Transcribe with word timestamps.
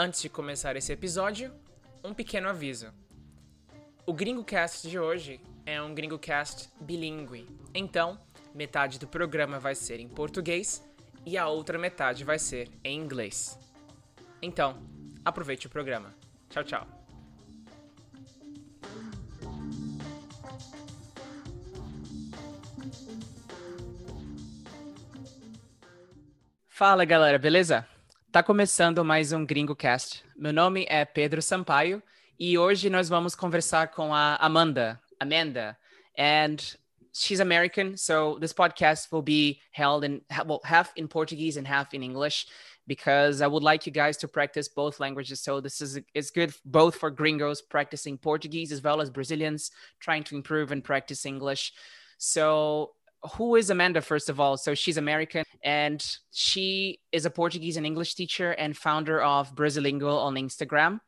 Antes 0.00 0.22
de 0.22 0.28
começar 0.28 0.76
esse 0.76 0.92
episódio, 0.92 1.52
um 2.04 2.14
pequeno 2.14 2.48
aviso. 2.48 2.94
O 4.06 4.12
GringoCast 4.12 4.88
de 4.88 4.96
hoje 4.96 5.40
é 5.66 5.82
um 5.82 5.92
GringoCast 5.92 6.70
bilíngue. 6.80 7.48
Então, 7.74 8.16
metade 8.54 9.00
do 9.00 9.08
programa 9.08 9.58
vai 9.58 9.74
ser 9.74 9.98
em 9.98 10.08
português 10.08 10.88
e 11.26 11.36
a 11.36 11.48
outra 11.48 11.76
metade 11.80 12.22
vai 12.22 12.38
ser 12.38 12.70
em 12.84 12.96
inglês. 12.96 13.58
Então, 14.40 14.80
aproveite 15.24 15.66
o 15.66 15.70
programa. 15.70 16.14
Tchau, 16.48 16.62
tchau. 16.62 16.86
Fala 26.68 27.04
galera, 27.04 27.36
beleza? 27.36 27.84
Tá 28.30 28.42
começando 28.42 29.02
mais 29.02 29.32
um 29.32 29.46
Gringo 29.46 29.74
Cast. 29.74 30.22
Meu 30.36 30.52
nome 30.52 30.84
é 30.90 31.02
Pedro 31.02 31.40
Sampaio 31.40 32.02
e 32.38 32.58
hoje 32.58 32.90
nós 32.90 33.08
vamos 33.08 33.34
conversar 33.34 33.88
com 33.88 34.12
a 34.12 34.36
Amanda. 34.36 35.00
Amanda. 35.18 35.78
And 36.18 36.56
she's 37.10 37.40
American, 37.40 37.96
so 37.96 38.38
this 38.38 38.52
podcast 38.52 39.08
will 39.10 39.22
be 39.22 39.60
held 39.72 40.04
in 40.04 40.20
well, 40.46 40.60
half 40.62 40.92
in 40.94 41.08
Portuguese 41.08 41.58
and 41.58 41.66
half 41.66 41.94
in 41.94 42.02
English 42.02 42.46
because 42.86 43.40
I 43.40 43.46
would 43.46 43.64
like 43.64 43.86
you 43.86 43.92
guys 43.92 44.18
to 44.18 44.28
practice 44.28 44.68
both 44.68 45.00
languages. 45.00 45.40
So 45.40 45.62
this 45.62 45.80
is 45.80 45.98
it's 46.12 46.30
good 46.30 46.52
both 46.66 46.96
for 46.96 47.10
gringos 47.10 47.62
practicing 47.62 48.18
Portuguese 48.18 48.72
as 48.72 48.82
well 48.82 49.00
as 49.00 49.08
Brazilians 49.08 49.70
trying 50.00 50.22
to 50.24 50.36
improve 50.36 50.70
and 50.70 50.84
practice 50.84 51.24
English. 51.24 51.72
So 52.18 52.90
who 53.34 53.56
is 53.56 53.70
Amanda, 53.70 54.00
first 54.00 54.28
of 54.28 54.40
all? 54.40 54.56
So 54.56 54.74
she's 54.74 54.96
American 54.96 55.44
and 55.62 56.04
she 56.30 57.00
is 57.12 57.26
a 57.26 57.30
Portuguese 57.30 57.76
and 57.76 57.84
English 57.84 58.14
teacher 58.14 58.52
and 58.52 58.76
founder 58.76 59.20
of 59.20 59.54
Brasilingual 59.54 60.18
on 60.18 60.34
Instagram. 60.34 61.00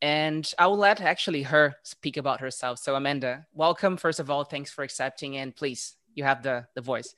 And 0.00 0.50
I 0.58 0.66
will 0.66 0.78
let 0.78 1.00
actually 1.00 1.42
her 1.42 1.74
speak 1.82 2.16
about 2.16 2.40
herself. 2.40 2.78
So 2.78 2.94
Amanda, 2.94 3.46
welcome. 3.52 3.96
First 3.96 4.20
of 4.20 4.30
all, 4.30 4.44
thanks 4.44 4.70
for 4.70 4.84
accepting 4.84 5.36
and 5.36 5.54
please, 5.54 5.96
you 6.14 6.24
have 6.24 6.42
the, 6.42 6.66
the 6.74 6.80
voice. 6.80 7.14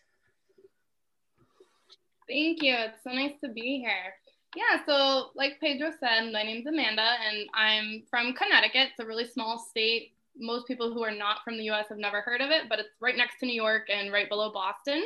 Thank 2.28 2.62
you. 2.62 2.74
It's 2.77 3.04
so 3.04 3.10
nice 3.10 3.38
to 3.44 3.50
be 3.50 3.78
here. 3.78 4.14
Yeah, 4.56 4.84
so 4.86 5.30
like 5.34 5.60
Pedro 5.60 5.91
said, 6.00 6.32
my 6.32 6.42
name's 6.42 6.66
Amanda 6.66 7.14
and 7.28 7.47
I'm 7.54 8.02
from 8.08 8.32
Connecticut. 8.32 8.88
It's 8.91 9.00
a 9.00 9.06
really 9.06 9.27
small 9.27 9.58
state 9.58 10.16
most 10.39 10.67
people 10.67 10.92
who 10.92 11.03
are 11.03 11.15
not 11.15 11.39
from 11.45 11.56
the 11.56 11.70
US 11.70 11.87
have 11.89 11.98
never 11.98 12.20
heard 12.20 12.41
of 12.41 12.51
it, 12.51 12.69
but 12.69 12.79
it's 12.79 12.89
right 13.01 13.17
next 13.17 13.39
to 13.41 13.47
New 13.47 13.55
York 13.55 13.89
and 13.91 14.12
right 14.12 14.29
below 14.29 14.53
Boston. 14.53 15.05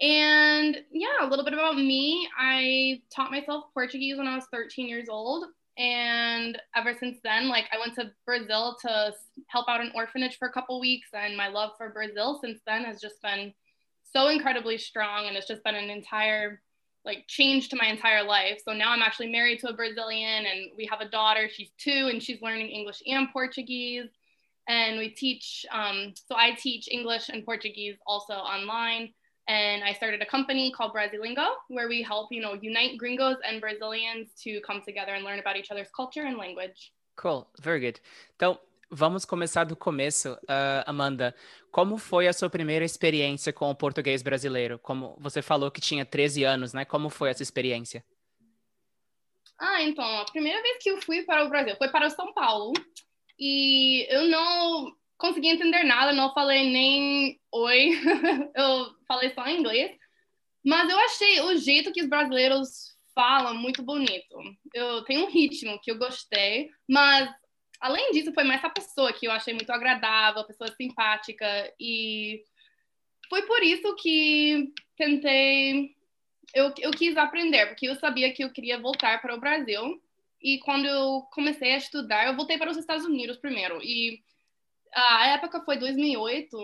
And 0.00 0.78
yeah, 0.90 1.08
a 1.20 1.28
little 1.28 1.44
bit 1.44 1.54
about 1.54 1.76
me. 1.76 2.28
I 2.38 3.02
taught 3.14 3.30
myself 3.30 3.64
Portuguese 3.74 4.16
when 4.16 4.26
I 4.26 4.34
was 4.34 4.46
13 4.52 4.88
years 4.88 5.08
old. 5.08 5.44
And 5.78 6.60
ever 6.74 6.94
since 6.98 7.18
then, 7.22 7.48
like 7.48 7.66
I 7.72 7.78
went 7.78 7.94
to 7.96 8.10
Brazil 8.26 8.76
to 8.82 9.12
help 9.48 9.68
out 9.68 9.80
an 9.80 9.92
orphanage 9.94 10.38
for 10.38 10.48
a 10.48 10.52
couple 10.52 10.80
weeks. 10.80 11.08
And 11.12 11.36
my 11.36 11.48
love 11.48 11.70
for 11.76 11.90
Brazil 11.90 12.38
since 12.42 12.60
then 12.66 12.84
has 12.84 13.00
just 13.00 13.20
been 13.22 13.52
so 14.02 14.28
incredibly 14.28 14.78
strong. 14.78 15.26
And 15.26 15.36
it's 15.36 15.46
just 15.46 15.64
been 15.64 15.74
an 15.74 15.90
entire 15.90 16.60
like 17.04 17.24
change 17.28 17.68
to 17.70 17.76
my 17.76 17.86
entire 17.86 18.22
life. 18.22 18.60
So 18.64 18.72
now 18.72 18.92
I'm 18.92 19.02
actually 19.02 19.32
married 19.32 19.60
to 19.60 19.68
a 19.68 19.74
Brazilian 19.74 20.44
and 20.44 20.70
we 20.76 20.86
have 20.90 21.00
a 21.00 21.08
daughter. 21.08 21.48
She's 21.50 21.70
two 21.78 22.08
and 22.10 22.22
she's 22.22 22.42
learning 22.42 22.68
English 22.68 23.02
and 23.06 23.28
Portuguese 23.32 24.08
and 24.70 24.98
we 24.98 25.08
teach 25.08 25.66
um, 25.72 26.14
so 26.14 26.34
i 26.36 26.48
teach 26.52 26.88
english 26.90 27.28
and 27.28 27.44
portuguese 27.44 27.96
also 28.06 28.34
online. 28.34 29.12
And 29.48 29.82
i 29.82 29.92
started 29.92 30.20
a 30.22 30.26
company 30.36 30.70
called 30.76 30.92
brasilingo 30.94 31.48
where 31.68 31.88
we 31.88 32.02
help 32.02 32.26
you 32.30 32.40
know 32.44 32.54
unite 32.70 32.94
gringos 33.02 33.38
and 33.46 33.60
brazilians 33.60 34.28
to 34.44 34.60
come 34.66 34.80
together 34.88 35.14
and 35.16 35.24
learn 35.24 35.40
about 35.40 35.56
each 35.56 35.70
other's 35.72 35.90
culture 36.00 36.24
and 36.28 36.36
language. 36.38 36.92
Cool. 37.16 37.46
Very 37.60 37.80
good. 37.80 38.00
Então 38.36 38.58
vamos 38.88 39.24
começar 39.24 39.64
do 39.64 39.74
começo 39.74 40.32
uh, 40.32 40.82
amanda. 40.86 41.34
Como 41.72 41.98
foi 41.98 42.28
a 42.28 42.32
sua 42.32 42.48
primeira 42.48 42.84
experiência 42.84 43.52
com 43.52 43.68
o 43.70 43.74
português 43.74 44.22
brasileiro? 44.22 44.78
Como 44.78 45.16
você 45.18 45.42
falou 45.42 45.70
que 45.70 45.80
tinha 45.80 46.04
13 46.04 46.44
anos 46.44 46.72
né? 46.72 46.84
Como 46.84 47.10
foi 47.10 47.30
essa 47.30 47.42
experiência? 47.42 48.04
Ah 49.58 49.82
então 49.82 50.04
a 50.20 50.24
primeira 50.26 50.62
vez 50.62 50.78
que 50.80 50.90
eu 50.90 51.02
fui 51.02 51.22
para 51.24 51.44
o 51.44 51.48
Brasil 51.48 51.74
foi 51.76 51.88
para 51.88 52.08
São 52.08 52.32
Paulo 52.32 52.72
e 53.40 54.06
eu 54.10 54.28
não 54.28 54.94
consegui 55.16 55.48
entender 55.48 55.82
nada, 55.84 56.12
não 56.12 56.32
falei 56.34 56.70
nem 56.70 57.40
oi, 57.50 57.90
eu 58.54 58.94
falei 59.08 59.30
só 59.30 59.48
inglês. 59.48 59.98
Mas 60.64 60.90
eu 60.90 60.98
achei 60.98 61.40
o 61.40 61.56
jeito 61.56 61.92
que 61.92 62.02
os 62.02 62.08
brasileiros 62.08 62.94
falam 63.14 63.54
muito 63.54 63.82
bonito. 63.82 64.36
Eu 64.74 65.02
tenho 65.04 65.24
um 65.24 65.30
ritmo 65.30 65.80
que 65.80 65.90
eu 65.90 65.98
gostei, 65.98 66.70
mas 66.86 67.30
além 67.80 68.12
disso 68.12 68.32
foi 68.34 68.44
mais 68.44 68.62
a 68.62 68.68
pessoa 68.68 69.12
que 69.12 69.26
eu 69.26 69.32
achei 69.32 69.54
muito 69.54 69.70
agradável, 69.70 70.44
pessoa 70.44 70.70
simpática 70.76 71.46
e 71.80 72.42
foi 73.30 73.42
por 73.42 73.62
isso 73.62 73.94
que 73.96 74.70
tentei 74.96 75.94
eu, 76.54 76.72
eu 76.78 76.90
quis 76.90 77.16
aprender, 77.16 77.66
porque 77.66 77.88
eu 77.88 77.94
sabia 77.94 78.32
que 78.32 78.42
eu 78.42 78.52
queria 78.52 78.78
voltar 78.78 79.20
para 79.22 79.34
o 79.34 79.40
Brasil 79.40 80.02
e 80.40 80.58
quando 80.60 80.86
eu 80.86 81.22
comecei 81.32 81.72
a 81.72 81.76
estudar, 81.76 82.26
eu 82.26 82.36
voltei 82.36 82.56
para 82.56 82.70
os 82.70 82.76
Estados 82.76 83.04
Unidos 83.04 83.36
primeiro. 83.36 83.80
E 83.82 84.22
a 84.92 85.28
época 85.28 85.60
foi 85.62 85.76
2008 85.76 86.56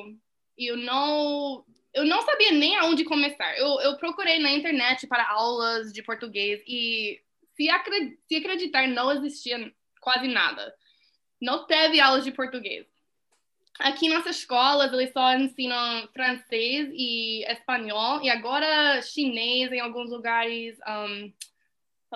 e 0.58 0.70
eu 0.70 0.76
não 0.76 1.64
eu 1.92 2.04
não 2.04 2.20
sabia 2.22 2.52
nem 2.52 2.76
aonde 2.76 3.04
começar. 3.04 3.56
Eu, 3.56 3.80
eu 3.80 3.96
procurei 3.96 4.38
na 4.38 4.50
internet 4.50 5.06
para 5.06 5.30
aulas 5.30 5.92
de 5.92 6.02
português 6.02 6.62
e 6.66 7.20
se, 7.56 7.70
acred, 7.70 8.18
se 8.28 8.36
acreditar, 8.36 8.86
não 8.86 9.10
existia 9.12 9.72
quase 10.00 10.28
nada. 10.28 10.74
Não 11.40 11.66
teve 11.66 11.98
aulas 11.98 12.24
de 12.24 12.32
português. 12.32 12.86
Aqui 13.78 14.08
nas 14.08 14.26
escolas, 14.26 14.92
eles 14.92 15.12
só 15.12 15.34
ensinam 15.34 16.08
francês 16.12 16.88
e 16.92 17.44
espanhol, 17.44 18.22
e 18.22 18.30
agora 18.30 19.02
chinês 19.02 19.70
em 19.72 19.80
alguns 19.80 20.10
lugares. 20.10 20.78
Um, 20.86 21.32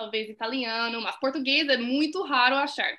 talvez 0.01 0.27
italiano, 0.29 0.99
mas 1.01 1.15
português 1.19 1.67
é 1.69 1.77
muito 1.77 2.23
raro 2.23 2.55
achar. 2.55 2.97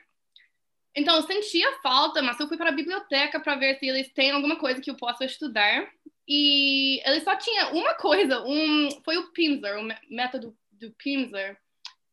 Então, 0.94 1.16
eu 1.16 1.22
sentia 1.22 1.80
falta, 1.82 2.22
mas 2.22 2.38
eu 2.38 2.46
fui 2.46 2.56
para 2.56 2.68
a 2.68 2.74
biblioteca 2.74 3.40
para 3.40 3.56
ver 3.56 3.78
se 3.78 3.86
eles 3.86 4.12
têm 4.12 4.30
alguma 4.30 4.56
coisa 4.56 4.80
que 4.80 4.90
eu 4.90 4.96
possa 4.96 5.24
estudar. 5.24 5.90
E 6.28 7.00
eles 7.04 7.24
só 7.24 7.34
tinham 7.34 7.72
uma 7.74 7.94
coisa, 7.94 8.42
um, 8.44 8.88
foi 9.04 9.16
o 9.16 9.32
Pimsleur, 9.32 9.80
o 9.80 10.14
método 10.14 10.56
do 10.70 10.92
Pimsleur. 10.92 11.56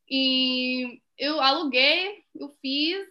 E 0.09 1.01
eu 1.17 1.39
aluguei, 1.39 2.23
eu 2.33 2.49
fiz. 2.61 3.07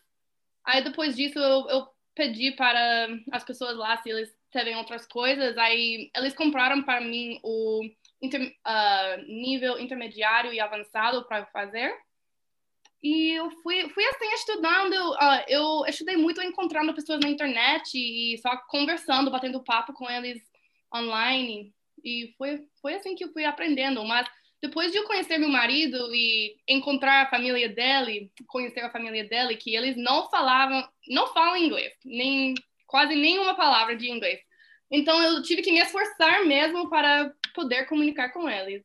Aí 0.65 0.83
depois 0.83 1.15
disso 1.15 1.38
eu, 1.38 1.69
eu 1.69 1.88
pedi 2.15 2.50
para 2.53 3.09
as 3.31 3.44
pessoas 3.44 3.77
lá 3.77 3.97
se 3.99 4.11
eles 4.11 4.34
terem 4.50 4.75
outras 4.77 5.06
coisas. 5.06 5.56
Aí 5.59 6.11
eles 6.17 6.34
compraram 6.34 6.83
para 6.83 7.00
mim 7.00 7.38
o 7.43 7.83
inter, 8.21 8.41
uh, 8.67 9.23
nível 9.27 9.79
intermediário 9.79 10.53
e 10.53 10.61
avançado 10.61 11.25
para 11.27 11.47
fazer. 11.47 11.95
E 13.03 13.39
eu 13.39 13.51
fui, 13.62 13.89
fui 13.91 14.05
assim 14.06 14.33
estudando, 14.34 15.12
uh, 15.12 15.45
eu 15.47 15.84
estudei 15.87 16.17
muito 16.17 16.43
encontrando 16.43 16.95
pessoas 16.95 17.21
na 17.21 17.29
internet 17.29 17.95
e 17.95 18.37
só 18.39 18.56
conversando, 18.69 19.31
batendo 19.31 19.62
papo 19.62 19.93
com 19.93 20.11
eles 20.11 20.43
online. 20.95 21.73
E 22.05 22.34
foi, 22.37 22.67
foi 22.81 22.95
assim 22.95 23.15
que 23.15 23.25
eu 23.25 23.33
fui 23.33 23.45
aprendendo. 23.45 24.05
Mas 24.05 24.29
depois 24.61 24.91
de 24.91 24.99
eu 24.99 25.05
conhecer 25.05 25.39
meu 25.39 25.49
marido 25.49 26.12
e 26.12 26.56
encontrar 26.69 27.23
a 27.23 27.31
família 27.31 27.69
dele, 27.69 28.33
conhecer 28.49 28.81
a 28.81 28.91
família 28.91 29.25
dele, 29.25 29.56
que 29.56 29.75
eles 29.75 29.97
não 29.97 30.29
falavam, 30.29 30.87
não 31.09 31.29
falam 31.29 31.56
inglês, 31.56 31.93
nem 32.05 32.55
quase 32.87 33.15
nenhuma 33.15 33.55
palavra 33.55 33.97
de 33.97 34.11
inglês. 34.11 34.41
Então 34.91 35.23
eu 35.23 35.43
tive 35.43 35.62
que 35.62 35.71
me 35.71 35.81
esforçar 35.81 36.44
mesmo 36.47 36.88
para 36.88 37.32
poder 37.58 37.87
comunicar 37.87 38.28
com 38.32 38.49
eles. 38.49 38.84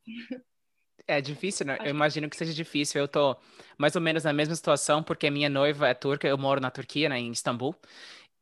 É 1.06 1.20
difícil, 1.20 1.64
né? 1.64 1.78
Eu 1.84 1.90
imagino 1.90 2.28
que 2.28 2.36
seja 2.36 2.52
difícil. 2.52 3.00
Eu 3.00 3.06
tô 3.06 3.36
mais 3.78 3.94
ou 3.94 4.02
menos 4.02 4.24
na 4.24 4.32
mesma 4.32 4.54
situação, 4.56 5.00
porque 5.00 5.30
minha 5.30 5.48
noiva 5.48 5.88
é 5.88 5.94
turca, 5.94 6.26
eu 6.26 6.36
moro 6.36 6.60
na 6.60 6.72
Turquia, 6.72 7.08
né, 7.08 7.18
em 7.18 7.30
Istambul, 7.30 7.76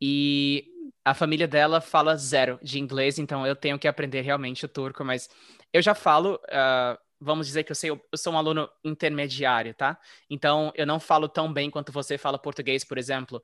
e 0.00 0.64
a 1.05 1.12
família 1.12 1.46
dela 1.46 1.81
fala 1.81 2.17
zero 2.17 2.58
de 2.62 2.79
inglês, 2.79 3.19
então 3.19 3.46
eu 3.46 3.56
tenho 3.56 3.79
que 3.79 3.88
aprender 3.88 4.23
realmente 4.23 4.64
o 4.64 4.69
turco, 4.69 5.05
mas 5.05 5.29
eu 5.73 5.82
já 5.82 5.94
falo, 5.94 6.37
uh, 6.46 6.96
vamos 7.20 7.46
dizer 7.46 7.64
que 7.64 7.73
eu 7.73 7.76
sei, 7.76 7.90
eu 7.90 8.00
sou 8.17 8.32
um 8.32 8.38
aluno 8.38 8.69
intermediário, 8.85 9.75
tá? 9.75 9.99
Então 10.31 10.73
eu 10.76 10.87
não 10.87 11.00
falo 11.00 11.28
tão 11.28 11.52
bem 11.52 11.70
quanto 11.70 11.93
você 11.93 12.17
fala 12.17 12.38
português, 12.38 12.85
por 12.85 12.96
exemplo, 12.99 13.43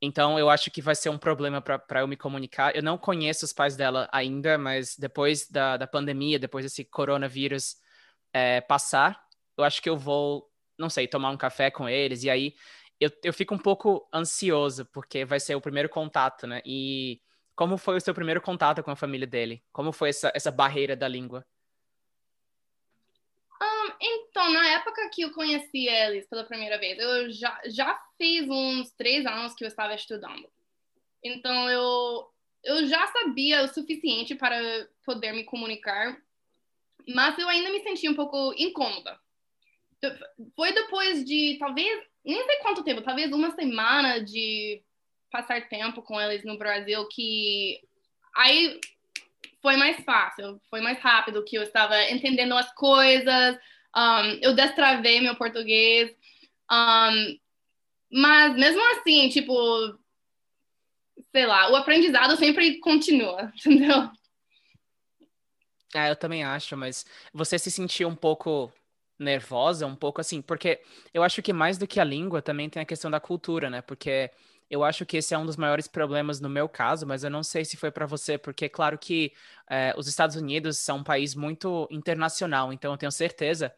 então, 0.00 0.38
eu 0.38 0.50
acho 0.50 0.70
que 0.70 0.82
vai 0.82 0.94
ser 0.94 1.08
um 1.08 1.18
problema 1.18 1.60
para 1.60 2.00
eu 2.00 2.08
me 2.08 2.16
comunicar. 2.16 2.74
Eu 2.76 2.82
não 2.82 2.98
conheço 2.98 3.44
os 3.44 3.52
pais 3.52 3.76
dela 3.76 4.08
ainda, 4.12 4.58
mas 4.58 4.96
depois 4.96 5.48
da, 5.48 5.76
da 5.76 5.86
pandemia, 5.86 6.38
depois 6.38 6.64
desse 6.64 6.84
coronavírus 6.84 7.76
é, 8.32 8.60
passar, 8.60 9.22
eu 9.56 9.64
acho 9.64 9.80
que 9.80 9.88
eu 9.88 9.96
vou, 9.96 10.50
não 10.78 10.90
sei, 10.90 11.08
tomar 11.08 11.30
um 11.30 11.36
café 11.36 11.70
com 11.70 11.88
eles. 11.88 12.22
E 12.24 12.30
aí 12.30 12.54
eu, 13.00 13.10
eu 13.22 13.32
fico 13.32 13.54
um 13.54 13.58
pouco 13.58 14.06
ansioso, 14.12 14.84
porque 14.86 15.24
vai 15.24 15.40
ser 15.40 15.54
o 15.54 15.60
primeiro 15.60 15.88
contato, 15.88 16.46
né? 16.46 16.60
E 16.64 17.20
como 17.54 17.78
foi 17.78 17.96
o 17.96 18.00
seu 18.00 18.14
primeiro 18.14 18.40
contato 18.40 18.82
com 18.82 18.90
a 18.90 18.96
família 18.96 19.26
dele? 19.26 19.62
Como 19.72 19.92
foi 19.92 20.10
essa, 20.10 20.30
essa 20.34 20.50
barreira 20.50 20.96
da 20.96 21.08
língua? 21.08 21.46
Então, 24.00 24.50
na 24.52 24.66
época 24.68 25.08
que 25.10 25.22
eu 25.22 25.32
conheci 25.32 25.86
eles 25.88 26.26
pela 26.28 26.44
primeira 26.44 26.78
vez, 26.78 26.98
eu 26.98 27.30
já, 27.30 27.60
já 27.66 27.98
fiz 28.18 28.48
uns 28.48 28.90
três 28.92 29.24
anos 29.26 29.54
que 29.54 29.64
eu 29.64 29.68
estava 29.68 29.94
estudando. 29.94 30.48
Então, 31.22 31.68
eu, 31.70 32.28
eu 32.62 32.86
já 32.86 33.06
sabia 33.08 33.62
o 33.62 33.68
suficiente 33.68 34.34
para 34.34 34.58
poder 35.04 35.32
me 35.32 35.44
comunicar, 35.44 36.16
mas 37.08 37.38
eu 37.38 37.48
ainda 37.48 37.70
me 37.70 37.82
sentia 37.82 38.10
um 38.10 38.14
pouco 38.14 38.52
incômoda. 38.56 39.18
Foi 40.54 40.72
depois 40.72 41.24
de, 41.24 41.56
talvez, 41.58 42.02
nem 42.24 42.44
sei 42.44 42.56
quanto 42.58 42.84
tempo, 42.84 43.02
talvez 43.02 43.32
uma 43.32 43.50
semana 43.52 44.22
de 44.22 44.82
passar 45.30 45.68
tempo 45.68 46.02
com 46.02 46.20
eles 46.20 46.44
no 46.44 46.58
Brasil, 46.58 47.06
que 47.08 47.80
aí 48.36 48.78
foi 49.64 49.76
mais 49.76 49.96
fácil, 50.04 50.60
foi 50.68 50.82
mais 50.82 50.98
rápido, 50.98 51.42
que 51.42 51.56
eu 51.56 51.62
estava 51.62 51.98
entendendo 52.10 52.54
as 52.54 52.72
coisas, 52.74 53.58
um, 53.96 54.38
eu 54.42 54.54
destravei 54.54 55.20
meu 55.20 55.36
português, 55.36 56.10
um, 56.70 57.38
mas 58.12 58.54
mesmo 58.54 58.82
assim, 58.92 59.28
tipo, 59.28 59.54
sei 61.32 61.46
lá, 61.46 61.70
o 61.70 61.76
aprendizado 61.76 62.36
sempre 62.36 62.78
continua, 62.78 63.52
entendeu? 63.58 64.10
É, 65.94 66.10
eu 66.10 66.16
também 66.16 66.42
acho, 66.42 66.76
mas 66.76 67.06
você 67.32 67.58
se 67.58 67.70
sentiu 67.70 68.08
um 68.08 68.16
pouco 68.16 68.72
nervosa, 69.18 69.86
um 69.86 69.94
pouco 69.94 70.20
assim, 70.20 70.42
porque 70.42 70.80
eu 71.12 71.22
acho 71.22 71.40
que 71.40 71.52
mais 71.52 71.78
do 71.78 71.86
que 71.86 72.00
a 72.00 72.04
língua 72.04 72.42
também 72.42 72.68
tem 72.68 72.82
a 72.82 72.86
questão 72.86 73.10
da 73.10 73.20
cultura, 73.20 73.70
né? 73.70 73.80
Porque 73.80 74.30
eu 74.74 74.82
acho 74.82 75.06
que 75.06 75.18
esse 75.18 75.32
é 75.32 75.38
um 75.38 75.46
dos 75.46 75.56
maiores 75.56 75.86
problemas 75.86 76.40
no 76.40 76.48
meu 76.48 76.68
caso, 76.68 77.06
mas 77.06 77.22
eu 77.22 77.30
não 77.30 77.44
sei 77.44 77.64
se 77.64 77.76
foi 77.76 77.92
para 77.92 78.06
você, 78.06 78.36
porque 78.36 78.68
claro 78.68 78.98
que 78.98 79.32
é, 79.70 79.94
os 79.96 80.08
Estados 80.08 80.34
Unidos 80.34 80.78
são 80.78 80.98
um 80.98 81.04
país 81.04 81.32
muito 81.36 81.86
internacional, 81.92 82.72
então 82.72 82.90
eu 82.90 82.98
tenho 82.98 83.12
certeza 83.12 83.72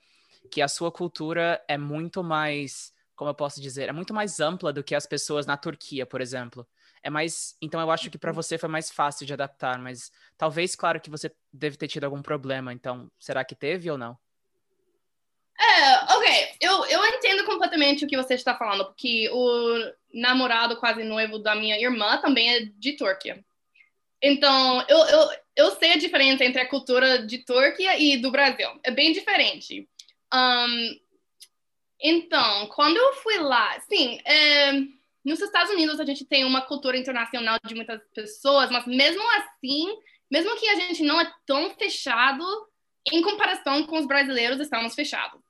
que 0.51 0.63
a 0.63 0.69
sua 0.69 0.91
cultura 0.91 1.63
é 1.69 1.77
muito 1.77 2.25
mais, 2.25 2.95
como 3.15 3.29
eu 3.29 3.35
posso 3.35 3.61
dizer, 3.61 3.91
é 3.91 3.93
muito 3.93 4.15
mais 4.15 4.41
ampla 4.41 4.73
do 4.73 4.83
que 4.83 4.95
as 4.95 5.05
pessoas 5.05 5.45
na 5.45 5.59
Turquia, 5.59 6.07
por 6.07 6.23
exemplo. 6.23 6.67
É 7.03 7.11
mais, 7.11 7.55
então 7.61 7.79
eu 7.79 7.91
acho 7.91 8.11
que 8.11 8.17
para 8.17 8.31
uhum. 8.31 8.35
você 8.35 8.57
foi 8.57 8.69
mais 8.71 8.91
fácil 8.91 9.27
de 9.27 9.35
adaptar, 9.35 9.79
mas 9.79 10.11
talvez, 10.39 10.75
claro, 10.75 10.99
que 10.99 11.11
você 11.11 11.31
deve 11.53 11.77
ter 11.77 11.89
tido 11.89 12.05
algum 12.05 12.23
problema. 12.23 12.73
Então, 12.73 13.11
será 13.19 13.45
que 13.45 13.55
teve 13.55 13.91
ou 13.91 13.99
não? 13.99 14.19
É, 15.59 15.96
ok. 16.27 16.57
Eu, 16.61 16.85
eu 16.87 17.05
entendo 17.07 17.45
completamente 17.45 18.05
o 18.05 18.09
que 18.09 18.17
você 18.17 18.35
está 18.35 18.55
falando, 18.57 18.85
porque 18.87 19.31
o 19.33 19.93
namorado 20.13 20.77
quase 20.77 21.05
noivo 21.05 21.39
da 21.39 21.55
minha 21.55 21.79
irmã 21.79 22.19
também 22.19 22.55
é 22.55 22.61
de 22.61 22.93
Turquia. 22.95 23.45
Então, 24.21 24.85
eu, 24.89 24.99
eu, 24.99 25.29
eu 25.57 25.71
sei 25.73 25.93
a 25.93 25.99
diferença 25.99 26.45
entre 26.45 26.61
a 26.61 26.69
cultura 26.69 27.25
de 27.25 27.39
Turquia 27.39 27.99
e 27.99 28.17
do 28.17 28.31
Brasil. 28.31 28.69
É 28.83 28.91
bem 28.91 29.13
diferente. 29.13 29.89
Um, 30.33 31.01
então, 32.01 32.67
quando 32.69 32.97
eu 32.97 33.15
fui 33.15 33.39
lá, 33.39 33.79
sim, 33.81 34.19
é, 34.25 34.73
nos 35.25 35.41
Estados 35.41 35.73
Unidos 35.73 36.01
a 36.01 36.05
gente 36.05 36.25
tem 36.25 36.45
uma 36.45 36.63
cultura 36.63 36.97
internacional 36.97 37.59
de 37.65 37.75
muitas 37.75 38.01
pessoas, 38.15 38.71
mas 38.71 38.87
mesmo 38.87 39.23
assim, 39.33 39.95
mesmo 40.31 40.57
que 40.57 40.69
a 40.69 40.75
gente 40.75 41.03
não 41.03 41.21
é 41.21 41.33
tão 41.47 41.71
fechado, 41.71 42.45
em 43.13 43.23
comparação 43.23 43.85
com 43.87 43.99
os 43.99 44.07
brasileiros, 44.07 44.59
estamos 44.59 44.95
fechados. 44.95 45.46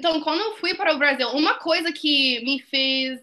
Então, 0.00 0.18
quando 0.22 0.40
eu 0.40 0.56
fui 0.56 0.72
para 0.72 0.94
o 0.94 0.98
Brasil, 0.98 1.28
uma 1.28 1.56
coisa 1.56 1.92
que 1.92 2.42
me 2.42 2.58
fez, 2.58 3.20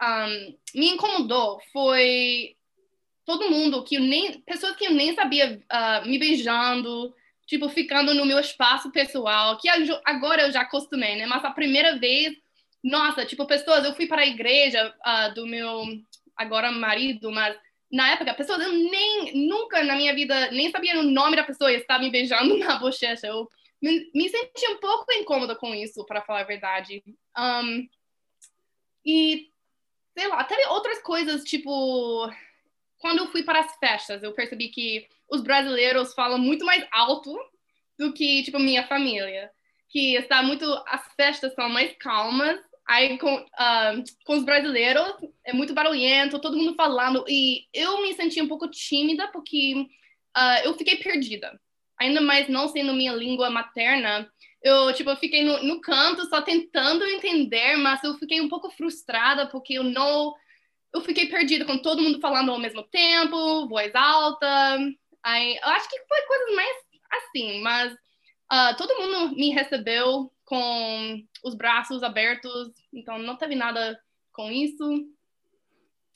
um, 0.00 0.54
me 0.72 0.90
incomodou 0.90 1.60
foi 1.72 2.54
todo 3.26 3.50
mundo 3.50 3.82
que 3.82 3.98
nem, 3.98 4.40
pessoas 4.42 4.76
que 4.76 4.86
eu 4.86 4.92
nem 4.92 5.16
sabia 5.16 5.60
uh, 5.60 6.08
me 6.08 6.20
beijando, 6.20 7.12
tipo, 7.44 7.68
ficando 7.68 8.14
no 8.14 8.24
meu 8.24 8.38
espaço 8.38 8.92
pessoal, 8.92 9.58
que 9.58 9.68
agora 10.04 10.42
eu 10.42 10.52
já 10.52 10.60
acostumei, 10.60 11.16
né? 11.16 11.26
Mas 11.26 11.44
a 11.44 11.50
primeira 11.50 11.98
vez, 11.98 12.36
nossa, 12.84 13.26
tipo, 13.26 13.44
pessoas, 13.44 13.84
eu 13.84 13.92
fui 13.92 14.06
para 14.06 14.22
a 14.22 14.26
igreja 14.26 14.94
uh, 15.04 15.34
do 15.34 15.44
meu 15.44 15.84
agora 16.36 16.70
marido, 16.70 17.32
mas 17.32 17.56
na 17.90 18.12
época, 18.12 18.32
pessoas, 18.34 18.62
eu 18.62 18.72
nem, 18.72 19.48
nunca 19.48 19.82
na 19.82 19.96
minha 19.96 20.14
vida, 20.14 20.52
nem 20.52 20.70
sabia 20.70 21.00
o 21.00 21.02
nome 21.02 21.34
da 21.34 21.42
pessoa 21.42 21.72
e 21.72 21.78
estava 21.78 22.04
me 22.04 22.10
beijando 22.10 22.56
na 22.62 22.78
bochecha. 22.78 23.26
Eu 23.26 23.48
me, 23.82 24.10
me 24.14 24.28
senti 24.28 24.68
um 24.68 24.78
pouco 24.78 25.12
incômoda 25.12 25.56
com 25.56 25.74
isso, 25.74 26.06
para 26.06 26.22
falar 26.22 26.42
a 26.42 26.44
verdade. 26.44 27.02
Um, 27.36 27.88
e, 29.04 29.50
sei 30.16 30.28
lá, 30.28 30.40
até 30.40 30.68
outras 30.68 31.02
coisas, 31.02 31.42
tipo, 31.42 32.30
quando 32.98 33.18
eu 33.18 33.26
fui 33.26 33.42
para 33.42 33.58
as 33.58 33.76
festas, 33.78 34.22
eu 34.22 34.32
percebi 34.32 34.68
que 34.68 35.08
os 35.28 35.42
brasileiros 35.42 36.14
falam 36.14 36.38
muito 36.38 36.64
mais 36.64 36.86
alto 36.92 37.36
do 37.98 38.12
que, 38.12 38.44
tipo, 38.44 38.60
minha 38.60 38.86
família. 38.86 39.50
Que 39.88 40.14
está 40.14 40.42
muito, 40.42 40.64
as 40.86 41.02
festas 41.16 41.52
são 41.54 41.68
mais 41.68 41.92
calmas, 41.98 42.60
aí 42.86 43.18
com, 43.18 43.34
uh, 43.34 44.04
com 44.24 44.36
os 44.36 44.44
brasileiros 44.44 45.12
é 45.44 45.52
muito 45.52 45.74
barulhento, 45.74 46.40
todo 46.40 46.56
mundo 46.56 46.74
falando, 46.74 47.24
e 47.28 47.66
eu 47.74 48.00
me 48.00 48.14
senti 48.14 48.40
um 48.40 48.48
pouco 48.48 48.68
tímida 48.70 49.28
porque 49.28 49.74
uh, 50.36 50.64
eu 50.64 50.72
fiquei 50.78 50.96
perdida 50.96 51.60
ainda 52.02 52.20
mais 52.20 52.48
não 52.48 52.68
sendo 52.68 52.92
minha 52.92 53.12
língua 53.12 53.50
materna, 53.50 54.30
eu, 54.62 54.92
tipo, 54.94 55.14
fiquei 55.16 55.44
no, 55.44 55.62
no 55.62 55.80
canto 55.80 56.24
só 56.26 56.40
tentando 56.40 57.04
entender, 57.04 57.76
mas 57.76 58.02
eu 58.04 58.14
fiquei 58.14 58.40
um 58.40 58.48
pouco 58.48 58.70
frustrada 58.70 59.46
porque 59.46 59.74
eu 59.74 59.84
não... 59.84 60.34
Eu 60.94 61.00
fiquei 61.00 61.26
perdida 61.26 61.64
com 61.64 61.78
todo 61.78 62.02
mundo 62.02 62.20
falando 62.20 62.50
ao 62.50 62.58
mesmo 62.58 62.82
tempo, 62.82 63.66
voz 63.66 63.94
alta. 63.94 64.78
Aí, 65.22 65.56
eu 65.56 65.68
acho 65.68 65.88
que 65.88 65.98
foi 66.06 66.22
coisas 66.22 66.54
mais 66.54 66.76
assim, 67.10 67.60
mas 67.60 67.92
uh, 67.92 68.76
todo 68.76 68.98
mundo 69.00 69.34
me 69.34 69.50
recebeu 69.50 70.30
com 70.44 71.22
os 71.42 71.54
braços 71.54 72.02
abertos, 72.02 72.68
então 72.92 73.18
não 73.18 73.36
teve 73.36 73.54
nada 73.54 73.98
com 74.32 74.50
isso. 74.50 74.84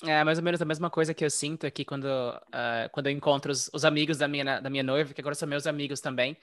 É 0.04 0.22
mais 0.22 0.36
ou 0.38 0.44
menos 0.44 0.60
a 0.60 0.64
mesma 0.64 0.90
coisa 0.90 1.14
que 1.14 1.24
eu 1.24 1.30
sinto 1.30 1.66
aqui 1.66 1.84
quando, 1.84 2.04
uh, 2.04 2.90
quando 2.92 3.06
eu 3.06 3.12
encontro 3.12 3.50
os, 3.50 3.70
os, 3.72 3.82
amigos 3.84 4.18
da 4.18 4.28
minha, 4.28 4.60
da 4.60 4.68
minha 4.68 4.82
noiva, 4.82 5.14
que 5.14 5.20
agora 5.20 5.34
são 5.34 5.48
meus 5.48 5.66
amigos 5.66 6.00
também. 6.00 6.36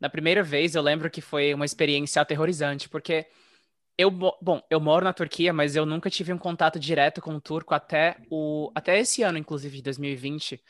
Na 0.00 0.10
primeira 0.10 0.42
vez, 0.42 0.74
eu 0.74 0.82
lembro 0.82 1.08
que 1.08 1.20
foi 1.20 1.54
uma 1.54 1.64
experiência 1.64 2.20
aterrorizante, 2.20 2.88
porque 2.88 3.26
eu, 3.98 4.10
bom, 4.10 4.60
eu 4.68 4.80
moro 4.80 5.04
na 5.04 5.12
Turquia, 5.12 5.52
mas 5.52 5.76
eu 5.76 5.86
nunca 5.86 6.10
tive 6.10 6.32
um 6.32 6.38
contato 6.38 6.78
direto 6.78 7.20
com 7.22 7.34
o 7.36 7.40
turco 7.40 7.74
até, 7.74 8.16
o, 8.30 8.70
até 8.74 8.98
esse 8.98 9.22
ano, 9.22 9.38
inclusive, 9.38 9.76
de 9.76 9.82
2020, 9.84 10.60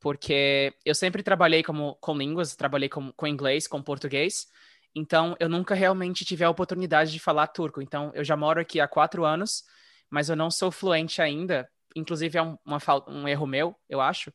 porque 0.00 0.74
eu 0.84 0.94
sempre 0.94 1.22
trabalhei 1.22 1.62
como, 1.62 1.96
com 2.00 2.16
línguas, 2.16 2.56
trabalhei 2.56 2.88
com, 2.88 3.12
com 3.12 3.26
inglês, 3.26 3.68
com 3.68 3.82
português, 3.82 4.48
então 4.94 5.36
eu 5.38 5.48
nunca 5.48 5.74
realmente 5.74 6.24
tive 6.24 6.44
a 6.44 6.50
oportunidade 6.50 7.12
de 7.12 7.20
falar 7.20 7.46
turco. 7.48 7.80
Então, 7.82 8.10
eu 8.14 8.24
já 8.24 8.36
moro 8.36 8.60
aqui 8.60 8.80
há 8.80 8.88
quatro 8.88 9.24
anos, 9.24 9.64
mas 10.10 10.28
eu 10.28 10.36
não 10.36 10.50
sou 10.50 10.70
fluente 10.70 11.22
ainda, 11.22 11.68
inclusive 11.94 12.38
é 12.38 12.42
um, 12.42 12.56
um 13.08 13.28
erro 13.28 13.46
meu, 13.46 13.76
eu 13.88 14.00
acho, 14.00 14.32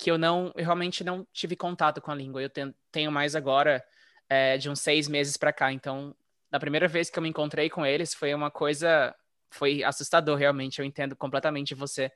que 0.00 0.10
eu 0.10 0.16
não, 0.16 0.52
eu 0.56 0.64
realmente 0.64 1.04
não 1.04 1.26
tive 1.32 1.54
contato 1.54 2.00
com 2.00 2.10
a 2.10 2.14
língua. 2.14 2.42
Eu 2.42 2.50
tenho, 2.90 3.12
mais 3.12 3.36
agora 3.36 3.84
é, 4.28 4.56
de 4.56 4.70
uns 4.70 4.80
seis 4.80 5.06
meses 5.06 5.36
para 5.36 5.52
cá. 5.52 5.70
Então, 5.70 6.16
na 6.50 6.58
primeira 6.58 6.88
vez 6.88 7.10
que 7.10 7.18
eu 7.18 7.22
me 7.22 7.28
encontrei 7.28 7.68
com 7.68 7.84
eles, 7.84 8.14
foi 8.14 8.32
uma 8.32 8.50
coisa, 8.50 9.14
foi 9.50 9.84
assustador 9.84 10.38
realmente. 10.38 10.78
Eu 10.78 10.86
entendo 10.86 11.14
completamente 11.14 11.74
você. 11.74 12.10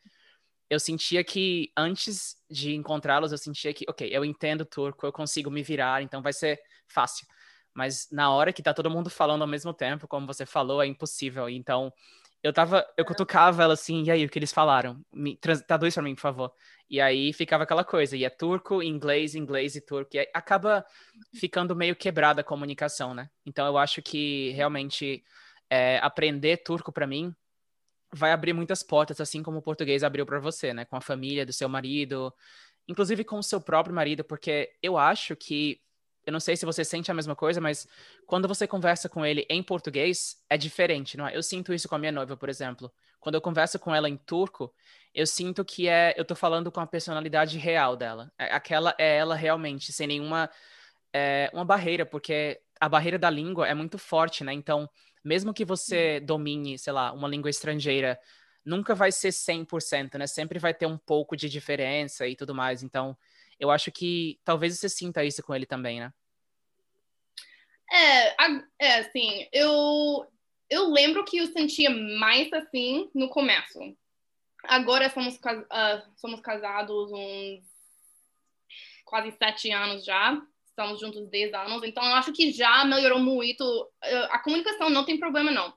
Eu 0.70 0.80
sentia 0.80 1.22
que 1.22 1.70
antes 1.76 2.36
de 2.50 2.74
encontrá-los, 2.74 3.32
eu 3.32 3.38
sentia 3.38 3.74
que, 3.74 3.84
ok, 3.86 4.08
eu 4.10 4.24
entendo 4.24 4.64
turco, 4.64 5.06
eu 5.06 5.12
consigo 5.12 5.50
me 5.50 5.62
virar, 5.62 6.02
então 6.02 6.22
vai 6.22 6.32
ser 6.32 6.58
fácil. 6.88 7.26
Mas 7.74 8.08
na 8.10 8.30
hora 8.30 8.52
que 8.52 8.62
tá 8.62 8.72
todo 8.72 8.90
mundo 8.90 9.10
falando 9.10 9.42
ao 9.42 9.48
mesmo 9.48 9.74
tempo, 9.74 10.08
como 10.08 10.26
você 10.26 10.46
falou, 10.46 10.82
é 10.82 10.86
impossível. 10.86 11.50
Então, 11.50 11.92
eu 12.44 12.52
tava, 12.52 12.86
eu 12.94 13.06
cutucava 13.06 13.62
ela 13.62 13.72
assim, 13.72 14.02
e 14.04 14.10
aí, 14.10 14.26
o 14.26 14.28
que 14.28 14.38
eles 14.38 14.52
falaram? 14.52 15.00
Me, 15.10 15.34
trans, 15.34 15.62
traduz 15.62 15.94
pra 15.94 16.02
mim, 16.02 16.14
por 16.14 16.20
favor. 16.20 16.52
E 16.90 17.00
aí 17.00 17.32
ficava 17.32 17.64
aquela 17.64 17.82
coisa, 17.82 18.18
e 18.18 18.22
é 18.22 18.28
turco, 18.28 18.82
inglês, 18.82 19.34
inglês 19.34 19.74
e 19.76 19.80
turco, 19.80 20.14
e 20.14 20.28
acaba 20.34 20.84
ficando 21.34 21.74
meio 21.74 21.96
quebrada 21.96 22.42
a 22.42 22.44
comunicação, 22.44 23.14
né? 23.14 23.30
Então 23.46 23.66
eu 23.66 23.78
acho 23.78 24.02
que 24.02 24.50
realmente 24.50 25.24
é, 25.70 25.98
aprender 26.02 26.58
turco 26.58 26.92
para 26.92 27.06
mim 27.06 27.34
vai 28.12 28.30
abrir 28.30 28.52
muitas 28.52 28.82
portas, 28.82 29.22
assim 29.22 29.42
como 29.42 29.58
o 29.58 29.62
português 29.62 30.04
abriu 30.04 30.26
para 30.26 30.38
você, 30.38 30.74
né? 30.74 30.84
Com 30.84 30.96
a 30.96 31.00
família 31.00 31.46
do 31.46 31.52
seu 31.52 31.68
marido, 31.68 32.30
inclusive 32.86 33.24
com 33.24 33.38
o 33.38 33.42
seu 33.42 33.58
próprio 33.58 33.94
marido, 33.94 34.22
porque 34.22 34.70
eu 34.82 34.98
acho 34.98 35.34
que 35.34 35.80
eu 36.26 36.32
não 36.32 36.40
sei 36.40 36.56
se 36.56 36.64
você 36.64 36.84
sente 36.84 37.10
a 37.10 37.14
mesma 37.14 37.36
coisa, 37.36 37.60
mas 37.60 37.86
quando 38.26 38.48
você 38.48 38.66
conversa 38.66 39.08
com 39.08 39.24
ele 39.24 39.46
em 39.48 39.62
português, 39.62 40.36
é 40.48 40.56
diferente, 40.56 41.16
não 41.16 41.26
é? 41.26 41.36
Eu 41.36 41.42
sinto 41.42 41.72
isso 41.72 41.88
com 41.88 41.94
a 41.94 41.98
minha 41.98 42.12
noiva, 42.12 42.36
por 42.36 42.48
exemplo. 42.48 42.92
Quando 43.20 43.34
eu 43.34 43.40
converso 43.40 43.78
com 43.78 43.94
ela 43.94 44.08
em 44.08 44.16
turco, 44.16 44.72
eu 45.14 45.26
sinto 45.26 45.64
que 45.64 45.88
é, 45.88 46.14
eu 46.16 46.24
tô 46.24 46.34
falando 46.34 46.70
com 46.72 46.80
a 46.80 46.86
personalidade 46.86 47.58
real 47.58 47.96
dela. 47.96 48.32
É, 48.38 48.52
aquela 48.54 48.94
é 48.98 49.16
ela 49.16 49.34
realmente, 49.34 49.92
sem 49.92 50.06
nenhuma 50.06 50.50
é, 51.12 51.50
uma 51.52 51.64
barreira, 51.64 52.04
porque 52.04 52.60
a 52.80 52.88
barreira 52.88 53.18
da 53.18 53.30
língua 53.30 53.68
é 53.68 53.74
muito 53.74 53.98
forte, 53.98 54.42
né? 54.42 54.52
Então, 54.52 54.88
mesmo 55.22 55.54
que 55.54 55.64
você 55.64 56.20
domine, 56.20 56.78
sei 56.78 56.92
lá, 56.92 57.12
uma 57.12 57.28
língua 57.28 57.48
estrangeira, 57.48 58.18
nunca 58.64 58.94
vai 58.94 59.12
ser 59.12 59.30
100%, 59.32 60.18
né? 60.18 60.26
Sempre 60.26 60.58
vai 60.58 60.74
ter 60.74 60.86
um 60.86 60.98
pouco 60.98 61.36
de 61.36 61.48
diferença 61.48 62.26
e 62.26 62.34
tudo 62.34 62.54
mais. 62.54 62.82
Então, 62.82 63.16
eu 63.58 63.70
acho 63.70 63.90
que 63.92 64.38
talvez 64.44 64.78
você 64.78 64.88
sinta 64.88 65.24
isso 65.24 65.42
com 65.42 65.54
ele 65.54 65.66
também, 65.66 66.00
né? 66.00 66.12
É, 67.90 68.34
é 68.78 68.98
assim, 68.98 69.46
eu, 69.52 70.26
eu 70.68 70.90
lembro 70.90 71.24
que 71.24 71.38
eu 71.38 71.46
sentia 71.48 71.90
mais 71.90 72.52
assim 72.52 73.10
no 73.14 73.28
começo. 73.28 73.78
Agora 74.64 75.10
somos, 75.10 75.36
uh, 75.36 76.10
somos 76.16 76.40
casados 76.40 77.12
uns 77.12 77.62
quase 79.04 79.30
sete 79.32 79.70
anos 79.70 80.04
já. 80.04 80.40
Estamos 80.66 80.98
juntos 80.98 81.28
10 81.28 81.54
anos. 81.54 81.84
Então, 81.84 82.04
eu 82.04 82.14
acho 82.14 82.32
que 82.32 82.50
já 82.50 82.84
melhorou 82.84 83.20
muito. 83.20 83.64
A 84.30 84.40
comunicação 84.40 84.90
não 84.90 85.04
tem 85.04 85.20
problema, 85.20 85.52
não. 85.52 85.72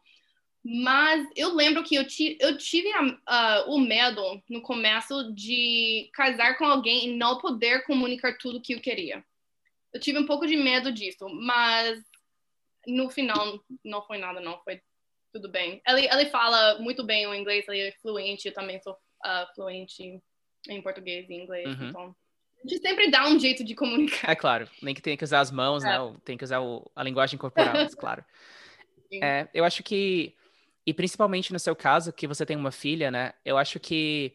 Mas 0.70 1.26
eu 1.34 1.56
lembro 1.56 1.82
que 1.82 1.96
eu, 1.96 2.06
ti, 2.06 2.38
eu 2.42 2.58
tive 2.58 2.90
uh, 2.90 3.70
o 3.70 3.80
medo 3.80 4.44
no 4.50 4.62
começo 4.62 5.34
de 5.34 6.10
casar 6.14 6.58
com 6.58 6.66
alguém 6.66 7.08
e 7.08 7.16
não 7.16 7.38
poder 7.38 7.86
comunicar 7.86 8.38
tudo 8.38 8.62
que 8.62 8.74
eu 8.74 8.82
queria. 8.82 9.24
Eu 9.94 10.02
tive 10.02 10.20
um 10.20 10.26
pouco 10.26 10.46
de 10.46 10.58
medo 10.58 10.92
disso, 10.92 11.30
mas 11.30 12.04
no 12.86 13.10
final 13.10 13.64
não 13.82 14.02
foi 14.02 14.18
nada, 14.18 14.42
não. 14.42 14.62
Foi 14.64 14.82
tudo 15.32 15.48
bem. 15.48 15.82
Ele, 15.88 16.06
ele 16.06 16.26
fala 16.26 16.78
muito 16.80 17.02
bem 17.02 17.26
o 17.28 17.34
inglês, 17.34 17.66
ele 17.70 17.88
é 17.88 17.92
fluente, 18.02 18.50
eu 18.50 18.54
também 18.54 18.82
sou 18.82 18.92
uh, 18.92 19.56
fluente 19.56 20.22
em 20.68 20.82
português 20.82 21.30
e 21.30 21.34
inglês, 21.34 21.66
uhum. 21.66 21.88
então 21.88 22.16
a 22.58 22.68
gente 22.68 22.82
sempre 22.82 23.10
dá 23.10 23.26
um 23.26 23.40
jeito 23.40 23.64
de 23.64 23.74
comunicar. 23.74 24.30
É 24.30 24.36
claro, 24.36 24.70
nem 24.82 24.94
que 24.94 25.02
tenha 25.02 25.16
que 25.16 25.24
usar 25.24 25.40
as 25.40 25.50
mãos, 25.50 25.86
é. 25.86 25.88
né? 25.88 26.16
Tem 26.26 26.38
que 26.38 26.44
usar 26.44 26.60
o, 26.60 26.92
a 26.94 27.04
linguagem 27.04 27.40
corporal, 27.40 27.74
claro. 27.98 28.26
É, 29.24 29.48
eu 29.54 29.64
acho 29.64 29.84
que 29.84 30.36
e 30.88 30.94
principalmente 30.94 31.52
no 31.52 31.60
seu 31.60 31.76
caso, 31.76 32.14
que 32.14 32.26
você 32.26 32.46
tem 32.46 32.56
uma 32.56 32.72
filha, 32.72 33.12
né? 33.12 33.34
Eu 33.44 33.58
acho 33.58 33.78
que 33.78 34.34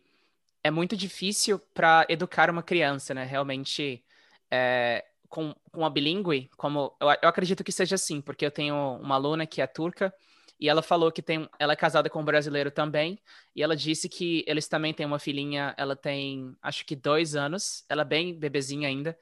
é 0.62 0.70
muito 0.70 0.94
difícil 0.94 1.58
para 1.72 2.04
educar 2.10 2.50
uma 2.50 2.62
criança, 2.62 3.14
né? 3.14 3.24
Realmente, 3.24 4.04
é, 4.50 5.02
com, 5.30 5.54
com 5.72 5.82
a 5.82 5.88
bilíngue, 5.88 6.50
como 6.58 6.94
eu, 7.00 7.08
eu, 7.22 7.28
acredito 7.30 7.64
que 7.64 7.72
seja 7.72 7.94
assim, 7.94 8.20
porque 8.20 8.44
eu 8.44 8.50
tenho 8.50 8.98
uma 9.00 9.14
aluna 9.14 9.46
que 9.46 9.62
é 9.62 9.66
turca 9.66 10.14
e 10.60 10.68
ela 10.68 10.82
falou 10.82 11.10
que 11.10 11.22
tem, 11.22 11.48
ela 11.58 11.72
é 11.72 11.76
casada 11.76 12.10
com 12.10 12.20
um 12.20 12.24
brasileiro 12.24 12.70
também 12.70 13.18
e 13.56 13.62
ela 13.62 13.74
disse 13.74 14.06
que 14.06 14.44
eles 14.46 14.68
também 14.68 14.92
têm 14.92 15.06
uma 15.06 15.18
filhinha, 15.18 15.74
ela 15.78 15.96
tem 15.96 16.54
acho 16.60 16.84
que 16.84 16.94
dois 16.94 17.34
anos, 17.34 17.82
ela 17.88 18.02
é 18.02 18.04
bem 18.04 18.34
bebezinha 18.38 18.88
ainda. 18.88 19.18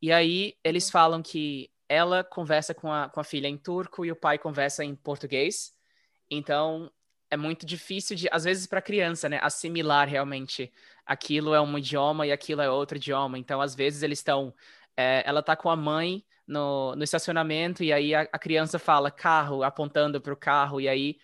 E 0.00 0.12
aí 0.12 0.54
eles 0.62 0.86
uhum. 0.86 0.92
falam 0.92 1.22
que 1.22 1.72
ela 1.88 2.22
conversa 2.22 2.72
com 2.72 2.92
a, 2.92 3.08
com 3.08 3.18
a 3.18 3.24
filha 3.24 3.48
em 3.48 3.56
turco 3.56 4.04
e 4.04 4.12
o 4.12 4.16
pai 4.16 4.38
conversa 4.38 4.84
em 4.84 4.94
português. 4.94 5.76
Então, 6.30 6.90
é 7.30 7.36
muito 7.36 7.66
difícil 7.66 8.16
de, 8.16 8.28
às 8.30 8.44
vezes, 8.44 8.66
para 8.66 8.82
criança, 8.82 9.28
né, 9.28 9.38
assimilar 9.42 10.08
realmente 10.08 10.72
aquilo 11.06 11.54
é 11.54 11.60
um 11.60 11.78
idioma 11.78 12.26
e 12.26 12.32
aquilo 12.32 12.60
é 12.62 12.70
outro 12.70 12.96
idioma. 12.96 13.38
Então, 13.38 13.60
às 13.60 13.74
vezes, 13.74 14.02
eles 14.02 14.18
estão. 14.18 14.54
É, 14.96 15.22
ela 15.26 15.42
tá 15.42 15.56
com 15.56 15.70
a 15.70 15.76
mãe 15.76 16.24
no, 16.46 16.94
no 16.96 17.04
estacionamento 17.04 17.84
e 17.84 17.92
aí 17.92 18.14
a, 18.14 18.22
a 18.32 18.38
criança 18.38 18.78
fala 18.78 19.10
carro, 19.10 19.62
apontando 19.62 20.20
para 20.20 20.32
o 20.32 20.36
carro, 20.36 20.80
e 20.80 20.88
aí. 20.88 21.16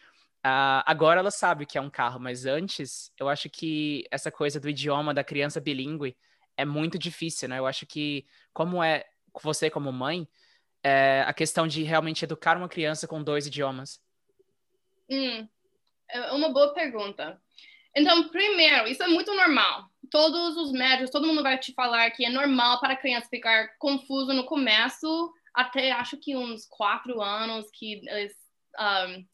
Uh, 0.47 0.85
agora 0.85 1.21
ela 1.21 1.31
sabe 1.31 1.65
que 1.65 1.79
é 1.79 1.81
um 1.81 1.89
carro, 1.89 2.21
mas 2.21 2.45
antes 2.45 3.11
eu 3.19 3.31
acho 3.31 3.49
que 3.49 4.05
essa 4.11 4.31
coisa 4.31 4.61
do 4.61 4.69
idioma 4.69 5.15
da 5.15 5.25
criança 5.25 5.59
bilíngue 5.59 6.15
é 6.55 6.67
muito 6.67 6.99
difícil, 6.99 7.49
né? 7.49 7.59
Eu 7.59 7.67
acho 7.67 7.87
que, 7.87 8.27
como 8.53 8.83
é 8.85 9.07
você 9.43 9.71
como 9.71 9.91
mãe, 9.91 10.29
é, 10.83 11.25
a 11.27 11.33
questão 11.33 11.67
de 11.67 11.83
realmente 11.83 12.25
educar 12.25 12.59
uma 12.59 12.69
criança 12.69 13.09
com 13.09 13.23
dois 13.23 13.47
idiomas 13.47 14.04
Hum, 15.11 15.49
é 16.09 16.33
uma 16.33 16.51
boa 16.51 16.73
pergunta. 16.73 17.41
Então, 17.95 18.29
primeiro, 18.29 18.89
isso 18.89 19.03
é 19.03 19.07
muito 19.07 19.33
normal. 19.35 19.89
Todos 20.11 20.57
os 20.57 20.73
médicos, 20.73 21.11
todo 21.11 21.27
mundo 21.27 21.43
vai 21.43 21.59
te 21.59 21.73
falar 21.73 22.11
que 22.11 22.25
é 22.25 22.31
normal 22.31 22.81
para 22.81 22.95
a 22.95 22.97
criança 22.97 23.29
ficar 23.29 23.77
confuso 23.79 24.33
no 24.33 24.45
começo, 24.45 25.33
até 25.55 25.93
acho 25.93 26.17
que 26.17 26.37
uns 26.37 26.67
quatro 26.67 27.21
anos 27.23 27.71
que 27.71 28.03
eles 28.09 28.35
um, 28.79 29.25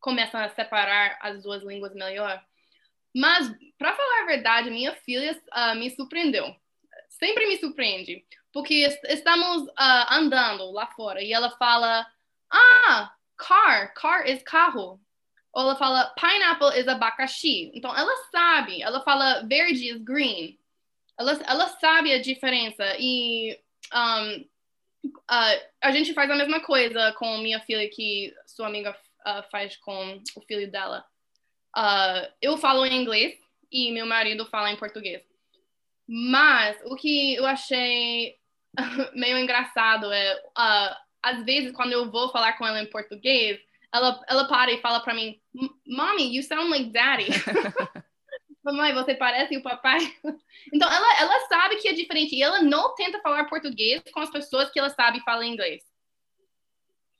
começam 0.00 0.40
a 0.40 0.48
separar 0.50 1.18
as 1.20 1.42
duas 1.42 1.62
línguas 1.62 1.94
melhor. 1.94 2.42
Mas, 3.14 3.50
para 3.78 3.94
falar 3.94 4.22
a 4.22 4.26
verdade, 4.26 4.70
minha 4.70 4.94
filha 4.94 5.40
uh, 5.52 5.74
me 5.76 5.90
surpreendeu. 5.90 6.54
Sempre 7.08 7.46
me 7.46 7.58
surpreende. 7.58 8.24
Porque 8.52 8.86
estamos 9.08 9.62
uh, 9.62 10.06
andando 10.10 10.70
lá 10.70 10.86
fora 10.88 11.22
e 11.22 11.32
ela 11.32 11.50
fala: 11.56 12.06
Ah, 12.50 13.12
car, 13.36 13.92
car 13.94 14.28
is 14.28 14.42
carro. 14.42 15.00
Ou 15.54 15.62
ela 15.62 15.76
fala 15.76 16.12
pineapple 16.20 16.78
is 16.78 16.88
abacaxi. 16.88 17.70
Então 17.74 17.96
ela 17.96 18.12
sabe, 18.30 18.82
ela 18.82 19.00
fala 19.02 19.42
verde 19.42 19.88
is 19.88 20.02
green. 20.02 20.58
Ela, 21.18 21.32
ela 21.46 21.68
sabe 21.78 22.12
a 22.12 22.20
diferença. 22.20 22.84
E 22.98 23.56
um, 23.94 24.40
uh, 25.06 25.60
a 25.80 25.92
gente 25.92 26.12
faz 26.12 26.28
a 26.30 26.34
mesma 26.34 26.60
coisa 26.60 27.12
com 27.12 27.38
minha 27.38 27.60
filha 27.60 27.88
que 27.88 28.34
sua 28.46 28.66
amiga 28.66 28.90
uh, 28.90 29.50
faz 29.50 29.76
com 29.76 30.20
o 30.36 30.40
filho 30.42 30.70
dela. 30.70 31.04
Uh, 31.76 32.32
eu 32.42 32.56
falo 32.58 32.84
em 32.84 33.00
inglês 33.00 33.38
e 33.70 33.92
meu 33.92 34.06
marido 34.06 34.46
fala 34.46 34.72
em 34.72 34.76
português. 34.76 35.22
Mas 36.06 36.76
o 36.84 36.96
que 36.96 37.34
eu 37.34 37.46
achei 37.46 38.36
meio 39.14 39.38
engraçado 39.38 40.12
é, 40.12 40.42
às 41.22 41.42
vezes, 41.44 41.72
quando 41.72 41.92
eu 41.92 42.10
vou 42.10 42.30
falar 42.30 42.52
com 42.54 42.66
ela 42.66 42.82
em 42.82 42.86
português, 42.86 43.58
ela, 43.94 44.20
ela 44.28 44.48
para 44.48 44.72
e 44.72 44.80
fala 44.80 44.98
para 44.98 45.14
mim, 45.14 45.40
Mommy, 45.86 46.34
you 46.34 46.42
sound 46.42 46.68
like 46.68 46.90
daddy. 46.90 47.28
Mamãe, 48.64 48.92
você 48.94 49.14
parece 49.14 49.56
o 49.56 49.62
papai. 49.62 49.98
Então, 50.72 50.90
ela, 50.90 51.20
ela 51.20 51.46
sabe 51.46 51.76
que 51.76 51.86
é 51.86 51.92
diferente. 51.92 52.34
E 52.34 52.42
ela 52.42 52.62
não 52.62 52.94
tenta 52.94 53.20
falar 53.20 53.44
português 53.44 54.02
com 54.12 54.20
as 54.20 54.30
pessoas 54.30 54.70
que 54.70 54.78
ela 54.78 54.88
sabe 54.88 55.20
falar 55.20 55.44
inglês. 55.44 55.82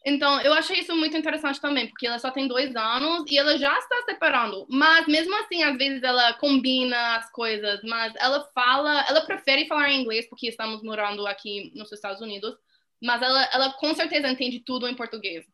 Então, 0.04 0.40
eu 0.40 0.52
achei 0.54 0.80
isso 0.80 0.96
muito 0.96 1.16
interessante 1.16 1.60
também, 1.60 1.86
porque 1.88 2.06
ela 2.06 2.18
só 2.18 2.30
tem 2.30 2.48
dois 2.48 2.74
anos 2.74 3.30
e 3.30 3.38
ela 3.38 3.56
já 3.58 3.78
está 3.78 4.02
separando. 4.06 4.66
Mas, 4.70 5.06
mesmo 5.06 5.36
assim, 5.36 5.62
às 5.62 5.76
vezes 5.76 6.02
ela 6.02 6.32
combina 6.34 7.16
as 7.16 7.30
coisas, 7.30 7.80
mas 7.84 8.14
ela 8.16 8.48
fala, 8.54 9.04
ela 9.08 9.26
prefere 9.26 9.68
falar 9.68 9.92
inglês, 9.92 10.26
porque 10.28 10.48
estamos 10.48 10.82
morando 10.82 11.26
aqui 11.26 11.70
nos 11.74 11.92
Estados 11.92 12.20
Unidos, 12.22 12.54
mas 13.02 13.20
ela, 13.20 13.44
ela 13.52 13.72
com 13.74 13.94
certeza 13.94 14.28
entende 14.28 14.60
tudo 14.60 14.88
em 14.88 14.96
português 14.96 15.44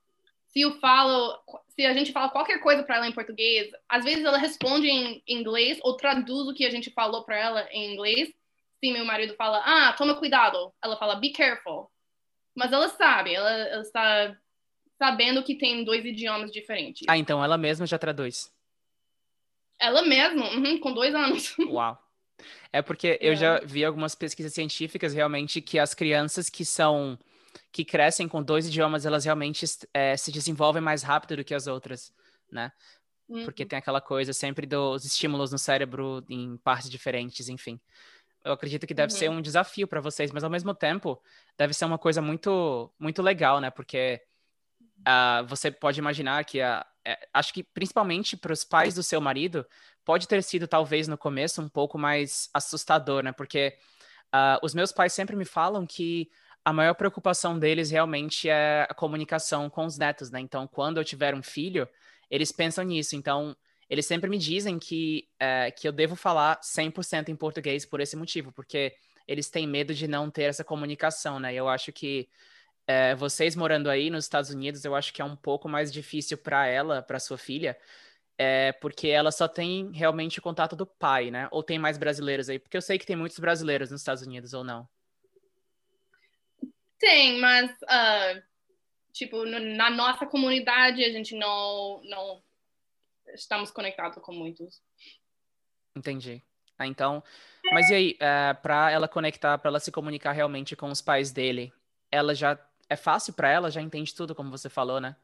se 0.53 0.61
eu 0.61 0.79
falo, 0.81 1.39
se 1.69 1.87
a 1.87 1.93
gente 1.93 2.13
fala 2.13 2.29
qualquer 2.29 2.59
coisa 2.61 2.83
para 2.83 2.97
ela 2.97 3.09
em 3.09 3.13
português, 3.13 3.71
às 3.89 4.05
vezes 4.05 4.25
ela 4.25 4.37
responde 4.37 4.89
em 4.89 5.23
inglês 5.27 5.79
ou 5.83 5.97
traduz 5.97 6.49
o 6.49 6.55
que 6.55 6.67
a 6.67 6.71
gente 6.71 6.91
falou 6.91 7.25
para 7.25 7.39
ela 7.39 7.69
em 7.71 7.93
inglês. 7.93 8.33
Se 8.81 8.91
meu 8.91 9.05
marido 9.05 9.35
fala, 9.35 9.63
ah, 9.65 9.93
toma 9.93 10.17
cuidado, 10.17 10.73
ela 10.83 10.97
fala, 10.97 11.17
be 11.17 11.31
careful. 11.31 11.91
Mas 12.55 12.73
ela 12.73 12.89
sabe, 12.89 13.33
ela, 13.33 13.51
ela 13.51 13.83
está 13.83 14.37
sabendo 14.99 15.43
que 15.45 15.55
tem 15.55 15.85
dois 15.85 16.05
idiomas 16.05 16.51
diferentes. 16.51 17.07
Ah, 17.09 17.17
então 17.17 17.43
ela 17.43 17.57
mesma 17.57 17.87
já 17.87 17.99
traduz. 17.99 18.53
Ela 19.79 20.03
mesma, 20.03 20.51
uhum, 20.51 20.79
com 20.79 20.93
dois 20.93 21.15
anos. 21.15 21.57
Uau. 21.69 21.99
É 22.73 22.83
porque 22.83 23.19
eu 23.21 23.33
é. 23.33 23.37
já 23.37 23.61
vi 23.61 23.85
algumas 23.85 24.15
pesquisas 24.15 24.53
científicas 24.53 25.15
realmente 25.15 25.61
que 25.61 25.79
as 25.79 25.95
crianças 25.95 26.51
que 26.51 26.65
são 26.65 27.19
que 27.73 27.85
crescem 27.85 28.29
com 28.29 28.43
dois 28.43 28.67
idiomas, 28.67 29.07
elas 29.07 29.25
realmente 29.25 29.65
é, 29.95 30.17
se 30.17 30.33
desenvolvem 30.33 30.83
mais 30.83 31.03
rápido 31.03 31.37
do 31.37 31.45
que 31.45 31.55
as 31.55 31.67
outras, 31.67 32.13
né? 32.51 32.73
Uhum. 33.29 33.45
Porque 33.45 33.65
tem 33.65 33.79
aquela 33.79 34.01
coisa 34.01 34.33
sempre 34.33 34.67
dos 34.67 35.05
estímulos 35.05 35.53
no 35.53 35.59
cérebro 35.59 36.25
em 36.29 36.57
partes 36.59 36.91
diferentes, 36.91 37.49
enfim. 37.49 37.81
Eu 38.45 38.53
acredito 38.53 38.87
que 38.87 38.95
deve 38.95 39.13
uhum. 39.13 39.19
ser 39.19 39.31
um 39.31 39.41
desafio 39.41 39.87
para 39.87 40.01
vocês, 40.01 40.33
mas 40.33 40.43
ao 40.43 40.51
mesmo 40.51 40.75
tempo 40.75 41.23
deve 41.57 41.73
ser 41.73 41.85
uma 41.85 41.99
coisa 41.99 42.21
muito, 42.21 42.93
muito 42.99 43.23
legal, 43.23 43.61
né? 43.61 43.71
Porque 43.71 44.21
uh, 45.01 45.47
você 45.47 45.71
pode 45.71 46.01
imaginar 46.01 46.45
que 46.45 46.61
a, 46.61 46.85
é, 47.05 47.29
acho 47.33 47.53
que 47.53 47.63
principalmente 47.63 48.37
para 48.37 48.53
os 48.53 48.65
pais 48.65 48.95
do 48.95 49.03
seu 49.03 49.21
marido 49.21 49.65
pode 50.05 50.27
ter 50.27 50.43
sido 50.43 50.67
talvez 50.67 51.07
no 51.07 51.17
começo 51.17 51.63
um 51.63 51.69
pouco 51.69 51.97
mais 51.97 52.51
assustador, 52.53 53.23
né? 53.23 53.31
Porque 53.31 53.77
uh, 54.35 54.59
os 54.63 54.75
meus 54.75 54.91
pais 54.91 55.13
sempre 55.13 55.37
me 55.37 55.45
falam 55.45 55.87
que 55.87 56.29
a 56.65 56.73
maior 56.73 56.95
preocupação 56.95 57.59
deles 57.59 57.91
realmente 57.91 58.49
é 58.49 58.87
a 58.89 58.95
comunicação 58.95 59.71
com 59.71 59.87
os 59.87 59.97
netos, 59.97 60.31
né? 60.31 60.41
Então, 60.41 60.67
quando 60.67 60.99
eu 60.99 61.05
tiver 61.05 61.35
um 61.35 61.43
filho, 61.43 61.89
eles 62.31 62.53
pensam 62.53 62.85
nisso. 62.85 63.17
Então, 63.17 63.57
eles 63.89 64.07
sempre 64.07 64.31
me 64.31 64.39
dizem 64.39 64.79
que, 64.79 65.29
é, 65.39 65.71
que 65.71 65.89
eu 65.89 65.93
devo 65.93 66.15
falar 66.15 66.61
100% 66.63 67.29
em 67.29 67.37
português 67.37 67.85
por 67.85 68.01
esse 68.01 68.17
motivo, 68.17 68.53
porque 68.53 68.95
eles 69.27 69.49
têm 69.49 69.67
medo 69.67 69.95
de 69.95 70.07
não 70.07 70.31
ter 70.31 70.45
essa 70.45 70.65
comunicação, 70.65 71.41
né? 71.41 71.55
Eu 71.55 71.69
acho 71.69 71.93
que 71.93 72.29
é, 72.87 73.15
vocês 73.15 73.57
morando 73.57 73.89
aí 73.89 74.11
nos 74.11 74.25
Estados 74.25 74.51
Unidos, 74.51 74.85
eu 74.85 74.95
acho 74.95 75.13
que 75.13 75.23
é 75.23 75.25
um 75.25 75.37
pouco 75.37 75.69
mais 75.69 75.93
difícil 75.93 76.39
para 76.39 76.67
ela, 76.67 77.03
para 77.03 77.19
sua 77.19 77.39
filha, 77.39 77.77
é, 78.39 78.73
porque 78.73 79.09
ela 79.09 79.31
só 79.33 79.47
tem 79.49 79.91
realmente 79.93 80.39
o 80.39 80.43
contato 80.43 80.77
do 80.77 80.87
pai, 80.87 81.31
né? 81.31 81.49
Ou 81.51 81.63
tem 81.63 81.79
mais 81.79 81.99
brasileiros 81.99 82.49
aí? 82.49 82.59
Porque 82.59 82.77
eu 82.77 82.83
sei 82.83 82.99
que 82.99 83.07
tem 83.07 83.17
muitos 83.17 83.39
brasileiros 83.39 83.91
nos 83.91 84.01
Estados 84.01 84.23
Unidos, 84.23 84.55
ou 84.55 84.65
não? 84.65 84.89
Tem, 87.01 87.41
mas, 87.41 87.71
uh, 87.71 88.43
tipo, 89.11 89.45
na 89.47 89.89
nossa 89.91 90.27
comunidade 90.27 91.03
a 91.03 91.11
gente 91.11 91.35
não, 91.35 92.03
não 92.05 92.43
estamos 93.35 93.71
conectados 93.71 94.23
com 94.23 94.33
muitos. 94.33 94.83
Entendi. 95.97 96.43
Ah, 96.79 96.87
então, 96.87 97.23
mas 97.73 97.91
e 97.91 97.95
aí, 97.95 98.11
uh, 98.13 98.25
é, 98.25 98.55
para 98.55 98.91
ela 98.91 99.09
conectar, 99.09 99.59
para 99.59 99.71
ela 99.71 99.81
se 99.81 99.91
comunicar 99.91 100.33
realmente 100.33 100.77
com 100.77 100.91
os 100.91 101.01
pais 101.01 101.33
dele, 101.33 101.73
ela 102.11 102.35
já 102.35 102.59
é 102.89 102.97
fácil 102.97 103.33
para 103.33 103.51
ela, 103.51 103.71
já 103.71 103.81
entende 103.81 104.15
tudo, 104.15 104.35
como 104.35 104.51
você 104.51 104.69
falou, 104.69 105.01
né? 105.01 105.17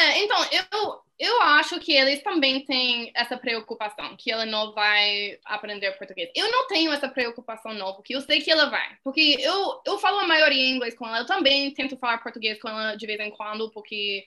É, 0.00 0.24
então, 0.24 0.38
eu, 0.50 1.02
eu 1.18 1.42
acho 1.42 1.78
que 1.78 1.92
eles 1.92 2.22
também 2.22 2.64
têm 2.64 3.12
essa 3.14 3.36
preocupação, 3.36 4.16
que 4.16 4.32
ela 4.32 4.46
não 4.46 4.72
vai 4.72 5.38
aprender 5.44 5.92
português. 5.98 6.30
Eu 6.34 6.50
não 6.50 6.66
tenho 6.66 6.90
essa 6.90 7.06
preocupação 7.06 7.74
não, 7.74 7.92
porque 7.92 8.14
eu 8.16 8.22
sei 8.22 8.40
que 8.40 8.50
ela 8.50 8.70
vai. 8.70 8.96
Porque 9.04 9.36
eu, 9.38 9.82
eu 9.84 9.98
falo 9.98 10.20
a 10.20 10.26
maioria 10.26 10.62
em 10.62 10.76
inglês 10.76 10.96
com 10.96 11.06
ela, 11.06 11.18
eu 11.18 11.26
também 11.26 11.70
tento 11.74 11.98
falar 11.98 12.22
português 12.22 12.58
com 12.58 12.68
ela 12.68 12.96
de 12.96 13.06
vez 13.06 13.20
em 13.20 13.30
quando, 13.30 13.70
porque 13.70 14.26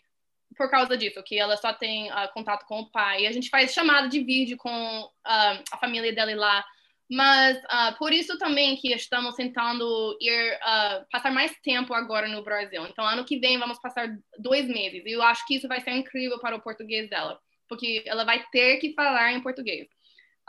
por 0.55 0.69
causa 0.69 0.95
disso, 0.95 1.23
que 1.23 1.39
ela 1.39 1.57
só 1.57 1.73
tem 1.73 2.11
uh, 2.11 2.31
contato 2.31 2.67
com 2.67 2.81
o 2.81 2.91
pai. 2.91 3.23
E 3.23 3.27
a 3.27 3.31
gente 3.31 3.49
faz 3.49 3.73
chamada 3.73 4.07
de 4.07 4.23
vídeo 4.23 4.55
com 4.55 4.69
uh, 4.69 5.63
a 5.71 5.77
família 5.79 6.13
dele 6.13 6.35
lá. 6.35 6.63
Mas 7.09 7.57
uh, 7.57 7.97
por 7.97 8.11
isso 8.11 8.37
também 8.37 8.75
que 8.77 8.93
estamos 8.93 9.35
tentando 9.35 10.17
ir 10.19 10.55
uh, 10.55 11.05
passar 11.11 11.31
mais 11.31 11.53
tempo 11.61 11.93
agora 11.93 12.27
no 12.27 12.43
Brasil. 12.43 12.85
Então, 12.87 13.05
ano 13.05 13.25
que 13.25 13.39
vem 13.39 13.59
vamos 13.59 13.79
passar 13.79 14.07
dois 14.39 14.67
meses. 14.67 15.03
E 15.05 15.11
eu 15.11 15.21
acho 15.21 15.45
que 15.45 15.55
isso 15.55 15.67
vai 15.67 15.81
ser 15.81 15.91
incrível 15.91 16.39
para 16.39 16.55
o 16.55 16.61
português 16.61 17.09
dela, 17.09 17.39
porque 17.67 18.03
ela 18.05 18.23
vai 18.23 18.43
ter 18.51 18.77
que 18.77 18.93
falar 18.93 19.33
em 19.33 19.41
português. 19.41 19.87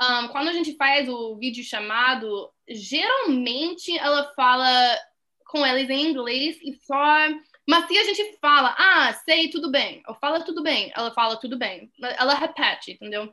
Um, 0.01 0.29
quando 0.29 0.49
a 0.49 0.53
gente 0.53 0.77
faz 0.77 1.09
o 1.09 1.37
vídeo 1.37 1.63
chamado, 1.65 2.51
geralmente 2.69 3.97
ela 3.99 4.33
fala 4.35 4.99
com 5.47 5.65
eles 5.65 5.89
em 5.89 6.11
inglês 6.11 6.59
e 6.63 6.73
só. 6.85 7.29
Mas 7.67 7.87
se 7.87 7.97
a 7.97 8.05
gente 8.05 8.39
fala, 8.41 8.75
ah, 8.77 9.13
sei, 9.25 9.49
tudo 9.49 9.71
bem, 9.71 10.03
ou 10.07 10.15
fala 10.17 10.45
tudo 10.45 10.63
bem, 10.63 10.93
ela 10.95 11.11
fala 11.13 11.37
tudo 11.37 11.57
bem. 11.57 11.91
Ela 12.19 12.35
repete, 12.35 12.93
entendeu? 12.93 13.33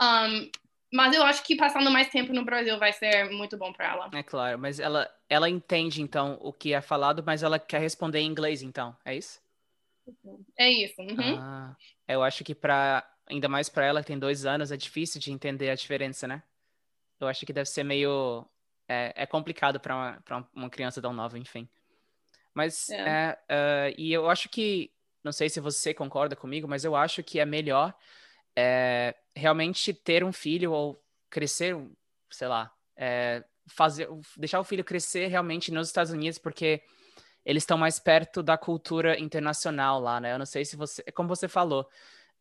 Um, 0.00 0.50
mas 0.96 1.14
eu 1.14 1.22
acho 1.22 1.44
que 1.44 1.54
passando 1.54 1.90
mais 1.90 2.08
tempo 2.08 2.32
no 2.32 2.44
Brasil 2.44 2.78
vai 2.78 2.92
ser 2.92 3.30
muito 3.30 3.56
bom 3.56 3.72
para 3.72 3.92
ela. 3.92 4.10
É 4.14 4.22
claro, 4.22 4.58
mas 4.58 4.80
ela, 4.80 5.08
ela 5.28 5.48
entende 5.48 6.02
então 6.02 6.38
o 6.40 6.52
que 6.52 6.72
é 6.72 6.80
falado, 6.80 7.22
mas 7.24 7.42
ela 7.42 7.58
quer 7.58 7.80
responder 7.80 8.20
em 8.20 8.26
inglês, 8.26 8.62
então, 8.62 8.96
é 9.04 9.14
isso? 9.14 9.40
É 10.58 10.70
isso. 10.70 11.00
Uhum. 11.00 11.38
Ah, 11.38 11.76
eu 12.08 12.22
acho 12.22 12.42
que 12.42 12.54
para 12.54 13.06
ainda 13.28 13.48
mais 13.48 13.68
para 13.68 13.84
ela 13.84 14.00
que 14.00 14.06
tem 14.06 14.18
dois 14.18 14.46
anos 14.46 14.72
é 14.72 14.76
difícil 14.76 15.20
de 15.20 15.32
entender 15.32 15.68
a 15.68 15.74
diferença, 15.74 16.26
né? 16.26 16.42
Eu 17.20 17.28
acho 17.28 17.44
que 17.44 17.52
deve 17.52 17.68
ser 17.68 17.82
meio 17.82 18.46
é, 18.88 19.12
é 19.16 19.26
complicado 19.26 19.80
para 19.80 20.20
uma, 20.30 20.48
uma 20.54 20.70
criança 20.70 21.02
tão 21.02 21.12
nova, 21.12 21.38
enfim. 21.38 21.68
Mas 22.54 22.88
é. 22.88 23.36
É, 23.48 23.90
uh, 23.90 23.94
e 23.98 24.12
eu 24.12 24.30
acho 24.30 24.48
que 24.48 24.90
não 25.22 25.32
sei 25.32 25.50
se 25.50 25.60
você 25.60 25.92
concorda 25.92 26.36
comigo, 26.36 26.68
mas 26.68 26.84
eu 26.84 26.94
acho 26.94 27.22
que 27.22 27.40
é 27.40 27.44
melhor 27.44 27.92
é, 28.56 29.14
realmente 29.34 29.92
ter 29.92 30.24
um 30.24 30.32
filho 30.32 30.72
ou 30.72 31.00
crescer, 31.28 31.76
sei 32.30 32.48
lá, 32.48 32.72
é, 32.96 33.44
fazer, 33.68 34.08
deixar 34.36 34.60
o 34.60 34.64
filho 34.64 34.82
crescer 34.82 35.26
realmente 35.26 35.70
nos 35.70 35.88
Estados 35.88 36.12
Unidos, 36.12 36.38
porque 36.38 36.82
eles 37.44 37.62
estão 37.62 37.76
mais 37.78 37.98
perto 37.98 38.42
da 38.42 38.56
cultura 38.56 39.20
internacional 39.20 40.00
lá, 40.00 40.20
né? 40.20 40.32
Eu 40.32 40.38
não 40.38 40.46
sei 40.46 40.64
se 40.64 40.74
você, 40.74 41.02
como 41.12 41.28
você 41.28 41.46
falou, 41.46 41.88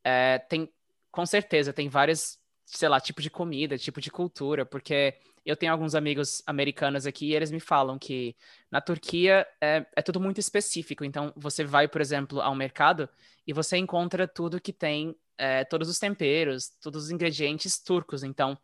é, 0.04 0.40
tem, 0.40 0.72
com 1.12 1.26
certeza, 1.26 1.74
tem 1.74 1.90
vários, 1.90 2.40
sei 2.66 2.90
lá, 2.90 3.00
tipo 3.00 3.22
de 3.22 3.30
comida, 3.30 3.78
tipo 3.78 4.00
de 4.00 4.10
cultura, 4.10 4.66
porque 4.66 5.16
eu 5.46 5.56
tenho 5.56 5.72
alguns 5.72 5.94
amigos 5.94 6.42
americanos 6.48 7.06
aqui 7.06 7.28
e 7.28 7.36
eles 7.36 7.52
me 7.52 7.60
falam 7.60 8.00
que 8.00 8.36
na 8.72 8.82
Turquia 8.82 9.46
é, 9.62 9.86
é 9.96 10.02
tudo 10.02 10.20
muito 10.20 10.40
específico. 10.40 11.06
Então, 11.06 11.32
você 11.36 11.64
vai, 11.64 11.88
por 11.88 12.02
exemplo, 12.02 12.42
ao 12.42 12.56
mercado 12.56 13.08
e 13.46 13.54
você 13.54 13.78
encontra 13.78 14.28
tudo 14.28 14.62
que 14.62 14.74
tem 14.74 15.16
é, 15.38 15.64
todos 15.66 15.90
os 15.90 16.00
temperos, 16.00 16.70
todos 16.82 17.06
os 17.06 17.12
ingredientes 17.12 17.80
turcos. 17.80 18.24
Então, 18.24 18.58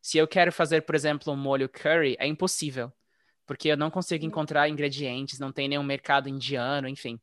se 0.00 0.18
eu 0.18 0.26
quero 0.26 0.52
fazer, 0.52 0.82
por 0.82 0.94
exemplo, 0.94 1.32
um 1.32 1.36
molho 1.36 1.68
curry, 1.68 2.16
é 2.18 2.26
impossível, 2.26 2.92
porque 3.46 3.68
eu 3.68 3.76
não 3.76 3.90
consigo 3.90 4.24
encontrar 4.24 4.68
ingredientes, 4.68 5.38
não 5.38 5.52
tem 5.52 5.68
nenhum 5.68 5.82
mercado 5.82 6.28
indiano, 6.28 6.88
enfim. 6.88 7.20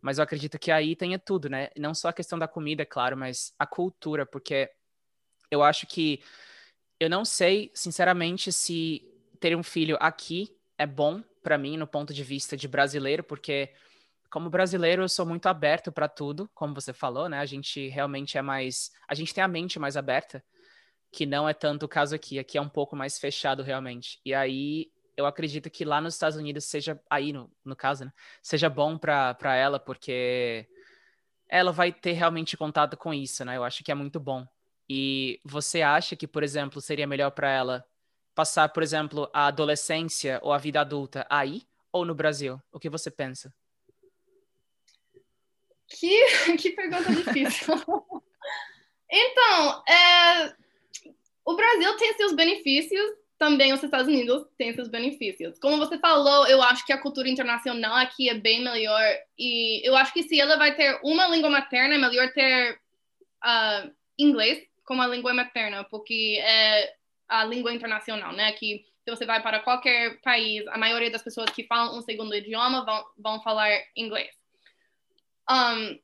Mas 0.00 0.18
eu 0.18 0.24
acredito 0.24 0.58
que 0.58 0.70
aí 0.70 0.94
tenha 0.94 1.18
tudo, 1.18 1.48
né? 1.48 1.70
Não 1.78 1.94
só 1.94 2.08
a 2.08 2.12
questão 2.12 2.38
da 2.38 2.48
comida, 2.48 2.82
é 2.82 2.86
claro, 2.86 3.16
mas 3.16 3.54
a 3.58 3.66
cultura, 3.66 4.26
porque 4.26 4.70
eu 5.50 5.62
acho 5.62 5.86
que 5.86 6.22
eu 7.00 7.08
não 7.08 7.24
sei, 7.24 7.70
sinceramente, 7.74 8.52
se 8.52 9.02
ter 9.40 9.56
um 9.56 9.62
filho 9.62 9.96
aqui 10.00 10.56
é 10.78 10.86
bom 10.86 11.22
para 11.42 11.58
mim 11.58 11.76
no 11.76 11.86
ponto 11.86 12.12
de 12.14 12.24
vista 12.24 12.56
de 12.56 12.66
brasileiro, 12.66 13.22
porque 13.22 13.72
como 14.34 14.50
brasileiro, 14.50 15.02
eu 15.02 15.08
sou 15.08 15.24
muito 15.24 15.46
aberto 15.46 15.92
para 15.92 16.08
tudo, 16.08 16.50
como 16.52 16.74
você 16.74 16.92
falou, 16.92 17.28
né? 17.28 17.38
A 17.38 17.46
gente 17.46 17.86
realmente 17.86 18.36
é 18.36 18.42
mais. 18.42 18.90
A 19.06 19.14
gente 19.14 19.32
tem 19.32 19.44
a 19.44 19.46
mente 19.46 19.78
mais 19.78 19.96
aberta, 19.96 20.44
que 21.12 21.24
não 21.24 21.48
é 21.48 21.54
tanto 21.54 21.86
o 21.86 21.88
caso 21.88 22.16
aqui. 22.16 22.36
Aqui 22.36 22.58
é 22.58 22.60
um 22.60 22.68
pouco 22.68 22.96
mais 22.96 23.16
fechado, 23.16 23.62
realmente. 23.62 24.20
E 24.24 24.34
aí, 24.34 24.90
eu 25.16 25.24
acredito 25.24 25.70
que 25.70 25.84
lá 25.84 26.00
nos 26.00 26.14
Estados 26.14 26.36
Unidos 26.36 26.64
seja. 26.64 27.00
Aí, 27.08 27.32
no, 27.32 27.48
no 27.64 27.76
caso, 27.76 28.06
né? 28.06 28.12
Seja 28.42 28.68
bom 28.68 28.98
para 28.98 29.54
ela, 29.54 29.78
porque 29.78 30.66
ela 31.48 31.70
vai 31.70 31.92
ter 31.92 32.14
realmente 32.14 32.56
contato 32.56 32.96
com 32.96 33.14
isso, 33.14 33.44
né? 33.44 33.56
Eu 33.56 33.62
acho 33.62 33.84
que 33.84 33.92
é 33.92 33.94
muito 33.94 34.18
bom. 34.18 34.44
E 34.90 35.40
você 35.44 35.80
acha 35.80 36.16
que, 36.16 36.26
por 36.26 36.42
exemplo, 36.42 36.80
seria 36.80 37.06
melhor 37.06 37.30
para 37.30 37.52
ela 37.52 37.84
passar, 38.34 38.68
por 38.70 38.82
exemplo, 38.82 39.30
a 39.32 39.46
adolescência 39.46 40.40
ou 40.42 40.52
a 40.52 40.58
vida 40.58 40.80
adulta 40.80 41.24
aí 41.30 41.62
ou 41.92 42.04
no 42.04 42.16
Brasil? 42.16 42.60
O 42.72 42.80
que 42.80 42.90
você 42.90 43.12
pensa? 43.12 43.54
Que, 45.88 46.56
que 46.58 46.70
pergunta 46.70 47.10
difícil. 47.14 47.74
então, 49.10 49.84
é, 49.88 50.54
o 51.44 51.54
Brasil 51.54 51.96
tem 51.96 52.14
seus 52.14 52.32
benefícios, 52.32 53.04
também 53.38 53.72
os 53.72 53.82
Estados 53.82 54.06
Unidos 54.06 54.46
têm 54.56 54.72
seus 54.74 54.88
benefícios. 54.88 55.58
Como 55.58 55.76
você 55.76 55.98
falou, 55.98 56.46
eu 56.46 56.62
acho 56.62 56.86
que 56.86 56.92
a 56.92 57.00
cultura 57.00 57.28
internacional 57.28 57.96
aqui 57.96 58.28
é 58.28 58.34
bem 58.34 58.62
melhor. 58.62 59.04
E 59.38 59.86
eu 59.86 59.96
acho 59.96 60.12
que 60.12 60.22
se 60.22 60.40
ela 60.40 60.56
vai 60.56 60.74
ter 60.74 60.98
uma 61.02 61.26
língua 61.28 61.50
materna, 61.50 61.94
é 61.94 61.98
melhor 61.98 62.32
ter 62.32 62.78
uh, 63.44 63.92
inglês 64.18 64.66
como 64.84 65.02
a 65.02 65.06
língua 65.06 65.34
materna, 65.34 65.84
porque 65.84 66.38
é 66.40 66.94
a 67.28 67.44
língua 67.44 67.72
internacional, 67.72 68.32
né? 68.32 68.52
Que 68.52 68.84
se 69.02 69.10
você 69.10 69.26
vai 69.26 69.42
para 69.42 69.60
qualquer 69.60 70.20
país, 70.22 70.66
a 70.68 70.78
maioria 70.78 71.10
das 71.10 71.22
pessoas 71.22 71.50
que 71.50 71.66
falam 71.66 71.98
um 71.98 72.02
segundo 72.02 72.34
idioma 72.34 72.84
vão, 72.84 73.04
vão 73.18 73.42
falar 73.42 73.70
inglês. 73.96 74.34
Um, 75.50 75.98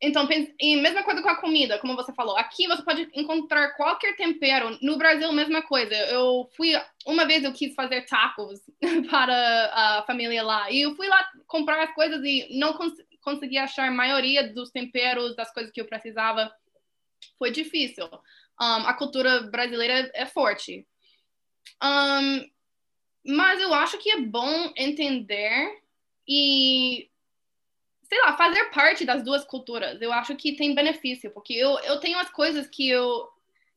então, 0.00 0.28
e 0.60 0.76
mesma 0.76 1.02
coisa 1.02 1.20
com 1.20 1.28
a 1.28 1.40
comida, 1.40 1.78
como 1.78 1.96
você 1.96 2.12
falou. 2.12 2.36
Aqui 2.36 2.68
você 2.68 2.82
pode 2.82 3.10
encontrar 3.14 3.70
qualquer 3.70 4.14
tempero. 4.14 4.78
No 4.80 4.96
Brasil, 4.96 5.32
mesma 5.32 5.60
coisa. 5.60 5.92
Eu 5.94 6.48
fui, 6.56 6.72
uma 7.04 7.26
vez 7.26 7.42
eu 7.42 7.52
quis 7.52 7.74
fazer 7.74 8.06
tacos 8.06 8.60
para 9.10 9.98
a 9.98 10.04
família 10.06 10.42
lá. 10.44 10.70
E 10.70 10.82
eu 10.82 10.94
fui 10.94 11.08
lá 11.08 11.28
comprar 11.48 11.82
as 11.82 11.94
coisas 11.94 12.24
e 12.24 12.58
não 12.58 12.74
cons 12.74 12.92
consegui 13.20 13.58
achar 13.58 13.88
a 13.88 13.90
maioria 13.90 14.54
dos 14.54 14.70
temperos, 14.70 15.34
das 15.36 15.52
coisas 15.52 15.72
que 15.72 15.80
eu 15.80 15.86
precisava. 15.86 16.50
Foi 17.36 17.50
difícil. 17.50 18.06
Um, 18.60 18.86
a 18.86 18.94
cultura 18.94 19.42
brasileira 19.42 20.10
é 20.14 20.24
forte. 20.24 20.86
Um, 21.82 22.48
mas 23.26 23.60
eu 23.60 23.74
acho 23.74 23.98
que 23.98 24.10
é 24.10 24.20
bom 24.20 24.72
entender 24.76 25.82
e 26.26 27.10
sei 28.08 28.20
lá, 28.20 28.36
fazer 28.36 28.64
parte 28.70 29.04
das 29.04 29.22
duas 29.22 29.44
culturas. 29.44 30.00
Eu 30.00 30.12
acho 30.12 30.34
que 30.34 30.56
tem 30.56 30.74
benefício, 30.74 31.30
porque 31.30 31.52
eu, 31.52 31.78
eu 31.80 32.00
tenho 32.00 32.18
as 32.18 32.30
coisas 32.30 32.66
que 32.66 32.88
eu, 32.88 33.28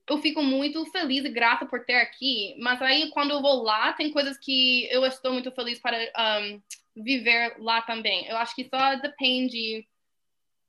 eu 0.10 0.18
fico 0.20 0.42
muito 0.42 0.86
feliz 0.86 1.26
e 1.26 1.30
grata 1.30 1.66
por 1.66 1.84
ter 1.84 1.96
aqui, 1.96 2.56
mas 2.60 2.82
aí 2.82 3.10
quando 3.12 3.32
eu 3.32 3.42
vou 3.42 3.62
lá, 3.62 3.94
tem 3.94 4.12
coisas 4.12 4.38
que 4.38 4.88
eu 4.90 5.06
estou 5.06 5.34
muito 5.34 5.52
feliz 5.52 5.80
para 5.80 5.98
um, 6.42 6.62
viver 6.96 7.56
lá 7.60 7.82
também. 7.82 8.26
Eu 8.28 8.38
acho 8.38 8.56
que 8.56 8.70
só 8.70 8.96
depende 8.96 9.86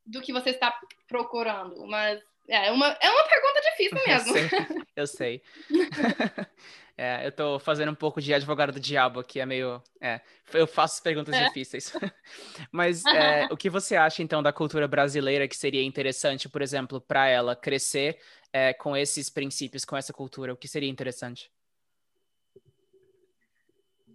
do 0.05 0.21
que 0.21 0.33
você 0.33 0.51
está 0.51 0.77
procurando, 1.07 1.87
mas 1.87 2.21
é 2.49 2.73
uma, 2.73 2.89
é 3.01 3.11
uma 3.11 3.29
pergunta 3.29 3.61
difícil 3.61 4.01
mesmo. 4.05 4.37
Eu 4.37 4.49
sei. 4.49 4.83
Eu 4.97 5.07
sei. 5.07 5.43
É, 7.05 7.27
eu 7.27 7.33
tô 7.33 7.59
fazendo 7.59 7.91
um 7.91 7.97
pouco 7.97 8.21
de 8.21 8.33
advogado 8.33 8.71
do 8.71 8.79
diabo 8.79 9.19
aqui, 9.19 9.41
é 9.41 9.45
meio. 9.45 9.83
É, 10.01 10.21
eu 10.55 10.69
faço 10.69 11.03
perguntas 11.03 11.35
é. 11.35 11.47
difíceis. 11.47 11.93
Mas 12.71 13.05
é, 13.11 13.49
o 13.51 13.57
que 13.57 13.69
você 13.69 13.97
acha, 13.97 14.23
então, 14.23 14.41
da 14.41 14.53
cultura 14.53 14.87
brasileira 14.87 15.49
que 15.49 15.57
seria 15.57 15.83
interessante, 15.83 16.49
por 16.49 16.63
exemplo, 16.63 17.01
para 17.01 17.27
ela 17.27 17.57
crescer 17.57 18.21
é, 18.53 18.73
com 18.73 18.97
esses 18.97 19.29
princípios, 19.29 19.85
com 19.85 19.97
essa 19.97 20.13
cultura? 20.13 20.53
O 20.53 20.57
que 20.57 20.69
seria 20.69 20.89
interessante? 20.89 21.51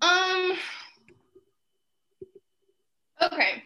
Um... 0.01 0.57
Ok. 3.19 3.63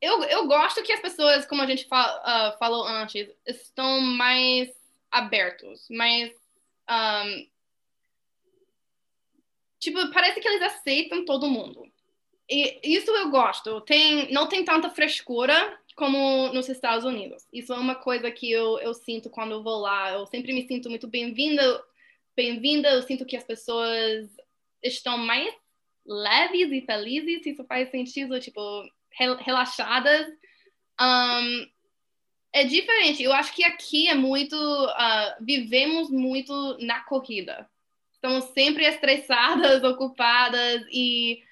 Eu, 0.00 0.24
eu 0.24 0.46
gosto 0.46 0.82
que 0.82 0.92
as 0.94 1.00
pessoas, 1.00 1.44
como 1.44 1.60
a 1.60 1.66
gente 1.66 1.84
uh, 1.84 2.58
falou 2.58 2.86
antes, 2.86 3.28
estão 3.46 4.00
mais 4.00 4.70
abertos, 5.10 5.86
mais. 5.90 6.32
Um 6.88 7.53
tipo, 9.84 10.10
parece 10.12 10.40
que 10.40 10.48
eles 10.48 10.62
aceitam 10.62 11.24
todo 11.24 11.50
mundo. 11.50 11.86
E 12.48 12.80
isso 12.82 13.10
eu 13.10 13.30
gosto. 13.30 13.80
Tem, 13.82 14.32
não 14.32 14.48
tem 14.48 14.64
tanta 14.64 14.90
frescura 14.90 15.54
como 15.94 16.52
nos 16.52 16.68
Estados 16.68 17.04
Unidos. 17.04 17.46
Isso 17.52 17.72
é 17.72 17.78
uma 17.78 17.94
coisa 17.94 18.30
que 18.30 18.50
eu, 18.50 18.78
eu 18.80 18.94
sinto 18.94 19.30
quando 19.30 19.52
eu 19.52 19.62
vou 19.62 19.80
lá. 19.80 20.12
Eu 20.12 20.26
sempre 20.26 20.52
me 20.52 20.66
sinto 20.66 20.88
muito 20.88 21.06
bem-vinda. 21.06 21.82
Bem-vinda. 22.34 22.90
Eu 22.90 23.02
sinto 23.02 23.24
que 23.26 23.36
as 23.36 23.44
pessoas 23.44 24.28
estão 24.82 25.16
mais 25.18 25.54
leves 26.06 26.70
e 26.72 26.84
felizes, 26.84 27.42
se 27.42 27.50
isso 27.50 27.64
faz 27.64 27.90
sentido, 27.90 28.40
tipo, 28.40 28.60
relaxadas. 29.40 30.26
Um, 31.00 31.66
é 32.52 32.64
diferente. 32.64 33.22
Eu 33.22 33.32
acho 33.32 33.54
que 33.54 33.64
aqui 33.64 34.08
é 34.08 34.14
muito. 34.14 34.54
Uh, 34.54 35.44
vivemos 35.44 36.10
muito 36.10 36.78
na 36.80 37.00
corrida. 37.00 37.68
Estamos 38.24 38.44
sempre 38.54 38.86
estressadas, 38.86 39.84
ocupadas 39.84 40.82
e. 40.90 41.42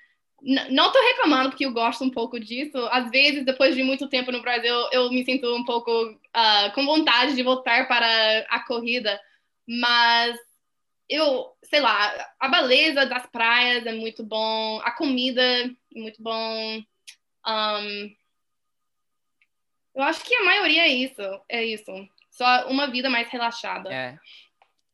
Não 0.71 0.87
estou 0.87 1.01
reclamando 1.01 1.51
porque 1.51 1.67
eu 1.67 1.73
gosto 1.73 2.03
um 2.03 2.11
pouco 2.11 2.41
disso. 2.41 2.77
Às 2.91 3.11
vezes, 3.11 3.45
depois 3.45 3.77
de 3.77 3.83
muito 3.85 4.09
tempo 4.09 4.33
no 4.33 4.43
Brasil, 4.43 4.75
eu 4.91 5.09
me 5.11 5.25
sinto 5.25 5.55
um 5.55 5.65
pouco 5.65 5.93
uh, 5.93 6.73
com 6.75 6.85
vontade 6.85 7.37
de 7.37 7.43
voltar 7.45 7.87
para 7.87 8.39
a 8.49 8.59
corrida. 8.67 9.21
Mas 9.69 10.37
eu, 11.09 11.55
sei 11.63 11.79
lá, 11.79 12.13
a 12.41 12.49
beleza 12.49 13.07
das 13.07 13.25
praias 13.27 13.87
é 13.87 13.93
muito 13.93 14.25
bom, 14.25 14.81
a 14.83 14.91
comida 14.91 15.41
é 15.43 15.71
muito 15.95 16.21
bom. 16.21 16.83
Um, 17.47 18.17
eu 19.95 20.03
acho 20.03 20.25
que 20.25 20.35
a 20.35 20.45
maioria 20.45 20.87
é 20.87 20.89
isso, 20.89 21.23
é 21.49 21.65
isso. 21.65 21.93
Só 22.31 22.67
uma 22.67 22.89
vida 22.89 23.09
mais 23.09 23.29
relaxada. 23.29 23.93
É. 23.93 24.19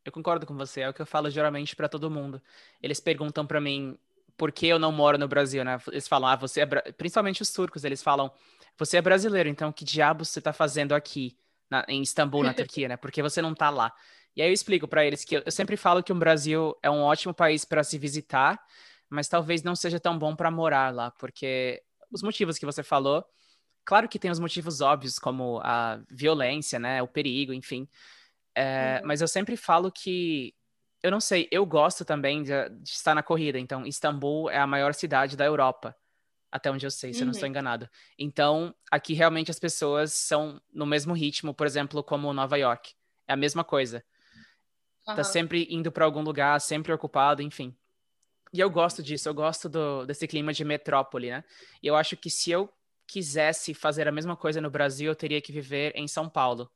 Eu 0.08 0.12
concordo 0.12 0.46
com 0.46 0.56
você, 0.56 0.80
é 0.80 0.88
o 0.88 0.94
que 0.94 1.02
eu 1.02 1.06
falo 1.06 1.28
geralmente 1.28 1.76
para 1.76 1.88
todo 1.88 2.10
mundo. 2.10 2.40
Eles 2.82 2.98
perguntam 2.98 3.46
para 3.46 3.60
mim 3.60 3.98
por 4.38 4.50
que 4.50 4.66
eu 4.66 4.78
não 4.78 4.90
moro 4.90 5.18
no 5.18 5.28
Brasil, 5.28 5.62
né? 5.62 5.78
Eles 5.88 6.08
falam, 6.08 6.30
ah, 6.30 6.36
você 6.36 6.62
é. 6.62 6.66
Principalmente 6.66 7.42
os 7.42 7.52
turcos, 7.52 7.84
eles 7.84 8.02
falam, 8.02 8.32
você 8.78 8.96
é 8.96 9.02
brasileiro, 9.02 9.48
então 9.48 9.70
que 9.70 9.84
diabo 9.84 10.24
você 10.24 10.40
tá 10.40 10.52
fazendo 10.52 10.94
aqui, 10.94 11.36
na... 11.70 11.84
em 11.88 12.00
Istambul, 12.00 12.42
na 12.42 12.54
Turquia, 12.54 12.88
né? 12.88 12.96
Porque 12.96 13.22
você 13.22 13.42
não 13.42 13.54
tá 13.54 13.68
lá. 13.68 13.92
E 14.34 14.40
aí 14.40 14.48
eu 14.48 14.52
explico 14.52 14.88
para 14.88 15.04
eles 15.04 15.24
que 15.24 15.36
eu 15.36 15.50
sempre 15.50 15.76
falo 15.76 16.02
que 16.02 16.12
o 16.12 16.14
Brasil 16.14 16.74
é 16.82 16.90
um 16.90 17.02
ótimo 17.02 17.34
país 17.34 17.66
para 17.66 17.84
se 17.84 17.98
visitar, 17.98 18.58
mas 19.10 19.28
talvez 19.28 19.62
não 19.62 19.76
seja 19.76 20.00
tão 20.00 20.18
bom 20.18 20.34
para 20.34 20.50
morar 20.50 20.94
lá, 20.94 21.10
porque 21.10 21.82
os 22.10 22.22
motivos 22.22 22.58
que 22.58 22.64
você 22.64 22.82
falou 22.82 23.24
Claro 23.88 24.06
que 24.06 24.18
tem 24.18 24.30
os 24.30 24.38
motivos 24.38 24.82
óbvios, 24.82 25.18
como 25.18 25.62
a 25.64 25.98
violência, 26.10 26.78
né? 26.78 27.02
O 27.02 27.08
perigo, 27.08 27.54
enfim. 27.54 27.88
É, 28.58 28.98
uhum. 29.00 29.06
Mas 29.06 29.20
eu 29.20 29.28
sempre 29.28 29.56
falo 29.56 29.92
que. 29.92 30.52
Eu 31.00 31.12
não 31.12 31.20
sei, 31.20 31.46
eu 31.52 31.64
gosto 31.64 32.04
também 32.04 32.42
de, 32.42 32.50
de, 32.70 32.90
estar 32.90 33.14
na 33.14 33.22
corrida. 33.22 33.56
Então, 33.56 33.86
Istambul 33.86 34.50
é 34.50 34.58
a 34.58 34.66
maior 34.66 34.92
cidade 34.94 35.36
da 35.36 35.44
Europa. 35.44 35.94
Até 36.50 36.68
onde 36.68 36.84
eu 36.84 36.90
sei, 36.90 37.12
se 37.12 37.18
uhum. 37.18 37.22
eu 37.22 37.26
não 37.26 37.32
estou 37.32 37.46
uhum. 37.46 37.50
enganado. 37.50 37.88
Então, 38.18 38.74
aqui 38.90 39.14
realmente 39.14 39.48
as 39.48 39.60
pessoas 39.60 40.12
são 40.12 40.60
no 40.72 40.84
mesmo 40.86 41.14
ritmo, 41.14 41.54
por 41.54 41.68
exemplo, 41.68 42.02
como 42.02 42.32
Nova 42.32 42.58
York. 42.58 42.94
É 43.28 43.34
a 43.34 43.36
mesma 43.36 43.62
coisa. 43.62 44.02
Uhum. 45.06 45.14
Tá 45.14 45.22
sempre 45.22 45.68
indo 45.70 45.92
para 45.92 46.04
algum 46.04 46.22
lugar, 46.22 46.60
sempre 46.60 46.92
ocupado, 46.92 47.42
enfim. 47.42 47.76
E 48.52 48.58
eu 48.58 48.68
gosto 48.68 49.00
disso, 49.00 49.28
eu 49.28 49.34
gosto 49.34 49.68
do, 49.68 50.04
desse 50.04 50.26
clima 50.26 50.52
de 50.52 50.64
metrópole, 50.64 51.30
né? 51.30 51.44
E 51.80 51.86
eu 51.86 51.94
acho 51.94 52.16
que 52.16 52.30
se 52.30 52.50
eu 52.50 52.68
quisesse 53.06 53.72
fazer 53.72 54.08
a 54.08 54.12
mesma 54.12 54.36
coisa 54.36 54.60
no 54.60 54.70
Brasil, 54.70 55.12
eu 55.12 55.14
teria 55.14 55.40
que 55.40 55.52
viver 55.52 55.92
em 55.94 56.08
São 56.08 56.28
Paulo. 56.28 56.68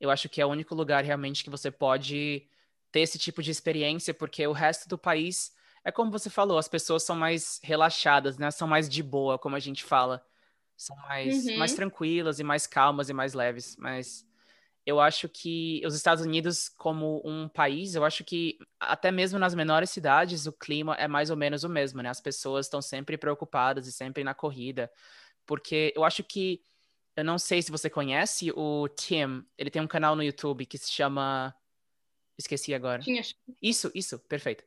Eu 0.00 0.10
acho 0.10 0.28
que 0.28 0.40
é 0.40 0.46
o 0.46 0.50
único 0.50 0.74
lugar 0.74 1.04
realmente 1.04 1.42
que 1.42 1.50
você 1.50 1.70
pode 1.70 2.46
ter 2.90 3.00
esse 3.00 3.18
tipo 3.18 3.42
de 3.42 3.50
experiência, 3.50 4.14
porque 4.14 4.46
o 4.46 4.52
resto 4.52 4.88
do 4.88 4.96
país 4.96 5.52
é 5.84 5.92
como 5.92 6.10
você 6.10 6.28
falou, 6.28 6.58
as 6.58 6.68
pessoas 6.68 7.02
são 7.02 7.16
mais 7.16 7.60
relaxadas, 7.62 8.36
né? 8.38 8.50
São 8.50 8.68
mais 8.68 8.88
de 8.88 9.02
boa, 9.02 9.38
como 9.38 9.56
a 9.56 9.60
gente 9.60 9.84
fala. 9.84 10.24
São 10.76 10.96
mais, 10.96 11.46
uhum. 11.46 11.56
mais 11.56 11.74
tranquilas 11.74 12.38
e 12.38 12.44
mais 12.44 12.66
calmas 12.66 13.08
e 13.08 13.12
mais 13.12 13.34
leves. 13.34 13.76
Mas 13.78 14.26
eu 14.86 15.00
acho 15.00 15.28
que 15.28 15.82
os 15.84 15.94
Estados 15.94 16.24
Unidos, 16.24 16.68
como 16.68 17.20
um 17.24 17.48
país, 17.48 17.94
eu 17.94 18.04
acho 18.04 18.24
que 18.24 18.58
até 18.78 19.10
mesmo 19.10 19.38
nas 19.38 19.54
menores 19.54 19.90
cidades, 19.90 20.46
o 20.46 20.52
clima 20.52 20.94
é 20.94 21.08
mais 21.08 21.30
ou 21.30 21.36
menos 21.36 21.64
o 21.64 21.68
mesmo, 21.68 22.02
né? 22.02 22.08
As 22.08 22.20
pessoas 22.20 22.66
estão 22.66 22.80
sempre 22.80 23.16
preocupadas 23.16 23.86
e 23.86 23.92
sempre 23.92 24.22
na 24.22 24.34
corrida 24.34 24.90
porque 25.48 25.94
eu 25.96 26.04
acho 26.04 26.22
que 26.22 26.60
eu 27.18 27.24
não 27.24 27.36
sei 27.36 27.60
se 27.60 27.72
você 27.72 27.90
conhece 27.90 28.52
o 28.54 28.86
Tim, 28.88 29.44
ele 29.58 29.70
tem 29.70 29.82
um 29.82 29.88
canal 29.88 30.14
no 30.14 30.22
YouTube 30.22 30.64
que 30.64 30.78
se 30.78 30.92
chama 30.92 31.52
esqueci 32.38 32.72
agora. 32.72 33.02
Isso, 33.60 33.90
isso, 33.92 34.20
perfeito. 34.20 34.62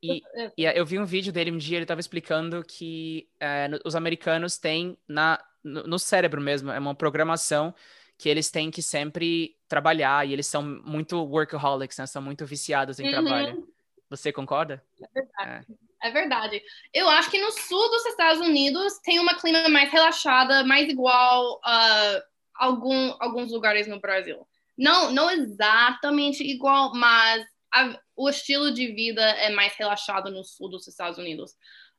E, 0.00 0.22
e, 0.56 0.64
eu 0.64 0.86
vi 0.86 0.96
um 0.96 1.04
vídeo 1.04 1.32
dele 1.32 1.50
um 1.50 1.58
dia, 1.58 1.76
ele 1.76 1.82
estava 1.82 2.00
explicando 2.00 2.62
que 2.62 3.28
é, 3.40 3.68
os 3.84 3.96
americanos 3.96 4.58
têm 4.58 4.96
na, 5.08 5.44
no, 5.64 5.82
no, 5.88 5.98
cérebro 5.98 6.40
mesmo, 6.40 6.70
é 6.70 6.78
uma 6.78 6.94
programação 6.94 7.74
que 8.16 8.28
eles 8.28 8.48
têm 8.48 8.70
que 8.70 8.80
sempre 8.80 9.56
trabalhar 9.66 10.24
e 10.24 10.32
eles 10.32 10.46
são 10.46 10.62
muito 10.62 11.20
workaholics, 11.24 11.98
né? 11.98 12.06
São 12.06 12.22
muito 12.22 12.46
viciados 12.46 13.00
em 13.00 13.06
uhum. 13.06 13.10
trabalho. 13.10 13.68
Você 14.08 14.32
concorda? 14.32 14.84
É 15.02 15.08
verdade. 15.12 15.66
É. 15.68 15.87
É 16.02 16.10
verdade. 16.10 16.62
Eu 16.92 17.08
acho 17.08 17.30
que 17.30 17.40
no 17.40 17.50
sul 17.50 17.90
dos 17.90 18.06
Estados 18.06 18.40
Unidos 18.40 18.98
tem 19.02 19.18
uma 19.18 19.34
clima 19.34 19.68
mais 19.68 19.90
relaxada, 19.90 20.64
mais 20.64 20.88
igual 20.88 21.60
a 21.64 22.22
algum, 22.54 23.14
alguns 23.18 23.52
lugares 23.52 23.86
no 23.88 24.00
Brasil. 24.00 24.46
Não, 24.76 25.10
não 25.10 25.30
exatamente 25.30 26.42
igual, 26.44 26.92
mas 26.94 27.44
a, 27.74 27.98
o 28.16 28.28
estilo 28.28 28.72
de 28.72 28.92
vida 28.92 29.22
é 29.22 29.50
mais 29.50 29.74
relaxado 29.74 30.30
no 30.30 30.44
sul 30.44 30.68
dos 30.68 30.86
Estados 30.86 31.18
Unidos. 31.18 31.56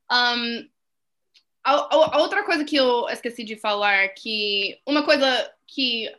Um, 0.09 0.69
a, 1.63 2.15
a, 2.15 2.21
outra 2.21 2.43
coisa 2.45 2.63
que 2.63 2.77
eu 2.77 3.07
esqueci 3.09 3.43
de 3.43 3.57
falar, 3.57 4.09
que 4.09 4.79
uma 4.87 5.03
coisa 5.03 5.53
que 5.67 6.09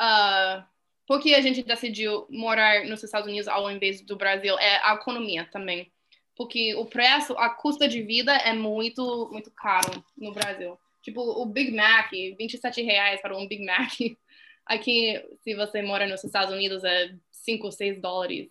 uh, 0.00 0.66
porque 1.06 1.32
a 1.34 1.40
gente 1.40 1.62
decidiu 1.62 2.26
morar 2.28 2.84
nos 2.84 3.02
Estados 3.04 3.28
Unidos 3.28 3.46
ao 3.46 3.70
invés 3.70 4.04
do 4.04 4.16
Brasil 4.16 4.58
é 4.58 4.76
a 4.82 4.94
economia 4.94 5.48
também 5.50 5.90
porque 6.38 6.72
o 6.76 6.86
preço, 6.86 7.36
a 7.36 7.50
custa 7.50 7.88
de 7.88 8.00
vida 8.00 8.32
é 8.32 8.52
muito, 8.52 9.28
muito 9.32 9.50
caro 9.50 10.04
no 10.16 10.32
Brasil. 10.32 10.78
Tipo, 11.02 11.20
o 11.20 11.44
Big 11.44 11.72
Mac, 11.74 12.12
27 12.12 12.80
reais 12.80 13.20
para 13.20 13.36
um 13.36 13.48
Big 13.48 13.66
Mac. 13.66 13.90
Aqui, 14.64 15.20
se 15.42 15.54
você 15.56 15.82
mora 15.82 16.06
nos 16.06 16.22
Estados 16.22 16.54
Unidos, 16.54 16.84
é 16.84 17.12
5, 17.32 17.72
6 17.72 18.00
dólares. 18.00 18.48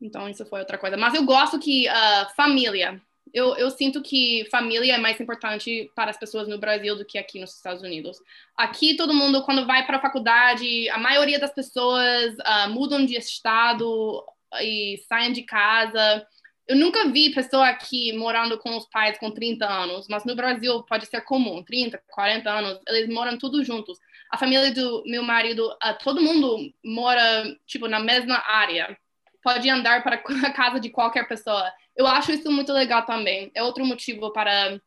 Então, 0.00 0.28
isso 0.28 0.44
foi 0.46 0.58
outra 0.58 0.76
coisa. 0.76 0.96
Mas 0.96 1.14
eu 1.14 1.24
gosto 1.24 1.60
que 1.60 1.86
uh, 1.88 2.34
família. 2.34 3.00
Eu, 3.32 3.54
eu 3.56 3.70
sinto 3.70 4.02
que 4.02 4.48
família 4.50 4.94
é 4.94 4.98
mais 4.98 5.20
importante 5.20 5.88
para 5.94 6.10
as 6.10 6.18
pessoas 6.18 6.48
no 6.48 6.58
Brasil 6.58 6.96
do 6.96 7.04
que 7.04 7.18
aqui 7.18 7.38
nos 7.38 7.54
Estados 7.54 7.82
Unidos. 7.82 8.18
Aqui, 8.56 8.96
todo 8.96 9.14
mundo, 9.14 9.44
quando 9.44 9.66
vai 9.66 9.86
para 9.86 9.98
a 9.98 10.02
faculdade, 10.02 10.88
a 10.88 10.98
maioria 10.98 11.38
das 11.38 11.52
pessoas 11.52 12.34
uh, 12.34 12.70
mudam 12.70 13.04
de 13.04 13.16
estado 13.16 14.24
e 14.60 14.96
saem 15.06 15.32
de 15.32 15.42
casa 15.42 16.26
eu 16.68 16.76
nunca 16.76 17.08
vi 17.08 17.30
pessoa 17.30 17.66
aqui 17.66 18.12
morando 18.12 18.58
com 18.58 18.76
os 18.76 18.86
pais 18.86 19.18
com 19.18 19.30
30 19.30 19.66
anos, 19.66 20.06
mas 20.06 20.26
no 20.26 20.36
Brasil 20.36 20.82
pode 20.82 21.06
ser 21.06 21.22
comum, 21.22 21.64
30, 21.64 21.98
40 22.06 22.50
anos, 22.50 22.78
eles 22.86 23.08
moram 23.08 23.38
todos 23.38 23.66
juntos. 23.66 23.98
A 24.30 24.36
família 24.36 24.70
do 24.70 25.02
meu 25.06 25.22
marido, 25.22 25.66
uh, 25.66 25.98
todo 26.04 26.20
mundo 26.20 26.70
mora, 26.84 27.56
tipo, 27.66 27.88
na 27.88 27.98
mesma 27.98 28.42
área. 28.46 28.94
Pode 29.42 29.68
andar 29.70 30.02
para 30.02 30.16
a 30.46 30.52
casa 30.52 30.78
de 30.78 30.90
qualquer 30.90 31.26
pessoa. 31.26 31.72
Eu 31.96 32.06
acho 32.06 32.32
isso 32.32 32.52
muito 32.52 32.70
legal 32.70 33.06
também. 33.06 33.50
É 33.54 33.62
outro 33.62 33.86
motivo 33.86 34.30
para 34.30 34.78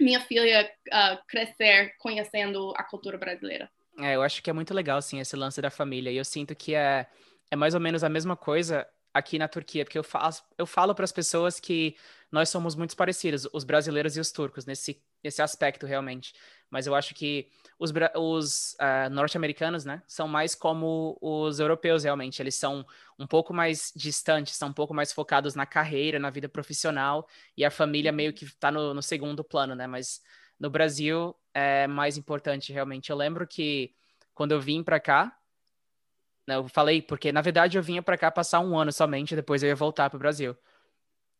minha 0.00 0.20
filha 0.20 0.70
uh, 0.88 1.18
crescer 1.26 1.96
conhecendo 1.98 2.72
a 2.76 2.84
cultura 2.84 3.18
brasileira. 3.18 3.68
É, 3.98 4.14
eu 4.14 4.22
acho 4.22 4.40
que 4.40 4.50
é 4.50 4.52
muito 4.52 4.72
legal, 4.72 5.02
sim, 5.02 5.18
esse 5.18 5.34
lance 5.34 5.60
da 5.60 5.70
família. 5.70 6.12
E 6.12 6.16
eu 6.16 6.24
sinto 6.24 6.54
que 6.54 6.76
é, 6.76 7.06
é 7.50 7.56
mais 7.56 7.74
ou 7.74 7.80
menos 7.80 8.04
a 8.04 8.08
mesma 8.08 8.36
coisa 8.36 8.86
aqui 9.14 9.38
na 9.38 9.46
Turquia, 9.46 9.84
porque 9.84 9.96
eu, 9.96 10.02
faço, 10.02 10.42
eu 10.58 10.66
falo 10.66 10.92
para 10.92 11.04
as 11.04 11.12
pessoas 11.12 11.60
que 11.60 11.96
nós 12.32 12.48
somos 12.48 12.74
muito 12.74 12.96
parecidos, 12.96 13.46
os 13.52 13.62
brasileiros 13.62 14.16
e 14.16 14.20
os 14.20 14.32
turcos, 14.32 14.66
nesse, 14.66 15.00
nesse 15.22 15.40
aspecto 15.40 15.86
realmente. 15.86 16.34
Mas 16.68 16.88
eu 16.88 16.96
acho 16.96 17.14
que 17.14 17.48
os, 17.78 17.92
os 18.16 18.74
uh, 18.74 19.08
norte-americanos, 19.12 19.84
né, 19.84 20.02
são 20.08 20.26
mais 20.26 20.56
como 20.56 21.16
os 21.20 21.60
europeus 21.60 22.02
realmente. 22.02 22.42
Eles 22.42 22.56
são 22.56 22.84
um 23.16 23.26
pouco 23.26 23.54
mais 23.54 23.92
distantes, 23.94 24.56
são 24.56 24.70
um 24.70 24.72
pouco 24.72 24.92
mais 24.92 25.12
focados 25.12 25.54
na 25.54 25.64
carreira, 25.64 26.18
na 26.18 26.30
vida 26.30 26.48
profissional, 26.48 27.28
e 27.56 27.64
a 27.64 27.70
família 27.70 28.10
meio 28.10 28.32
que 28.32 28.44
está 28.44 28.72
no, 28.72 28.92
no 28.92 29.02
segundo 29.02 29.44
plano, 29.44 29.76
né? 29.76 29.86
Mas 29.86 30.20
no 30.58 30.68
Brasil 30.68 31.36
é 31.54 31.86
mais 31.86 32.16
importante 32.16 32.72
realmente. 32.72 33.10
Eu 33.10 33.16
lembro 33.16 33.46
que 33.46 33.94
quando 34.34 34.50
eu 34.50 34.60
vim 34.60 34.82
para 34.82 34.98
cá, 34.98 35.38
eu 36.46 36.68
falei, 36.68 37.02
porque 37.02 37.32
na 37.32 37.40
verdade 37.40 37.78
eu 37.78 37.82
vinha 37.82 38.02
para 38.02 38.18
cá 38.18 38.30
passar 38.30 38.60
um 38.60 38.76
ano 38.78 38.92
somente, 38.92 39.36
depois 39.36 39.62
eu 39.62 39.68
ia 39.68 39.76
voltar 39.76 40.10
para 40.10 40.16
o 40.16 40.20
Brasil. 40.20 40.56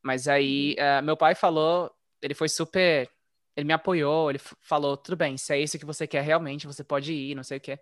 Mas 0.03 0.29
aí 0.29 0.77
uh, 0.79 1.03
meu 1.03 1.17
pai 1.17 1.35
falou, 1.35 1.91
ele 2.23 2.35
foi 2.35 2.49
super. 2.49 3.11
Ele 3.57 3.67
me 3.67 3.73
apoiou, 3.73 4.31
ele 4.31 4.41
falou: 4.63 4.97
tudo 4.97 5.17
bem, 5.17 5.37
se 5.37 5.53
é 5.55 5.61
isso 5.61 5.79
que 5.79 5.87
você 5.87 6.07
quer 6.07 6.23
realmente, 6.23 6.67
você 6.67 6.83
pode 6.85 7.13
ir, 7.13 7.35
não 7.35 7.45
sei 7.45 7.59
o 7.59 7.61
quê. 7.61 7.79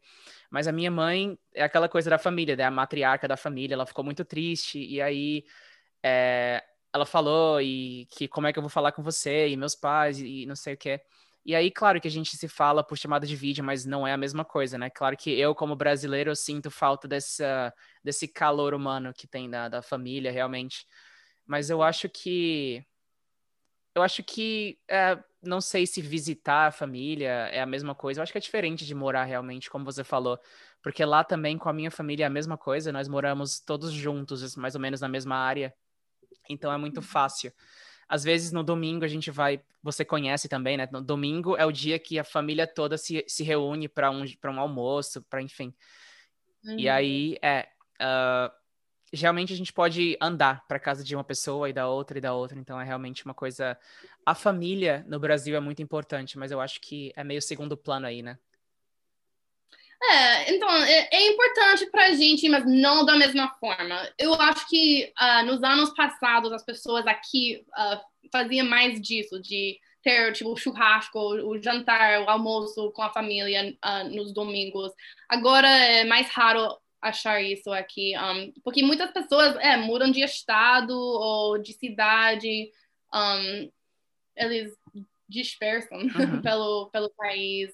Mas 0.50 0.68
a 0.68 0.72
minha 0.72 0.90
mãe 0.90 1.38
é 1.54 1.62
aquela 1.64 1.88
coisa 1.88 2.10
da 2.10 2.18
família, 2.18 2.56
né? 2.56 2.64
a 2.64 2.70
matriarca 2.70 3.26
da 3.28 3.36
família, 3.36 3.74
ela 3.74 3.86
ficou 3.86 4.04
muito 4.04 4.24
triste, 4.24 4.78
e 4.78 5.00
aí 5.00 5.44
é, 6.02 6.62
ela 6.92 7.06
falou 7.06 7.60
e 7.60 8.06
que 8.10 8.28
como 8.28 8.46
é 8.46 8.52
que 8.52 8.58
eu 8.58 8.62
vou 8.62 8.70
falar 8.70 8.92
com 8.92 9.02
você 9.02 9.48
e 9.48 9.56
meus 9.56 9.74
pais 9.74 10.20
e, 10.20 10.42
e 10.42 10.46
não 10.46 10.56
sei 10.56 10.74
o 10.74 10.76
quê. 10.76 11.00
E 11.44 11.56
aí, 11.56 11.70
claro 11.70 12.00
que 12.00 12.06
a 12.06 12.10
gente 12.10 12.36
se 12.36 12.46
fala 12.48 12.84
por 12.84 12.96
chamada 12.96 13.26
de 13.26 13.34
vídeo, 13.34 13.64
mas 13.64 13.84
não 13.84 14.06
é 14.06 14.12
a 14.12 14.16
mesma 14.16 14.44
coisa, 14.44 14.78
né? 14.78 14.88
Claro 14.88 15.16
que 15.16 15.30
eu, 15.30 15.54
como 15.54 15.74
brasileiro, 15.74 16.30
eu 16.30 16.36
sinto 16.36 16.70
falta 16.70 17.08
dessa, 17.08 17.74
desse 18.02 18.28
calor 18.28 18.74
humano 18.74 19.12
que 19.12 19.26
tem 19.26 19.50
da, 19.50 19.68
da 19.68 19.82
família, 19.82 20.30
realmente. 20.30 20.86
Mas 21.44 21.68
eu 21.68 21.82
acho 21.82 22.08
que 22.08 22.86
eu 23.94 24.02
acho 24.02 24.22
que 24.22 24.78
é, 24.88 25.22
não 25.42 25.60
sei 25.60 25.86
se 25.86 26.00
visitar 26.00 26.68
a 26.68 26.70
família 26.70 27.28
é 27.48 27.60
a 27.60 27.66
mesma 27.66 27.94
coisa. 27.94 28.20
Eu 28.20 28.22
acho 28.22 28.32
que 28.32 28.38
é 28.38 28.40
diferente 28.40 28.86
de 28.86 28.94
morar 28.94 29.24
realmente, 29.24 29.68
como 29.68 29.84
você 29.84 30.02
falou. 30.04 30.38
Porque 30.82 31.04
lá 31.04 31.22
também 31.22 31.58
com 31.58 31.68
a 31.68 31.72
minha 31.72 31.90
família 31.90 32.24
é 32.24 32.26
a 32.26 32.30
mesma 32.30 32.56
coisa. 32.56 32.92
Nós 32.92 33.08
moramos 33.08 33.60
todos 33.60 33.92
juntos, 33.92 34.56
mais 34.56 34.74
ou 34.74 34.80
menos 34.80 35.00
na 35.00 35.08
mesma 35.08 35.36
área. 35.36 35.74
Então 36.48 36.72
é 36.72 36.78
muito 36.78 36.98
uhum. 36.98 37.02
fácil. 37.02 37.52
Às 38.12 38.22
vezes 38.22 38.52
no 38.52 38.62
domingo 38.62 39.06
a 39.06 39.08
gente 39.08 39.30
vai. 39.30 39.58
Você 39.82 40.04
conhece 40.04 40.46
também, 40.46 40.76
né? 40.76 40.86
No 40.92 41.00
domingo 41.00 41.56
é 41.56 41.64
o 41.64 41.72
dia 41.72 41.98
que 41.98 42.18
a 42.18 42.24
família 42.24 42.66
toda 42.66 42.98
se, 42.98 43.24
se 43.26 43.42
reúne 43.42 43.88
para 43.88 44.10
um, 44.10 44.22
um 44.22 44.60
almoço, 44.60 45.22
para 45.22 45.40
enfim. 45.40 45.72
Uhum. 46.62 46.78
E 46.78 46.90
aí 46.90 47.38
é. 47.40 47.68
Uh, 47.94 48.52
geralmente 49.14 49.54
a 49.54 49.56
gente 49.56 49.72
pode 49.72 50.14
andar 50.20 50.62
para 50.68 50.78
casa 50.78 51.02
de 51.02 51.16
uma 51.16 51.24
pessoa 51.24 51.70
e 51.70 51.72
da 51.72 51.88
outra 51.88 52.18
e 52.18 52.20
da 52.20 52.34
outra, 52.34 52.58
então 52.58 52.78
é 52.78 52.84
realmente 52.84 53.24
uma 53.24 53.32
coisa. 53.32 53.78
A 54.26 54.34
família 54.34 55.02
no 55.08 55.18
Brasil 55.18 55.56
é 55.56 55.60
muito 55.60 55.80
importante, 55.80 56.36
mas 56.36 56.50
eu 56.50 56.60
acho 56.60 56.82
que 56.82 57.14
é 57.16 57.24
meio 57.24 57.40
segundo 57.40 57.78
plano 57.78 58.06
aí, 58.06 58.20
né? 58.20 58.38
É, 60.04 60.54
então, 60.54 60.68
é, 60.68 61.08
é 61.12 61.26
importante 61.28 61.86
para 61.86 62.06
a 62.06 62.14
gente, 62.14 62.48
mas 62.48 62.64
não 62.66 63.04
da 63.04 63.14
mesma 63.16 63.48
forma. 63.60 64.08
Eu 64.18 64.34
acho 64.34 64.68
que 64.68 65.12
uh, 65.20 65.46
nos 65.46 65.62
anos 65.62 65.94
passados 65.94 66.52
as 66.52 66.64
pessoas 66.64 67.06
aqui 67.06 67.64
uh, 67.70 68.00
faziam 68.30 68.66
mais 68.66 69.00
disso, 69.00 69.40
de 69.40 69.78
ter 70.02 70.32
tipo 70.32 70.56
churrasco, 70.56 71.18
o 71.18 71.62
jantar, 71.62 72.22
o 72.22 72.28
almoço 72.28 72.90
com 72.90 73.02
a 73.02 73.12
família 73.12 73.76
uh, 73.84 74.08
nos 74.08 74.32
domingos. 74.32 74.92
Agora 75.28 75.68
é 75.68 76.04
mais 76.04 76.28
raro 76.30 76.76
achar 77.00 77.40
isso 77.40 77.70
aqui, 77.72 78.14
um, 78.16 78.52
porque 78.62 78.82
muitas 78.82 79.10
pessoas 79.10 79.56
é, 79.56 79.76
mudam 79.76 80.10
de 80.10 80.22
estado 80.22 80.96
ou 80.96 81.58
de 81.58 81.72
cidade, 81.72 82.70
um, 83.12 83.70
eles 84.36 84.72
dispersam 85.28 85.98
uhum. 85.98 86.40
pelo, 86.42 86.90
pelo 86.90 87.10
país. 87.10 87.70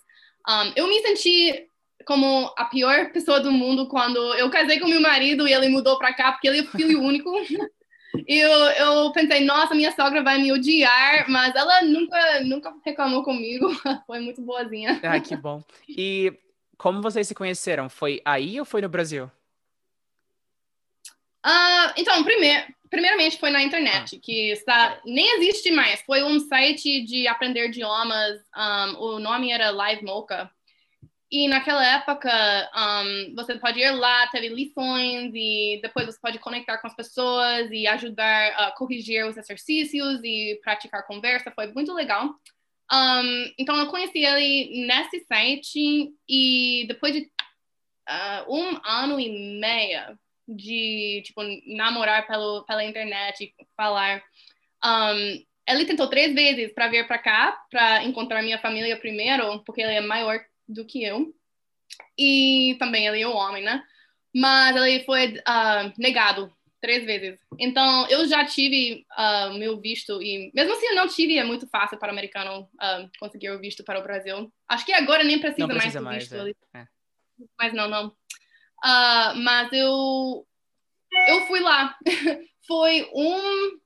Um, 0.49 0.73
eu 0.77 0.89
me 0.89 1.01
senti 1.01 1.69
como 2.05 2.53
a 2.57 2.65
pior 2.65 3.11
pessoa 3.13 3.41
do 3.41 3.53
mundo 3.53 3.89
quando 3.89 4.19
eu 4.35 4.51
casei 4.51 4.79
com 4.79 4.89
meu 4.89 5.01
marido 5.01 5.47
e 5.47 5.53
ele 5.53 5.69
mudou 5.69 5.99
para 5.99 6.15
cá 6.15 6.33
porque 6.33 6.49
ele 6.49 6.61
é 6.61 6.65
filho 6.65 7.03
único. 7.03 7.31
E 8.27 8.39
eu, 8.39 8.51
eu 8.51 9.13
pensei, 9.13 9.45
nossa, 9.45 9.75
minha 9.75 9.93
sogra 9.93 10.23
vai 10.23 10.39
me 10.39 10.51
odiar, 10.51 11.29
mas 11.31 11.55
ela 11.55 11.83
nunca, 11.83 12.41
nunca 12.41 12.75
reclamou 12.85 13.23
comigo. 13.23 13.69
Foi 14.07 14.19
muito 14.19 14.41
boazinha. 14.41 14.99
Ah, 15.03 15.21
que 15.21 15.37
bom. 15.37 15.63
E 15.87 16.33
como 16.77 17.03
vocês 17.03 17.29
se 17.29 17.35
conheceram? 17.35 17.89
Foi 17.89 18.21
aí 18.25 18.59
ou 18.59 18.65
foi 18.65 18.81
no 18.81 18.89
Brasil? 18.89 19.31
Uh, 21.45 21.93
então, 21.97 22.23
primeir, 22.25 22.75
primeiramente 22.91 23.39
foi 23.39 23.51
na 23.51 23.63
internet, 23.63 24.17
ah. 24.17 24.21
que 24.23 24.51
está, 24.51 25.01
nem 25.05 25.37
existe 25.37 25.71
mais. 25.71 26.01
Foi 26.03 26.23
um 26.23 26.41
site 26.41 27.05
de 27.05 27.27
aprender 27.29 27.67
idiomas. 27.69 28.39
Um, 28.57 28.97
o 28.99 29.19
nome 29.19 29.51
era 29.51 29.71
Live 29.71 30.05
Mocha. 30.05 30.51
E 31.31 31.47
naquela 31.47 31.85
época, 31.85 32.31
um, 32.75 33.35
você 33.35 33.59
pode 33.59 33.79
ir 33.79 33.91
lá, 33.91 34.27
teve 34.29 34.49
lições, 34.49 35.31
e 35.35 35.79
depois 35.83 36.07
você 36.07 36.19
pode 36.21 36.39
conectar 36.39 36.79
com 36.79 36.87
as 36.87 36.97
pessoas 36.97 37.71
e 37.71 37.87
ajudar 37.87 38.49
a 38.53 38.73
corrigir 38.73 39.27
os 39.27 39.37
exercícios 39.37 40.21
e 40.25 40.59
praticar 40.63 41.07
conversa. 41.07 41.53
Foi 41.55 41.67
muito 41.73 41.93
legal. 41.93 42.35
Um, 42.91 43.53
então, 43.59 43.77
eu 43.77 43.89
conheci 43.89 44.25
ele 44.25 44.87
nesse 44.87 45.21
site 45.27 46.11
e 46.27 46.87
depois 46.89 47.13
de 47.13 47.21
uh, 48.09 48.55
um 48.55 48.81
ano 48.83 49.21
e 49.21 49.61
meio 49.61 50.19
de, 50.49 51.23
tipo, 51.27 51.43
namorar 51.67 52.27
pelo, 52.27 52.65
pela 52.65 52.83
internet, 52.83 53.55
falar, 53.77 54.23
um, 54.83 55.45
ele 55.69 55.85
tentou 55.85 56.09
três 56.09 56.35
vezes 56.35 56.73
para 56.73 56.89
vir 56.89 57.07
para 57.07 57.19
cá, 57.19 57.59
para 57.71 58.03
encontrar 58.05 58.43
minha 58.43 58.59
família 58.59 58.97
primeiro, 58.97 59.63
porque 59.65 59.83
ele 59.83 59.93
é 59.93 60.01
maior 60.01 60.41
do 60.69 60.85
que 60.85 61.03
eu. 61.03 61.35
E 62.17 62.77
também 62.79 63.07
ele 63.07 63.23
é 63.23 63.29
um 63.29 63.35
homem, 63.35 63.63
né? 63.63 63.83
Mas 64.35 64.77
ele 64.77 65.05
foi 65.05 65.35
uh, 65.39 65.93
negado 65.97 66.53
três 66.81 67.05
vezes. 67.05 67.39
Então, 67.59 68.07
eu 68.09 68.27
já 68.27 68.45
tive 68.45 69.05
uh, 69.17 69.55
meu 69.59 69.81
visto, 69.81 70.23
e 70.23 70.51
mesmo 70.55 70.73
assim 70.73 70.87
eu 70.87 70.95
não 70.95 71.09
tive, 71.09 71.39
é 71.39 71.45
muito 71.45 71.67
fácil 71.69 71.99
para 71.99 72.09
o 72.09 72.13
americano 72.13 72.63
uh, 72.63 73.11
conseguir 73.19 73.51
o 73.51 73.59
visto 73.59 73.83
para 73.85 73.99
o 73.99 74.03
Brasil. 74.03 74.53
Acho 74.69 74.87
que 74.87 74.93
agora 74.93 75.25
nem 75.25 75.39
precisa, 75.39 75.67
não 75.67 75.75
precisa 75.75 76.01
mais 76.01 76.29
do 76.29 76.45
visto. 76.45 76.59
É. 76.75 76.81
É. 76.81 76.87
Mas 77.59 77.73
não, 77.73 77.89
não. 77.89 78.09
Uh, 78.09 79.35
mas 79.37 79.73
eu, 79.73 80.47
eu 81.29 81.47
fui 81.47 81.61
lá. 81.61 81.97
Foi 82.67 83.09
um. 83.15 83.79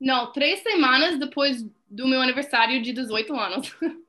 Não, 0.00 0.32
três 0.32 0.60
semanas 0.60 1.18
depois 1.18 1.62
do 1.88 2.08
meu 2.08 2.20
aniversário 2.20 2.82
de 2.82 2.92
18 2.92 3.34
anos. 3.34 3.74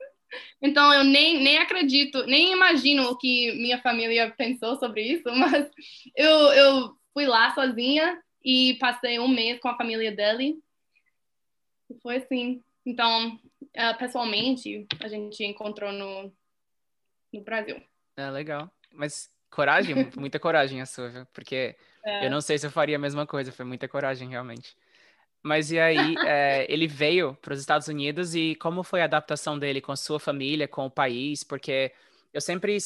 então 0.62 0.94
eu 0.94 1.04
nem, 1.04 1.42
nem 1.42 1.58
acredito, 1.58 2.26
nem 2.26 2.52
imagino 2.52 3.04
o 3.10 3.18
que 3.18 3.54
minha 3.54 3.82
família 3.82 4.34
pensou 4.38 4.78
sobre 4.78 5.02
isso, 5.02 5.30
mas 5.36 5.70
eu, 6.16 6.30
eu 6.54 6.98
fui 7.14 7.26
lá 7.26 7.54
sozinha 7.54 8.22
e 8.44 8.76
passei 8.80 9.20
um 9.20 9.28
mês 9.28 9.60
com 9.60 9.68
a 9.68 9.78
família 9.78 10.12
dele. 10.12 10.58
E 11.90 12.00
foi 12.02 12.18
assim. 12.18 12.64
Então, 12.86 13.36
uh, 13.62 13.98
pessoalmente, 13.98 14.88
a 15.02 15.08
gente 15.08 15.44
encontrou 15.44 15.92
no, 15.92 16.34
no 17.34 17.42
Brasil. 17.42 17.82
É 18.16 18.30
legal. 18.30 18.72
Mas 18.92 19.30
coragem, 19.50 19.96
muita 20.16 20.40
coragem 20.40 20.82
a 20.82 20.86
sua, 20.86 21.10
viu? 21.10 21.26
Porque 21.34 21.76
é. 22.06 22.26
eu 22.26 22.32
não 22.32 22.42
sei 22.42 22.58
se 22.58 22.66
eu 22.66 22.72
faria 22.72 22.96
a 22.96 23.00
mesma 23.00 23.26
coisa, 23.26 23.52
foi 23.52 23.66
muita 23.66 23.88
coragem, 23.88 24.30
realmente. 24.30 24.76
Mas 25.48 25.72
e 25.72 25.80
aí, 25.80 26.16
é, 26.26 26.66
ele 26.72 26.88
veio 26.88 27.36
para 27.42 27.54
os 27.54 27.60
Estados 27.60 27.88
Unidos 27.88 28.36
e 28.36 28.56
como 28.56 28.84
foi 28.84 29.02
a 29.02 29.06
adaptação 29.06 29.58
dele 29.58 29.82
com 29.82 29.92
a 29.92 29.96
sua 29.96 30.20
família, 30.20 30.68
com 30.68 30.86
o 30.86 30.92
país? 30.92 31.44
Porque 31.44 31.94
eu 32.34 32.42
sempre 32.42 32.78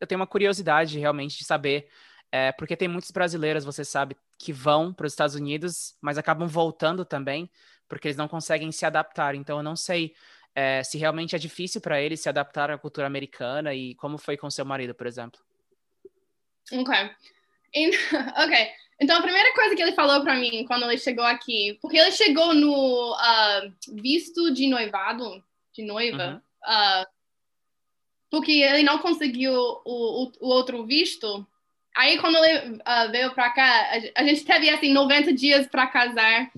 eu 0.00 0.06
tenho 0.06 0.20
uma 0.20 0.26
curiosidade 0.26 0.98
realmente 0.98 1.38
de 1.38 1.44
saber 1.44 1.88
é, 2.36 2.50
porque 2.50 2.76
tem 2.76 2.88
muitos 2.88 3.12
brasileiros, 3.12 3.64
você 3.64 3.84
sabe, 3.84 4.16
que 4.36 4.52
vão 4.52 4.92
para 4.92 5.06
os 5.06 5.12
Estados 5.12 5.36
Unidos, 5.36 5.96
mas 6.00 6.18
acabam 6.18 6.48
voltando 6.48 7.04
também, 7.04 7.48
porque 7.88 8.08
eles 8.08 8.16
não 8.16 8.26
conseguem 8.26 8.72
se 8.72 8.84
adaptar. 8.84 9.36
Então, 9.36 9.58
eu 9.58 9.62
não 9.62 9.76
sei 9.76 10.16
é, 10.52 10.82
se 10.82 10.98
realmente 10.98 11.36
é 11.36 11.38
difícil 11.38 11.80
para 11.80 12.00
eles 12.00 12.20
se 12.20 12.28
adaptar 12.28 12.72
à 12.72 12.76
cultura 12.76 13.06
americana 13.06 13.72
e 13.72 13.94
como 13.94 14.18
foi 14.18 14.36
com 14.36 14.50
seu 14.50 14.64
marido, 14.64 14.92
por 14.96 15.06
exemplo. 15.06 15.38
Ok. 16.72 16.92
ok. 18.36 18.72
Então, 19.00 19.18
a 19.18 19.22
primeira 19.22 19.52
coisa 19.54 19.74
que 19.74 19.82
ele 19.82 19.92
falou 19.92 20.22
para 20.22 20.36
mim 20.36 20.64
quando 20.66 20.84
ele 20.84 20.98
chegou 20.98 21.24
aqui, 21.24 21.78
porque 21.80 21.98
ele 21.98 22.12
chegou 22.12 22.54
no 22.54 23.12
uh, 23.12 23.72
visto 23.92 24.52
de 24.52 24.68
noivado, 24.68 25.42
de 25.74 25.82
noiva, 25.82 26.42
uhum. 26.64 27.02
uh, 27.02 27.06
porque 28.30 28.52
ele 28.52 28.82
não 28.82 28.98
conseguiu 28.98 29.52
o, 29.52 30.24
o, 30.24 30.32
o 30.40 30.48
outro 30.48 30.84
visto, 30.86 31.46
Aí, 31.96 32.18
quando 32.18 32.36
ele 32.44 32.76
uh, 32.78 33.10
veio 33.12 33.32
pra 33.34 33.50
cá, 33.50 33.90
a 34.16 34.24
gente 34.24 34.44
teve, 34.44 34.68
assim, 34.68 34.92
90 34.92 35.32
dias 35.32 35.66
para 35.68 35.86
casar. 35.86 36.50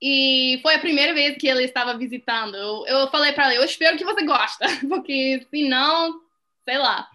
E 0.00 0.58
foi 0.60 0.74
a 0.74 0.80
primeira 0.80 1.14
vez 1.14 1.36
que 1.38 1.46
ele 1.46 1.62
estava 1.62 1.96
visitando. 1.96 2.56
Eu, 2.56 2.84
eu 2.86 3.08
falei 3.08 3.32
para 3.32 3.50
ele, 3.50 3.58
eu 3.58 3.64
espero 3.64 3.96
que 3.96 4.04
você 4.04 4.24
gosta, 4.24 4.66
porque 4.88 5.46
se 5.48 5.68
não, 5.68 6.20
sei 6.64 6.78
lá. 6.78 7.08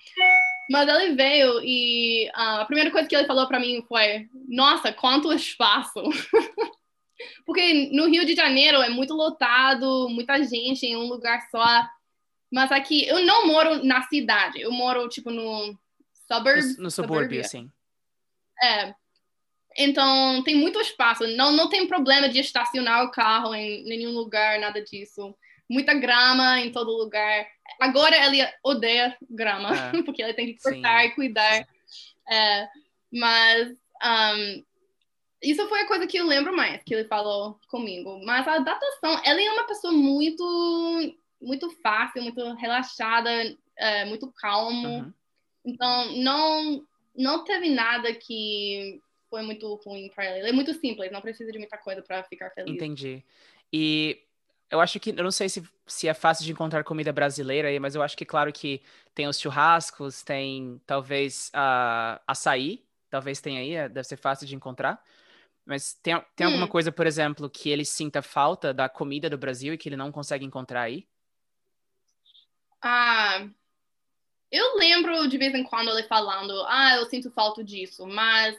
Mas 0.69 0.87
ele 0.89 1.15
veio 1.15 1.61
e 1.63 2.27
uh, 2.29 2.61
a 2.61 2.65
primeira 2.65 2.91
coisa 2.91 3.07
que 3.07 3.15
ele 3.15 3.27
falou 3.27 3.47
para 3.47 3.59
mim 3.59 3.83
foi: 3.87 4.27
Nossa, 4.47 4.91
quanto 4.91 5.33
espaço! 5.33 6.01
porque 7.45 7.89
no 7.91 8.07
Rio 8.07 8.25
de 8.25 8.35
Janeiro 8.35 8.81
é 8.81 8.89
muito 8.89 9.13
lotado, 9.13 10.09
muita 10.09 10.43
gente 10.43 10.85
em 10.85 10.95
um 10.95 11.07
lugar 11.07 11.47
só. 11.49 11.87
Mas 12.51 12.71
aqui, 12.71 13.05
eu 13.07 13.25
não 13.25 13.47
moro 13.47 13.83
na 13.83 14.01
cidade, 14.03 14.61
eu 14.61 14.71
moro, 14.71 15.07
tipo, 15.09 15.29
no 15.29 15.77
suburbs. 16.27 16.77
No, 16.77 16.83
no 16.83 16.91
subúrbio, 16.91 17.41
assim. 17.41 17.69
É. 18.61 18.93
Então, 19.77 20.41
tem 20.43 20.55
muito 20.55 20.79
espaço. 20.79 21.27
Não, 21.35 21.51
não 21.51 21.69
tem 21.69 21.87
problema 21.87 22.27
de 22.27 22.39
estacionar 22.39 23.03
o 23.03 23.11
carro 23.11 23.53
em 23.53 23.83
nenhum 23.83 24.11
lugar, 24.11 24.59
nada 24.59 24.81
disso. 24.81 25.35
Muita 25.69 25.93
grama 25.93 26.59
em 26.59 26.71
todo 26.71 26.89
lugar. 26.89 27.45
Agora 27.79 28.15
ele 28.25 28.47
odeia 28.63 29.15
grama, 29.29 29.69
é. 29.75 30.01
porque 30.03 30.21
ele 30.21 30.33
tem 30.33 30.47
que 30.47 30.61
cortar 30.61 31.01
Sim. 31.01 31.07
e 31.07 31.11
cuidar. 31.11 31.67
É, 32.29 32.67
mas 33.11 33.69
um, 33.71 34.63
isso 35.41 35.67
foi 35.67 35.81
a 35.81 35.87
coisa 35.87 36.07
que 36.07 36.17
eu 36.17 36.25
lembro 36.25 36.55
mais 36.55 36.83
que 36.83 36.93
ele 36.93 37.05
falou 37.05 37.59
comigo. 37.69 38.19
Mas 38.25 38.47
a 38.47 38.55
adaptação, 38.55 39.21
ele 39.25 39.43
é 39.43 39.51
uma 39.51 39.67
pessoa 39.67 39.93
muito, 39.93 41.15
muito 41.41 41.69
fácil, 41.81 42.23
muito 42.23 42.53
relaxada, 42.55 43.29
é, 43.75 44.05
muito 44.05 44.31
calmo. 44.31 44.87
Uhum. 44.87 45.13
Então, 45.65 46.15
não, 46.17 46.87
não 47.15 47.43
teve 47.43 47.69
nada 47.69 48.13
que 48.13 49.01
foi 49.29 49.41
muito 49.43 49.75
ruim 49.85 50.09
para 50.09 50.25
ele. 50.25 50.39
Ele 50.39 50.49
é 50.49 50.53
muito 50.53 50.73
simples, 50.73 51.11
não 51.11 51.21
precisa 51.21 51.51
de 51.51 51.59
muita 51.59 51.77
coisa 51.77 52.01
para 52.01 52.23
ficar 52.23 52.49
feliz. 52.51 52.73
Entendi. 52.73 53.23
E 53.71 54.23
eu 54.69 54.81
acho 54.81 54.99
que, 54.99 55.11
eu 55.11 55.23
não 55.23 55.31
sei 55.31 55.47
se, 55.49 55.63
se 55.85 56.07
é 56.07 56.13
fácil 56.13 56.45
de 56.45 56.51
encontrar 56.51 56.83
comida 56.83 57.13
brasileira 57.13 57.69
aí, 57.69 57.79
mas 57.79 57.95
eu 57.95 58.01
acho 58.01 58.17
que, 58.17 58.25
claro, 58.25 58.51
que 58.51 58.81
tem 59.13 59.27
os 59.27 59.39
churrascos, 59.39 60.21
tem 60.21 60.81
talvez 60.85 61.49
uh, 61.55 62.19
açaí, 62.27 62.83
talvez 63.09 63.39
tenha 63.39 63.61
aí, 63.61 63.73
é, 63.73 63.89
deve 63.89 64.07
ser 64.07 64.17
fácil 64.17 64.45
de 64.45 64.55
encontrar. 64.55 65.01
Mas 65.65 65.93
tem, 65.93 66.21
tem 66.35 66.47
hum. 66.47 66.51
alguma 66.51 66.67
coisa, 66.67 66.91
por 66.91 67.05
exemplo, 67.05 67.49
que 67.49 67.69
ele 67.69 67.85
sinta 67.85 68.21
falta 68.21 68.73
da 68.73 68.89
comida 68.89 69.29
do 69.29 69.37
Brasil 69.37 69.73
e 69.73 69.77
que 69.77 69.89
ele 69.89 69.97
não 69.97 70.11
consegue 70.11 70.45
encontrar 70.45 70.81
aí? 70.81 71.07
Ah, 72.81 73.47
eu 74.51 74.77
lembro 74.77 75.27
de 75.27 75.37
vez 75.37 75.53
em 75.53 75.63
quando 75.63 75.89
ele 75.89 76.03
falando, 76.03 76.53
ah, 76.67 76.95
eu 76.95 77.05
sinto 77.05 77.31
falta 77.31 77.63
disso, 77.63 78.05
mas 78.05 78.57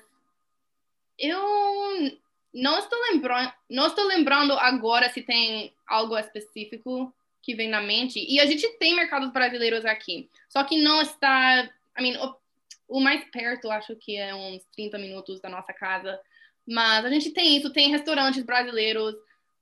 eu 1.18 1.40
não 2.61 2.79
estou 2.79 2.99
lembrando, 3.11 3.53
não 3.71 3.87
estou 3.87 4.05
lembrando 4.07 4.53
agora 4.55 5.09
se 5.11 5.23
tem 5.23 5.73
algo 5.87 6.16
específico 6.18 7.14
que 7.42 7.55
vem 7.55 7.68
na 7.68 7.81
mente. 7.81 8.25
E 8.29 8.40
a 8.40 8.47
gente 8.47 8.68
tem 8.79 8.94
mercados 8.94 9.33
brasileiros 9.33 9.85
aqui, 9.85 10.29
só 10.49 10.64
que 10.64 10.81
não 10.81 11.01
está, 11.01 11.64
I 11.99 12.03
mean, 12.03 12.23
o, 12.23 12.37
o 12.97 13.01
mais 13.01 13.25
perto 13.31 13.71
acho 13.71 13.94
que 13.97 14.16
é 14.16 14.35
uns 14.35 14.64
30 14.75 14.99
minutos 14.99 15.40
da 15.40 15.49
nossa 15.49 15.73
casa, 15.73 16.21
mas 16.66 17.05
a 17.05 17.11
gente 17.11 17.31
tem 17.31 17.57
isso, 17.57 17.73
tem 17.73 17.90
restaurantes 17.90 18.42
brasileiros, 18.42 19.14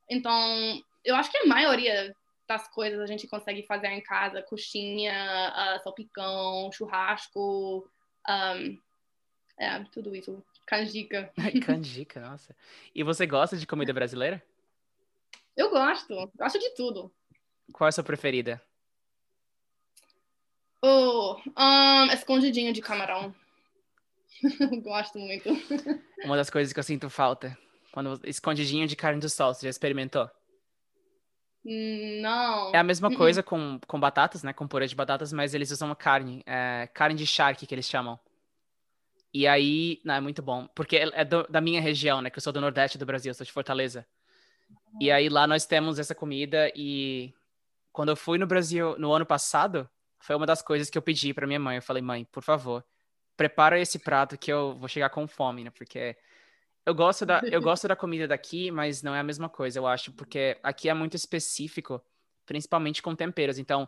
então 0.08 0.82
eu 1.04 1.14
acho 1.14 1.30
que 1.30 1.38
a 1.38 1.46
maioria 1.46 2.14
das 2.48 2.68
coisas 2.68 3.00
a 3.00 3.06
gente 3.06 3.26
consegue 3.26 3.62
fazer 3.64 3.88
em 3.88 4.00
casa, 4.00 4.42
coxinha, 4.42 5.52
uh, 5.52 5.82
salpicão, 5.82 6.70
churrasco, 6.72 7.88
um, 8.28 8.78
é, 9.58 9.84
tudo 9.92 10.14
isso. 10.14 10.42
Canjica. 10.66 11.32
Canjica, 11.64 12.20
nossa. 12.20 12.54
E 12.94 13.02
você 13.02 13.26
gosta 13.26 13.56
de 13.56 13.66
comida 13.66 13.92
brasileira? 13.92 14.42
Eu 15.56 15.70
gosto. 15.70 16.30
Gosto 16.36 16.58
de 16.58 16.70
tudo. 16.74 17.12
Qual 17.72 17.86
é 17.86 17.90
a 17.90 17.92
sua 17.92 18.04
preferida? 18.04 18.60
Oh, 20.82 21.36
um, 21.56 22.12
escondidinho 22.12 22.72
de 22.72 22.82
camarão. 22.82 23.34
gosto 24.82 25.18
muito. 25.18 25.48
Uma 26.24 26.36
das 26.36 26.50
coisas 26.50 26.72
que 26.72 26.78
eu 26.78 26.84
sinto 26.84 27.08
falta. 27.08 27.56
Quando 27.92 28.20
escondidinho 28.24 28.86
de 28.86 28.94
carne 28.94 29.20
do 29.20 29.28
sol, 29.28 29.54
você 29.54 29.66
já 29.66 29.70
experimentou? 29.70 30.30
Não. 31.64 32.72
É 32.74 32.78
a 32.78 32.84
mesma 32.84 33.12
coisa 33.16 33.42
com, 33.42 33.80
com 33.86 33.98
batatas, 33.98 34.42
né? 34.42 34.52
Com 34.52 34.68
purê 34.68 34.86
de 34.86 34.94
batatas, 34.94 35.32
mas 35.32 35.54
eles 35.54 35.70
usam 35.70 35.92
carne. 35.94 36.42
É, 36.46 36.88
carne 36.92 37.16
de 37.16 37.26
charque, 37.26 37.66
que 37.66 37.74
eles 37.74 37.88
chamam. 37.88 38.20
E 39.36 39.46
aí, 39.46 40.00
não, 40.02 40.14
é 40.14 40.20
muito 40.20 40.40
bom. 40.40 40.66
Porque 40.74 40.96
é 40.96 41.22
do, 41.22 41.42
da 41.46 41.60
minha 41.60 41.78
região, 41.78 42.22
né? 42.22 42.30
Que 42.30 42.38
eu 42.38 42.42
sou 42.42 42.54
do 42.54 42.60
Nordeste 42.60 42.96
do 42.96 43.04
Brasil, 43.04 43.34
sou 43.34 43.44
de 43.44 43.52
Fortaleza. 43.52 44.06
E 44.98 45.10
aí 45.10 45.28
lá 45.28 45.46
nós 45.46 45.66
temos 45.66 45.98
essa 45.98 46.14
comida 46.14 46.72
e 46.74 47.34
quando 47.92 48.08
eu 48.08 48.16
fui 48.16 48.38
no 48.38 48.46
Brasil 48.46 48.98
no 48.98 49.12
ano 49.12 49.26
passado, 49.26 49.86
foi 50.20 50.34
uma 50.34 50.46
das 50.46 50.62
coisas 50.62 50.88
que 50.88 50.96
eu 50.96 51.02
pedi 51.02 51.34
para 51.34 51.46
minha 51.46 51.60
mãe. 51.60 51.76
Eu 51.76 51.82
falei, 51.82 52.02
mãe, 52.02 52.24
por 52.32 52.42
favor, 52.42 52.82
prepara 53.36 53.78
esse 53.78 53.98
prato 53.98 54.38
que 54.38 54.50
eu 54.50 54.74
vou 54.78 54.88
chegar 54.88 55.10
com 55.10 55.28
fome, 55.28 55.64
né? 55.64 55.70
Porque 55.70 56.16
eu 56.86 56.94
gosto 56.94 57.26
da, 57.26 57.42
eu 57.44 57.60
gosto 57.60 57.86
da 57.86 57.94
comida 57.94 58.26
daqui, 58.26 58.70
mas 58.70 59.02
não 59.02 59.14
é 59.14 59.20
a 59.20 59.22
mesma 59.22 59.50
coisa, 59.50 59.78
eu 59.78 59.86
acho, 59.86 60.12
porque 60.12 60.56
aqui 60.62 60.88
é 60.88 60.94
muito 60.94 61.14
específico, 61.14 62.02
principalmente 62.46 63.02
com 63.02 63.14
temperos. 63.14 63.58
Então, 63.58 63.86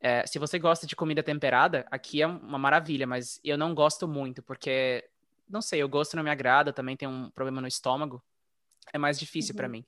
é, 0.00 0.26
se 0.26 0.38
você 0.38 0.58
gosta 0.58 0.86
de 0.86 0.94
comida 0.94 1.22
temperada, 1.22 1.86
aqui 1.90 2.22
é 2.22 2.26
uma 2.26 2.58
maravilha, 2.58 3.06
mas 3.06 3.40
eu 3.42 3.56
não 3.56 3.74
gosto 3.74 4.06
muito, 4.06 4.42
porque, 4.42 5.08
não 5.48 5.62
sei, 5.62 5.82
o 5.82 5.88
gosto 5.88 6.16
não 6.16 6.22
me 6.22 6.30
agrada, 6.30 6.72
também 6.72 6.96
tem 6.96 7.08
um 7.08 7.30
problema 7.30 7.60
no 7.60 7.68
estômago, 7.68 8.22
é 8.92 8.98
mais 8.98 9.18
difícil 9.18 9.52
uhum. 9.52 9.56
para 9.56 9.68
mim. 9.68 9.84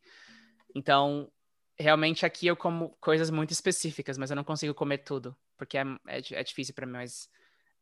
Então, 0.74 1.30
realmente 1.78 2.26
aqui 2.26 2.46
eu 2.46 2.56
como 2.56 2.96
coisas 3.00 3.30
muito 3.30 3.52
específicas, 3.52 4.18
mas 4.18 4.30
eu 4.30 4.36
não 4.36 4.44
consigo 4.44 4.74
comer 4.74 4.98
tudo, 4.98 5.36
porque 5.56 5.78
é, 5.78 5.84
é, 6.06 6.20
é 6.32 6.42
difícil 6.42 6.74
para 6.74 6.86
mim, 6.86 6.92
mas 6.92 7.28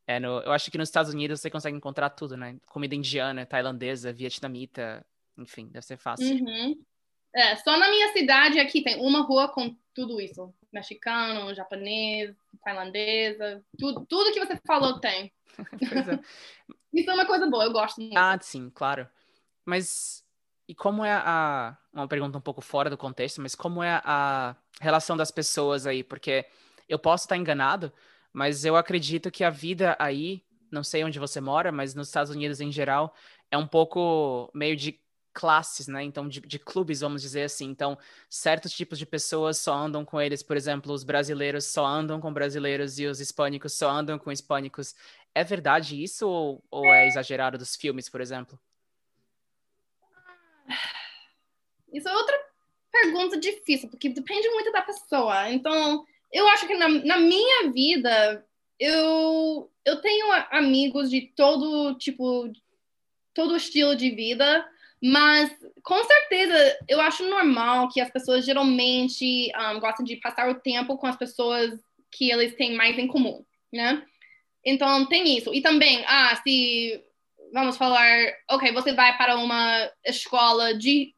é 0.07 0.21
no, 0.21 0.41
eu 0.41 0.53
acho 0.53 0.71
que 0.71 0.79
nos 0.79 0.89
Estados 0.89 1.13
Unidos 1.13 1.41
você 1.41 1.51
consegue 1.51 1.77
encontrar 1.77 2.11
tudo, 2.11 2.37
né? 2.37 2.57
Comida 2.67 2.95
indiana, 2.95 3.45
tailandesa, 3.45 4.13
vietnamita, 4.13 5.05
enfim, 5.37 5.69
deve 5.69 5.85
ser 5.85 5.97
fácil. 5.97 6.27
Uhum. 6.27 6.81
É, 7.37 7.55
só 7.57 7.77
na 7.79 7.91
minha 7.91 8.13
cidade 8.15 8.59
aqui 8.59 8.83
tem 8.83 8.99
uma 8.99 9.21
rua 9.21 9.49
com 9.49 9.77
tudo 9.95 10.19
isso. 10.21 10.55
Mexicano, 10.73 11.55
japonês, 11.55 12.35
tailandesa, 12.65 13.63
tudo, 13.79 14.07
tudo 14.07 14.33
que 14.33 14.41
você 14.41 14.59
falou 14.67 14.99
tem. 14.99 15.31
é. 15.59 16.19
isso 16.93 17.11
é 17.11 17.15
uma 17.15 17.27
coisa 17.27 17.47
boa, 17.49 17.65
eu 17.65 17.73
gosto 17.73 18.01
muito. 18.01 18.17
Ah, 18.17 18.39
sim, 18.41 18.71
claro. 18.71 19.07
Mas 19.67 20.25
e 20.69 20.75
como 20.75 21.05
é 21.05 21.13
a. 21.13 21.77
Uma 21.93 22.09
pergunta 22.09 22.39
um 22.39 22.41
pouco 22.41 22.61
fora 22.61 22.91
do 22.91 22.97
contexto, 22.97 23.41
mas 23.41 23.55
como 23.55 23.83
é 23.83 24.01
a 24.05 24.57
relação 24.81 25.17
das 25.17 25.31
pessoas 25.31 25.87
aí? 25.87 26.03
Porque 26.03 26.47
eu 26.89 26.99
posso 26.99 27.25
estar 27.25 27.37
enganado, 27.37 27.93
mas 28.33 28.65
eu 28.65 28.77
acredito 28.77 29.31
que 29.31 29.45
a 29.45 29.51
vida 29.51 29.97
aí, 29.99 30.43
não 30.71 30.83
sei 30.83 31.05
onde 31.05 31.19
você 31.19 31.41
mora, 31.41 31.71
mas 31.71 31.95
nos 31.95 32.09
Estados 32.09 32.31
Unidos 32.31 32.61
em 32.61 32.73
geral, 32.73 33.15
é 33.51 33.57
um 33.57 33.67
pouco 33.67 34.51
meio 34.55 34.77
de 34.77 34.99
classes, 35.37 35.87
né? 35.87 36.03
Então, 36.03 36.27
de, 36.27 36.41
de, 36.41 36.59
clubes, 36.59 37.01
vamos 37.01 37.21
dizer 37.21 37.43
assim. 37.43 37.67
Então, 37.67 37.99
certos 38.31 38.73
tipos 38.73 38.99
de 38.99 39.05
pessoas 39.05 39.59
só 39.59 39.75
andam 39.75 40.03
com 40.03 40.19
eles, 40.19 40.43
por 40.43 40.57
exemplo, 40.57 40.95
os 40.95 41.05
brasileiros 41.05 41.67
só 41.67 41.85
andam 41.85 42.19
com 42.19 42.33
brasileiros 42.33 42.99
e 42.99 43.05
os 43.05 43.21
hispânicos 43.21 43.75
só 43.75 43.91
andam 43.91 44.19
com 44.19 44.33
hispânicos. 44.33 44.95
É 45.35 45.45
verdade 45.45 46.03
isso 46.03 46.27
ou, 46.27 46.65
ou 46.71 46.87
é 46.87 47.07
exagerado 47.07 47.59
dos 47.59 47.77
filmes, 47.77 48.09
por 48.09 48.23
exemplo? 48.23 48.59
Isso 51.93 52.09
é 52.09 52.17
outra 52.17 52.37
pergunta 52.91 53.39
difícil, 53.39 53.91
porque 53.91 54.09
depende 54.09 54.49
muito 54.49 54.73
da 54.73 54.81
pessoa. 54.81 55.51
Então, 55.51 56.03
eu 56.33 56.49
acho 56.49 56.67
que 56.67 56.75
na, 56.77 56.89
na 56.89 57.19
minha 57.19 57.71
vida 57.71 58.43
eu, 58.81 59.71
eu 59.85 60.01
tenho 60.01 60.33
amigos 60.51 61.11
de 61.11 61.31
todo 61.37 61.95
tipo, 61.99 62.51
todo 63.35 63.55
estilo 63.55 63.95
de 63.95 64.11
vida, 64.11 64.67
mas 65.03 65.55
com 65.83 66.03
certeza 66.05 66.79
eu 66.89 67.01
acho 67.01 67.29
normal 67.29 67.89
que 67.89 68.01
as 68.01 68.11
pessoas 68.11 68.45
geralmente 68.45 69.51
um, 69.55 69.81
gostam 69.81 70.05
de 70.05 70.17
passar 70.17 70.49
o 70.49 70.61
tempo 70.61 70.97
com 70.97 71.07
as 71.07 71.17
pessoas 71.17 71.79
que 72.11 72.31
eles 72.31 72.55
têm 72.55 72.75
mais 72.75 72.99
em 72.99 73.07
comum, 73.07 73.45
né? 73.73 74.03
Então 74.65 75.07
tem 75.07 75.37
isso. 75.37 75.55
E 75.55 75.61
também, 75.61 76.05
ah, 76.07 76.35
se 76.43 77.01
vamos 77.53 77.77
falar, 77.77 78.33
ok, 78.51 78.73
você 78.73 78.93
vai 78.93 79.17
para 79.17 79.37
uma 79.37 79.91
escola 80.05 80.75
de 80.75 81.15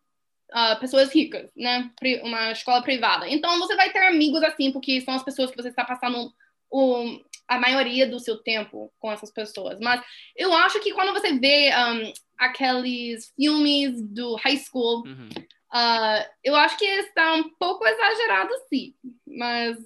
uh, 0.52 0.78
pessoas 0.78 1.12
ricas, 1.14 1.50
né? 1.56 1.90
Uma 2.22 2.52
escola 2.52 2.82
privada. 2.82 3.28
Então 3.28 3.58
você 3.58 3.74
vai 3.74 3.90
ter 3.90 4.00
amigos 4.00 4.42
assim, 4.42 4.70
porque 4.72 5.00
são 5.00 5.14
as 5.14 5.22
pessoas 5.22 5.50
que 5.50 5.56
você 5.56 5.68
está 5.68 5.84
passando 5.84 6.32
o, 6.70 7.20
a 7.48 7.58
maioria 7.58 8.06
do 8.06 8.20
seu 8.20 8.36
tempo 8.36 8.92
com 8.98 9.10
essas 9.10 9.32
pessoas. 9.32 9.80
Mas 9.80 10.04
eu 10.36 10.52
acho 10.52 10.78
que 10.80 10.92
quando 10.92 11.12
você 11.12 11.32
vê 11.38 11.70
um, 11.74 12.12
aqueles 12.36 13.32
filmes 13.34 14.00
do 14.02 14.36
high 14.36 14.58
school, 14.58 15.04
uhum. 15.06 15.28
uh, 15.72 16.28
eu 16.44 16.54
acho 16.54 16.76
que 16.76 16.84
está 16.84 17.34
um 17.34 17.48
pouco 17.58 17.86
exagerado, 17.86 18.50
sim. 18.68 18.94
Mas 19.26 19.78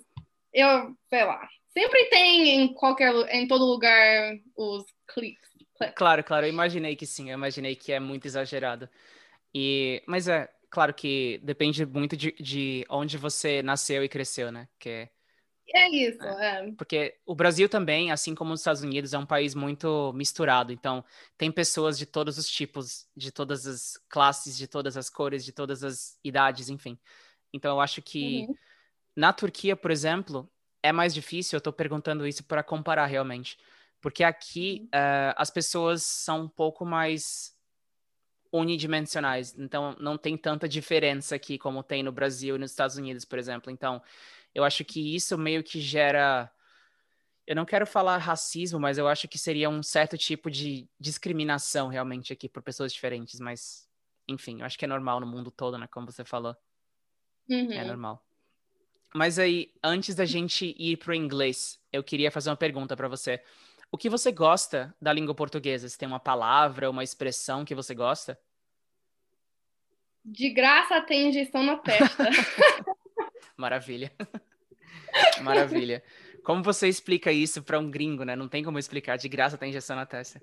eu, 0.52 0.94
sei 1.08 1.24
lá. 1.24 1.48
Sempre 1.72 2.04
tem 2.10 2.50
em 2.50 2.74
qualquer, 2.74 3.14
em 3.34 3.46
todo 3.48 3.64
lugar 3.64 4.36
os 4.54 4.84
cliques. 5.14 5.50
Claro, 5.96 6.22
claro, 6.22 6.46
eu 6.46 6.50
imaginei 6.50 6.94
que 6.94 7.06
sim, 7.06 7.30
eu 7.30 7.34
imaginei 7.34 7.74
que 7.74 7.92
é 7.92 7.98
muito 7.98 8.26
exagerado. 8.26 8.88
E, 9.54 10.02
mas 10.06 10.28
é, 10.28 10.48
claro 10.70 10.92
que 10.92 11.40
depende 11.42 11.84
muito 11.86 12.16
de, 12.16 12.32
de 12.38 12.84
onde 12.88 13.16
você 13.16 13.62
nasceu 13.62 14.04
e 14.04 14.08
cresceu, 14.08 14.52
né? 14.52 14.68
Que 14.78 15.08
é 15.74 15.88
isso, 15.90 16.22
é. 16.22 16.68
é. 16.68 16.72
Porque 16.72 17.16
o 17.24 17.34
Brasil 17.34 17.68
também, 17.68 18.10
assim 18.10 18.34
como 18.34 18.52
os 18.52 18.60
Estados 18.60 18.82
Unidos, 18.82 19.12
é 19.12 19.18
um 19.18 19.26
país 19.26 19.54
muito 19.54 20.12
misturado. 20.14 20.72
Então, 20.72 21.04
tem 21.36 21.50
pessoas 21.50 21.98
de 21.98 22.06
todos 22.06 22.38
os 22.38 22.48
tipos, 22.48 23.06
de 23.16 23.30
todas 23.30 23.66
as 23.66 23.96
classes, 24.08 24.56
de 24.56 24.66
todas 24.66 24.96
as 24.96 25.08
cores, 25.08 25.44
de 25.44 25.52
todas 25.52 25.82
as 25.82 26.18
idades, 26.22 26.68
enfim. 26.68 26.98
Então, 27.52 27.76
eu 27.76 27.80
acho 27.80 28.02
que 28.02 28.46
uhum. 28.48 28.54
na 29.16 29.32
Turquia, 29.32 29.76
por 29.76 29.90
exemplo, 29.90 30.50
é 30.82 30.92
mais 30.92 31.14
difícil. 31.14 31.56
Eu 31.56 31.58
estou 31.58 31.72
perguntando 31.72 32.26
isso 32.26 32.44
para 32.44 32.62
comparar 32.62 33.06
realmente. 33.06 33.58
Porque 34.00 34.24
aqui 34.24 34.88
uh, 34.88 35.34
as 35.36 35.48
pessoas 35.48 36.02
são 36.02 36.42
um 36.42 36.48
pouco 36.48 36.84
mais 36.84 37.54
unidimensionais. 38.52 39.56
Então, 39.56 39.96
não 39.98 40.18
tem 40.18 40.36
tanta 40.36 40.68
diferença 40.68 41.34
aqui 41.34 41.56
como 41.56 41.82
tem 41.82 42.02
no 42.02 42.12
Brasil 42.12 42.56
e 42.56 42.58
nos 42.58 42.72
Estados 42.72 42.96
Unidos, 42.96 43.24
por 43.24 43.38
exemplo. 43.38 43.72
Então, 43.72 44.02
eu 44.54 44.64
acho 44.64 44.84
que 44.84 45.14
isso 45.14 45.36
meio 45.38 45.62
que 45.62 45.80
gera. 45.80 46.50
Eu 47.46 47.56
não 47.56 47.64
quero 47.64 47.86
falar 47.86 48.18
racismo, 48.18 48.78
mas 48.78 48.98
eu 48.98 49.08
acho 49.08 49.26
que 49.26 49.38
seria 49.38 49.68
um 49.68 49.82
certo 49.82 50.16
tipo 50.16 50.50
de 50.50 50.88
discriminação 50.98 51.88
realmente 51.88 52.32
aqui 52.32 52.48
por 52.48 52.62
pessoas 52.62 52.92
diferentes. 52.92 53.40
Mas, 53.40 53.88
enfim, 54.28 54.60
eu 54.60 54.66
acho 54.66 54.78
que 54.78 54.84
é 54.84 54.88
normal 54.88 55.20
no 55.20 55.26
mundo 55.26 55.50
todo, 55.50 55.76
né? 55.76 55.88
Como 55.88 56.10
você 56.10 56.24
falou. 56.24 56.56
É 57.50 57.54
uhum. 57.54 57.72
É 57.72 57.84
normal. 57.84 58.24
Mas 59.14 59.38
aí, 59.38 59.72
antes 59.82 60.14
da 60.14 60.24
gente 60.24 60.74
ir 60.78 60.96
para 60.96 61.10
o 61.10 61.14
inglês, 61.14 61.78
eu 61.92 62.02
queria 62.02 62.30
fazer 62.30 62.50
uma 62.50 62.56
pergunta 62.56 62.96
para 62.96 63.08
você. 63.08 63.42
O 63.90 63.98
que 63.98 64.08
você 64.08 64.32
gosta 64.32 64.94
da 65.00 65.12
língua 65.12 65.34
portuguesa? 65.34 65.86
Você 65.86 65.98
tem 65.98 66.08
uma 66.08 66.20
palavra, 66.20 66.88
uma 66.88 67.04
expressão 67.04 67.64
que 67.64 67.74
você 67.74 67.94
gosta? 67.94 68.38
De 70.24 70.48
graça 70.50 71.00
tem 71.02 71.28
injeção 71.28 71.62
na 71.62 71.76
testa. 71.76 72.24
Maravilha. 73.56 74.10
Maravilha. 75.42 76.02
Como 76.44 76.62
você 76.62 76.88
explica 76.88 77.30
isso 77.30 77.62
para 77.62 77.78
um 77.78 77.90
gringo, 77.90 78.24
né? 78.24 78.34
Não 78.34 78.48
tem 78.48 78.64
como 78.64 78.78
explicar. 78.78 79.16
De 79.16 79.28
graça 79.28 79.58
tem 79.58 79.70
injeção 79.70 79.96
na 79.96 80.06
testa. 80.06 80.42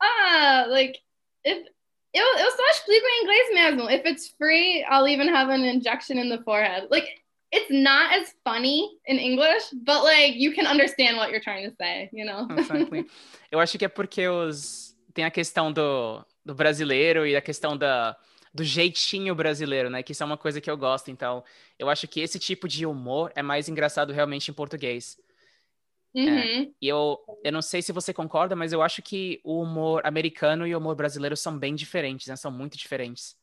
Ah, 0.00 0.66
like, 0.68 1.00
if, 1.44 1.66
Eu, 2.14 2.26
eu 2.38 2.50
só 2.50 2.68
explico 2.70 3.06
em 3.06 3.22
inglês 3.22 3.54
mesmo. 3.54 3.90
If 3.90 4.04
it's 4.04 4.34
free, 4.36 4.84
I'll 4.84 5.08
even 5.08 5.28
have 5.28 5.50
an 5.50 5.64
injection 5.64 6.18
in 6.18 6.28
the 6.28 6.42
forehead. 6.44 6.88
Like, 6.90 7.08
it's 7.50 7.70
not 7.70 8.12
as 8.12 8.34
funny 8.44 8.98
in 9.06 9.18
English, 9.18 9.70
but 9.72 10.02
like 10.02 10.36
you 10.36 10.54
can 10.54 10.66
understand 10.66 11.16
what 11.16 11.30
you're 11.30 11.42
trying 11.42 11.68
to 11.68 11.74
say, 11.76 12.10
you 12.12 12.24
know? 12.24 12.46
Exactly. 12.56 13.06
Eu 13.50 13.60
acho 13.60 13.78
que 13.78 13.84
é 13.86 13.88
porque 13.88 14.28
os 14.28 14.94
tem 15.14 15.24
a 15.24 15.30
questão 15.30 15.72
do, 15.72 16.24
do 16.44 16.54
brasileiro 16.54 17.26
e 17.26 17.36
a 17.36 17.40
questão 17.40 17.76
da 17.76 18.16
do 18.54 18.62
jeitinho 18.62 19.34
brasileiro, 19.34 19.88
né? 19.88 20.02
Que 20.02 20.12
isso 20.12 20.22
é 20.22 20.26
uma 20.26 20.36
coisa 20.36 20.60
que 20.60 20.70
eu 20.70 20.76
gosto. 20.76 21.10
Então, 21.10 21.42
eu 21.78 21.88
acho 21.88 22.06
que 22.06 22.20
esse 22.20 22.38
tipo 22.38 22.68
de 22.68 22.84
humor 22.84 23.32
é 23.34 23.42
mais 23.42 23.68
engraçado 23.68 24.12
realmente 24.12 24.50
em 24.50 24.54
português. 24.54 25.16
É, 26.14 26.20
uhum. 26.20 26.38
É, 26.38 26.70
e 26.80 26.88
eu, 26.88 27.18
eu 27.42 27.52
não 27.52 27.62
sei 27.62 27.80
se 27.80 27.92
você 27.92 28.12
concorda, 28.12 28.54
mas 28.54 28.72
eu 28.72 28.82
acho 28.82 29.00
que 29.00 29.40
o 29.42 29.62
humor 29.62 30.02
americano 30.04 30.66
e 30.66 30.74
o 30.74 30.78
humor 30.78 30.94
brasileiro 30.94 31.36
são 31.36 31.58
bem 31.58 31.74
diferentes, 31.74 32.26
né? 32.26 32.36
São 32.36 32.50
muito 32.50 32.76
diferentes. 32.76 33.34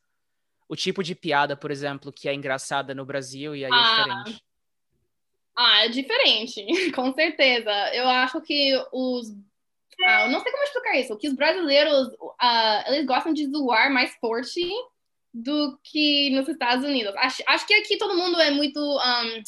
O 0.68 0.76
tipo 0.76 1.04
de 1.04 1.16
piada, 1.16 1.58
por 1.58 1.72
exemplo, 1.72 2.14
que 2.14 2.30
é 2.30 2.34
engraçada 2.34 2.94
no 2.94 3.04
Brasil 3.04 3.56
e 3.56 3.66
aí 3.66 3.72
é 3.72 3.74
ah, 3.74 3.80
é 3.80 4.04
diferente. 4.04 4.44
Ah, 5.58 5.86
é 5.86 5.90
diferente, 5.90 6.92
com 6.94 7.12
certeza. 7.14 7.72
Eu 7.96 8.08
acho 8.08 8.40
que 8.42 8.76
os. 8.94 9.36
Ah, 10.06 10.26
eu 10.26 10.32
não 10.32 10.40
sei 10.40 10.52
como 10.52 10.64
explicar 10.64 10.96
isso. 10.98 11.18
Que 11.18 11.28
os 11.28 11.34
brasileiros, 11.34 12.08
uh, 12.10 12.84
eles 12.88 13.08
gostam 13.08 13.34
de 13.34 13.48
zoar 13.48 13.92
mais 13.92 14.16
forte 14.22 14.62
do 15.34 15.80
que 15.84 16.30
nos 16.32 16.48
Estados 16.48 16.84
Unidos. 16.84 17.14
Acho, 17.18 17.44
acho 17.48 17.68
que 17.68 17.74
aqui 17.74 17.98
todo 17.98 18.18
mundo 18.18 18.40
é 18.40 18.52
muito. 18.52 18.80
Um, 18.80 19.44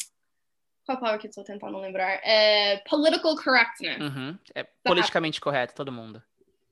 qual 0.84 0.98
a 0.98 1.00
palavra 1.00 1.18
que 1.18 1.28
estou 1.28 1.44
tentando 1.44 1.78
lembrar? 1.78 2.20
É 2.24 2.82
political 2.88 3.36
correctness. 3.36 4.00
Uhum. 4.00 4.38
É 4.54 4.64
politicamente 4.84 5.40
correto, 5.40 5.74
todo 5.74 5.92
mundo. 5.92 6.22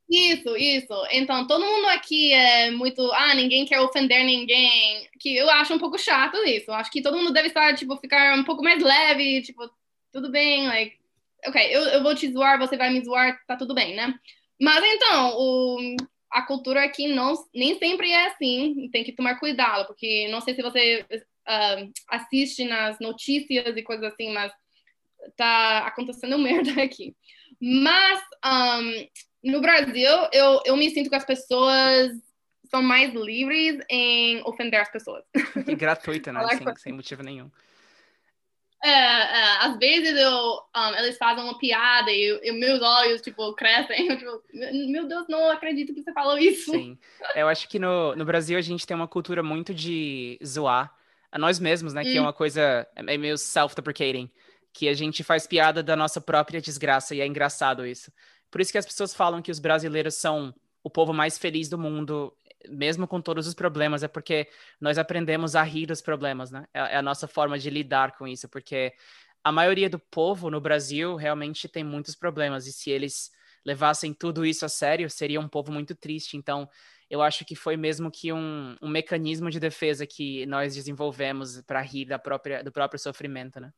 Isso, 0.08 0.56
isso. 0.56 1.06
Então, 1.12 1.46
todo 1.46 1.64
mundo 1.64 1.86
aqui 1.86 2.32
é 2.32 2.70
muito. 2.72 3.12
Ah, 3.12 3.32
ninguém 3.34 3.64
quer 3.64 3.80
ofender 3.80 4.24
ninguém. 4.24 5.08
Que 5.20 5.36
eu 5.36 5.48
acho 5.50 5.72
um 5.72 5.78
pouco 5.78 5.96
chato 5.96 6.36
isso. 6.44 6.72
Acho 6.72 6.90
que 6.90 7.02
todo 7.02 7.16
mundo 7.16 7.32
deve 7.32 7.48
estar, 7.48 7.74
tipo, 7.76 7.96
ficar 7.96 8.36
um 8.36 8.42
pouco 8.42 8.62
mais 8.62 8.82
leve, 8.82 9.42
tipo, 9.42 9.70
tudo 10.12 10.28
bem, 10.30 10.66
like. 10.66 10.98
Ok, 11.46 11.62
eu, 11.70 11.82
eu 11.84 12.02
vou 12.02 12.14
te 12.14 12.30
zoar, 12.30 12.58
você 12.58 12.76
vai 12.76 12.90
me 12.90 13.02
zoar, 13.02 13.40
tá 13.46 13.56
tudo 13.56 13.72
bem, 13.72 13.94
né? 13.94 14.12
Mas 14.60 14.84
então, 14.84 15.32
o, 15.38 15.96
a 16.30 16.42
cultura 16.42 16.84
aqui 16.84 17.08
não, 17.08 17.34
nem 17.54 17.78
sempre 17.78 18.10
é 18.10 18.28
assim, 18.28 18.88
tem 18.92 19.04
que 19.04 19.12
tomar 19.12 19.38
cuidado, 19.38 19.86
porque 19.86 20.28
não 20.28 20.40
sei 20.40 20.54
se 20.54 20.62
você 20.62 21.04
uh, 21.12 21.92
assiste 22.08 22.64
nas 22.64 22.98
notícias 23.00 23.76
e 23.76 23.82
coisas 23.82 24.12
assim, 24.12 24.32
mas 24.32 24.52
tá 25.36 25.86
acontecendo 25.86 26.38
merda 26.38 26.82
aqui. 26.82 27.14
Mas 27.60 28.20
um, 28.44 29.50
no 29.50 29.60
Brasil, 29.60 30.10
eu, 30.32 30.60
eu 30.64 30.76
me 30.76 30.90
sinto 30.90 31.10
que 31.10 31.16
as 31.16 31.24
pessoas 31.24 32.12
são 32.70 32.82
mais 32.82 33.12
livres 33.12 33.84
em 33.90 34.40
ofender 34.42 34.80
as 34.80 34.90
pessoas. 34.90 35.24
E 35.66 35.74
gratuita, 35.74 36.32
né? 36.32 36.46
sem, 36.56 36.76
sem 36.76 36.92
motivo 36.92 37.22
nenhum. 37.22 37.50
É, 38.82 38.88
é, 38.88 39.56
às 39.66 39.78
vezes 39.78 40.18
eu, 40.18 40.62
um, 40.74 40.94
eles 40.98 41.18
fazem 41.18 41.44
uma 41.44 41.58
piada 41.58 42.10
e, 42.10 42.40
e, 42.42 42.52
meus 42.52 42.80
olhos, 42.80 43.20
tipo, 43.20 43.52
crescem. 43.54 44.08
Eu, 44.08 44.16
tipo, 44.16 44.42
meu 44.90 45.06
Deus, 45.06 45.26
não 45.28 45.50
acredito 45.50 45.92
que 45.92 46.02
você 46.02 46.12
falou 46.12 46.38
isso. 46.38 46.70
Sim. 46.70 46.98
Eu 47.34 47.46
acho 47.46 47.68
que 47.68 47.78
no, 47.78 48.16
no 48.16 48.24
Brasil 48.24 48.56
a 48.56 48.62
gente 48.62 48.86
tem 48.86 48.96
uma 48.96 49.08
cultura 49.08 49.42
muito 49.42 49.74
de 49.74 50.38
zoar 50.44 50.94
a 51.30 51.38
nós 51.38 51.58
mesmos, 51.58 51.92
né? 51.92 52.00
Hum. 52.00 52.04
Que 52.04 52.16
é 52.16 52.20
hum. 52.20 52.24
uma 52.24 52.32
coisa 52.32 52.86
é 52.96 53.18
meio 53.18 53.36
self-deprecating. 53.36 54.30
Que 54.72 54.88
a 54.88 54.94
gente 54.94 55.22
faz 55.22 55.46
piada 55.46 55.82
da 55.82 55.94
nossa 55.94 56.20
própria 56.20 56.60
desgraça 56.60 57.14
e 57.14 57.20
é 57.20 57.26
engraçado 57.26 57.86
isso. 57.86 58.10
Por 58.50 58.60
isso 58.60 58.72
que 58.72 58.78
as 58.78 58.86
pessoas 58.86 59.14
falam 59.14 59.42
que 59.42 59.50
os 59.50 59.58
brasileiros 59.58 60.14
são 60.14 60.54
o 60.82 60.88
povo 60.88 61.12
mais 61.12 61.36
feliz 61.36 61.68
do 61.68 61.78
mundo 61.78 62.32
mesmo 62.68 63.06
com 63.06 63.20
todos 63.20 63.46
os 63.46 63.54
problemas, 63.54 64.02
é 64.02 64.08
porque 64.08 64.48
nós 64.80 64.98
aprendemos 64.98 65.56
a 65.56 65.62
rir 65.62 65.86
dos 65.86 66.00
problemas, 66.00 66.50
né? 66.50 66.66
É, 66.72 66.80
é 66.80 66.96
a 66.96 67.02
nossa 67.02 67.26
forma 67.26 67.58
de 67.58 67.70
lidar 67.70 68.16
com 68.16 68.26
isso, 68.26 68.48
porque 68.48 68.92
a 69.42 69.50
maioria 69.50 69.88
do 69.88 69.98
povo 69.98 70.50
no 70.50 70.60
Brasil 70.60 71.16
realmente 71.16 71.68
tem 71.68 71.82
muitos 71.82 72.14
problemas, 72.14 72.66
e 72.66 72.72
se 72.72 72.90
eles 72.90 73.30
levassem 73.64 74.12
tudo 74.12 74.44
isso 74.44 74.64
a 74.64 74.68
sério, 74.68 75.08
seria 75.10 75.40
um 75.40 75.48
povo 75.48 75.70
muito 75.72 75.94
triste. 75.94 76.36
Então, 76.36 76.68
eu 77.08 77.20
acho 77.20 77.44
que 77.44 77.54
foi 77.54 77.76
mesmo 77.76 78.10
que 78.10 78.32
um, 78.32 78.76
um 78.80 78.88
mecanismo 78.88 79.50
de 79.50 79.58
defesa 79.58 80.06
que 80.06 80.46
nós 80.46 80.74
desenvolvemos 80.74 81.60
para 81.62 81.80
rir 81.80 82.06
da 82.06 82.18
própria, 82.18 82.62
do 82.62 82.70
próprio 82.70 82.98
sofrimento, 82.98 83.60
né? 83.60 83.72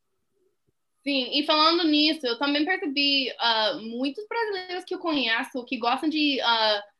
Sim, 1.02 1.30
e 1.32 1.44
falando 1.44 1.82
nisso, 1.82 2.24
eu 2.24 2.38
também 2.38 2.64
percebi 2.64 3.28
uh, 3.32 3.80
muitos 3.80 4.24
brasileiros 4.28 4.84
que 4.84 4.94
eu 4.94 5.00
conheço 5.00 5.64
que 5.64 5.76
gostam 5.76 6.08
de 6.08 6.38
uh, 6.40 6.91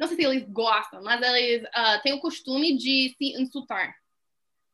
não 0.00 0.08
sei 0.08 0.16
se 0.16 0.24
eles 0.24 0.48
gostam, 0.48 1.02
mas 1.02 1.20
eles 1.20 1.62
uh, 1.62 2.02
têm 2.02 2.14
o 2.14 2.20
costume 2.20 2.74
de 2.74 3.14
se 3.18 3.38
insultar. 3.38 3.94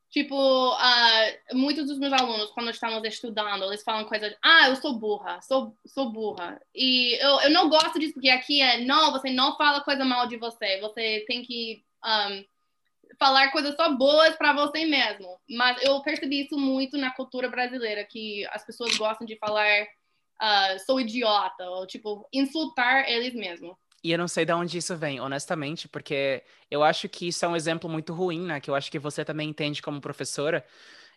Tipo, 0.09 0.73
uh, 0.73 1.57
muitos 1.57 1.89
dos 1.89 1.99
meus 1.99 2.13
alunos, 2.13 2.53
quando 2.53 2.71
estamos 2.71 3.03
estudando, 3.05 3.65
eles 3.65 3.83
falam 3.83 4.05
coisas 4.05 4.37
ah, 4.41 4.69
eu 4.69 4.77
sou 4.77 4.97
burra, 4.97 5.41
sou, 5.43 5.77
sou 5.85 6.13
burra. 6.13 6.61
E 6.73 7.21
eu, 7.21 7.41
eu 7.41 7.51
não 7.51 7.69
gosto 7.69 7.99
disso, 7.99 8.15
porque 8.15 8.31
aqui 8.31 8.63
é, 8.63 8.85
não, 8.85 9.11
você 9.11 9.29
não 9.31 9.57
fala 9.57 9.81
coisa 9.81 10.05
mal 10.05 10.29
de 10.29 10.37
você, 10.37 10.81
você 10.81 11.25
tem 11.27 11.43
que 11.43 11.85
um, 12.05 12.45
falar 13.19 13.51
coisas 13.51 13.75
só 13.75 13.93
boas 13.97 14.37
para 14.37 14.53
você 14.53 14.85
mesmo. 14.85 15.41
Mas 15.51 15.83
eu 15.83 16.01
percebi 16.03 16.45
isso 16.45 16.57
muito 16.57 16.97
na 16.97 17.11
cultura 17.11 17.49
brasileira, 17.49 18.05
que 18.05 18.47
as 18.53 18.65
pessoas 18.65 18.97
gostam 18.97 19.27
de 19.27 19.37
falar, 19.37 19.83
uh, 19.83 20.79
sou 20.87 21.01
idiota, 21.01 21.69
ou 21.69 21.85
tipo, 21.85 22.29
insultar 22.33 23.11
eles 23.11 23.35
mesmos. 23.35 23.77
E 24.07 24.13
eu 24.13 24.19
não 24.19 24.29
sei 24.29 24.45
de 24.45 24.53
onde 24.53 24.79
isso 24.79 24.97
vem, 24.97 25.19
honestamente, 25.19 25.89
porque 25.89 26.45
eu 26.71 26.85
acho 26.85 27.09
que 27.09 27.27
isso 27.27 27.45
é 27.45 27.49
um 27.49 27.57
exemplo 27.57 27.91
muito 27.91 28.15
ruim, 28.15 28.41
né? 28.41 28.61
Que 28.61 28.71
eu 28.71 28.77
acho 28.77 28.89
que 28.89 29.01
você 29.01 29.25
também 29.25 29.49
entende 29.49 29.83
como 29.83 30.01
professora. 30.01 30.65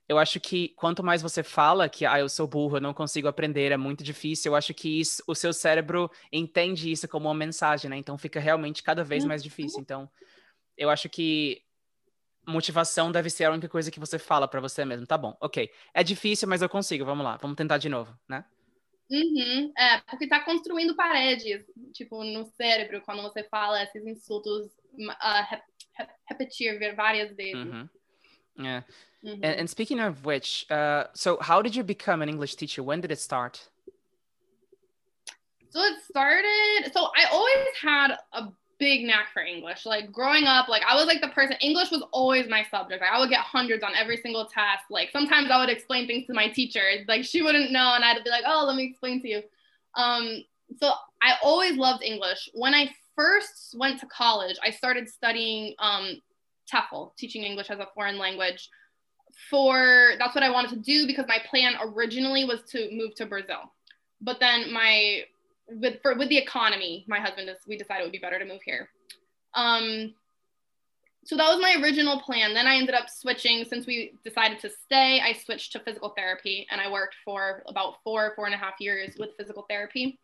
Eu 0.08 0.18
acho 0.18 0.40
que 0.40 0.70
quanto 0.70 1.04
mais 1.04 1.22
você 1.22 1.44
fala 1.44 1.88
que, 1.88 2.04
ah, 2.04 2.20
eu 2.20 2.28
sou 2.28 2.48
burro, 2.48 2.78
eu 2.78 2.82
não 2.82 2.92
consigo 2.92 3.28
aprender, 3.28 3.72
é 3.72 3.78
muito 3.78 4.04
difícil, 4.04 4.52
eu 4.52 4.56
acho 4.56 4.74
que 4.74 5.00
isso, 5.00 5.22
o 5.28 5.36
seu 5.36 5.54
cérebro 5.54 6.10
entende 6.32 6.92
isso 6.92 7.08
como 7.08 7.28
uma 7.28 7.36
mensagem, 7.36 7.92
né? 7.92 7.96
Então 7.96 8.18
fica 8.18 8.40
realmente 8.40 8.82
cada 8.82 9.04
vez 9.04 9.24
mais 9.24 9.44
difícil. 9.44 9.78
Uhum. 9.78 9.84
Então, 9.84 10.10
eu 10.76 10.90
acho 10.90 11.08
que 11.10 11.62
motivação 12.48 13.12
deve 13.12 13.30
ser 13.30 13.44
a 13.44 13.52
única 13.52 13.70
coisa 13.70 13.92
que 13.92 14.00
você 14.00 14.18
fala 14.18 14.48
para 14.48 14.60
você 14.60 14.84
mesmo. 14.84 15.06
Tá 15.06 15.16
bom, 15.16 15.38
ok. 15.40 15.70
É 15.94 16.04
difícil, 16.04 16.48
mas 16.48 16.64
eu 16.64 16.70
consigo, 16.70 17.06
vamos 17.06 17.24
lá, 17.24 17.38
vamos 17.38 17.56
tentar 17.56 17.78
de 17.78 17.88
novo, 17.88 18.18
né? 18.28 18.44
Uhum, 19.12 19.72
é, 19.76 20.02
porque 20.02 20.28
tá 20.28 20.40
construindo 20.42 20.96
paredes, 20.96 21.66
tipo, 21.94 22.24
no 22.24 22.46
cérebro, 22.46 23.02
quando 23.02 23.24
você 23.24 23.44
fala 23.44 23.82
esses 23.82 24.06
insultos, 24.06 24.68
uh, 24.68 25.44
rep 25.50 25.64
repetir 26.30 26.96
várias 26.96 27.36
vezes. 27.36 27.56
Uhum. 27.56 27.90
Yeah. 28.58 28.84
Mm-hmm. 29.24 29.44
And, 29.44 29.60
and, 29.60 29.70
speaking 29.70 30.00
of 30.00 30.26
which, 30.26 30.66
uh, 30.72 31.06
so 31.14 31.38
how 31.42 31.62
did 31.62 31.76
you 31.76 31.84
become 31.84 32.22
an 32.22 32.30
English 32.30 32.56
teacher? 32.56 32.84
When 32.84 33.02
did 33.02 33.12
it 33.12 33.20
start? 33.20 33.70
So 35.72 35.84
it 35.84 36.00
started. 36.10 36.92
So 36.94 37.10
I 37.16 37.26
always 37.32 37.68
had 37.82 38.18
a 38.34 38.48
big 38.80 39.06
knack 39.06 39.28
for 39.34 39.42
English. 39.42 39.86
Like 39.86 40.12
growing 40.12 40.46
up, 40.46 40.68
like 40.68 40.82
I 40.88 40.96
was 40.96 41.06
like 41.06 41.22
the 41.22 41.28
person, 41.28 41.58
English 41.62 41.92
was 41.92 42.04
always 42.12 42.50
my 42.50 42.66
subject. 42.72 43.02
Like 43.02 43.12
I 43.12 43.20
would 43.20 43.30
get 43.30 43.42
hundreds 43.42 43.84
on 43.84 43.92
every 43.96 44.18
single 44.18 44.46
test. 44.46 44.86
Like 44.90 45.12
sometimes 45.12 45.52
I 45.52 45.60
would 45.60 45.70
explain 45.70 46.08
things 46.08 46.26
to 46.28 46.34
my 46.34 46.48
teacher. 46.48 46.82
Like 47.08 47.26
she 47.26 47.42
wouldn't 47.42 47.72
know 47.72 47.94
and 47.96 48.04
I'd 48.04 48.24
be 48.24 48.30
like, 48.30 48.46
oh, 48.48 48.66
let 48.66 48.76
me 48.76 48.86
explain 48.86 49.22
to 49.22 49.28
you. 49.28 49.42
Um, 49.96 50.44
so 50.82 50.92
I 51.22 51.34
always 51.44 51.78
loved 51.78 52.04
English. 52.04 52.50
When 52.54 52.74
I 52.74 52.90
first 53.16 53.76
went 53.78 54.00
to 54.00 54.08
college, 54.08 54.58
I 54.64 54.72
started 54.72 55.10
studying 55.10 55.76
um, 55.80 56.22
TEFL, 56.72 57.16
teaching 57.18 57.44
English 57.44 57.70
as 57.70 57.80
a 57.80 57.88
foreign 57.94 58.18
language. 58.18 58.70
For 59.50 60.14
that's 60.20 60.36
what 60.36 60.44
I 60.44 60.50
wanted 60.50 60.72
to 60.72 60.78
do 60.78 61.08
because 61.08 61.26
my 61.28 61.38
plan 61.50 61.76
originally 61.82 62.46
was 62.46 62.62
to 62.72 62.90
move 62.92 63.16
to 63.16 63.26
Brazil. 63.26 63.72
But 64.22 64.40
then 64.40 64.74
my 64.74 65.24
with 65.70 66.02
for 66.02 66.16
with 66.16 66.30
the 66.30 66.38
economy, 66.38 67.06
my 67.08 67.20
husband 67.20 67.50
is 67.50 67.58
we 67.68 67.78
decided 67.78 68.02
it 68.02 68.06
would 68.06 68.12
be 68.12 68.20
better 68.20 68.40
to 68.40 68.46
move 68.46 68.62
here. 68.64 68.90
Um, 69.54 70.14
so 71.26 71.36
that 71.36 71.50
was 71.50 71.62
my 71.62 71.76
original 71.82 72.20
plan. 72.22 72.54
Then 72.54 72.66
I 72.66 72.76
ended 72.76 72.96
up 72.96 73.10
switching 73.10 73.66
since 73.66 73.86
we 73.86 74.14
decided 74.24 74.60
to 74.62 74.70
stay. 74.70 75.22
I 75.22 75.34
switched 75.34 75.74
to 75.74 75.80
physical 75.80 76.14
therapy 76.18 76.66
and 76.72 76.80
I 76.82 76.90
worked 76.92 77.16
for 77.24 77.64
about 77.68 77.96
four, 78.04 78.34
four 78.36 78.46
and 78.46 78.56
a 78.56 78.58
half 78.58 78.76
years 78.80 79.16
with 79.20 79.36
physical 79.38 79.66
therapy. 79.70 80.18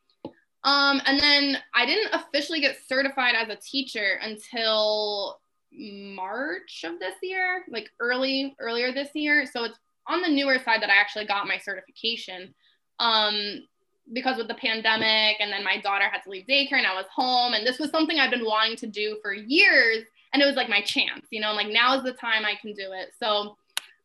Um, 0.64 1.00
and 1.06 1.20
then 1.20 1.58
I 1.76 1.86
didn't 1.86 2.14
officially 2.14 2.60
get 2.60 2.78
certified 2.88 3.36
as 3.36 3.50
a 3.50 3.56
teacher 3.56 4.20
until 4.22 5.39
March 5.72 6.84
of 6.84 7.00
this 7.00 7.16
year, 7.22 7.64
like 7.70 7.89
early, 8.00 8.56
earlier 8.60 8.91
this 8.91 9.10
year. 9.14 9.46
So 9.46 9.66
it's 9.66 9.78
on 10.08 10.22
the 10.22 10.30
newer 10.30 10.58
side 10.58 10.82
that 10.82 10.89
I 10.89 10.96
actually 10.96 11.28
got 11.28 11.48
my 11.48 11.60
certification. 11.60 12.56
Um, 13.00 13.68
because 14.14 14.38
with 14.38 14.47
the 14.47 14.56
pandemic 14.56 15.38
and 15.39 15.51
then 15.51 15.64
my 15.64 15.80
daughter 15.80 16.06
had 16.06 16.22
to 16.24 16.30
leave 16.30 16.45
daycare 16.45 16.78
and 16.78 16.88
I 16.88 16.95
was 16.95 17.06
home 17.14 17.53
and 17.53 17.66
this 17.66 17.80
was 17.80 17.89
something 17.89 18.20
I've 18.20 18.32
been 18.32 18.45
wanting 18.45 18.78
to 18.78 18.88
do 18.88 19.18
for 19.22 19.34
years 19.34 20.06
and 20.34 20.41
it 20.41 20.45
was 20.45 20.56
like 20.56 20.70
my 20.70 20.82
chance, 20.82 21.28
you 21.32 21.41
know, 21.41 21.53
like 21.53 21.68
now 21.68 21.97
is 21.97 22.03
the 22.03 22.14
time 22.14 22.45
I 22.45 22.56
can 22.62 22.74
do 22.74 22.91
it. 22.93 23.10
So 23.20 23.58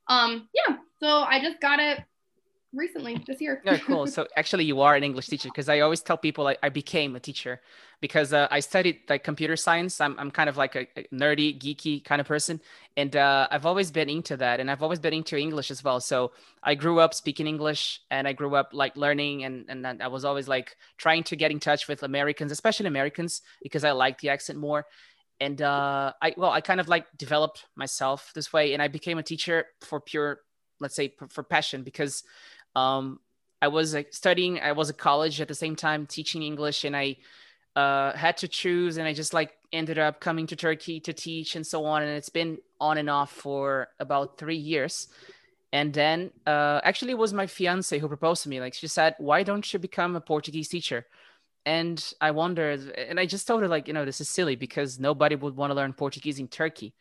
um 0.08 0.48
yeah, 0.54 0.76
so 0.98 1.06
I 1.06 1.40
just 1.42 1.60
got 1.60 1.78
it 1.80 2.00
recently 2.72 3.22
this 3.26 3.40
year. 3.40 3.62
yeah, 3.64 3.78
cool. 3.78 4.06
So 4.06 4.26
actually, 4.36 4.64
you 4.64 4.80
are 4.80 4.94
an 4.94 5.04
English 5.04 5.26
teacher 5.26 5.48
because 5.48 5.68
I 5.68 5.80
always 5.80 6.00
tell 6.00 6.16
people 6.16 6.46
I, 6.48 6.56
I 6.62 6.68
became 6.68 7.16
a 7.16 7.20
teacher 7.20 7.60
because 8.00 8.32
uh, 8.32 8.48
I 8.50 8.60
studied 8.60 9.00
like 9.08 9.24
computer 9.24 9.56
science. 9.56 10.00
I'm, 10.00 10.18
I'm 10.18 10.30
kind 10.30 10.48
of 10.48 10.56
like 10.56 10.74
a, 10.74 10.86
a 10.96 11.04
nerdy, 11.12 11.58
geeky 11.58 12.02
kind 12.02 12.20
of 12.20 12.26
person. 12.26 12.60
And 12.96 13.14
uh, 13.14 13.48
I've 13.50 13.66
always 13.66 13.90
been 13.90 14.08
into 14.08 14.36
that. 14.38 14.60
And 14.60 14.70
I've 14.70 14.82
always 14.82 14.98
been 14.98 15.12
into 15.12 15.36
English 15.36 15.70
as 15.70 15.84
well. 15.84 16.00
So 16.00 16.32
I 16.62 16.74
grew 16.74 17.00
up 17.00 17.12
speaking 17.12 17.46
English 17.46 18.00
and 18.10 18.26
I 18.26 18.32
grew 18.32 18.54
up 18.54 18.70
like 18.72 18.96
learning. 18.96 19.44
And, 19.44 19.66
and 19.68 20.02
I 20.02 20.08
was 20.08 20.24
always 20.24 20.48
like 20.48 20.76
trying 20.96 21.24
to 21.24 21.36
get 21.36 21.50
in 21.50 21.60
touch 21.60 21.88
with 21.88 22.02
Americans, 22.02 22.52
especially 22.52 22.86
Americans, 22.86 23.42
because 23.62 23.84
I 23.84 23.92
like 23.92 24.20
the 24.20 24.30
accent 24.30 24.58
more. 24.58 24.86
And 25.40 25.60
uh, 25.60 26.12
I, 26.20 26.34
well, 26.36 26.50
I 26.50 26.60
kind 26.60 26.80
of 26.80 26.88
like 26.88 27.06
developed 27.16 27.66
myself 27.74 28.32
this 28.34 28.52
way. 28.52 28.72
And 28.72 28.82
I 28.82 28.88
became 28.88 29.18
a 29.18 29.22
teacher 29.22 29.66
for 29.80 30.00
pure, 30.00 30.40
let's 30.80 30.94
say, 30.94 31.14
for 31.28 31.42
passion 31.42 31.82
because 31.82 32.22
um, 32.76 33.20
I 33.62 33.68
was 33.68 33.94
like, 33.94 34.12
studying, 34.12 34.60
I 34.60 34.72
was 34.72 34.90
at 34.90 34.98
college 34.98 35.40
at 35.40 35.48
the 35.48 35.54
same 35.54 35.76
time 35.76 36.06
teaching 36.06 36.42
English. 36.42 36.84
And 36.84 36.96
I, 36.96 37.16
uh, 37.76 38.16
had 38.16 38.36
to 38.36 38.48
choose 38.48 38.96
and 38.96 39.06
I 39.06 39.12
just 39.12 39.32
like 39.32 39.52
ended 39.72 39.98
up 39.98 40.20
coming 40.20 40.46
to 40.48 40.56
Turkey 40.56 40.98
to 41.00 41.12
teach 41.12 41.54
and 41.56 41.66
so 41.66 41.84
on. 41.84 42.02
And 42.02 42.10
it's 42.10 42.28
been 42.28 42.58
on 42.80 42.98
and 42.98 43.08
off 43.08 43.30
for 43.30 43.88
about 44.00 44.38
three 44.38 44.56
years. 44.56 45.08
And 45.72 45.92
then 45.92 46.32
uh, 46.46 46.80
actually, 46.82 47.12
it 47.12 47.18
was 47.18 47.32
my 47.32 47.46
fiance 47.46 47.96
who 47.96 48.08
proposed 48.08 48.42
to 48.42 48.48
me. 48.48 48.60
Like, 48.60 48.74
she 48.74 48.88
said, 48.88 49.14
Why 49.18 49.44
don't 49.44 49.72
you 49.72 49.78
become 49.78 50.16
a 50.16 50.20
Portuguese 50.20 50.68
teacher? 50.68 51.06
And 51.64 52.12
I 52.20 52.32
wondered, 52.32 52.90
and 52.90 53.20
I 53.20 53.26
just 53.26 53.46
told 53.46 53.60
her, 53.60 53.68
like, 53.68 53.86
you 53.86 53.94
know, 53.94 54.04
this 54.04 54.20
is 54.20 54.28
silly 54.28 54.56
because 54.56 54.98
nobody 54.98 55.36
would 55.36 55.54
want 55.54 55.70
to 55.70 55.74
learn 55.74 55.92
Portuguese 55.92 56.40
in 56.40 56.48
Turkey. 56.48 56.94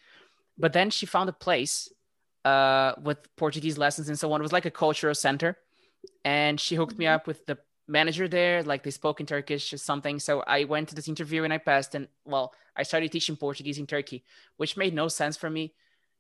But 0.58 0.74
then 0.74 0.90
she 0.90 1.06
found 1.06 1.30
a 1.30 1.34
place 1.34 1.90
uh, 2.46 2.94
with 3.02 3.18
Portuguese 3.36 3.78
lessons 3.78 4.10
and 4.10 4.18
so 4.18 4.32
on. 4.32 4.42
It 4.42 4.44
was 4.44 4.54
like 4.54 4.66
a 4.66 4.72
cultural 4.72 5.16
center. 5.16 5.58
And 6.24 6.60
she 6.60 6.76
hooked 6.76 6.98
me 6.98 7.06
mm-hmm. 7.06 7.16
up 7.16 7.28
with 7.28 7.46
the 7.46 7.58
manager 7.90 8.28
there 8.28 8.62
like 8.64 8.84
they 8.84 8.92
spoke 8.92 9.20
in 9.20 9.26
turkish 9.26 9.74
or 9.74 9.78
something 9.78 10.20
so 10.20 10.42
i 10.46 10.64
went 10.64 10.88
to 10.88 10.96
this 10.96 11.08
interview 11.08 11.44
and 11.44 11.52
i 11.52 11.58
passed 11.58 11.96
and 11.96 12.08
well 12.24 12.54
i 12.78 12.84
started 12.84 13.12
teaching 13.12 13.36
portuguese 13.36 13.80
in 13.80 13.88
turkey 13.88 14.24
which 14.58 14.78
made 14.78 14.94
no 14.94 15.08
sense 15.08 15.36
for 15.36 15.50
me 15.50 15.74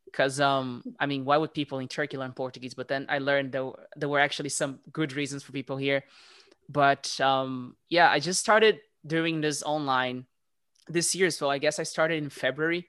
because 0.05 0.41
um 0.41 0.83
i 0.99 1.05
mean 1.05 1.23
why 1.23 1.37
would 1.37 1.53
people 1.53 1.77
in 1.77 1.87
turkey 1.87 2.17
learn 2.17 2.31
portuguese 2.31 2.73
but 2.73 2.87
then 2.87 3.05
i 3.07 3.19
learned 3.19 3.51
there, 3.51 3.69
there 3.95 4.09
were 4.09 4.19
actually 4.19 4.49
some 4.49 4.79
good 4.91 5.13
reasons 5.13 5.43
for 5.43 5.51
people 5.51 5.77
here 5.77 6.03
but 6.67 7.19
um 7.21 7.75
yeah 7.87 8.09
i 8.09 8.19
just 8.19 8.39
started 8.39 8.79
doing 9.05 9.39
this 9.39 9.61
online 9.61 10.25
this 10.87 11.13
year 11.13 11.29
so 11.29 11.51
i 11.51 11.59
guess 11.59 11.77
i 11.77 11.83
started 11.83 12.21
in 12.21 12.29
february 12.29 12.87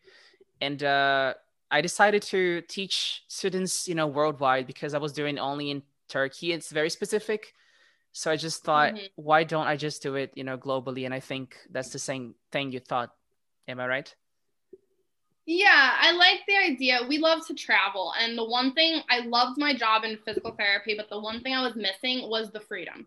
and 0.62 0.82
uh 0.82 1.34
i 1.70 1.80
decided 1.80 2.22
to 2.22 2.60
teach 2.62 3.24
students 3.28 3.88
you 3.88 3.94
know 3.94 4.06
worldwide 4.06 4.66
because 4.66 4.94
i 4.94 4.98
was 4.98 5.12
doing 5.12 5.38
only 5.38 5.70
in 5.70 5.82
turkey 6.08 6.52
it's 6.52 6.70
very 6.70 6.90
specific 6.90 7.54
so 8.12 8.30
I 8.30 8.36
just 8.36 8.64
thought, 8.64 8.94
mm-hmm. 8.94 9.06
why 9.16 9.44
don't 9.44 9.66
I 9.66 9.76
just 9.76 10.02
do 10.02 10.16
it, 10.16 10.32
you 10.34 10.44
know, 10.44 10.58
globally? 10.58 11.04
And 11.04 11.14
I 11.14 11.20
think 11.20 11.56
that's 11.70 11.90
the 11.90 11.98
same 11.98 12.34
thing 12.50 12.72
you 12.72 12.80
thought. 12.80 13.10
Am 13.68 13.78
I 13.78 13.86
right? 13.86 14.14
Yeah, 15.46 15.96
I 15.98 16.12
like 16.12 16.40
the 16.46 16.56
idea. 16.56 17.00
We 17.08 17.18
love 17.18 17.46
to 17.46 17.54
travel. 17.54 18.12
And 18.20 18.36
the 18.36 18.44
one 18.44 18.72
thing 18.72 19.02
I 19.08 19.20
loved 19.20 19.58
my 19.58 19.74
job 19.74 20.04
in 20.04 20.18
physical 20.24 20.52
therapy, 20.52 20.94
but 20.96 21.08
the 21.08 21.20
one 21.20 21.40
thing 21.40 21.54
I 21.54 21.62
was 21.62 21.76
missing 21.76 22.28
was 22.28 22.50
the 22.50 22.60
freedom. 22.60 23.06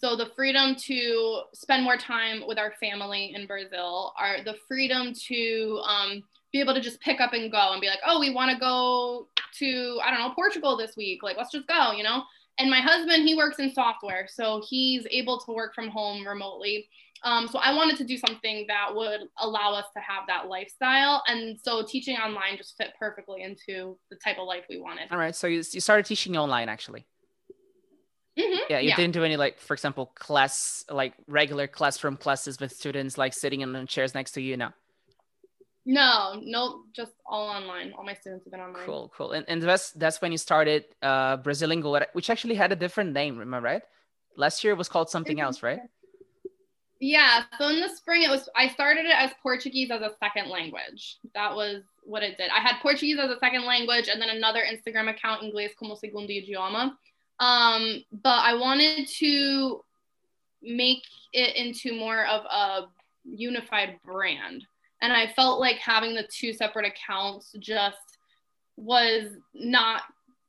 So 0.00 0.16
the 0.16 0.30
freedom 0.34 0.74
to 0.86 1.42
spend 1.52 1.84
more 1.84 1.96
time 1.96 2.42
with 2.46 2.58
our 2.58 2.72
family 2.80 3.32
in 3.34 3.46
Brazil, 3.46 4.14
our 4.18 4.42
the 4.42 4.56
freedom 4.66 5.12
to 5.26 5.80
um, 5.84 6.22
be 6.52 6.60
able 6.60 6.74
to 6.74 6.80
just 6.80 7.00
pick 7.00 7.20
up 7.20 7.32
and 7.32 7.50
go 7.50 7.72
and 7.72 7.80
be 7.80 7.86
like, 7.88 8.00
oh, 8.06 8.20
we 8.20 8.30
want 8.30 8.50
to 8.50 8.58
go 8.58 9.28
to 9.58 10.00
I 10.04 10.10
don't 10.10 10.20
know 10.20 10.34
Portugal 10.34 10.76
this 10.76 10.96
week. 10.96 11.22
Like, 11.22 11.36
let's 11.36 11.52
just 11.52 11.66
go, 11.66 11.92
you 11.92 12.02
know 12.02 12.22
and 12.60 12.70
my 12.70 12.80
husband 12.80 13.26
he 13.26 13.34
works 13.34 13.58
in 13.58 13.72
software 13.72 14.26
so 14.28 14.62
he's 14.68 15.06
able 15.10 15.38
to 15.40 15.52
work 15.52 15.74
from 15.74 15.88
home 15.88 16.26
remotely 16.26 16.88
um, 17.22 17.48
so 17.48 17.58
i 17.58 17.74
wanted 17.74 17.96
to 17.96 18.04
do 18.04 18.16
something 18.16 18.64
that 18.68 18.94
would 18.94 19.20
allow 19.38 19.72
us 19.72 19.86
to 19.94 20.00
have 20.00 20.24
that 20.28 20.46
lifestyle 20.46 21.22
and 21.26 21.58
so 21.60 21.84
teaching 21.84 22.16
online 22.16 22.56
just 22.56 22.76
fit 22.76 22.92
perfectly 22.98 23.42
into 23.42 23.98
the 24.10 24.16
type 24.16 24.38
of 24.38 24.46
life 24.46 24.64
we 24.68 24.78
wanted 24.78 25.10
all 25.10 25.18
right 25.18 25.34
so 25.34 25.46
you, 25.46 25.62
you 25.72 25.80
started 25.80 26.06
teaching 26.06 26.36
online 26.36 26.68
actually 26.68 27.06
mm-hmm. 28.38 28.60
yeah 28.68 28.78
you 28.78 28.90
yeah. 28.90 28.96
didn't 28.96 29.14
do 29.14 29.24
any 29.24 29.36
like 29.36 29.58
for 29.58 29.74
example 29.74 30.06
class 30.14 30.84
like 30.90 31.14
regular 31.26 31.66
classroom 31.66 32.16
classes 32.16 32.60
with 32.60 32.72
students 32.72 33.18
like 33.18 33.32
sitting 33.32 33.62
in 33.62 33.72
the 33.72 33.84
chairs 33.86 34.14
next 34.14 34.32
to 34.32 34.40
you 34.40 34.56
now 34.56 34.72
no, 35.90 36.40
no, 36.44 36.84
just 36.92 37.10
all 37.26 37.48
online. 37.48 37.92
All 37.98 38.04
my 38.04 38.14
students 38.14 38.44
have 38.44 38.52
been 38.52 38.60
online. 38.60 38.86
Cool, 38.86 39.12
cool. 39.16 39.32
And, 39.32 39.44
and 39.48 39.60
that's 39.60 39.90
that's 39.90 40.22
when 40.22 40.30
you 40.30 40.38
started 40.38 40.84
uh 41.02 41.36
Brasilingo, 41.38 42.06
which 42.12 42.30
actually 42.30 42.54
had 42.54 42.70
a 42.70 42.76
different 42.76 43.12
name, 43.12 43.40
am 43.40 43.52
I 43.54 43.58
right? 43.58 43.82
Last 44.36 44.62
year 44.62 44.72
it 44.74 44.76
was 44.76 44.88
called 44.88 45.10
something 45.10 45.40
else, 45.40 45.64
right? 45.64 45.80
Yeah. 47.00 47.42
So 47.58 47.68
in 47.70 47.80
the 47.80 47.88
spring 47.88 48.22
it 48.22 48.30
was 48.30 48.48
I 48.54 48.68
started 48.68 49.04
it 49.06 49.16
as 49.16 49.32
Portuguese 49.42 49.90
as 49.90 50.00
a 50.00 50.12
second 50.22 50.48
language. 50.48 51.18
That 51.34 51.56
was 51.56 51.82
what 52.04 52.22
it 52.22 52.38
did. 52.38 52.50
I 52.50 52.60
had 52.60 52.76
Portuguese 52.80 53.18
as 53.18 53.30
a 53.30 53.40
second 53.40 53.64
language 53.64 54.06
and 54.06 54.22
then 54.22 54.30
another 54.30 54.62
Instagram 54.62 55.10
account, 55.10 55.42
Inglês 55.42 55.70
como 55.76 55.96
segundo 55.96 56.32
idioma. 56.32 56.92
Um, 57.40 58.04
but 58.12 58.38
I 58.44 58.54
wanted 58.54 59.08
to 59.18 59.82
make 60.62 61.02
it 61.32 61.56
into 61.56 61.98
more 61.98 62.26
of 62.26 62.44
a 62.44 62.86
unified 63.24 63.98
brand 64.04 64.66
and 65.02 65.12
I 65.12 65.28
felt 65.28 65.60
like 65.60 65.76
having 65.76 66.14
the 66.14 66.24
two 66.24 66.52
separate 66.52 66.86
accounts 66.86 67.54
just 67.58 68.18
was 68.76 69.32
not 69.54 70.02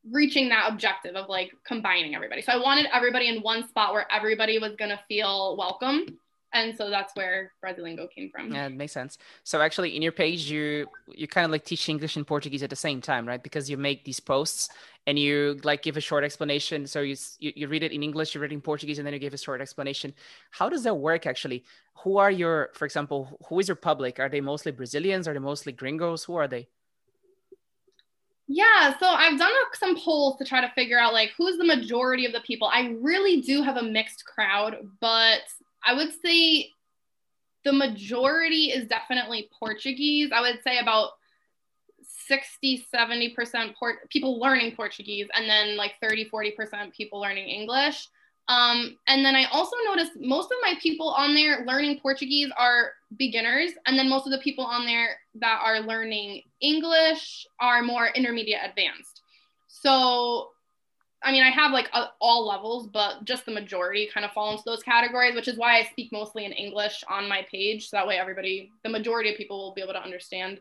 reaching 0.10 0.50
that 0.50 0.72
objective 0.72 1.16
of 1.16 1.30
like 1.30 1.52
combining 1.66 2.16
everybody. 2.16 2.42
So 2.42 2.52
I 2.52 2.58
wanted 2.58 2.88
everybody 2.92 3.28
in 3.28 3.42
one 3.42 3.68
spot 3.68 3.94
where 3.94 4.12
everybody 4.12 4.58
was 4.58 4.76
going 4.76 4.90
to 4.90 5.00
feel 5.08 5.56
welcome. 5.58 6.18
And 6.54 6.76
so 6.76 6.90
that's 6.90 7.16
where 7.16 7.54
Brasilingo 7.64 8.12
came 8.12 8.30
from. 8.30 8.52
Yeah, 8.52 8.66
it 8.66 8.74
makes 8.74 8.92
sense. 8.92 9.18
So 9.44 9.62
actually 9.62 9.96
in 9.96 10.02
your 10.02 10.12
page, 10.12 10.52
you 10.52 10.88
you 11.08 11.28
kind 11.28 11.46
of 11.46 11.52
like 11.52 11.64
teach 11.64 11.88
English 11.88 12.18
and 12.18 12.28
Portuguese 12.28 12.62
at 12.62 12.70
the 12.70 12.76
same 12.76 13.00
time, 13.00 13.26
right? 13.26 13.42
Because 13.42 13.70
you 13.70 13.78
make 13.78 14.04
these 14.04 14.20
posts 14.20 14.70
and 15.08 15.18
you 15.18 15.60
like 15.64 15.82
give 15.82 15.96
a 15.96 16.02
short 16.02 16.24
explanation. 16.24 16.86
So 16.88 17.02
you, 17.02 17.16
you, 17.40 17.54
you 17.56 17.68
read 17.68 17.84
it 17.84 17.94
in 17.94 18.04
English, 18.04 18.36
you 18.36 18.42
read 18.42 18.52
it 18.52 18.56
in 18.56 18.62
Portuguese, 18.62 19.00
and 19.00 19.06
then 19.06 19.14
you 19.14 19.20
give 19.20 19.34
a 19.34 19.38
short 19.38 19.62
explanation. 19.62 20.14
How 20.52 20.68
does 20.68 20.84
that 20.84 20.96
work 20.96 21.26
actually? 21.26 21.64
Who 22.04 22.18
are 22.18 22.32
your, 22.32 22.70
for 22.74 22.86
example, 22.86 23.40
who 23.48 23.60
is 23.60 23.68
your 23.68 23.76
public? 23.76 24.20
Are 24.20 24.30
they 24.30 24.42
mostly 24.42 24.72
Brazilians? 24.72 25.28
Are 25.28 25.34
they 25.34 25.40
mostly 25.40 25.72
gringos? 25.72 26.26
Who 26.26 26.36
are 26.36 26.48
they? 26.48 26.68
Yeah, 28.54 28.98
so 29.00 29.08
I've 29.08 29.40
done 29.40 29.54
some 29.76 29.98
polls 29.98 30.38
to 30.38 30.46
try 30.46 30.60
to 30.60 30.70
figure 30.76 31.00
out 31.00 31.14
like 31.14 31.32
who's 31.38 31.58
the 31.58 31.64
majority 31.64 32.26
of 32.26 32.34
the 32.34 32.42
people. 32.42 32.68
I 32.68 32.98
really 33.00 33.40
do 33.40 33.62
have 33.62 33.78
a 33.78 33.84
mixed 33.84 34.26
crowd, 34.26 34.76
but 35.00 35.40
I 35.86 35.94
would 35.94 36.12
say 36.24 36.72
the 37.64 37.74
majority 37.74 38.72
is 38.72 38.88
definitely 38.88 39.50
Portuguese. 39.60 40.32
I 40.34 40.42
would 40.42 40.60
say 40.64 40.80
about 40.80 41.12
60 42.28 42.86
70% 42.94 43.76
port- 43.76 44.10
people 44.10 44.40
learning 44.40 44.76
portuguese 44.76 45.28
and 45.36 45.50
then 45.50 45.78
like 45.78 45.94
30 46.02 46.30
40% 46.30 46.94
people 46.94 47.20
learning 47.20 47.48
english 47.48 48.08
um, 48.48 48.98
and 49.08 49.26
then 49.26 49.36
i 49.36 49.46
also 49.52 49.76
noticed 49.86 50.14
most 50.20 50.52
of 50.52 50.58
my 50.62 50.74
people 50.82 51.10
on 51.10 51.34
there 51.34 51.64
learning 51.66 52.00
portuguese 52.00 52.50
are 52.58 52.94
beginners 53.18 53.72
and 53.86 53.98
then 53.98 54.10
most 54.10 54.26
of 54.26 54.32
the 54.32 54.40
people 54.40 54.66
on 54.66 54.86
there 54.86 55.18
that 55.36 55.60
are 55.64 55.80
learning 55.80 56.42
english 56.62 57.46
are 57.60 57.82
more 57.82 58.08
intermediate 58.16 58.62
advanced 58.64 59.22
so 59.68 60.51
i 61.24 61.32
mean 61.32 61.44
i 61.44 61.50
have 61.50 61.72
like 61.72 61.90
a, 61.94 62.06
all 62.20 62.48
levels 62.48 62.88
but 62.88 63.24
just 63.26 63.46
the 63.46 63.52
majority 63.52 64.10
kind 64.14 64.26
of 64.26 64.32
fall 64.32 64.52
into 64.52 64.64
those 64.66 64.84
categories 64.84 65.36
which 65.36 65.48
is 65.48 65.58
why 65.58 65.78
i 65.78 65.84
speak 65.84 66.12
mostly 66.12 66.46
in 66.46 66.52
english 66.52 67.04
on 67.10 67.28
my 67.28 67.46
page 67.52 67.90
so 67.90 67.98
that 67.98 68.08
way 68.08 68.18
everybody 68.18 68.72
the 68.84 68.90
majority 68.90 69.32
of 69.32 69.38
people 69.38 69.58
will 69.58 69.74
be 69.74 69.82
able 69.82 69.94
to 69.94 70.04
understand 70.04 70.60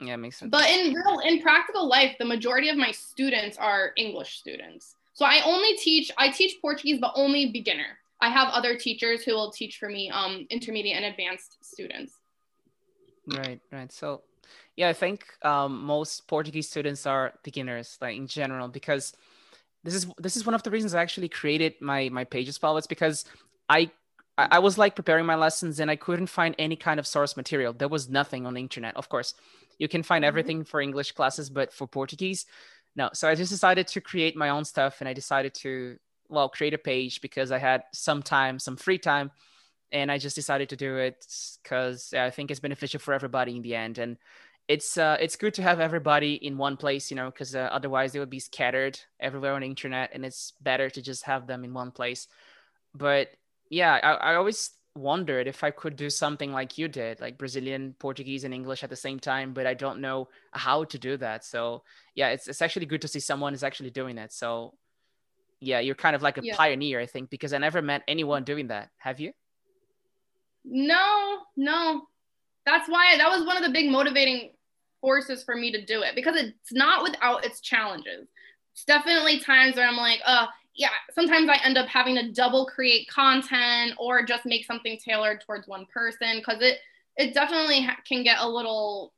yeah, 0.00 0.16
makes 0.16 0.38
sense. 0.38 0.50
But 0.50 0.68
in 0.68 0.92
real, 0.92 1.20
in 1.20 1.40
practical 1.40 1.88
life, 1.88 2.16
the 2.18 2.24
majority 2.24 2.68
of 2.68 2.76
my 2.76 2.90
students 2.90 3.56
are 3.56 3.92
English 3.96 4.38
students. 4.38 4.96
So 5.14 5.24
I 5.24 5.40
only 5.44 5.76
teach, 5.76 6.10
I 6.18 6.30
teach 6.30 6.60
Portuguese, 6.60 6.98
but 7.00 7.12
only 7.14 7.50
beginner. 7.50 7.98
I 8.20 8.28
have 8.28 8.48
other 8.48 8.76
teachers 8.76 9.22
who 9.22 9.32
will 9.32 9.50
teach 9.50 9.78
for 9.78 9.88
me 9.88 10.10
um, 10.10 10.46
intermediate 10.50 10.96
and 10.96 11.04
advanced 11.04 11.58
students. 11.62 12.14
Right, 13.26 13.60
right. 13.72 13.92
So, 13.92 14.22
yeah, 14.76 14.88
I 14.88 14.92
think 14.92 15.24
um, 15.42 15.84
most 15.84 16.26
Portuguese 16.26 16.68
students 16.68 17.06
are 17.06 17.34
beginners, 17.42 17.96
like 18.00 18.16
in 18.16 18.26
general, 18.26 18.68
because 18.68 19.14
this 19.84 19.94
is 19.94 20.06
this 20.18 20.36
is 20.36 20.46
one 20.46 20.54
of 20.54 20.62
the 20.62 20.70
reasons 20.70 20.94
I 20.94 21.02
actually 21.02 21.28
created 21.28 21.74
my 21.80 22.08
my 22.08 22.24
pages 22.24 22.60
well. 22.60 22.76
It's 22.76 22.86
because 22.86 23.24
I 23.68 23.90
I 24.36 24.58
was 24.58 24.78
like 24.78 24.96
preparing 24.96 25.26
my 25.26 25.36
lessons 25.36 25.78
and 25.78 25.90
I 25.90 25.96
couldn't 25.96 26.26
find 26.26 26.56
any 26.58 26.74
kind 26.74 26.98
of 26.98 27.06
source 27.06 27.36
material. 27.36 27.72
There 27.72 27.88
was 27.88 28.08
nothing 28.08 28.46
on 28.46 28.54
the 28.54 28.60
internet. 28.60 28.96
Of 28.96 29.08
course, 29.08 29.34
you 29.78 29.86
can 29.86 30.02
find 30.02 30.22
mm-hmm. 30.22 30.28
everything 30.28 30.64
for 30.64 30.80
English 30.80 31.12
classes, 31.12 31.50
but 31.50 31.72
for 31.72 31.86
Portuguese, 31.86 32.46
no. 32.96 33.10
So 33.12 33.28
I 33.28 33.34
just 33.34 33.52
decided 33.52 33.86
to 33.88 34.00
create 34.00 34.36
my 34.36 34.48
own 34.48 34.64
stuff 34.64 35.00
and 35.00 35.08
I 35.08 35.12
decided 35.12 35.54
to, 35.56 35.98
well, 36.28 36.48
create 36.48 36.74
a 36.74 36.78
page 36.78 37.20
because 37.20 37.52
I 37.52 37.58
had 37.58 37.84
some 37.92 38.22
time, 38.22 38.58
some 38.58 38.76
free 38.76 38.98
time. 38.98 39.30
And 39.92 40.10
I 40.10 40.18
just 40.18 40.34
decided 40.34 40.70
to 40.70 40.76
do 40.76 40.96
it 40.96 41.24
because 41.62 42.12
I 42.14 42.30
think 42.30 42.50
it's 42.50 42.58
beneficial 42.58 42.98
for 42.98 43.14
everybody 43.14 43.54
in 43.54 43.62
the 43.62 43.76
end. 43.76 43.98
And 43.98 44.16
it's 44.66 44.96
uh, 44.96 45.16
it's 45.20 45.36
good 45.36 45.54
to 45.54 45.62
have 45.62 45.80
everybody 45.80 46.34
in 46.34 46.56
one 46.56 46.76
place, 46.76 47.10
you 47.10 47.16
know, 47.16 47.30
because 47.30 47.54
uh, 47.54 47.68
otherwise 47.70 48.12
they 48.12 48.18
would 48.18 48.30
be 48.30 48.40
scattered 48.40 48.98
everywhere 49.20 49.54
on 49.54 49.60
the 49.60 49.66
internet, 49.66 50.10
and 50.14 50.24
it's 50.24 50.52
better 50.60 50.88
to 50.90 51.02
just 51.02 51.24
have 51.24 51.46
them 51.46 51.64
in 51.64 51.74
one 51.74 51.90
place. 51.90 52.28
But 52.94 53.28
yeah, 53.68 53.98
I, 54.02 54.32
I 54.32 54.34
always 54.36 54.70
wondered 54.96 55.48
if 55.48 55.64
I 55.64 55.70
could 55.70 55.96
do 55.96 56.08
something 56.08 56.52
like 56.52 56.78
you 56.78 56.88
did, 56.88 57.20
like 57.20 57.36
Brazilian, 57.36 57.94
Portuguese, 57.98 58.44
and 58.44 58.54
English 58.54 58.84
at 58.84 58.90
the 58.90 58.96
same 58.96 59.18
time, 59.18 59.52
but 59.52 59.66
I 59.66 59.74
don't 59.74 60.00
know 60.00 60.28
how 60.52 60.84
to 60.84 60.98
do 60.98 61.16
that. 61.18 61.44
So 61.44 61.82
yeah, 62.14 62.28
it's 62.30 62.48
it's 62.48 62.62
actually 62.62 62.86
good 62.86 63.02
to 63.02 63.08
see 63.08 63.20
someone 63.20 63.52
is 63.54 63.64
actually 63.64 63.90
doing 63.90 64.16
it. 64.16 64.32
So 64.32 64.74
yeah, 65.60 65.80
you're 65.80 65.94
kind 65.94 66.16
of 66.16 66.22
like 66.22 66.38
a 66.38 66.44
yeah. 66.44 66.56
pioneer, 66.56 67.00
I 67.00 67.06
think, 67.06 67.28
because 67.28 67.52
I 67.52 67.58
never 67.58 67.82
met 67.82 68.02
anyone 68.08 68.44
doing 68.44 68.68
that. 68.68 68.90
Have 68.96 69.20
you? 69.20 69.32
No, 70.64 71.40
no. 71.56 72.06
That's 72.64 72.88
why 72.88 73.18
that 73.18 73.28
was 73.28 73.44
one 73.44 73.58
of 73.58 73.62
the 73.62 73.70
big 73.70 73.90
motivating 73.90 74.53
forces 75.04 75.44
for 75.44 75.54
me 75.54 75.70
to 75.70 75.84
do 75.84 76.00
it 76.00 76.14
because 76.14 76.34
it's 76.34 76.72
not 76.72 77.02
without 77.02 77.44
its 77.44 77.60
challenges. 77.60 78.26
It's 78.72 78.84
definitely 78.86 79.38
times 79.38 79.76
where 79.76 79.86
I'm 79.86 79.98
like, 79.98 80.20
uh, 80.24 80.46
yeah, 80.74 80.88
sometimes 81.12 81.50
I 81.50 81.58
end 81.62 81.76
up 81.76 81.88
having 81.88 82.14
to 82.14 82.32
double 82.32 82.64
create 82.64 83.06
content 83.08 83.92
or 83.98 84.24
just 84.24 84.46
make 84.46 84.64
something 84.64 84.98
tailored 84.98 85.42
towards 85.44 85.68
one 85.68 85.84
person 85.92 86.38
because 86.38 86.62
it 86.62 86.78
it 87.16 87.34
definitely 87.34 87.86
can 88.08 88.24
get 88.24 88.38
a 88.40 88.48
little 88.48 89.12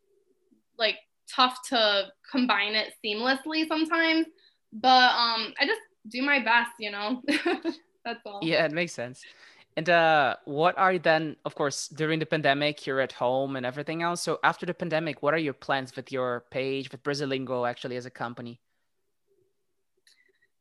like 0.76 0.96
tough 1.32 1.56
to 1.68 2.08
combine 2.32 2.74
it 2.74 2.94
seamlessly 3.04 3.68
sometimes. 3.68 4.26
But 4.72 5.12
um, 5.12 5.54
I 5.60 5.66
just 5.66 5.80
do 6.08 6.20
my 6.20 6.40
best, 6.40 6.72
you 6.80 6.90
know. 6.90 7.22
That's 8.04 8.20
all. 8.26 8.40
Yeah, 8.42 8.64
it 8.64 8.72
makes 8.72 8.92
sense. 8.92 9.22
And 9.76 9.90
uh, 9.90 10.36
what 10.46 10.78
are 10.78 10.98
then, 10.98 11.36
of 11.44 11.54
course, 11.54 11.88
during 11.88 12.18
the 12.18 12.24
pandemic, 12.26 12.86
you're 12.86 13.00
at 13.00 13.12
home 13.12 13.56
and 13.56 13.66
everything 13.66 14.02
else. 14.02 14.22
So 14.22 14.38
after 14.42 14.64
the 14.64 14.72
pandemic, 14.72 15.22
what 15.22 15.34
are 15.34 15.38
your 15.38 15.52
plans 15.52 15.94
with 15.94 16.10
your 16.10 16.44
page, 16.50 16.90
with 16.90 17.02
Brasilingo 17.02 17.68
actually 17.68 17.96
as 17.96 18.06
a 18.06 18.10
company? 18.10 18.58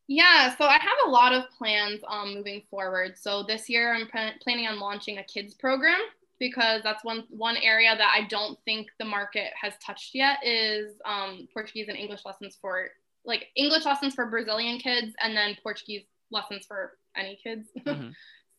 Yeah, 0.08 0.56
so 0.58 0.66
I 0.66 0.74
have 0.74 0.98
a 1.08 1.10
lot 1.10 1.34
of 1.34 1.46
plans 1.58 2.02
um, 2.08 2.36
moving 2.36 2.64
forward. 2.70 3.18
So 3.18 3.42
this 3.42 3.70
year 3.70 3.94
I'm 3.94 4.08
planning 4.08 4.68
on 4.68 4.80
launching 4.80 5.18
a 5.18 5.24
kids 5.24 5.54
program 5.54 6.00
because 6.38 6.82
that's 6.84 7.04
one 7.04 7.24
one 7.30 7.58
area 7.58 7.96
that 7.96 8.14
I 8.14 8.28
don't 8.28 8.60
think 8.66 8.88
the 9.00 9.06
market 9.06 9.52
has 9.60 9.74
touched 9.84 10.14
yet 10.14 10.40
is 10.44 10.94
um, 11.06 11.48
Portuguese 11.54 11.88
and 11.88 11.98
English 11.98 12.22
lessons 12.26 12.58
for 12.62 12.90
like 13.26 13.48
English 13.56 13.86
lessons 13.86 14.14
for 14.14 14.30
Brazilian 14.30 14.78
kids 14.78 15.14
and 15.22 15.36
then 15.36 15.58
Portuguese 15.64 16.04
lessons 16.30 16.66
for 16.68 16.98
any 17.16 17.40
kids. 17.42 17.68
Mm-hmm. 17.86 18.10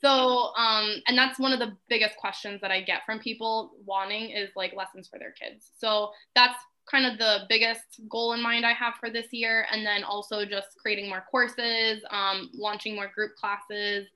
So 0.01 0.55
um, 0.57 1.03
and 1.07 1.16
that's 1.16 1.38
one 1.38 1.53
of 1.53 1.59
the 1.59 1.76
biggest 1.88 2.16
questions 2.16 2.61
that 2.61 2.70
I 2.70 2.82
get 2.82 3.05
from 3.07 3.18
people 3.18 3.72
wanting 3.84 4.30
is 4.30 4.51
like 4.57 4.74
lessons 4.76 5.09
for 5.09 5.18
their 5.18 5.32
kids. 5.32 5.70
So 5.78 6.11
that's 6.34 6.57
kind 6.90 7.05
of 7.05 7.18
the 7.18 7.40
biggest 7.49 8.01
goal 8.09 8.32
in 8.32 8.42
mind 8.42 8.64
I 8.64 8.72
have 8.72 8.94
for 9.01 9.11
this 9.11 9.26
year. 9.32 9.66
And 9.72 9.84
then 9.84 10.05
also 10.05 10.44
just 10.44 10.68
creating 10.80 11.09
more 11.09 11.24
courses, 11.30 12.03
um, 12.11 12.51
launching 12.55 12.94
more 12.94 13.11
group 13.12 13.34
classes, 13.36 14.07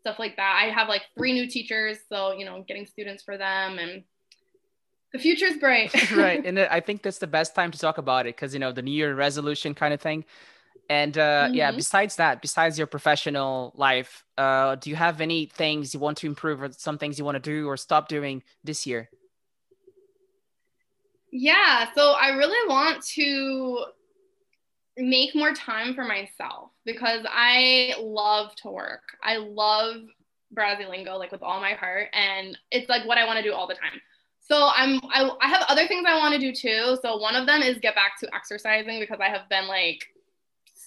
stuff 0.00 0.18
like 0.18 0.36
that. 0.36 0.62
I 0.62 0.70
have 0.70 0.88
like 0.88 1.02
three 1.16 1.32
new 1.32 1.48
teachers, 1.48 1.98
so 2.08 2.32
you 2.32 2.44
know, 2.44 2.64
getting 2.66 2.86
students 2.86 3.22
for 3.22 3.36
them 3.36 3.78
and 3.78 4.04
the 5.12 5.18
future 5.18 5.46
is 5.46 5.56
bright. 5.56 5.92
right. 6.12 6.44
And 6.50 6.58
I 6.58 6.80
think 6.80 7.02
that's 7.02 7.18
the 7.18 7.26
best 7.26 7.54
time 7.54 7.72
to 7.72 7.78
talk 7.78 7.98
about 7.98 8.26
it 8.26 8.36
because 8.36 8.54
you 8.54 8.60
know, 8.60 8.72
the 8.72 8.82
new 8.82 8.92
year 8.92 9.14
resolution 9.14 9.74
kind 9.74 9.92
of 9.92 10.00
thing. 10.00 10.24
And 10.90 11.16
uh, 11.16 11.44
mm-hmm. 11.44 11.54
yeah, 11.54 11.70
besides 11.70 12.16
that, 12.16 12.42
besides 12.42 12.76
your 12.76 12.88
professional 12.88 13.72
life, 13.76 14.24
uh, 14.36 14.74
do 14.74 14.90
you 14.90 14.96
have 14.96 15.20
any 15.20 15.46
things 15.46 15.94
you 15.94 16.00
want 16.00 16.18
to 16.18 16.26
improve 16.26 16.60
or 16.60 16.72
some 16.72 16.98
things 16.98 17.16
you 17.16 17.24
want 17.24 17.36
to 17.36 17.40
do 17.40 17.68
or 17.68 17.76
stop 17.76 18.08
doing 18.08 18.42
this 18.64 18.88
year? 18.88 19.08
Yeah, 21.30 21.86
so 21.94 22.14
I 22.20 22.30
really 22.30 22.68
want 22.68 23.04
to 23.14 23.84
make 24.96 25.36
more 25.36 25.52
time 25.52 25.94
for 25.94 26.04
myself 26.04 26.72
because 26.84 27.24
I 27.30 27.94
love 28.00 28.56
to 28.56 28.70
work. 28.70 29.02
I 29.22 29.36
love 29.36 29.94
Brasilingo 30.52 31.16
like 31.16 31.30
with 31.30 31.44
all 31.44 31.60
my 31.60 31.74
heart 31.74 32.08
and 32.12 32.58
it's 32.72 32.88
like 32.88 33.06
what 33.06 33.16
I 33.16 33.24
want 33.24 33.36
to 33.36 33.44
do 33.44 33.54
all 33.54 33.68
the 33.68 33.74
time. 33.74 34.00
So 34.40 34.70
I'm 34.74 34.98
I, 35.14 35.30
I 35.40 35.48
have 35.48 35.64
other 35.68 35.86
things 35.86 36.04
I 36.08 36.18
want 36.18 36.34
to 36.34 36.40
do 36.40 36.52
too. 36.52 36.98
So 37.00 37.16
one 37.18 37.36
of 37.36 37.46
them 37.46 37.62
is 37.62 37.78
get 37.78 37.94
back 37.94 38.18
to 38.18 38.34
exercising 38.34 38.98
because 38.98 39.20
I 39.20 39.28
have 39.28 39.48
been 39.48 39.68
like 39.68 40.04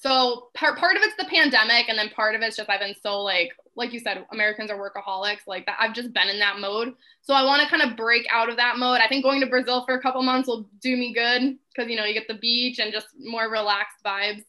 so 0.03 0.49
part 0.53 0.77
part 0.77 0.97
of 0.97 1.01
it's 1.01 1.15
the 1.15 1.23
pandemic 1.29 1.87
and 1.87 1.97
then 1.97 2.09
part 2.09 2.35
of 2.35 2.41
it's 2.41 2.57
just 2.57 2.69
I've 2.69 2.81
been 2.81 2.93
so 3.01 3.21
like 3.21 3.51
like 3.77 3.93
you 3.93 4.01
said 4.01 4.25
Americans 4.33 4.69
are 4.69 4.77
workaholics 4.77 5.47
like 5.47 5.65
that 5.65 5.77
I've 5.79 5.93
just 5.93 6.11
been 6.13 6.27
in 6.27 6.39
that 6.39 6.59
mode. 6.59 6.93
So 7.21 7.33
I 7.33 7.45
want 7.45 7.61
to 7.61 7.69
kind 7.69 7.89
of 7.89 7.95
break 7.95 8.27
out 8.29 8.49
of 8.49 8.57
that 8.57 8.77
mode. 8.77 8.99
I 8.99 9.07
think 9.07 9.23
going 9.23 9.39
to 9.39 9.47
Brazil 9.47 9.85
for 9.85 9.95
a 9.95 10.01
couple 10.01 10.21
months 10.21 10.49
will 10.49 10.69
do 10.81 10.97
me 10.97 11.13
good 11.13 11.57
because 11.73 11.89
you 11.89 11.95
know 11.95 12.03
you 12.03 12.13
get 12.13 12.27
the 12.27 12.33
beach 12.33 12.79
and 12.79 12.91
just 12.91 13.07
more 13.17 13.49
relaxed 13.49 14.03
vibes. 14.05 14.43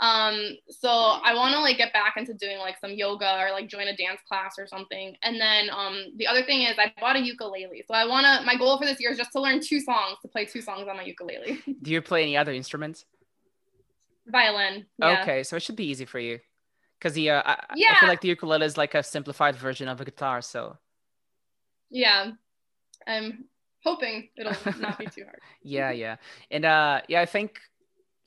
Um, 0.00 0.58
so 0.68 0.90
I 0.90 1.34
want 1.34 1.54
to 1.54 1.60
like 1.60 1.78
get 1.78 1.94
back 1.94 2.18
into 2.18 2.34
doing 2.34 2.58
like 2.58 2.76
some 2.78 2.90
yoga 2.92 3.40
or 3.40 3.50
like 3.50 3.66
join 3.66 3.88
a 3.88 3.96
dance 3.96 4.20
class 4.28 4.56
or 4.58 4.66
something. 4.66 5.16
And 5.22 5.40
then 5.40 5.70
um, 5.70 6.12
the 6.16 6.26
other 6.26 6.44
thing 6.44 6.62
is 6.62 6.78
I 6.78 6.92
bought 7.00 7.16
a 7.16 7.20
ukulele. 7.20 7.82
So 7.88 7.94
I 7.94 8.04
want 8.06 8.26
to 8.26 8.44
my 8.44 8.56
goal 8.56 8.76
for 8.76 8.84
this 8.84 9.00
year 9.00 9.10
is 9.10 9.16
just 9.16 9.32
to 9.32 9.40
learn 9.40 9.60
two 9.60 9.80
songs 9.80 10.18
to 10.20 10.28
play 10.28 10.44
two 10.44 10.60
songs 10.60 10.86
on 10.86 10.98
my 10.98 11.04
ukulele. 11.04 11.60
do 11.82 11.90
you 11.90 12.02
play 12.02 12.22
any 12.22 12.36
other 12.36 12.52
instruments? 12.52 13.06
Violin. 14.28 14.86
Yeah. 14.98 15.22
Okay, 15.22 15.42
so 15.42 15.56
it 15.56 15.62
should 15.62 15.76
be 15.76 15.86
easy 15.86 16.04
for 16.04 16.18
you, 16.18 16.38
because 16.98 17.14
the 17.14 17.30
uh, 17.30 17.42
I, 17.44 17.64
yeah. 17.74 17.94
I 17.96 18.00
feel 18.00 18.08
like 18.08 18.20
the 18.20 18.28
ukulele 18.28 18.66
is 18.66 18.76
like 18.76 18.94
a 18.94 19.02
simplified 19.02 19.56
version 19.56 19.88
of 19.88 20.00
a 20.00 20.04
guitar. 20.04 20.42
So. 20.42 20.76
Yeah, 21.90 22.32
I'm 23.06 23.46
hoping 23.82 24.28
it'll 24.36 24.52
not 24.80 24.98
be 24.98 25.06
too 25.06 25.24
hard. 25.24 25.40
yeah, 25.62 25.90
yeah, 25.90 26.16
and 26.50 26.64
uh, 26.64 27.00
yeah, 27.08 27.20
I 27.20 27.26
think 27.26 27.58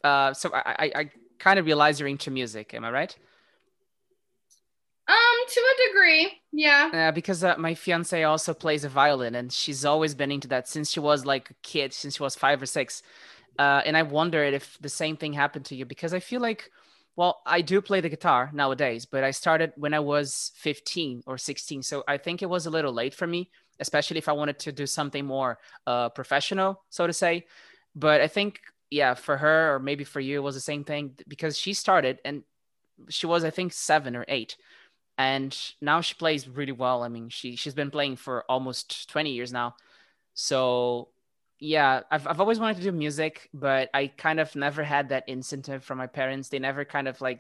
uh, 0.04 0.34
so. 0.34 0.52
I, 0.54 0.62
I, 0.66 0.92
I 0.96 1.12
kind 1.40 1.60
of 1.60 1.66
realize 1.66 2.00
you're 2.00 2.10
into 2.10 2.32
music. 2.32 2.74
Am 2.74 2.84
I 2.84 2.92
right? 2.92 3.16
Um, 5.08 5.48
to 5.48 5.60
a 5.60 5.88
degree, 5.90 6.42
yeah. 6.54 6.90
Yeah, 6.94 7.12
because 7.12 7.44
uh, 7.44 7.56
my 7.58 7.76
fiance 7.76 8.24
also 8.24 8.54
plays 8.54 8.86
a 8.86 8.90
violin, 8.90 9.36
and 9.36 9.52
she's 9.52 9.84
always 9.84 10.16
been 10.16 10.32
into 10.32 10.48
that 10.50 10.70
since 10.70 10.90
she 10.90 11.00
was 11.02 11.26
like 11.26 11.50
a 11.50 11.54
kid, 11.64 11.94
since 11.94 12.16
she 12.16 12.24
was 12.24 12.36
five 12.36 12.62
or 12.62 12.66
six. 12.66 13.04
Uh, 13.60 13.82
and 13.86 13.96
I 13.98 14.04
wondered 14.04 14.54
if 14.54 14.78
the 14.82 14.90
same 14.90 15.18
thing 15.18 15.34
happened 15.34 15.66
to 15.66 15.76
you 15.76 15.86
because 15.86 16.14
I 16.14 16.20
feel 16.20 16.42
like, 16.42 16.70
well, 17.16 17.42
I 17.46 17.62
do 17.62 17.82
play 17.82 18.02
the 18.02 18.10
guitar 18.10 18.50
nowadays, 18.54 19.06
but 19.06 19.24
I 19.24 19.32
started 19.32 19.74
when 19.76 19.94
I 19.94 20.00
was 20.00 20.52
15 20.56 21.24
or 21.26 21.38
16. 21.38 21.84
So 21.84 22.04
I 22.08 22.18
think 22.18 22.42
it 22.42 22.50
was 22.50 22.66
a 22.66 22.70
little 22.70 22.94
late 22.94 23.14
for 23.14 23.28
me, 23.28 23.50
especially 23.80 24.18
if 24.18 24.30
I 24.30 24.34
wanted 24.34 24.60
to 24.60 24.72
do 24.72 24.88
something 24.88 25.26
more 25.26 25.60
uh, 25.86 26.10
professional, 26.10 26.84
so 26.90 27.06
to 27.06 27.14
say. 27.14 27.46
But 27.96 28.22
I 28.22 28.28
think, 28.28 28.62
yeah, 28.90 29.14
for 29.14 29.38
her 29.38 29.76
or 29.76 29.80
maybe 29.80 30.04
for 30.04 30.20
you, 30.20 30.38
it 30.38 30.44
was 30.44 30.56
the 30.56 30.62
same 30.62 30.84
thing 30.84 31.16
because 31.28 31.58
she 31.58 31.74
started 31.74 32.20
and 32.24 32.44
she 33.10 33.28
was, 33.28 33.44
I 33.44 33.50
think, 33.50 33.74
seven 33.74 34.16
or 34.16 34.26
eight. 34.28 34.56
And 35.18 35.56
now 35.82 36.02
she 36.02 36.16
plays 36.16 36.48
really 36.48 36.72
well. 36.72 37.04
I 37.04 37.10
mean, 37.10 37.30
she 37.30 37.56
she's 37.56 37.74
been 37.74 37.92
playing 37.92 38.16
for 38.16 38.44
almost 38.50 39.10
20 39.10 39.32
years 39.32 39.52
now. 39.52 39.76
So 40.34 41.10
yeah 41.62 42.02
I've, 42.12 42.28
I've 42.28 42.42
always 42.42 42.60
wanted 42.60 42.78
to 42.78 42.84
do 42.84 42.92
music 42.92 43.50
but 43.54 43.90
i 43.94 44.08
kind 44.08 44.40
of 44.40 44.54
never 44.56 44.84
had 44.84 45.10
that 45.10 45.30
incentive 45.30 45.84
from 45.84 45.98
my 46.00 46.08
parents. 46.08 46.50
They 46.50 46.60
never 46.60 46.84
kind 46.84 47.08
of 47.08 47.22
like 47.22 47.40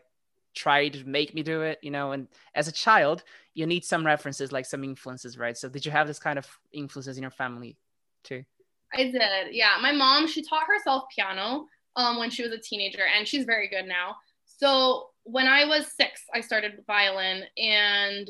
tried 0.53 0.93
to 0.93 1.03
make 1.05 1.33
me 1.33 1.43
do 1.43 1.61
it 1.61 1.79
you 1.81 1.91
know 1.91 2.11
and 2.11 2.27
as 2.55 2.67
a 2.67 2.71
child 2.71 3.23
you 3.53 3.65
need 3.65 3.83
some 3.83 4.05
references 4.05 4.51
like 4.51 4.65
some 4.65 4.83
influences 4.83 5.37
right? 5.37 5.57
So 5.57 5.67
did 5.67 5.85
you 5.85 5.91
have 5.91 6.07
this 6.07 6.19
kind 6.19 6.39
of 6.39 6.47
influences 6.71 7.17
in 7.17 7.23
your 7.23 7.31
family 7.31 7.75
too? 8.23 8.45
I 8.93 9.03
did 9.03 9.21
yeah. 9.51 9.77
My 9.81 9.91
mom 9.91 10.27
she 10.27 10.43
taught 10.43 10.67
herself 10.67 11.05
piano 11.13 11.65
um, 11.95 12.19
when 12.19 12.29
she 12.29 12.43
was 12.43 12.51
a 12.51 12.57
teenager 12.57 13.05
and 13.17 13.27
she's 13.27 13.45
very 13.45 13.67
good 13.67 13.85
now. 13.87 14.17
So 14.45 15.07
when 15.23 15.47
i 15.47 15.65
was 15.65 15.85
six 15.87 16.23
i 16.33 16.41
started 16.41 16.83
violin 16.87 17.43
and 17.57 18.29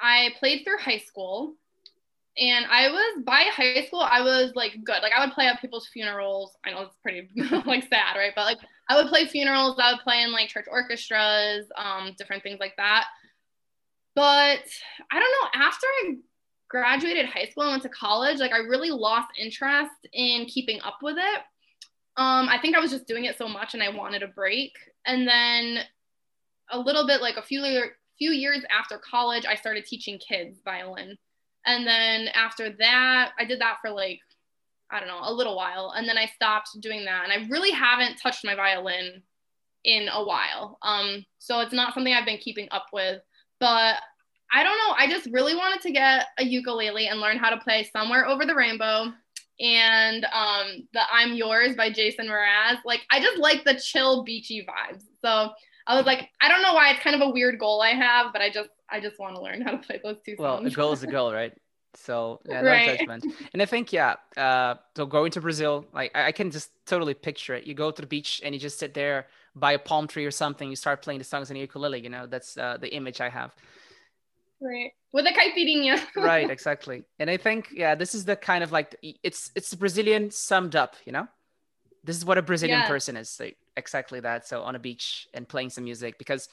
i 0.00 0.30
played 0.38 0.64
through 0.64 0.78
high 0.78 0.98
school 0.98 1.54
and 2.36 2.66
I 2.66 2.90
was 2.90 3.22
by 3.24 3.44
high 3.52 3.86
school, 3.86 4.00
I 4.00 4.20
was 4.20 4.52
like 4.54 4.72
good. 4.84 5.02
Like 5.02 5.12
I 5.16 5.24
would 5.24 5.34
play 5.34 5.46
at 5.46 5.60
people's 5.60 5.88
funerals. 5.88 6.56
I 6.64 6.70
know 6.70 6.82
it's 6.82 6.96
pretty 7.02 7.28
like 7.66 7.84
sad, 7.88 8.16
right? 8.16 8.32
But 8.34 8.46
like 8.46 8.58
I 8.88 8.96
would 8.96 9.08
play 9.08 9.26
funerals, 9.26 9.78
I 9.80 9.92
would 9.92 10.00
play 10.00 10.22
in 10.22 10.32
like 10.32 10.48
church 10.48 10.66
orchestras, 10.70 11.66
um, 11.76 12.14
different 12.18 12.42
things 12.42 12.58
like 12.58 12.74
that. 12.76 13.06
But 14.16 14.60
I 15.12 15.20
don't 15.20 15.30
know, 15.30 15.62
after 15.66 15.86
I 15.86 16.14
graduated 16.68 17.26
high 17.26 17.46
school 17.46 17.64
and 17.64 17.72
went 17.72 17.82
to 17.84 17.88
college, 17.88 18.40
like 18.40 18.52
I 18.52 18.58
really 18.58 18.90
lost 18.90 19.28
interest 19.38 19.92
in 20.12 20.46
keeping 20.46 20.80
up 20.82 20.98
with 21.02 21.16
it. 21.18 21.40
Um, 22.16 22.48
I 22.48 22.58
think 22.60 22.76
I 22.76 22.80
was 22.80 22.90
just 22.90 23.06
doing 23.06 23.24
it 23.24 23.38
so 23.38 23.48
much 23.48 23.74
and 23.74 23.82
I 23.82 23.90
wanted 23.90 24.22
a 24.22 24.28
break. 24.28 24.72
And 25.06 25.26
then 25.26 25.84
a 26.70 26.78
little 26.78 27.06
bit 27.06 27.20
like 27.20 27.36
a 27.36 27.42
few 27.42 27.62
few 28.18 28.30
years 28.30 28.62
after 28.76 28.98
college, 28.98 29.44
I 29.46 29.56
started 29.56 29.84
teaching 29.84 30.18
kids 30.18 30.58
violin. 30.64 31.16
And 31.66 31.86
then 31.86 32.28
after 32.34 32.70
that, 32.78 33.32
I 33.38 33.44
did 33.44 33.60
that 33.60 33.76
for 33.80 33.90
like, 33.90 34.20
I 34.90 35.00
don't 35.00 35.08
know, 35.08 35.20
a 35.22 35.32
little 35.32 35.56
while. 35.56 35.94
And 35.96 36.08
then 36.08 36.18
I 36.18 36.26
stopped 36.26 36.70
doing 36.80 37.04
that. 37.06 37.24
And 37.24 37.32
I 37.32 37.48
really 37.48 37.70
haven't 37.70 38.16
touched 38.16 38.44
my 38.44 38.54
violin 38.54 39.22
in 39.84 40.08
a 40.12 40.24
while. 40.24 40.78
Um, 40.82 41.24
so 41.38 41.60
it's 41.60 41.72
not 41.72 41.94
something 41.94 42.12
I've 42.12 42.26
been 42.26 42.38
keeping 42.38 42.68
up 42.70 42.86
with. 42.92 43.20
But 43.60 43.96
I 44.52 44.62
don't 44.62 44.78
know. 44.78 44.94
I 44.96 45.08
just 45.08 45.28
really 45.32 45.56
wanted 45.56 45.80
to 45.82 45.90
get 45.90 46.26
a 46.38 46.44
ukulele 46.44 47.08
and 47.08 47.20
learn 47.20 47.38
how 47.38 47.50
to 47.50 47.56
play 47.56 47.88
Somewhere 47.92 48.26
Over 48.26 48.44
the 48.44 48.54
Rainbow. 48.54 49.12
and 49.60 50.24
um, 50.26 50.88
the 50.92 51.00
I'm 51.12 51.34
Yours 51.34 51.76
by 51.76 51.90
Jason 51.90 52.26
Mraz. 52.26 52.78
Like, 52.84 53.00
I 53.10 53.20
just 53.20 53.38
like 53.38 53.64
the 53.64 53.74
chill, 53.74 54.24
beachy 54.24 54.66
vibes. 54.66 55.02
So 55.24 55.50
I 55.86 55.96
was 55.96 56.06
like, 56.06 56.28
I 56.40 56.48
don't 56.48 56.62
know 56.62 56.74
why 56.74 56.90
it's 56.90 57.02
kind 57.02 57.14
of 57.14 57.22
a 57.22 57.30
weird 57.30 57.58
goal 57.58 57.80
I 57.82 57.90
have, 57.90 58.32
but 58.32 58.42
I 58.42 58.50
just 58.50 58.68
I 58.94 59.00
just 59.00 59.18
want 59.18 59.34
to 59.34 59.42
learn 59.42 59.60
how 59.60 59.72
to 59.72 59.78
play 59.78 60.00
those 60.02 60.18
two 60.24 60.36
songs. 60.36 60.40
Well, 60.40 60.60
a 60.64 60.70
goal 60.70 60.92
is 60.92 61.02
a 61.02 61.08
goal, 61.08 61.32
right? 61.32 61.52
So 61.96 62.40
yeah, 62.48 62.62
no 62.62 62.68
Right. 62.68 62.84
judgment. 62.84 63.26
And 63.52 63.60
I 63.60 63.66
think 63.66 63.92
yeah, 63.92 64.14
uh, 64.36 64.76
so 64.96 65.04
going 65.04 65.32
to 65.32 65.40
Brazil, 65.40 65.84
like 65.92 66.12
I, 66.14 66.26
I 66.28 66.32
can 66.32 66.50
just 66.50 66.70
totally 66.86 67.14
picture 67.14 67.54
it. 67.54 67.66
You 67.66 67.74
go 67.74 67.90
to 67.90 68.00
the 68.00 68.06
beach 68.06 68.40
and 68.44 68.54
you 68.54 68.60
just 68.60 68.78
sit 68.78 68.94
there 68.94 69.26
by 69.56 69.72
a 69.72 69.78
palm 69.78 70.06
tree 70.06 70.24
or 70.24 70.30
something. 70.30 70.70
You 70.70 70.76
start 70.76 71.02
playing 71.02 71.18
the 71.18 71.24
songs 71.24 71.50
on 71.50 71.54
the 71.54 71.60
ukulele. 71.60 72.00
You 72.00 72.08
know, 72.08 72.26
that's 72.26 72.56
uh, 72.56 72.76
the 72.80 72.94
image 72.94 73.20
I 73.20 73.28
have. 73.28 73.52
Right. 74.60 74.92
With 75.12 75.26
a 75.26 75.32
caipirinha. 75.32 76.00
right 76.16 76.48
exactly 76.50 77.02
and 77.18 77.28
i 77.30 77.36
think 77.36 77.68
yeah 77.72 77.94
this 77.94 78.14
is 78.14 78.24
the 78.24 78.36
kind 78.36 78.62
of 78.64 78.70
like 78.72 78.96
it's 79.22 79.50
it's 79.54 79.74
brazilian 79.74 80.30
summed 80.30 80.76
up 80.76 80.94
you 81.04 81.12
know 81.12 81.26
this 82.04 82.16
is 82.16 82.24
what 82.24 82.38
a 82.38 82.42
brazilian 82.42 82.80
Yeah. 82.80 82.88
person 82.88 83.16
is 83.16 83.36
like, 83.40 83.56
exactly 83.76 84.20
that 84.20 84.46
so 84.46 84.62
on 84.62 84.74
a 84.74 84.78
beach 84.78 85.28
and 85.34 85.48
playing 85.48 85.70
some 85.70 85.84
music 85.84 86.18
because 86.18 86.48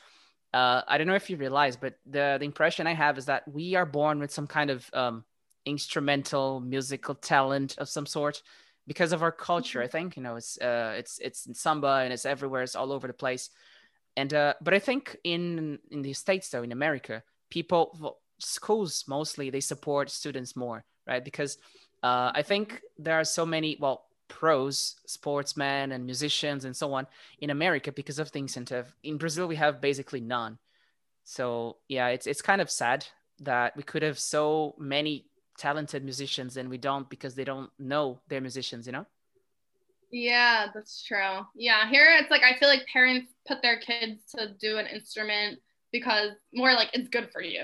uh, 0.54 0.82
i 0.88 0.98
don't 0.98 1.08
know 1.08 1.16
if 1.16 1.30
you 1.30 1.38
realize 1.38 1.76
but 1.76 1.96
the 2.06 2.38
the 2.40 2.46
impression 2.46 2.88
i 2.88 2.94
have 2.94 3.18
is 3.18 3.26
that 3.26 3.48
we 3.48 3.76
are 3.76 3.86
born 3.86 4.20
with 4.20 4.32
some 4.32 4.48
kind 4.48 4.70
of 4.70 4.90
um, 4.94 5.24
instrumental 5.66 6.60
musical 6.60 7.16
talent 7.16 7.78
of 7.78 7.90
some 7.90 8.06
sort 8.06 8.42
because 8.88 9.12
of 9.14 9.22
our 9.24 9.32
culture. 9.32 9.82
I 9.82 9.88
think 9.88 10.18
you 10.18 10.24
know 10.24 10.36
it's 10.36 10.60
uh, 10.60 10.96
it's 10.98 11.20
it's 11.20 11.46
in 11.46 11.54
samba 11.54 12.02
and 12.04 12.14
it's 12.14 12.26
everywhere 12.26 12.64
it's 12.64 12.76
all 12.76 12.92
over 12.92 13.08
the 13.08 13.14
place. 13.14 13.50
And 14.18 14.34
uh, 14.34 14.56
but 14.62 14.74
i 14.74 14.80
think 14.80 15.18
in 15.24 15.80
in 15.90 16.02
the 16.02 16.14
states 16.14 16.50
though 16.50 16.64
in 16.64 16.74
america 16.74 17.24
people 17.50 17.98
well, 18.00 18.18
schools 18.40 19.06
mostly 19.08 19.50
they 19.50 19.62
support 19.62 20.10
students 20.10 20.56
more 20.56 20.84
right? 21.08 21.24
Because 21.24 21.58
uh, 22.04 22.32
i 22.36 22.42
think 22.42 22.82
there 22.98 23.16
are 23.16 23.24
so 23.24 23.46
many 23.46 23.78
well 23.80 24.06
pros 24.32 24.96
sportsmen 25.06 25.92
and 25.92 26.06
musicians 26.06 26.66
and 26.66 26.76
so 26.76 26.94
on 26.94 27.06
in 27.40 27.50
america 27.50 27.92
because 27.92 28.18
of 28.18 28.32
the 28.32 28.40
incentive 28.40 28.96
in 29.04 29.18
brazil 29.18 29.48
we 29.48 29.58
have 29.58 29.82
basically 29.82 30.22
none 30.22 30.58
so 31.24 31.78
yeah 31.90 32.08
it's 32.08 32.28
it's 32.28 32.42
kind 32.42 32.62
of 32.62 32.70
sad 32.72 33.06
that 33.40 33.76
we 33.76 33.84
could 33.84 34.04
have 34.04 34.18
so 34.18 34.74
many 34.80 35.26
talented 35.58 36.04
musicians 36.04 36.58
and 36.58 36.70
we 36.70 36.78
don't 36.78 37.10
because 37.10 37.36
they 37.36 37.44
don't 37.44 37.70
know 37.78 38.22
they're 38.30 38.42
musicians 38.42 38.88
you 38.88 38.94
know 38.94 39.06
Yeah, 40.12 40.68
that's 40.74 41.04
true. 41.04 41.46
Yeah, 41.56 41.90
here 41.90 42.08
it's 42.20 42.30
like 42.30 42.44
I 42.44 42.58
feel 42.60 42.68
like 42.68 42.86
parents 42.92 43.32
put 43.48 43.62
their 43.62 43.80
kids 43.80 44.22
to 44.36 44.54
do 44.60 44.78
an 44.78 44.88
instrument 44.88 45.60
because 45.92 46.32
more 46.54 46.74
like 46.74 46.90
it's 46.94 47.10
good 47.10 47.30
for 47.32 47.42
you. 47.42 47.64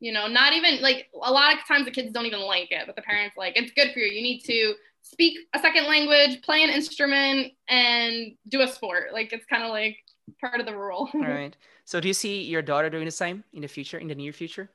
You 0.00 0.12
know, 0.12 0.26
not 0.26 0.54
even 0.54 0.80
like 0.80 1.08
a 1.22 1.30
lot 1.30 1.52
of 1.54 1.66
times 1.66 1.84
the 1.84 1.90
kids 1.90 2.12
don't 2.12 2.26
even 2.26 2.40
like 2.40 2.72
it, 2.72 2.84
but 2.86 2.96
the 2.96 3.02
parents 3.02 3.36
like 3.36 3.56
it's 3.56 3.72
good 3.72 3.92
for 3.92 3.98
you. 4.00 4.10
You 4.12 4.22
need 4.22 4.40
to 4.44 4.74
speak 5.02 5.38
a 5.54 5.58
second 5.58 5.86
language, 5.86 6.42
play 6.42 6.62
an 6.62 6.70
instrument, 6.70 7.52
and 7.68 8.32
do 8.48 8.62
a 8.62 8.68
sport. 8.68 9.12
Like 9.12 9.32
it's 9.32 9.46
kind 9.46 9.62
of 9.62 9.70
like 9.70 9.98
part 10.40 10.60
of 10.60 10.66
the 10.66 10.76
rule. 10.76 11.10
all 11.12 11.20
right 11.20 11.56
so 11.84 12.00
do 12.00 12.08
you 12.08 12.14
see 12.14 12.42
your 12.44 12.62
daughter 12.62 12.88
doing 12.88 13.04
the 13.04 13.10
same 13.10 13.44
in 13.52 13.60
the 13.62 13.68
future 13.68 13.98
in 13.98 14.08
the 14.08 14.14
near 14.14 14.32
future 14.32 14.70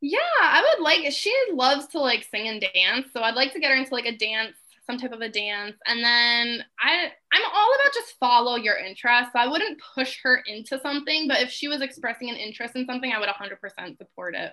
Yeah, 0.00 0.18
I 0.40 0.62
would 0.62 0.82
like 0.82 1.10
she 1.12 1.34
loves 1.52 1.86
to 1.88 2.00
like 2.00 2.26
sing 2.30 2.48
and 2.48 2.64
dance. 2.74 3.08
So 3.12 3.20
I'd 3.22 3.34
like 3.34 3.52
to 3.52 3.60
get 3.60 3.70
her 3.70 3.76
into 3.76 3.94
like 3.94 4.06
a 4.06 4.16
dance, 4.16 4.56
some 4.86 4.98
type 4.98 5.12
of 5.12 5.20
a 5.20 5.28
dance. 5.28 5.76
And 5.86 6.02
then 6.02 6.64
I 6.80 7.12
I'm 7.32 7.42
all 7.54 7.74
about 7.74 7.94
just 7.94 8.18
follow 8.18 8.56
your 8.56 8.76
interest. 8.76 9.30
So 9.32 9.38
I 9.38 9.46
wouldn't 9.46 9.80
push 9.94 10.18
her 10.22 10.42
into 10.46 10.80
something, 10.80 11.28
but 11.28 11.40
if 11.40 11.50
she 11.50 11.68
was 11.68 11.82
expressing 11.82 12.30
an 12.30 12.36
interest 12.36 12.74
in 12.76 12.86
something, 12.86 13.12
I 13.12 13.18
would 13.20 13.28
100% 13.28 13.98
support 13.98 14.34
it. 14.34 14.52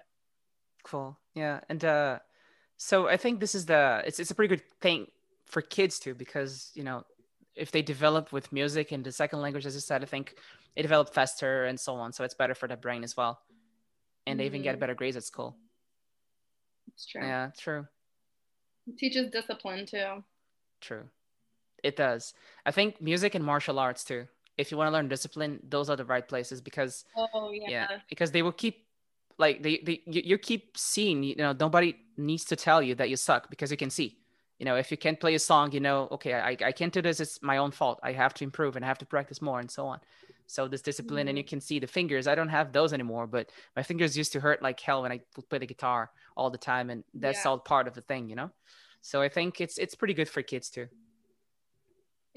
Cool. 0.84 1.18
Yeah. 1.36 1.62
And 1.70 1.84
uh 1.84 2.20
so 2.80 3.08
I 3.10 3.18
think 3.18 3.40
this 3.42 3.54
is 3.56 3.66
the 3.66 4.02
it's 4.06 4.20
it's 4.20 4.32
a 4.32 4.36
pretty 4.36 4.56
good 4.56 4.64
thing 4.80 5.08
for 5.46 5.62
kids 5.62 6.00
too 6.00 6.16
because, 6.16 6.72
you 6.76 6.84
know, 6.84 7.04
if 7.56 7.72
they 7.72 7.82
develop 7.82 8.32
with 8.32 8.54
music 8.54 8.92
and 8.94 9.04
the 9.04 9.12
second 9.12 9.42
language 9.42 9.66
as 9.66 9.76
i 9.76 9.80
said, 9.80 10.02
I 10.02 10.06
think 10.06 10.36
it 10.76 10.82
develop 10.84 11.14
faster 11.14 11.66
and 11.66 11.80
so 11.80 11.96
on. 11.96 12.14
So 12.14 12.24
it's 12.24 12.36
better 12.36 12.56
for 12.56 12.68
the 12.70 12.78
brain 12.78 13.04
as 13.04 13.18
well. 13.18 13.42
And 14.26 14.40
they 14.40 14.46
even 14.46 14.62
get 14.62 14.78
Mhm. 14.78 14.80
better 14.80 14.96
grades 14.96 15.18
at 15.18 15.24
school. 15.26 15.58
It's 16.88 17.06
true. 17.06 17.22
Yeah, 17.22 17.52
true. 17.58 17.88
It 18.88 18.98
teaches 18.98 19.30
discipline 19.32 19.86
too. 19.86 20.24
True. 20.82 21.10
It 21.84 21.96
does. 21.96 22.34
I 22.66 22.72
think 22.72 23.02
music 23.02 23.36
and 23.36 23.44
martial 23.44 23.80
arts 23.80 24.04
too. 24.04 24.28
If 24.58 24.72
you 24.72 24.78
want 24.78 24.88
to 24.90 24.92
learn 24.94 25.08
discipline, 25.10 25.60
those 25.68 25.90
are 25.90 25.96
the 25.98 26.06
right 26.06 26.28
places 26.28 26.62
because 26.62 27.06
Oh 27.16 27.52
yeah. 27.52 27.70
yeah 27.70 28.00
because 28.10 28.32
they 28.32 28.42
will 28.42 28.52
keep 28.52 28.89
like 29.40 29.64
they, 29.64 29.82
they 29.84 30.02
you, 30.06 30.22
you 30.24 30.38
keep 30.38 30.78
seeing 30.78 31.24
you 31.24 31.36
know 31.36 31.54
nobody 31.60 31.96
needs 32.18 32.46
to 32.46 32.56
tell 32.56 32.82
you 32.82 32.94
that 32.96 33.10
you 33.10 33.16
suck 33.16 33.50
because 33.50 33.72
you 33.72 33.78
can 33.78 33.90
see 33.90 34.18
you 34.60 34.66
know 34.66 34.76
if 34.76 34.92
you 34.92 34.98
can't 34.98 35.20
play 35.20 35.34
a 35.34 35.40
song 35.40 35.72
you 35.72 35.80
know 35.80 36.08
okay 36.12 36.34
i, 36.34 36.56
I 36.64 36.72
can't 36.72 36.94
do 36.94 37.02
this 37.02 37.20
it's 37.20 37.42
my 37.42 37.58
own 37.58 37.72
fault 37.72 38.00
i 38.04 38.12
have 38.12 38.34
to 38.36 38.44
improve 38.44 38.76
and 38.76 38.86
I 38.86 38.88
have 38.88 39.00
to 39.00 39.06
practice 39.06 39.42
more 39.42 39.60
and 39.60 39.72
so 39.72 39.88
on 39.88 40.00
so 40.46 40.68
this 40.68 40.82
discipline 40.82 41.28
and 41.28 41.38
you 41.38 41.44
mm-hmm. 41.44 41.50
can 41.50 41.62
see 41.62 41.80
the 41.80 41.88
fingers 41.88 42.28
i 42.28 42.36
don't 42.36 42.50
have 42.50 42.72
those 42.74 42.94
anymore 42.94 43.26
but 43.26 43.50
my 43.76 43.84
fingers 43.84 44.18
used 44.18 44.34
to 44.34 44.40
hurt 44.40 44.62
like 44.62 44.80
hell 44.80 45.02
when 45.02 45.12
i 45.12 45.20
would 45.36 45.50
play 45.50 45.60
the 45.60 45.66
guitar 45.66 46.12
all 46.36 46.50
the 46.50 46.58
time 46.58 46.90
and 46.90 47.04
that's 47.14 47.46
Yeah. 47.46 47.52
all 47.52 47.60
part 47.60 47.88
of 47.88 47.94
the 47.94 48.02
thing 48.02 48.30
you 48.30 48.36
know 48.36 48.52
so 49.02 49.22
i 49.22 49.30
think 49.30 49.62
it's 49.62 49.78
it's 49.78 49.96
pretty 49.96 50.14
good 50.14 50.30
for 50.30 50.42
kids 50.42 50.70
too 50.70 50.88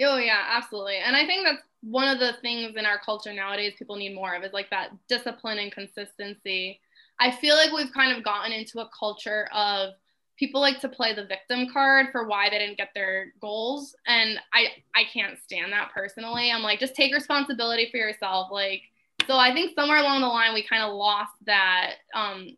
Oh 0.01 0.17
yeah, 0.17 0.45
absolutely. 0.49 0.97
And 0.97 1.15
I 1.15 1.27
think 1.27 1.45
that's 1.45 1.63
one 1.83 2.09
of 2.09 2.19
the 2.19 2.35
things 2.41 2.77
in 2.77 2.87
our 2.87 2.99
culture 2.99 3.33
nowadays 3.33 3.75
people 3.79 3.97
need 3.97 4.15
more 4.15 4.35
of 4.35 4.43
is 4.43 4.53
like 4.53 4.71
that 4.71 4.91
discipline 5.09 5.59
and 5.59 5.71
consistency. 5.71 6.81
I 7.23 7.31
feel 7.31 7.55
like 7.55 7.73
we've 7.73 7.93
kind 7.93 8.17
of 8.17 8.25
gotten 8.25 8.51
into 8.51 8.81
a 8.81 8.91
culture 8.99 9.49
of 9.55 9.91
people 10.37 10.61
like 10.61 10.81
to 10.81 10.89
play 10.89 11.15
the 11.15 11.25
victim 11.25 11.69
card 11.73 12.07
for 12.11 12.27
why 12.27 12.51
they 12.51 12.59
didn't 12.59 12.77
get 12.77 12.89
their 12.97 13.33
goals 13.41 13.95
and 14.09 14.41
I 14.53 14.69
I 14.93 15.05
can't 15.05 15.39
stand 15.39 15.73
that 15.73 15.91
personally. 15.95 16.51
I'm 16.51 16.63
like 16.63 16.81
just 16.81 16.97
take 16.97 17.15
responsibility 17.15 17.89
for 17.93 17.99
yourself 17.99 18.49
like 18.51 18.83
so 19.29 19.37
I 19.37 19.53
think 19.53 19.77
somewhere 19.77 19.99
along 19.99 20.23
the 20.23 20.27
line 20.27 20.53
we 20.53 20.67
kind 20.67 20.83
of 20.83 20.95
lost 20.95 21.35
that 21.47 21.95
um 22.13 22.57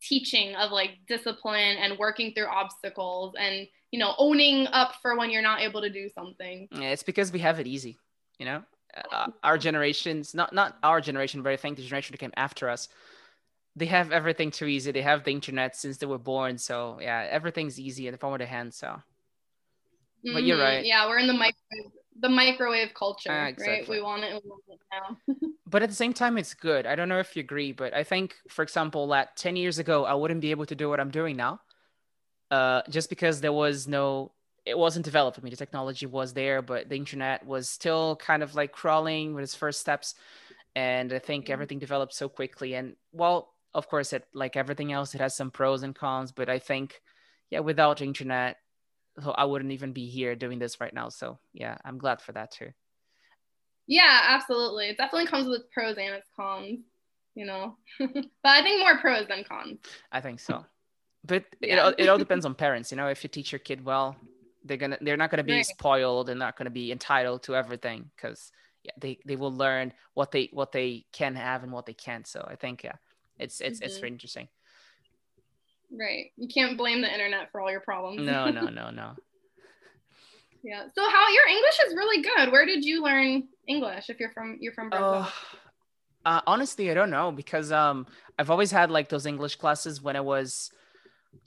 teaching 0.00 0.54
of 0.54 0.70
like 0.70 0.92
discipline 1.06 1.76
and 1.76 1.98
working 1.98 2.32
through 2.32 2.46
obstacles 2.46 3.34
and 3.38 3.68
you 3.90 3.98
know 3.98 4.14
owning 4.16 4.66
up 4.68 4.94
for 5.02 5.18
when 5.18 5.28
you're 5.28 5.42
not 5.42 5.60
able 5.60 5.82
to 5.82 5.90
do 5.90 6.08
something 6.08 6.66
Yeah, 6.72 6.88
it's 6.88 7.02
because 7.02 7.32
we 7.32 7.40
have 7.40 7.60
it 7.60 7.66
easy, 7.66 7.98
you 8.38 8.46
know. 8.46 8.62
Uh, 9.12 9.28
our 9.44 9.56
generations, 9.58 10.34
not 10.34 10.52
not 10.52 10.78
our 10.82 11.00
generation, 11.00 11.42
but 11.42 11.52
I 11.52 11.56
think 11.56 11.76
the 11.76 11.82
generation 11.82 12.12
that 12.12 12.18
came 12.18 12.32
after 12.36 12.68
us, 12.68 12.88
they 13.76 13.86
have 13.86 14.12
everything 14.12 14.50
too 14.50 14.66
easy. 14.66 14.90
They 14.92 15.02
have 15.02 15.24
the 15.24 15.30
internet 15.32 15.76
since 15.76 15.98
they 15.98 16.06
were 16.06 16.18
born, 16.18 16.58
so 16.58 16.98
yeah, 17.00 17.26
everything's 17.30 17.78
easy 17.78 18.06
in 18.06 18.12
the 18.12 18.18
palm 18.18 18.32
of 18.32 18.38
the 18.40 18.46
hand. 18.46 18.74
So 18.74 19.00
But 20.22 20.44
you're 20.44 20.56
Mhm. 20.56 20.60
right. 20.60 20.84
yeah 20.84 21.08
we're 21.08 21.18
in 21.18 21.26
the 21.26 21.32
microwave 21.32 21.92
the 22.20 22.28
microwave 22.28 22.92
culture 22.94 23.30
Ah, 23.30 23.50
right 23.58 23.88
we 23.88 24.00
want 24.02 24.24
it, 24.24 24.42
we 24.44 24.50
want 24.50 24.62
it 24.68 24.80
now 24.92 25.16
but 25.66 25.82
at 25.82 25.88
the 25.88 25.94
same 25.94 26.12
time 26.12 26.36
it's 26.36 26.52
good 26.54 26.84
i 26.86 26.94
don't 26.94 27.08
know 27.08 27.18
if 27.20 27.34
you 27.36 27.40
agree 27.40 27.72
but 27.72 27.94
i 27.94 28.02
think 28.04 28.34
for 28.48 28.62
example 28.62 29.06
that 29.08 29.36
10 29.36 29.56
years 29.56 29.78
ago 29.78 30.04
i 30.04 30.12
wouldn't 30.12 30.40
be 30.40 30.50
able 30.50 30.66
to 30.66 30.74
do 30.74 30.88
what 30.88 31.00
i'm 31.00 31.10
doing 31.10 31.36
now 31.36 31.60
uh, 32.50 32.82
just 32.90 33.08
because 33.08 33.40
there 33.40 33.52
was 33.52 33.86
no 33.86 34.32
it 34.66 34.76
wasn't 34.76 35.04
developed 35.04 35.38
i 35.38 35.42
mean 35.42 35.50
the 35.50 35.56
technology 35.56 36.04
was 36.06 36.34
there 36.34 36.60
but 36.62 36.88
the 36.88 36.96
internet 36.96 37.46
was 37.46 37.68
still 37.68 38.16
kind 38.16 38.42
of 38.42 38.54
like 38.54 38.72
crawling 38.72 39.34
with 39.34 39.44
its 39.44 39.54
first 39.54 39.80
steps 39.80 40.14
and 40.74 41.12
i 41.12 41.18
think 41.18 41.46
Mhm. 41.46 41.50
everything 41.50 41.78
developed 41.78 42.12
so 42.14 42.28
quickly 42.28 42.74
and 42.74 42.96
well 43.12 43.54
of 43.74 43.88
course 43.88 44.12
it 44.12 44.24
like 44.34 44.56
everything 44.56 44.92
else 44.92 45.14
it 45.14 45.20
has 45.20 45.36
some 45.36 45.50
pros 45.50 45.82
and 45.82 45.94
cons 45.94 46.32
but 46.32 46.48
i 46.48 46.58
think 46.58 47.00
yeah 47.50 47.60
without 47.60 48.00
internet 48.00 48.56
so 49.22 49.30
i 49.32 49.44
wouldn't 49.44 49.72
even 49.72 49.92
be 49.92 50.06
here 50.06 50.34
doing 50.34 50.58
this 50.58 50.80
right 50.80 50.94
now 50.94 51.08
so 51.08 51.38
yeah 51.52 51.76
i'm 51.84 51.98
glad 51.98 52.20
for 52.20 52.32
that 52.32 52.50
too 52.50 52.70
yeah 53.86 54.20
absolutely 54.28 54.86
it 54.88 54.96
definitely 54.96 55.26
comes 55.26 55.48
with 55.48 55.70
pros 55.72 55.96
and 55.96 56.14
its 56.14 56.28
cons 56.34 56.80
you 57.34 57.44
know 57.46 57.76
but 57.98 58.26
i 58.44 58.62
think 58.62 58.80
more 58.80 58.98
pros 58.98 59.26
than 59.28 59.44
cons 59.44 59.78
I 60.12 60.20
think 60.20 60.40
so. 60.40 60.64
But 61.22 61.44
it, 61.60 61.68
Yeah. 61.68 61.84
all, 61.84 61.92
it 61.98 62.08
all 62.08 62.16
depends 62.26 62.46
on 62.46 62.54
parents. 62.54 62.90
You 62.90 62.96
know, 62.96 63.08
if 63.08 63.22
you 63.22 63.28
teach 63.28 63.52
your 63.52 63.58
kid 63.58 63.84
well, 63.84 64.16
they're 64.64 64.78
gonna 64.78 64.96
they're 65.02 65.18
not 65.18 65.30
gonna 65.30 65.44
be 65.44 65.52
Right. 65.52 65.66
spoiled. 65.66 66.28
They're 66.28 66.34
not 66.34 66.56
gonna 66.56 66.70
be 66.70 66.90
entitled 66.90 67.42
to 67.42 67.54
everything 67.54 68.10
because 68.16 68.50
yeah, 68.84 68.92
they 68.98 69.18
they 69.26 69.36
will 69.36 69.52
learn 69.52 69.92
what 70.14 70.30
they 70.30 70.48
what 70.50 70.72
they 70.72 71.04
can 71.12 71.34
have 71.36 71.62
and 71.62 71.72
what 71.72 71.84
they 71.84 71.92
can't. 71.92 72.26
So 72.26 72.42
I 72.50 72.56
think 72.56 72.84
yeah, 72.84 72.96
it's 73.40 73.60
it's 73.60 73.80
it's 73.80 73.96
Mhm. 73.96 74.00
very 74.00 74.12
interesting. 74.12 74.48
right 75.92 76.26
you 76.36 76.46
can't 76.46 76.78
blame 76.78 77.00
the 77.00 77.12
internet 77.12 77.50
for 77.50 77.60
all 77.60 77.70
your 77.70 77.80
problems 77.80 78.18
No, 78.24 78.50
no, 78.50 78.68
no, 78.80 78.90
no. 78.90 79.16
yeah 80.62 80.84
so 80.94 81.02
how 81.08 81.28
your 81.32 81.46
english 81.48 81.78
is 81.86 81.94
really 81.96 82.22
good 82.22 82.52
where 82.52 82.64
did 82.66 82.84
you 82.84 83.02
learn 83.02 83.48
english 83.66 84.08
if 84.08 84.20
you're 84.20 84.30
from 84.32 84.56
you're 84.60 84.72
from 84.72 84.88
brazil 84.90 85.26
Oh, 85.26 85.34
uh, 86.26 86.40
honestly, 86.46 86.90
I 86.90 86.94
don't 86.94 87.10
know 87.10 87.32
because 87.32 87.72
um 87.72 88.06
I've 88.38 88.50
always 88.50 88.70
had 88.70 88.90
like 88.90 89.08
those 89.08 89.24
English 89.26 89.56
classes 89.56 90.02
when 90.02 90.16
I 90.16 90.20
was 90.20 90.70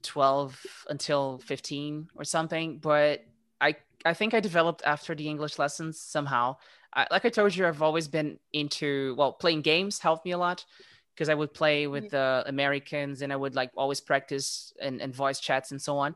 12 0.02 0.60
until 0.89 1.39
15 1.46 2.08
or 2.16 2.24
something, 2.24 2.80
but 2.80 3.24
I 3.62 3.76
I 4.06 4.14
think 4.14 4.34
I 4.34 4.39
developed 4.39 4.82
after 4.86 5.16
the 5.16 5.28
English 5.30 5.60
lessons 5.60 6.00
somehow. 6.00 6.58
I, 6.96 7.08
like 7.12 7.26
I 7.26 7.30
told 7.30 7.56
you, 7.56 7.66
I've 7.68 7.82
always 7.82 8.08
been 8.08 8.39
into 8.52 9.16
well, 9.18 9.34
playing 9.34 9.62
games 9.62 10.00
helped 10.00 10.26
me 10.26 10.32
a 10.32 10.38
lot 10.38 10.66
because 11.14 11.30
I 11.30 11.34
would 11.36 11.53
play 11.53 11.88
with 11.88 12.09
the 12.09 12.43
Americans 12.47 13.22
and 13.22 13.32
I 13.32 13.36
would 13.36 13.55
like 13.55 13.72
always 13.76 14.01
practice 14.01 14.74
and, 14.82 15.01
and 15.01 15.14
voice 15.16 15.39
chats 15.39 15.72
and 15.72 15.82
so 15.82 15.97
on. 15.97 16.16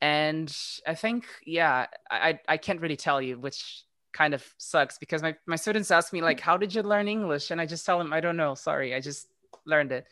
and 0.00 0.54
I 0.86 0.94
think 0.94 1.26
yeah, 1.46 1.86
I 2.10 2.38
I 2.48 2.56
can't 2.56 2.80
really 2.80 2.96
tell 2.96 3.20
you 3.22 3.38
which 3.38 3.84
kind 4.12 4.34
of 4.34 4.42
sucks 4.58 4.98
because 4.98 5.22
my, 5.22 5.36
my 5.46 5.56
students 5.56 5.90
ask 5.90 6.12
me 6.12 6.20
like 6.22 6.40
how 6.40 6.56
did 6.56 6.74
you 6.74 6.82
learn 6.82 7.06
english? 7.08 7.50
And 7.50 7.60
i 7.60 7.66
just 7.66 7.86
tell 7.86 7.98
them 7.98 8.12
i 8.12 8.20
don't 8.20 8.36
know. 8.36 8.54
Sorry. 8.54 8.94
I 8.94 9.00
just 9.00 9.28
learned 9.66 9.92
it. 9.92 10.06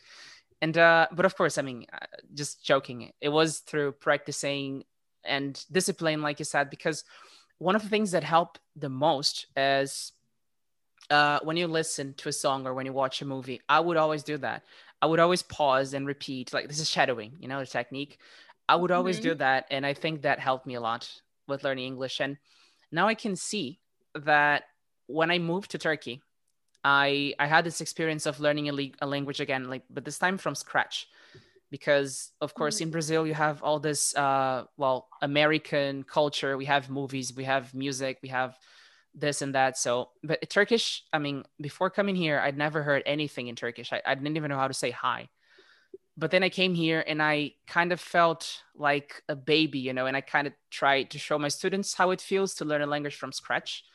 And 0.61 0.77
uh 0.77 1.07
but 1.11 1.25
of 1.25 1.35
course 1.35 1.57
i 1.57 1.61
mean 1.61 1.85
uh, 1.93 2.05
just 2.33 2.63
joking. 2.63 3.11
It 3.21 3.29
was 3.29 3.59
through 3.59 3.93
practicing 3.93 4.85
and 5.25 5.53
discipline 5.71 6.21
like 6.21 6.39
you 6.39 6.45
said 6.45 6.69
because 6.69 7.03
one 7.57 7.75
of 7.75 7.81
the 7.83 7.89
things 7.89 8.11
that 8.11 8.23
help 8.23 8.57
the 8.75 8.89
most 8.89 9.47
is 9.57 10.13
uh, 11.09 11.39
when 11.43 11.57
you 11.57 11.67
listen 11.67 12.13
to 12.15 12.29
a 12.29 12.33
song 12.33 12.67
or 12.67 12.73
when 12.73 12.85
you 12.85 12.93
watch 12.93 13.21
a 13.21 13.25
movie 13.25 13.61
i 13.67 13.79
would 13.79 13.97
always 13.97 14.23
do 14.23 14.37
that 14.37 14.63
i 15.01 15.05
would 15.05 15.19
always 15.19 15.41
pause 15.43 15.93
and 15.93 16.05
repeat 16.07 16.53
like 16.53 16.67
this 16.67 16.79
is 16.79 16.89
shadowing 16.89 17.33
you 17.39 17.47
know 17.47 17.59
the 17.59 17.65
technique 17.65 18.19
i 18.67 18.75
would 18.75 18.91
always 18.91 19.17
mm-hmm. 19.17 19.29
do 19.29 19.35
that 19.35 19.65
and 19.71 19.85
i 19.85 19.93
think 19.93 20.21
that 20.21 20.39
helped 20.39 20.65
me 20.65 20.75
a 20.75 20.81
lot 20.81 21.09
with 21.47 21.63
learning 21.63 21.85
english 21.85 22.19
and 22.19 22.37
now 22.91 23.07
i 23.07 23.13
can 23.15 23.35
see 23.35 23.79
that 24.15 24.63
when 25.09 25.31
I 25.31 25.39
moved 25.39 25.71
to 25.71 25.77
Turkey, 25.77 26.21
I 26.83 27.33
I 27.39 27.47
had 27.47 27.65
this 27.65 27.81
experience 27.81 28.25
of 28.25 28.39
learning 28.39 28.69
a, 28.69 28.73
le- 28.73 28.97
a 29.01 29.07
language 29.07 29.41
again, 29.41 29.69
like 29.69 29.83
but 29.89 30.05
this 30.05 30.17
time 30.17 30.37
from 30.37 30.55
scratch, 30.55 31.07
because 31.71 32.31
of 32.41 32.53
course 32.53 32.75
mm-hmm. 32.75 32.83
in 32.83 32.91
Brazil 32.91 33.27
you 33.27 33.33
have 33.33 33.61
all 33.63 33.79
this 33.79 34.15
uh, 34.15 34.65
well 34.77 35.07
American 35.21 36.03
culture. 36.03 36.57
We 36.57 36.65
have 36.65 36.89
movies, 36.89 37.35
we 37.35 37.43
have 37.43 37.73
music, 37.73 38.19
we 38.21 38.29
have 38.29 38.57
this 39.19 39.41
and 39.41 39.55
that. 39.55 39.77
So, 39.77 40.09
but 40.23 40.49
Turkish, 40.49 41.03
I 41.11 41.19
mean, 41.19 41.43
before 41.59 41.89
coming 41.89 42.15
here, 42.15 42.39
I'd 42.39 42.57
never 42.57 42.83
heard 42.83 43.03
anything 43.05 43.47
in 43.47 43.55
Turkish. 43.55 43.91
I, 43.93 44.01
I 44.05 44.15
didn't 44.15 44.37
even 44.37 44.49
know 44.49 44.57
how 44.57 44.67
to 44.67 44.73
say 44.73 44.91
hi. 44.91 45.29
But 46.17 46.31
then 46.31 46.43
I 46.43 46.49
came 46.49 46.73
here 46.73 47.03
and 47.07 47.21
I 47.21 47.53
kind 47.65 47.93
of 47.93 47.99
felt 47.99 48.63
like 48.75 49.23
a 49.29 49.35
baby, 49.35 49.79
you 49.79 49.93
know, 49.93 50.05
and 50.05 50.17
I 50.17 50.21
kind 50.21 50.47
of 50.47 50.53
tried 50.69 51.11
to 51.11 51.19
show 51.19 51.39
my 51.39 51.47
students 51.47 51.93
how 51.93 52.11
it 52.11 52.19
feels 52.19 52.55
to 52.55 52.65
learn 52.65 52.81
a 52.81 52.85
language 52.85 53.15
from 53.15 53.31
scratch 53.31 53.85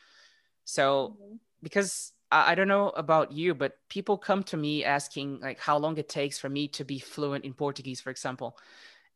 so 0.65 1.15
mm-hmm. 1.21 1.35
because 1.63 2.11
I, 2.31 2.51
I 2.51 2.55
don't 2.55 2.67
know 2.67 2.89
about 2.89 3.31
you, 3.31 3.55
but 3.55 3.77
people 3.87 4.17
come 4.17 4.43
to 4.45 4.57
me 4.57 4.83
asking 4.83 5.39
like 5.39 5.59
how 5.59 5.77
long 5.77 5.97
it 5.97 6.09
takes 6.09 6.37
for 6.37 6.49
me 6.49 6.67
to 6.69 6.83
be 6.83 6.99
fluent 6.99 7.45
in 7.45 7.53
Portuguese, 7.53 8.01
for 8.01 8.09
example. 8.09 8.57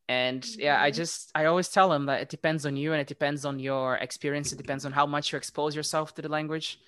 And 0.09 0.45
yeah, 0.57 0.81
I 0.81 0.89
mm-hmm. 0.89 0.97
just 0.97 1.31
I 1.35 1.45
always 1.45 1.69
tell 1.69 1.87
them 1.87 2.07
that 2.07 2.21
it 2.21 2.29
depends 2.29 2.65
on 2.65 2.75
you 2.75 2.91
and 2.91 2.99
it 2.99 3.07
depends 3.07 3.45
on 3.45 3.59
your 3.59 3.95
experience. 3.95 4.51
It 4.51 4.57
depends 4.57 4.83
on 4.83 4.91
how 4.91 5.05
much 5.05 5.31
you 5.31 5.37
expose 5.37 5.75
yourself 5.75 6.15
to 6.15 6.21
the 6.21 6.29
language. 6.29 6.79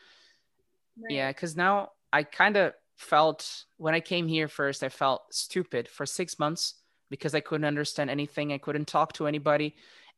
Right. 0.97 1.15
Yeah, 1.15 1.29
because 1.29 1.55
now 1.55 1.91
I 2.11 2.23
kind 2.23 2.57
of 2.57 2.73
felt 2.97 3.65
when 3.77 3.93
I 3.93 3.99
came 3.99 4.27
here 4.27 4.47
first, 4.47 4.83
I 4.83 4.89
felt 4.89 5.33
stupid 5.33 5.87
for 5.87 6.05
six 6.05 6.37
months 6.39 6.73
because 7.09 7.33
I 7.35 7.39
couldn't 7.39 7.65
understand 7.65 8.09
anything. 8.09 8.51
I 8.51 8.57
couldn't 8.57 8.87
talk 8.87 9.13
to 9.13 9.27
anybody 9.27 9.75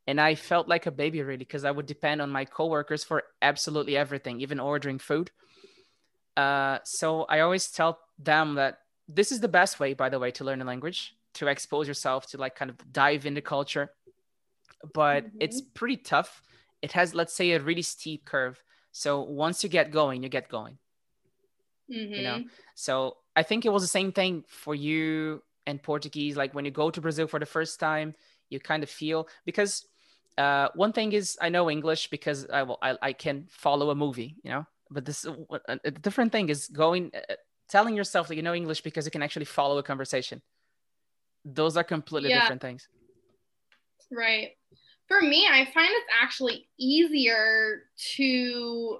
and 0.07 0.19
I 0.19 0.35
felt 0.35 0.67
like 0.67 0.85
a 0.85 0.91
baby 0.91 1.21
really 1.21 1.37
because 1.37 1.65
I 1.65 1.71
would 1.71 1.85
depend 1.85 2.21
on 2.21 2.29
my 2.29 2.45
coworkers 2.45 3.03
for 3.03 3.23
absolutely 3.41 3.95
everything, 3.95 4.41
even 4.41 4.59
ordering 4.59 4.99
food. 4.99 5.31
Uh, 6.35 6.79
so 6.83 7.23
I 7.23 7.41
always 7.41 7.67
tell 7.67 7.99
them 8.19 8.55
that 8.55 8.79
this 9.07 9.31
is 9.31 9.39
the 9.39 9.47
best 9.47 9.79
way, 9.79 9.93
by 9.93 10.09
the 10.09 10.19
way, 10.19 10.31
to 10.31 10.43
learn 10.43 10.61
a 10.61 10.65
language, 10.65 11.15
to 11.35 11.47
expose 11.47 11.87
yourself, 11.87 12.27
to 12.27 12.37
like 12.37 12.55
kind 12.55 12.69
of 12.69 12.77
dive 12.91 13.25
into 13.25 13.41
culture. 13.41 13.91
But 14.93 15.25
mm-hmm. 15.25 15.37
it's 15.39 15.61
pretty 15.61 15.97
tough. 15.97 16.41
It 16.81 16.91
has, 16.91 17.15
let's 17.15 17.33
say, 17.33 17.51
a 17.51 17.59
really 17.59 17.81
steep 17.81 18.25
curve. 18.25 18.61
So 18.91 19.21
once 19.21 19.63
you 19.63 19.69
get 19.69 19.91
going, 19.91 20.23
you 20.23 20.29
get 20.29 20.49
going. 20.49 20.77
Mm-hmm. 21.91 22.13
You 22.13 22.21
know. 22.23 22.35
Mm-hmm. 22.35 22.47
So 22.75 23.17
I 23.35 23.43
think 23.43 23.65
it 23.65 23.69
was 23.69 23.83
the 23.83 23.87
same 23.87 24.11
thing 24.11 24.43
for 24.47 24.75
you 24.75 25.41
and 25.65 25.81
Portuguese. 25.81 26.35
Like 26.37 26.53
when 26.53 26.65
you 26.65 26.71
go 26.71 26.89
to 26.89 27.01
Brazil 27.01 27.27
for 27.27 27.39
the 27.39 27.45
first 27.45 27.79
time, 27.79 28.13
you 28.49 28.59
kind 28.59 28.83
of 28.83 28.89
feel 28.89 29.27
because 29.45 29.85
uh, 30.37 30.69
one 30.75 30.93
thing 30.93 31.13
is 31.13 31.37
I 31.41 31.49
know 31.49 31.69
English 31.69 32.09
because 32.09 32.47
I 32.49 32.63
will 32.63 32.77
I, 32.81 32.97
I 33.01 33.13
can 33.13 33.47
follow 33.49 33.89
a 33.89 33.95
movie, 33.95 34.35
you 34.43 34.51
know. 34.51 34.65
But 34.89 35.05
this 35.05 35.25
a, 35.25 35.79
a 35.83 35.91
different 35.91 36.31
thing 36.31 36.49
is 36.49 36.67
going 36.67 37.11
uh, 37.15 37.33
telling 37.69 37.95
yourself 37.95 38.27
that 38.27 38.35
you 38.35 38.43
know 38.43 38.53
English 38.53 38.81
because 38.81 39.05
you 39.05 39.11
can 39.11 39.23
actually 39.23 39.45
follow 39.45 39.77
a 39.77 39.83
conversation. 39.83 40.41
Those 41.45 41.77
are 41.77 41.83
completely 41.83 42.29
yeah. 42.29 42.41
different 42.41 42.61
things. 42.61 42.87
Right. 44.11 44.51
For 45.07 45.21
me, 45.21 45.47
I 45.51 45.65
find 45.73 45.89
it's 45.89 46.13
actually 46.21 46.67
easier 46.77 47.83
to 48.15 48.99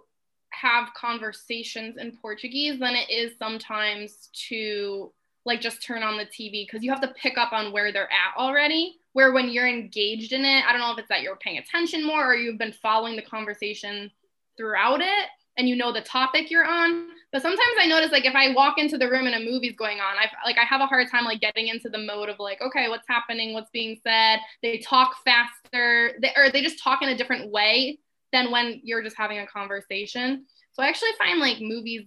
have 0.50 0.94
conversations 0.94 1.98
in 1.98 2.18
Portuguese 2.22 2.80
than 2.80 2.96
it 2.96 3.10
is 3.10 3.34
sometimes 3.40 4.30
to 4.50 5.12
like 5.46 5.62
just 5.62 5.84
turn 5.84 6.04
on 6.04 6.18
the 6.18 6.26
TV 6.26 6.66
because 6.66 6.84
you 6.84 6.92
have 6.92 7.02
to 7.02 7.14
pick 7.20 7.38
up 7.38 7.54
on 7.54 7.72
where 7.74 7.92
they're 7.92 8.12
at 8.12 8.38
already 8.38 9.00
where 9.14 9.32
when 9.32 9.50
you're 9.50 9.68
engaged 9.68 10.34
in 10.34 10.44
it, 10.44 10.66
I 10.66 10.72
don't 10.72 10.82
know 10.82 10.92
if 10.92 10.98
it's 10.98 11.10
that 11.10 11.22
you're 11.22 11.36
paying 11.38 11.60
attention 11.60 12.06
more 12.06 12.32
or 12.32 12.36
you've 12.36 12.58
been 12.58 12.74
following 12.74 13.16
the 13.16 13.22
conversation 13.22 14.12
throughout 14.58 15.02
it 15.02 15.30
and 15.58 15.70
you 15.70 15.76
know 15.76 15.92
the 15.92 16.02
topic 16.02 16.50
you're 16.50 16.66
on. 16.66 17.08
But 17.32 17.42
sometimes 17.42 17.76
I 17.80 17.88
notice 17.88 18.12
like 18.12 18.26
if 18.26 18.36
I 18.36 18.54
walk 18.54 18.78
into 18.78 18.98
the 18.98 19.10
room 19.10 19.26
and 19.26 19.36
a 19.36 19.40
movie's 19.40 19.76
going 19.76 20.00
on, 20.00 20.18
I 20.18 20.30
like 20.46 20.58
I 20.58 20.66
have 20.66 20.82
a 20.82 20.86
hard 20.86 21.10
time 21.10 21.26
like 21.26 21.42
getting 21.42 21.68
into 21.68 21.90
the 21.90 21.98
mode 21.98 22.30
of 22.30 22.38
like, 22.40 22.62
okay, 22.62 22.90
what's 22.90 23.08
happening, 23.08 23.54
what's 23.54 23.72
being 23.72 24.00
said. 24.04 24.40
They 24.62 24.78
talk 24.80 25.16
faster, 25.26 26.14
they, 26.22 26.32
or 26.36 26.52
they 26.52 26.62
just 26.62 26.82
talk 26.82 27.02
in 27.02 27.10
a 27.10 27.18
different 27.18 27.52
way 27.52 28.00
than 28.32 28.52
when 28.52 28.82
you're 28.84 29.04
just 29.04 29.18
having 29.18 29.40
a 29.40 29.48
conversation. 29.48 30.46
So 30.74 30.84
I 30.84 30.88
actually 30.88 31.12
find 31.18 31.40
like 31.40 31.62
movies 31.62 32.04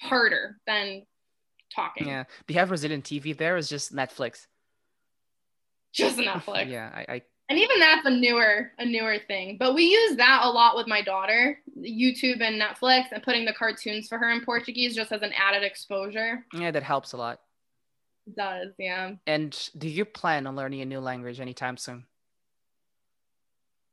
harder 0.00 0.58
than 0.66 1.06
talking. 1.74 2.08
Yeah. 2.08 2.24
Do 2.46 2.54
you 2.54 2.60
have 2.60 2.68
Brazilian 2.68 3.02
TV 3.02 3.36
there? 3.36 3.56
Is 3.56 3.68
just 3.68 3.94
Netflix? 3.94 4.46
just 5.92 6.18
Netflix. 6.18 6.70
yeah, 6.70 6.90
I, 6.92 7.14
I 7.14 7.22
and 7.52 7.60
even 7.60 7.80
that's 7.80 8.06
a 8.06 8.10
newer 8.10 8.70
a 8.78 8.84
newer 8.86 9.18
thing. 9.28 9.58
But 9.58 9.74
we 9.74 9.84
use 9.84 10.16
that 10.16 10.40
a 10.42 10.48
lot 10.48 10.74
with 10.74 10.86
my 10.88 11.02
daughter 11.02 11.58
youtube 11.78 12.40
and 12.40 12.60
netflix 12.60 13.06
and 13.12 13.22
putting 13.22 13.44
the 13.44 13.52
cartoons 13.52 14.06
for 14.06 14.16
her 14.16 14.30
in 14.30 14.44
portuguese 14.44 14.94
just 14.94 15.12
as 15.12 15.20
an 15.20 15.32
added 15.36 15.62
exposure. 15.62 16.46
Yeah 16.54 16.70
that 16.70 16.82
helps 16.82 17.12
a 17.12 17.18
lot. 17.18 17.40
It 18.26 18.36
does 18.36 18.68
yeah. 18.78 19.12
And 19.26 19.68
do 19.76 19.86
you 19.86 20.06
plan 20.06 20.46
on 20.46 20.56
learning 20.56 20.80
a 20.80 20.86
new 20.86 21.00
language 21.00 21.40
anytime 21.40 21.76
soon? 21.76 22.06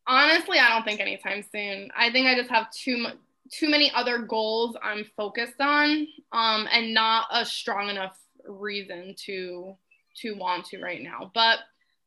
Honestly 0.07 0.57
i 0.57 0.69
don't 0.69 0.85
think 0.85 1.01
anytime 1.01 1.43
soon. 1.51 1.89
I 1.97 2.11
think 2.11 2.27
i 2.27 2.35
just 2.35 2.49
have 2.49 2.71
too 2.71 2.97
much 2.97 3.15
too 3.51 3.67
many 3.67 3.91
other 3.95 4.19
goals 4.19 4.77
i'm 4.83 5.03
focused 5.17 5.59
on 5.59 6.05
um, 6.31 6.67
and 6.71 6.93
not 6.93 7.25
a 7.31 7.43
strong 7.43 7.89
enough 7.89 8.15
reason 8.47 9.15
to 9.17 9.75
to 10.17 10.35
want 10.35 10.65
to 10.65 10.79
right 10.79 11.01
now. 11.01 11.31
But 11.33 11.59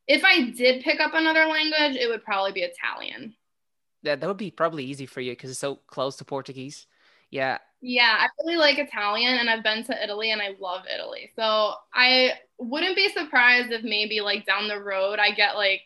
if 0.07 0.25
I 0.25 0.51
did 0.51 0.83
pick 0.83 1.01
up 1.01 1.15
another 1.15 1.47
language, 1.47 1.97
it 1.97 2.09
would 2.09 2.25
probably 2.25 2.53
be 2.53 2.63
Italian. 2.63 3.35
Yeah, 4.03 4.17
that 4.17 4.27
would 4.27 4.37
be 4.37 4.51
probably 4.51 4.85
easy 4.85 5.07
for 5.07 5.21
you 5.21 5.33
because 5.33 5.51
it's 5.51 5.61
so 5.61 5.77
close 5.87 6.17
to 6.17 6.25
Portuguese. 6.25 6.87
Yeah. 7.31 7.59
Yeah, 7.81 8.17
I 8.19 8.29
really 8.45 8.59
like 8.59 8.79
Italian 8.79 9.39
and 9.39 9.49
I've 9.49 9.65
been 9.65 9.85
to 9.85 10.05
Italy 10.05 10.31
and 10.31 10.43
I 10.43 10.51
love 10.61 10.83
Italy. 10.93 11.31
So 11.35 11.73
I 11.95 12.33
wouldn't 12.59 12.97
be 12.97 13.09
surprised 13.09 13.73
if 13.73 13.83
maybe 13.83 14.21
like 14.21 14.47
down 14.47 14.69
the 14.69 14.81
road 14.81 15.19
I 15.19 15.33
get 15.33 15.57
like 15.57 15.83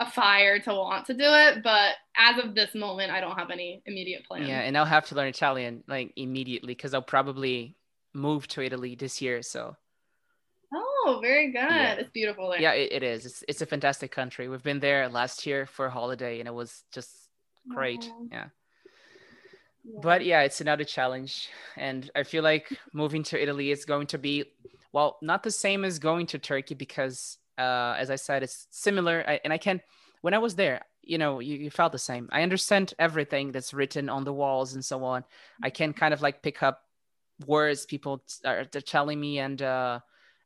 a 0.00 0.10
fire 0.10 0.58
to 0.60 0.72
want 0.72 1.06
to 1.06 1.14
do 1.14 1.24
it. 1.24 1.62
But 1.62 1.92
as 2.16 2.42
of 2.42 2.54
this 2.54 2.74
moment, 2.74 3.12
I 3.12 3.20
don't 3.20 3.38
have 3.38 3.50
any 3.50 3.82
immediate 3.86 4.24
plans. 4.26 4.48
Yeah, 4.48 4.60
and 4.60 4.76
I'll 4.76 4.84
have 4.84 5.06
to 5.08 5.14
learn 5.14 5.28
Italian 5.28 5.84
like 5.86 6.12
immediately 6.16 6.74
because 6.74 6.94
I'll 6.94 7.02
probably 7.02 7.76
move 8.14 8.48
to 8.48 8.62
Italy 8.62 8.94
this 8.94 9.20
year. 9.20 9.42
So 9.42 9.76
Oh, 10.72 11.18
very 11.20 11.46
good. 11.46 11.54
Yeah. 11.54 11.94
It's 11.94 12.10
beautiful 12.10 12.50
there. 12.50 12.60
Yeah, 12.60 12.72
it, 12.72 12.92
it 12.92 13.02
is. 13.02 13.26
It's 13.26 13.44
it's 13.48 13.62
a 13.62 13.66
fantastic 13.66 14.12
country. 14.12 14.48
We've 14.48 14.62
been 14.62 14.80
there 14.80 15.08
last 15.08 15.46
year 15.46 15.66
for 15.66 15.86
a 15.86 15.90
holiday 15.90 16.38
and 16.38 16.48
it 16.48 16.54
was 16.54 16.84
just 16.92 17.10
great. 17.68 18.08
Oh. 18.12 18.28
Yeah. 18.30 18.46
yeah. 19.84 20.00
But 20.02 20.24
yeah, 20.24 20.42
it's 20.42 20.60
another 20.60 20.84
challenge. 20.84 21.48
And 21.76 22.10
I 22.14 22.22
feel 22.22 22.44
like 22.44 22.72
moving 22.92 23.22
to 23.24 23.42
Italy 23.42 23.70
is 23.70 23.84
going 23.84 24.06
to 24.08 24.18
be 24.18 24.44
well, 24.92 25.18
not 25.22 25.42
the 25.42 25.50
same 25.50 25.84
as 25.84 25.98
going 25.98 26.26
to 26.26 26.38
Turkey 26.38 26.74
because 26.74 27.38
uh, 27.58 27.94
as 27.98 28.10
I 28.10 28.16
said, 28.16 28.42
it's 28.42 28.66
similar. 28.70 29.24
I, 29.26 29.40
and 29.44 29.52
I 29.52 29.58
can 29.58 29.80
when 30.22 30.34
I 30.34 30.38
was 30.38 30.54
there, 30.54 30.82
you 31.02 31.18
know, 31.18 31.40
you, 31.40 31.56
you 31.56 31.70
felt 31.70 31.92
the 31.92 31.98
same. 31.98 32.28
I 32.30 32.42
understand 32.42 32.94
everything 32.98 33.52
that's 33.52 33.74
written 33.74 34.08
on 34.08 34.24
the 34.24 34.32
walls 34.32 34.74
and 34.74 34.84
so 34.84 35.02
on. 35.04 35.24
I 35.62 35.70
can 35.70 35.92
kind 35.94 36.14
of 36.14 36.22
like 36.22 36.42
pick 36.42 36.62
up 36.62 36.82
words 37.46 37.86
people 37.86 38.22
are 38.44 38.64
telling 38.66 39.18
me 39.18 39.38
and 39.38 39.62
uh 39.62 39.98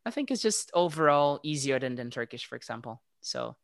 I 0.07 0.11
think 0.11 0.31
it's 0.31 0.43
just 0.43 0.71
overall 0.75 1.41
easier 1.43 1.79
than, 1.79 1.95
than 1.95 2.11
Turkish, 2.11 2.47
for 2.47 2.57
example. 2.57 3.03
So, 3.21 3.57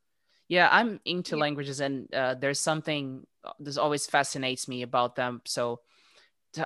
yeah, 0.49 0.68
I'm 0.70 1.01
into 1.05 1.36
yeah. 1.36 1.43
languages, 1.43 1.80
and 1.80 2.12
uh, 2.14 2.34
there's 2.34 2.59
something 2.59 3.26
uh, 3.45 3.53
that 3.61 3.78
always 3.78 4.07
fascinates 4.07 4.66
me 4.66 4.82
about 4.82 5.16
them. 5.16 5.43
So, 5.45 5.80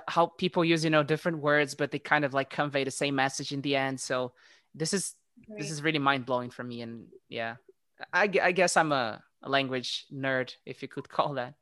how 0.07 0.27
people 0.27 0.65
use 0.65 0.83
you 0.83 0.89
know 0.89 1.03
different 1.03 1.39
words, 1.39 1.75
but 1.75 1.91
they 1.91 1.99
kind 1.99 2.25
of 2.25 2.33
like 2.33 2.49
convey 2.49 2.83
the 2.83 2.91
same 2.91 3.15
message 3.15 3.51
in 3.51 3.61
the 3.61 3.75
end. 3.75 3.99
So, 3.99 4.31
this 4.73 4.93
is 4.93 5.13
right. 5.49 5.59
this 5.59 5.69
is 5.69 5.83
really 5.83 5.99
mind 5.99 6.25
blowing 6.25 6.49
for 6.49 6.63
me, 6.63 6.81
and 6.81 7.07
yeah, 7.29 7.55
I, 8.13 8.29
I 8.41 8.51
guess 8.51 8.77
I'm 8.77 8.91
a, 8.91 9.21
a 9.43 9.49
language 9.49 10.05
nerd, 10.11 10.53
if 10.65 10.81
you 10.81 10.87
could 10.87 11.09
call 11.17 11.33
that. 11.35 11.53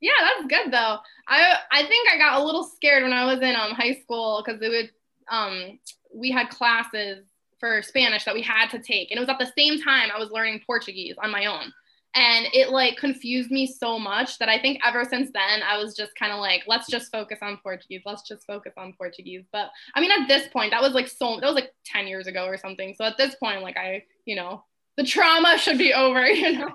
Yeah, 0.00 0.12
that's 0.20 0.48
good 0.48 0.72
though. 0.72 0.98
I 1.26 1.56
I 1.72 1.82
think 1.86 2.08
I 2.12 2.18
got 2.18 2.40
a 2.40 2.44
little 2.44 2.64
scared 2.64 3.02
when 3.02 3.12
I 3.12 3.24
was 3.24 3.40
in 3.40 3.56
um 3.56 3.72
high 3.72 3.94
school 4.02 4.42
because 4.44 4.62
it 4.62 4.68
would 4.68 4.90
um 5.30 5.78
we 6.14 6.30
had 6.30 6.48
classes 6.48 7.26
for 7.58 7.82
Spanish 7.82 8.24
that 8.24 8.34
we 8.34 8.42
had 8.42 8.68
to 8.70 8.78
take. 8.78 9.10
And 9.10 9.18
it 9.18 9.20
was 9.20 9.28
at 9.28 9.38
the 9.38 9.52
same 9.56 9.80
time 9.80 10.10
I 10.14 10.18
was 10.18 10.30
learning 10.30 10.62
Portuguese 10.66 11.16
on 11.22 11.30
my 11.30 11.46
own. 11.46 11.72
And 12.14 12.46
it 12.52 12.70
like 12.70 12.96
confused 12.96 13.50
me 13.50 13.66
so 13.66 13.98
much 13.98 14.38
that 14.38 14.48
I 14.48 14.58
think 14.58 14.80
ever 14.84 15.04
since 15.04 15.30
then 15.32 15.62
I 15.62 15.76
was 15.76 15.94
just 15.94 16.16
kind 16.16 16.32
of 16.32 16.40
like, 16.40 16.62
let's 16.66 16.88
just 16.88 17.12
focus 17.12 17.38
on 17.42 17.58
Portuguese. 17.62 18.02
Let's 18.06 18.22
just 18.22 18.46
focus 18.46 18.72
on 18.76 18.94
Portuguese. 18.96 19.44
But 19.52 19.70
I 19.94 20.00
mean, 20.00 20.10
at 20.10 20.26
this 20.26 20.48
point, 20.48 20.70
that 20.70 20.82
was 20.82 20.94
like 20.94 21.08
so, 21.08 21.38
that 21.40 21.46
was 21.46 21.54
like 21.54 21.72
10 21.84 22.06
years 22.06 22.26
ago 22.26 22.46
or 22.46 22.56
something. 22.56 22.94
So 22.96 23.04
at 23.04 23.18
this 23.18 23.34
point, 23.34 23.62
like 23.62 23.76
I, 23.76 24.04
you 24.24 24.36
know, 24.36 24.64
the 24.96 25.04
trauma 25.04 25.58
should 25.58 25.78
be 25.78 25.92
over, 25.92 26.26
you 26.26 26.58
know. 26.58 26.72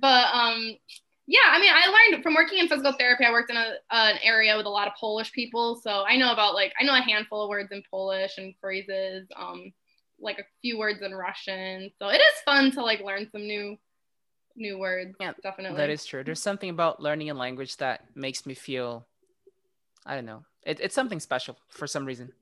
but 0.00 0.34
um, 0.34 0.76
yeah, 1.26 1.40
I 1.50 1.60
mean, 1.60 1.70
I 1.72 1.86
learned 1.86 2.22
from 2.22 2.34
working 2.34 2.58
in 2.58 2.68
physical 2.68 2.92
therapy. 2.92 3.24
I 3.24 3.30
worked 3.30 3.50
in 3.50 3.56
a, 3.56 3.74
an 3.90 4.18
area 4.22 4.56
with 4.56 4.66
a 4.66 4.70
lot 4.70 4.88
of 4.88 4.94
Polish 4.98 5.32
people, 5.32 5.76
so 5.76 6.04
I 6.06 6.16
know 6.16 6.32
about 6.32 6.54
like 6.54 6.72
I 6.80 6.84
know 6.84 6.94
a 6.94 7.00
handful 7.00 7.42
of 7.42 7.48
words 7.48 7.70
in 7.70 7.82
Polish 7.90 8.38
and 8.38 8.54
phrases, 8.60 9.28
um, 9.36 9.72
like 10.18 10.38
a 10.38 10.44
few 10.60 10.78
words 10.78 11.02
in 11.02 11.14
Russian. 11.14 11.90
So 11.98 12.08
it 12.08 12.20
is 12.20 12.40
fun 12.44 12.72
to 12.72 12.82
like 12.82 13.00
learn 13.00 13.28
some 13.30 13.42
new 13.42 13.76
new 14.56 14.78
words. 14.78 15.14
Yeah, 15.20 15.32
definitely. 15.42 15.76
That 15.76 15.90
is 15.90 16.04
true. 16.04 16.24
There's 16.24 16.42
something 16.42 16.70
about 16.70 17.00
learning 17.00 17.30
a 17.30 17.34
language 17.34 17.76
that 17.76 18.04
makes 18.14 18.44
me 18.44 18.54
feel, 18.54 19.06
I 20.04 20.14
don't 20.14 20.26
know, 20.26 20.44
it, 20.64 20.80
it's 20.80 20.94
something 20.94 21.20
special 21.20 21.56
for 21.68 21.86
some 21.86 22.04
reason. 22.04 22.32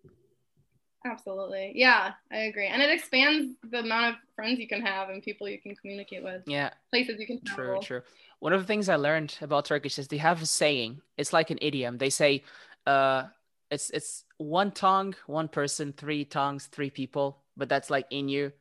Absolutely. 1.04 1.72
Yeah, 1.74 2.12
I 2.30 2.38
agree. 2.38 2.66
And 2.66 2.82
it 2.82 2.90
expands 2.90 3.54
the 3.70 3.78
amount 3.78 4.14
of 4.14 4.14
friends 4.36 4.58
you 4.58 4.68
can 4.68 4.82
have 4.82 5.08
and 5.08 5.22
people 5.22 5.48
you 5.48 5.58
can 5.58 5.74
communicate 5.74 6.22
with. 6.22 6.42
Yeah. 6.46 6.70
Places 6.90 7.18
you 7.18 7.26
can 7.26 7.40
travel. 7.42 7.80
True, 7.80 8.00
true. 8.00 8.02
One 8.40 8.52
of 8.52 8.60
the 8.60 8.66
things 8.66 8.88
I 8.88 8.96
learned 8.96 9.36
about 9.40 9.64
Turkish 9.64 9.98
is 9.98 10.08
they 10.08 10.18
have 10.18 10.42
a 10.42 10.46
saying. 10.46 11.00
It's 11.16 11.32
like 11.32 11.50
an 11.50 11.58
idiom. 11.62 11.98
They 11.98 12.10
say, 12.10 12.44
uh, 12.86 13.24
it's 13.70 13.90
it's 13.90 14.24
one 14.38 14.72
tongue, 14.72 15.14
one 15.26 15.48
person, 15.48 15.94
three 15.96 16.24
tongues, 16.24 16.66
three 16.66 16.90
people. 16.90 17.38
But 17.56 17.68
that's 17.68 17.88
like 17.90 18.06
in 18.10 18.28
you. 18.28 18.52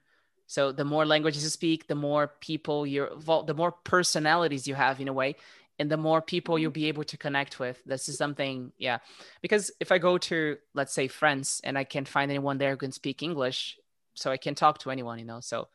So 0.48 0.72
the 0.72 0.86
more 0.86 1.06
languages 1.06 1.44
you 1.44 1.50
speak, 1.50 1.88
the 1.88 1.96
more 1.96 2.32
people 2.40 2.88
you're, 2.88 3.12
the 3.46 3.54
more 3.54 3.72
personalities 3.72 4.68
you 4.68 4.76
have 4.76 5.00
in 5.00 5.08
a 5.08 5.14
way, 5.14 5.36
and 5.80 5.90
the 5.90 5.98
more 5.98 6.22
people 6.22 6.60
you'll 6.60 6.72
be 6.72 6.88
able 6.88 7.06
to 7.06 7.18
connect 7.18 7.60
with. 7.60 7.82
This 7.86 8.10
is 8.10 8.18
something, 8.18 8.74
yeah. 8.78 9.00
Because 9.42 9.72
if 9.80 9.92
I 9.92 9.98
go 9.98 10.18
to, 10.18 10.58
let's 10.74 10.94
say, 10.94 11.08
France, 11.08 11.62
and 11.64 11.78
I 11.78 11.86
can't 11.86 12.08
find 12.08 12.30
anyone 12.30 12.58
there 12.58 12.72
who 12.72 12.78
can 12.78 12.92
speak 12.92 13.24
English, 13.24 13.78
so 14.14 14.30
I 14.30 14.38
can 14.38 14.56
talk 14.56 14.80
to 14.80 14.92
anyone, 14.92 15.20
you 15.20 15.26
know. 15.26 15.40
So 15.40 15.70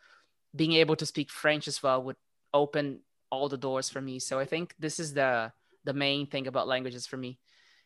being 0.55 0.75
able 0.75 0.97
to 0.97 1.07
speak 1.07 1.31
French 1.31 1.67
as 1.67 1.83
well 1.83 2.03
would 2.03 2.17
open 2.53 3.01
all 3.31 3.49
the 3.49 3.57
doors 3.57 3.89
for 3.89 4.01
me. 4.01 4.19
So 4.19 4.39
I 4.39 4.45
think 4.45 4.75
this 4.79 5.01
is 5.01 5.15
the 5.15 5.53
the 5.85 5.95
main 5.95 6.27
thing 6.27 6.47
about 6.47 6.69
languages 6.69 7.07
for 7.07 7.17
me, 7.17 7.39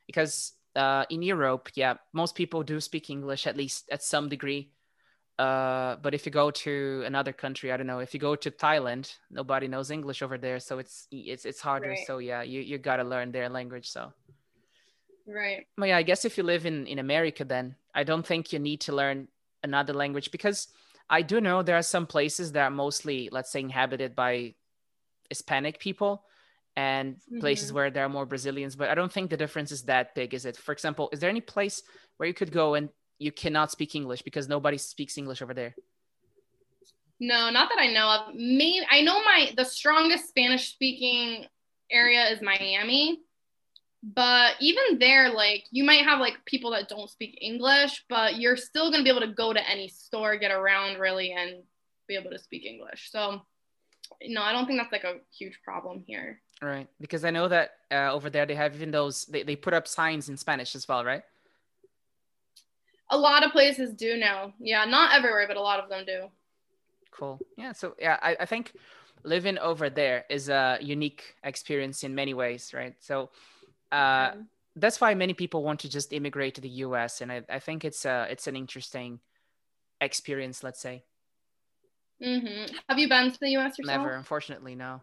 because 0.06 0.52
uh, 0.76 1.04
in 1.10 1.22
Europe, 1.22 1.70
yeah, 1.74 1.94
most 2.12 2.34
people 2.34 2.62
do 2.62 2.80
speak 2.80 3.10
English 3.10 3.46
at 3.46 3.56
least 3.56 3.88
at 3.90 4.02
some 4.02 4.28
degree 4.28 4.70
uh, 5.38 5.96
but 6.02 6.14
if 6.14 6.26
you 6.26 6.32
go 6.32 6.50
to 6.50 7.02
another 7.06 7.32
country, 7.32 7.70
I 7.70 7.76
don't 7.76 7.86
know. 7.86 8.00
If 8.00 8.12
you 8.12 8.18
go 8.18 8.34
to 8.34 8.50
Thailand, 8.50 9.14
nobody 9.30 9.68
knows 9.68 9.90
English 9.90 10.20
over 10.20 10.36
there, 10.36 10.58
so 10.58 10.78
it's 10.78 11.06
it's 11.12 11.44
it's 11.44 11.60
harder. 11.60 11.90
Right. 11.90 12.06
So 12.06 12.18
yeah, 12.18 12.42
you 12.42 12.60
you 12.60 12.78
gotta 12.78 13.04
learn 13.04 13.30
their 13.30 13.48
language. 13.48 13.88
So 13.88 14.12
right. 15.26 15.66
Well, 15.76 15.88
yeah, 15.88 15.96
I 15.96 16.02
guess 16.02 16.24
if 16.24 16.38
you 16.38 16.44
live 16.44 16.66
in 16.66 16.86
in 16.86 16.98
America, 16.98 17.44
then 17.44 17.76
I 17.94 18.02
don't 18.02 18.26
think 18.26 18.52
you 18.52 18.58
need 18.58 18.80
to 18.82 18.92
learn 18.92 19.28
another 19.62 19.92
language 19.92 20.32
because 20.32 20.68
I 21.08 21.22
do 21.22 21.40
know 21.40 21.62
there 21.62 21.76
are 21.76 21.82
some 21.82 22.06
places 22.06 22.52
that 22.52 22.62
are 22.62 22.70
mostly, 22.70 23.28
let's 23.30 23.52
say, 23.52 23.60
inhabited 23.60 24.16
by 24.16 24.54
Hispanic 25.28 25.78
people 25.78 26.24
and 26.76 27.14
mm-hmm. 27.14 27.40
places 27.40 27.72
where 27.72 27.90
there 27.90 28.04
are 28.04 28.08
more 28.08 28.26
Brazilians. 28.26 28.74
But 28.74 28.88
I 28.88 28.94
don't 28.94 29.12
think 29.12 29.30
the 29.30 29.36
difference 29.36 29.70
is 29.70 29.82
that 29.84 30.14
big, 30.16 30.34
is 30.34 30.44
it? 30.44 30.56
For 30.56 30.72
example, 30.72 31.08
is 31.12 31.20
there 31.20 31.30
any 31.30 31.40
place 31.40 31.82
where 32.16 32.26
you 32.26 32.34
could 32.34 32.52
go 32.52 32.74
and 32.74 32.88
you 33.18 33.32
cannot 33.32 33.70
speak 33.70 33.94
English 33.94 34.22
because 34.22 34.48
nobody 34.48 34.78
speaks 34.78 35.18
English 35.18 35.42
over 35.42 35.54
there? 35.54 35.74
No, 37.20 37.50
not 37.50 37.68
that 37.68 37.78
I 37.80 37.92
know 37.92 38.08
of. 38.08 38.34
Maybe 38.34 38.86
I 38.90 39.02
know 39.02 39.22
my 39.24 39.52
the 39.56 39.64
strongest 39.64 40.28
Spanish 40.28 40.70
speaking 40.70 41.46
area 41.90 42.28
is 42.28 42.40
Miami. 42.40 43.20
But 44.00 44.52
even 44.60 45.00
there, 45.00 45.30
like 45.30 45.64
you 45.72 45.82
might 45.82 46.04
have 46.04 46.20
like 46.20 46.44
people 46.44 46.70
that 46.70 46.88
don't 46.88 47.10
speak 47.10 47.36
English, 47.40 48.04
but 48.08 48.38
you're 48.38 48.56
still 48.56 48.92
gonna 48.92 49.02
be 49.02 49.10
able 49.10 49.20
to 49.20 49.34
go 49.34 49.52
to 49.52 49.68
any 49.68 49.88
store, 49.88 50.36
get 50.36 50.52
around 50.52 51.00
really, 51.00 51.32
and 51.32 51.62
be 52.06 52.14
able 52.14 52.30
to 52.30 52.38
speak 52.38 52.64
English. 52.64 53.10
So 53.10 53.42
no, 54.26 54.42
I 54.42 54.52
don't 54.52 54.66
think 54.66 54.78
that's 54.78 54.92
like 54.92 55.04
a 55.04 55.18
huge 55.36 55.58
problem 55.64 56.04
here. 56.06 56.40
Right, 56.62 56.88
because 57.00 57.24
I 57.24 57.30
know 57.30 57.48
that 57.48 57.70
uh, 57.90 58.12
over 58.12 58.30
there 58.30 58.46
they 58.46 58.54
have 58.54 58.74
even 58.76 58.92
those 58.92 59.24
they, 59.26 59.42
they 59.42 59.56
put 59.56 59.74
up 59.74 59.88
signs 59.88 60.28
in 60.28 60.36
Spanish 60.36 60.76
as 60.76 60.86
well, 60.86 61.04
right? 61.04 61.22
A 63.10 63.18
lot 63.18 63.44
of 63.44 63.52
places 63.52 63.92
do 63.92 64.16
now. 64.16 64.52
Yeah, 64.58 64.84
not 64.84 65.14
everywhere, 65.14 65.46
but 65.48 65.56
a 65.56 65.62
lot 65.62 65.80
of 65.80 65.88
them 65.88 66.04
do. 66.06 66.28
Cool. 67.10 67.38
Yeah. 67.56 67.72
So 67.72 67.94
yeah, 67.98 68.18
I, 68.22 68.36
I 68.40 68.46
think 68.46 68.72
living 69.24 69.58
over 69.58 69.90
there 69.90 70.24
is 70.30 70.48
a 70.48 70.78
unique 70.80 71.34
experience 71.42 72.04
in 72.04 72.14
many 72.14 72.34
ways, 72.34 72.72
right? 72.74 72.94
So 73.00 73.30
uh, 73.90 74.32
that's 74.76 75.00
why 75.00 75.14
many 75.14 75.34
people 75.34 75.62
want 75.62 75.80
to 75.80 75.88
just 75.88 76.12
immigrate 76.12 76.54
to 76.56 76.60
the 76.60 76.68
U.S. 76.86 77.20
And 77.20 77.32
I, 77.32 77.42
I 77.48 77.58
think 77.58 77.84
it's 77.84 78.04
a 78.04 78.26
it's 78.30 78.46
an 78.46 78.56
interesting 78.56 79.20
experience, 80.00 80.62
let's 80.62 80.80
say. 80.80 81.04
Mm-hmm. 82.22 82.74
Have 82.88 82.98
you 82.98 83.08
been 83.08 83.32
to 83.32 83.40
the 83.40 83.50
U.S. 83.50 83.78
yourself? 83.78 83.98
Never, 83.98 84.14
unfortunately, 84.14 84.74
no. 84.74 85.00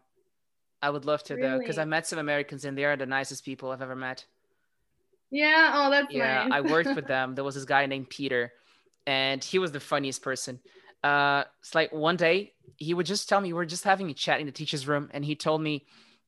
I 0.82 0.90
would 0.90 1.06
love 1.06 1.24
to 1.24 1.36
really? 1.36 1.48
though, 1.48 1.58
because 1.58 1.78
I 1.78 1.86
met 1.86 2.06
some 2.06 2.20
Americans 2.20 2.66
and 2.66 2.78
they 2.78 2.86
are 2.86 2.98
the 2.98 3.06
nicest 3.06 3.46
people 3.46 3.72
I've 3.72 3.82
ever 3.82 3.96
met. 3.96 4.26
Yeah. 5.32 5.72
Oh, 5.74 5.90
that's 5.90 6.14
yeah. 6.14 6.44
Nice. 6.44 6.54
I 6.54 6.62
worked 6.62 6.96
with 6.96 7.08
them. 7.08 7.36
There 7.36 7.44
was 7.44 7.56
this 7.56 7.66
guy 7.66 7.86
named 7.86 8.10
Peter, 8.10 8.52
and 9.06 9.44
he 9.44 9.60
was 9.60 9.72
the 9.72 9.80
funniest 9.80 10.22
person. 10.22 10.60
Uh, 11.04 11.44
it's 11.60 11.76
like 11.76 11.92
one 11.92 12.16
day 12.16 12.54
he 12.78 12.94
would 12.94 13.06
just 13.06 13.30
tell 13.30 13.40
me 13.42 13.54
we 13.54 13.62
are 13.62 13.66
just 13.66 13.84
having 13.84 14.10
a 14.10 14.14
chat 14.14 14.40
in 14.40 14.46
the 14.46 14.52
teacher's 14.52 14.88
room, 14.88 15.10
and 15.14 15.24
he 15.26 15.36
told 15.36 15.62
me 15.62 15.86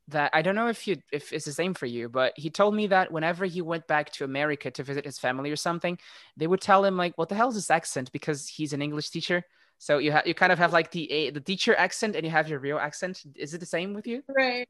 that 0.10 0.32
I 0.34 0.42
don't 0.42 0.56
know 0.56 0.68
if 0.68 0.88
you 0.88 0.98
if 1.12 1.34
it's 1.34 1.46
the 1.46 1.52
same 1.52 1.74
for 1.74 1.86
you, 1.86 2.10
but 2.10 2.34
he 2.36 2.50
told 2.50 2.74
me 2.76 2.88
that 2.88 3.12
whenever 3.12 3.46
he 3.46 3.62
went 3.62 3.88
back 3.88 4.12
to 4.14 4.24
America 4.24 4.72
to 4.72 4.84
visit 4.84 5.06
his 5.06 5.20
family 5.20 5.52
or 5.52 5.56
something, 5.56 5.98
they 6.38 6.48
would 6.48 6.62
tell 6.62 6.84
him 6.86 6.96
like, 6.98 7.18
"What 7.18 7.30
the 7.30 7.36
hell 7.36 7.50
is 7.50 7.56
this 7.56 7.72
accent?" 7.72 8.12
Because 8.12 8.48
he's 8.48 8.74
an 8.74 8.82
English 8.82 9.10
teacher. 9.10 9.44
So 9.80 10.00
you 10.00 10.12
have 10.12 10.26
you 10.26 10.34
kind 10.34 10.52
of 10.52 10.60
have 10.60 10.74
like 10.74 10.92
the 10.92 11.32
the 11.34 11.42
teacher 11.42 11.76
accent 11.76 12.16
and 12.16 12.26
you 12.26 12.32
have 12.32 12.50
your 12.50 12.60
real 12.60 12.78
accent. 12.78 13.24
Is 13.36 13.54
it 13.54 13.60
the 13.60 13.66
same 13.66 13.94
with 13.94 14.08
you? 14.08 14.24
Right. 14.28 14.68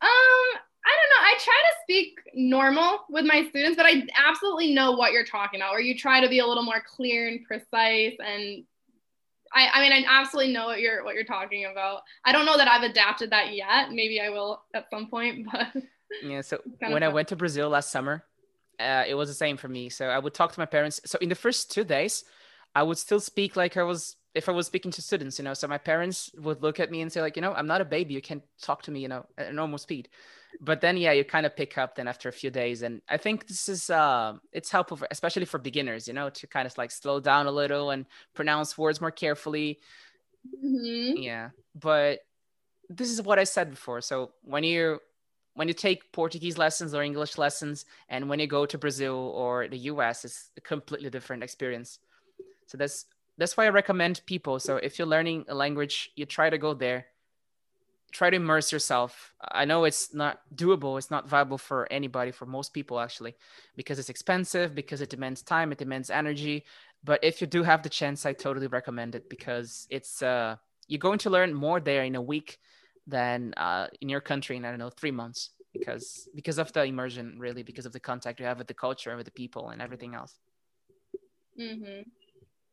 Um, 0.00 0.60
I 1.24 1.30
don't 1.30 1.38
know. 1.38 1.40
I 1.40 1.44
try 1.44 1.54
to 1.54 1.76
speak 1.82 2.20
normal 2.34 3.04
with 3.08 3.24
my 3.24 3.46
students, 3.48 3.76
but 3.76 3.86
I 3.86 4.06
absolutely 4.14 4.74
know 4.74 4.92
what 4.92 5.12
you're 5.12 5.24
talking 5.24 5.60
about, 5.60 5.72
where 5.72 5.80
you 5.80 5.96
try 5.96 6.20
to 6.20 6.28
be 6.28 6.38
a 6.38 6.46
little 6.46 6.62
more 6.62 6.82
clear 6.86 7.28
and 7.28 7.44
precise. 7.44 8.14
And 8.18 8.64
I, 9.52 9.68
I 9.72 9.80
mean, 9.80 9.92
I 9.92 10.04
absolutely 10.08 10.52
know 10.52 10.66
what 10.66 10.80
you're 10.80 11.04
what 11.04 11.14
you're 11.14 11.24
talking 11.24 11.66
about. 11.66 12.02
I 12.24 12.32
don't 12.32 12.46
know 12.46 12.56
that 12.56 12.68
I've 12.68 12.82
adapted 12.82 13.30
that 13.30 13.54
yet. 13.54 13.90
Maybe 13.90 14.20
I 14.20 14.30
will 14.30 14.62
at 14.74 14.90
some 14.90 15.08
point, 15.08 15.46
but 15.52 15.82
yeah. 16.22 16.40
So 16.40 16.60
when 16.80 17.02
I 17.02 17.08
went 17.08 17.28
to 17.28 17.36
Brazil 17.36 17.68
last 17.68 17.90
summer, 17.90 18.24
uh, 18.78 19.04
it 19.06 19.14
was 19.14 19.28
the 19.28 19.34
same 19.34 19.56
for 19.56 19.68
me. 19.68 19.88
So 19.88 20.06
I 20.06 20.18
would 20.18 20.34
talk 20.34 20.52
to 20.52 20.60
my 20.60 20.66
parents. 20.66 21.00
So 21.04 21.18
in 21.20 21.28
the 21.28 21.34
first 21.34 21.70
two 21.70 21.84
days, 21.84 22.24
I 22.74 22.82
would 22.82 22.98
still 22.98 23.20
speak 23.20 23.56
like 23.56 23.76
I 23.76 23.82
was 23.82 24.16
if 24.34 24.48
I 24.48 24.52
was 24.52 24.66
speaking 24.66 24.90
to 24.92 25.02
students, 25.02 25.38
you 25.38 25.44
know. 25.44 25.54
So 25.54 25.68
my 25.68 25.78
parents 25.78 26.30
would 26.36 26.62
look 26.62 26.80
at 26.80 26.90
me 26.90 27.00
and 27.00 27.12
say 27.12 27.20
like, 27.20 27.36
you 27.36 27.42
know, 27.42 27.54
I'm 27.54 27.68
not 27.68 27.80
a 27.80 27.84
baby. 27.84 28.14
You 28.14 28.20
can't 28.20 28.42
talk 28.60 28.82
to 28.82 28.90
me, 28.90 29.00
you 29.00 29.08
know, 29.08 29.24
at 29.38 29.54
normal 29.54 29.78
speed 29.78 30.08
but 30.60 30.80
then 30.80 30.96
yeah 30.96 31.12
you 31.12 31.24
kind 31.24 31.46
of 31.46 31.56
pick 31.56 31.76
up 31.78 31.94
then 31.94 32.08
after 32.08 32.28
a 32.28 32.32
few 32.32 32.50
days 32.50 32.82
and 32.82 33.00
i 33.08 33.16
think 33.16 33.46
this 33.46 33.68
is 33.68 33.90
uh 33.90 34.34
it's 34.52 34.70
helpful 34.70 34.96
for, 34.96 35.08
especially 35.10 35.44
for 35.44 35.58
beginners 35.58 36.06
you 36.06 36.14
know 36.14 36.30
to 36.30 36.46
kind 36.46 36.66
of 36.66 36.76
like 36.78 36.90
slow 36.90 37.20
down 37.20 37.46
a 37.46 37.50
little 37.50 37.90
and 37.90 38.06
pronounce 38.34 38.76
words 38.78 39.00
more 39.00 39.10
carefully. 39.10 39.80
Mm-hmm. 40.62 41.22
yeah 41.22 41.50
but 41.74 42.20
this 42.90 43.10
is 43.10 43.22
what 43.22 43.38
i 43.38 43.44
said 43.44 43.70
before 43.70 44.02
so 44.02 44.32
when 44.42 44.62
you 44.62 45.00
when 45.54 45.68
you 45.68 45.74
take 45.74 46.12
portuguese 46.12 46.58
lessons 46.58 46.94
or 46.94 47.02
english 47.02 47.38
lessons 47.38 47.86
and 48.10 48.28
when 48.28 48.38
you 48.38 48.46
go 48.46 48.66
to 48.66 48.76
brazil 48.76 49.32
or 49.34 49.68
the 49.68 49.78
us 49.78 50.24
it's 50.24 50.50
a 50.56 50.60
completely 50.60 51.08
different 51.08 51.42
experience. 51.42 51.98
So 52.66 52.76
that's 52.76 53.06
that's 53.38 53.56
why 53.56 53.64
i 53.64 53.70
recommend 53.70 54.20
people 54.26 54.58
so 54.58 54.76
if 54.76 54.98
you're 54.98 55.08
learning 55.08 55.46
a 55.48 55.54
language 55.54 56.10
you 56.14 56.26
try 56.26 56.50
to 56.50 56.58
go 56.58 56.74
there 56.74 57.06
try 58.14 58.30
to 58.30 58.36
immerse 58.36 58.70
yourself. 58.70 59.34
I 59.42 59.64
know 59.64 59.84
it's 59.84 60.14
not 60.14 60.40
doable, 60.54 60.96
it's 60.96 61.10
not 61.10 61.28
viable 61.28 61.58
for 61.58 61.92
anybody, 61.92 62.30
for 62.30 62.46
most 62.46 62.72
people 62.72 63.00
actually, 63.00 63.34
because 63.74 63.98
it's 63.98 64.08
expensive, 64.08 64.74
because 64.74 65.00
it 65.00 65.10
demands 65.10 65.42
time, 65.42 65.72
it 65.72 65.78
demands 65.78 66.10
energy. 66.10 66.64
But 67.02 67.22
if 67.24 67.40
you 67.40 67.48
do 67.48 67.64
have 67.64 67.82
the 67.82 67.88
chance, 67.88 68.24
I 68.24 68.32
totally 68.32 68.68
recommend 68.68 69.16
it 69.16 69.28
because 69.28 69.86
it's 69.90 70.22
uh, 70.22 70.56
you're 70.86 71.00
going 71.00 71.18
to 71.18 71.30
learn 71.30 71.52
more 71.52 71.80
there 71.80 72.04
in 72.04 72.14
a 72.14 72.22
week 72.22 72.58
than 73.06 73.52
uh, 73.56 73.88
in 74.00 74.08
your 74.08 74.20
country 74.20 74.56
in 74.56 74.64
I 74.64 74.70
don't 74.70 74.78
know 74.78 74.90
three 74.90 75.10
months 75.10 75.50
because 75.72 76.28
because 76.36 76.58
of 76.58 76.72
the 76.72 76.84
immersion, 76.84 77.36
really, 77.38 77.64
because 77.64 77.84
of 77.84 77.92
the 77.92 78.00
contact 78.00 78.38
you 78.38 78.46
have 78.46 78.58
with 78.58 78.68
the 78.68 78.74
culture 78.74 79.10
and 79.10 79.18
with 79.18 79.26
the 79.26 79.32
people 79.42 79.70
and 79.70 79.82
everything 79.82 80.14
else. 80.14 80.38
Mm-hmm. 81.60 82.08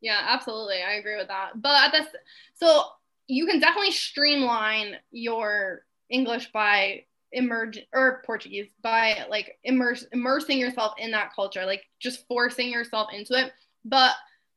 Yeah, 0.02 0.22
absolutely, 0.28 0.82
I 0.82 0.94
agree 0.94 1.18
with 1.18 1.28
that. 1.28 1.62
But 1.62 1.84
at 1.84 1.92
this, 1.92 2.08
so 2.54 2.86
you 3.32 3.46
can 3.46 3.62
definitely 3.62 3.92
streamline 3.92 4.98
your 5.12 5.84
English 6.10 6.52
by 6.52 7.06
emerge 7.32 7.80
or 7.94 8.22
Portuguese 8.26 8.68
by 8.84 9.26
like 9.30 9.58
immerse 9.64 10.06
immersing 10.12 10.58
yourself 10.58 10.96
in 10.98 11.12
that 11.12 11.34
culture, 11.34 11.66
like 11.66 11.84
just 11.98 12.28
forcing 12.28 12.70
yourself 12.70 13.08
into 13.14 13.34
it. 13.34 13.54
But 13.86 14.16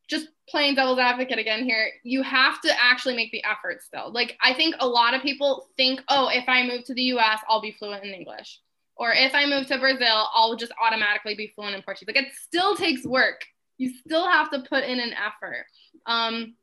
just 0.09 0.31
playing 0.49 0.75
devil's 0.75 0.99
advocate 0.99 1.39
again 1.39 1.63
here, 1.63 1.89
you 2.03 2.23
have 2.23 2.61
to 2.63 2.83
actually 2.83 3.15
make 3.15 3.31
the 3.31 3.45
effort 3.45 3.81
still. 3.81 4.11
Like, 4.13 4.37
I 4.43 4.53
think 4.53 4.75
a 4.81 4.89
lot 4.89 5.15
of 5.15 5.23
people 5.23 5.69
think, 5.77 6.03
oh, 6.09 6.29
if 6.33 6.49
I 6.49 6.67
move 6.67 6.85
to 6.87 6.95
the 6.95 7.03
US, 7.15 7.39
I'll 7.49 7.63
be 7.63 7.77
fluent 7.79 8.05
in 8.05 8.13
English. 8.13 8.61
Or 8.97 9.13
if 9.13 9.37
I 9.37 9.47
move 9.47 9.69
to 9.69 9.79
Brazil, 9.79 10.29
I'll 10.35 10.57
just 10.57 10.73
automatically 10.85 11.37
be 11.37 11.53
fluent 11.55 11.77
in 11.77 11.83
Portuguese. 11.83 12.13
Like, 12.13 12.27
it 12.27 12.33
still 12.35 12.75
takes 12.75 13.07
work. 13.07 13.45
You 13.79 13.93
still 14.05 14.29
have 14.29 14.51
to 14.51 14.65
put 14.69 14.83
in 14.83 14.99
an 14.99 15.13
effort. 15.15 15.67
Um, 16.07 16.55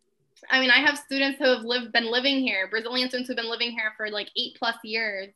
I 0.49 0.59
mean, 0.59 0.71
I 0.71 0.79
have 0.79 0.97
students 0.97 1.39
who 1.39 1.45
have 1.45 1.63
lived, 1.63 1.91
been 1.91 2.11
living 2.11 2.39
here, 2.39 2.67
Brazilian 2.69 3.09
students 3.09 3.27
who've 3.27 3.37
been 3.37 3.49
living 3.49 3.71
here 3.71 3.93
for 3.97 4.09
like 4.09 4.29
eight 4.37 4.55
plus 4.57 4.75
years 4.83 5.29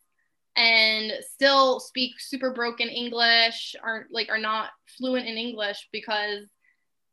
and 0.56 1.12
still 1.22 1.80
speak 1.80 2.20
super 2.20 2.54
broken 2.54 2.88
English 2.88 3.76
or 3.84 4.08
like 4.12 4.30
are 4.30 4.38
not 4.38 4.70
fluent 4.98 5.28
in 5.28 5.36
English 5.36 5.90
because 5.92 6.46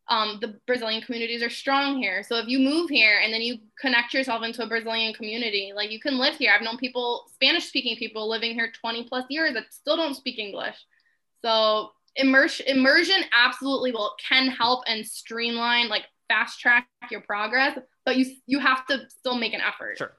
um, 0.08 0.38
the 0.40 0.58
Brazilian 0.66 1.02
communities 1.02 1.42
are 1.42 1.50
strong 1.50 1.96
here. 1.96 2.22
So 2.22 2.36
if 2.36 2.46
you 2.48 2.58
move 2.58 2.90
here 2.90 3.20
and 3.22 3.32
then 3.32 3.40
you 3.40 3.58
connect 3.80 4.14
yourself 4.14 4.42
into 4.42 4.62
a 4.62 4.66
Brazilian 4.66 5.14
community, 5.14 5.72
like 5.74 5.90
you 5.90 6.00
can 6.00 6.18
live 6.18 6.36
here. 6.36 6.52
I've 6.54 6.62
known 6.62 6.76
people, 6.76 7.24
Spanish 7.34 7.66
speaking 7.66 7.96
people 7.96 8.28
living 8.28 8.54
here 8.54 8.72
20 8.80 9.04
plus 9.08 9.24
years 9.28 9.54
that 9.54 9.72
still 9.72 9.96
don't 9.96 10.14
speak 10.14 10.38
English. 10.38 10.76
So 11.44 11.90
immersion, 12.16 12.66
immersion 12.68 13.22
absolutely 13.32 13.92
will 13.92 14.14
can 14.28 14.48
help 14.48 14.84
and 14.86 15.06
streamline, 15.06 15.88
like 15.88 16.04
fast 16.32 16.60
track 16.60 16.86
your 17.10 17.20
progress, 17.20 17.78
but 18.04 18.16
you 18.16 18.26
you 18.46 18.58
have 18.58 18.86
to 18.86 19.00
still 19.08 19.36
make 19.36 19.54
an 19.54 19.60
effort. 19.60 19.98
Sure. 19.98 20.12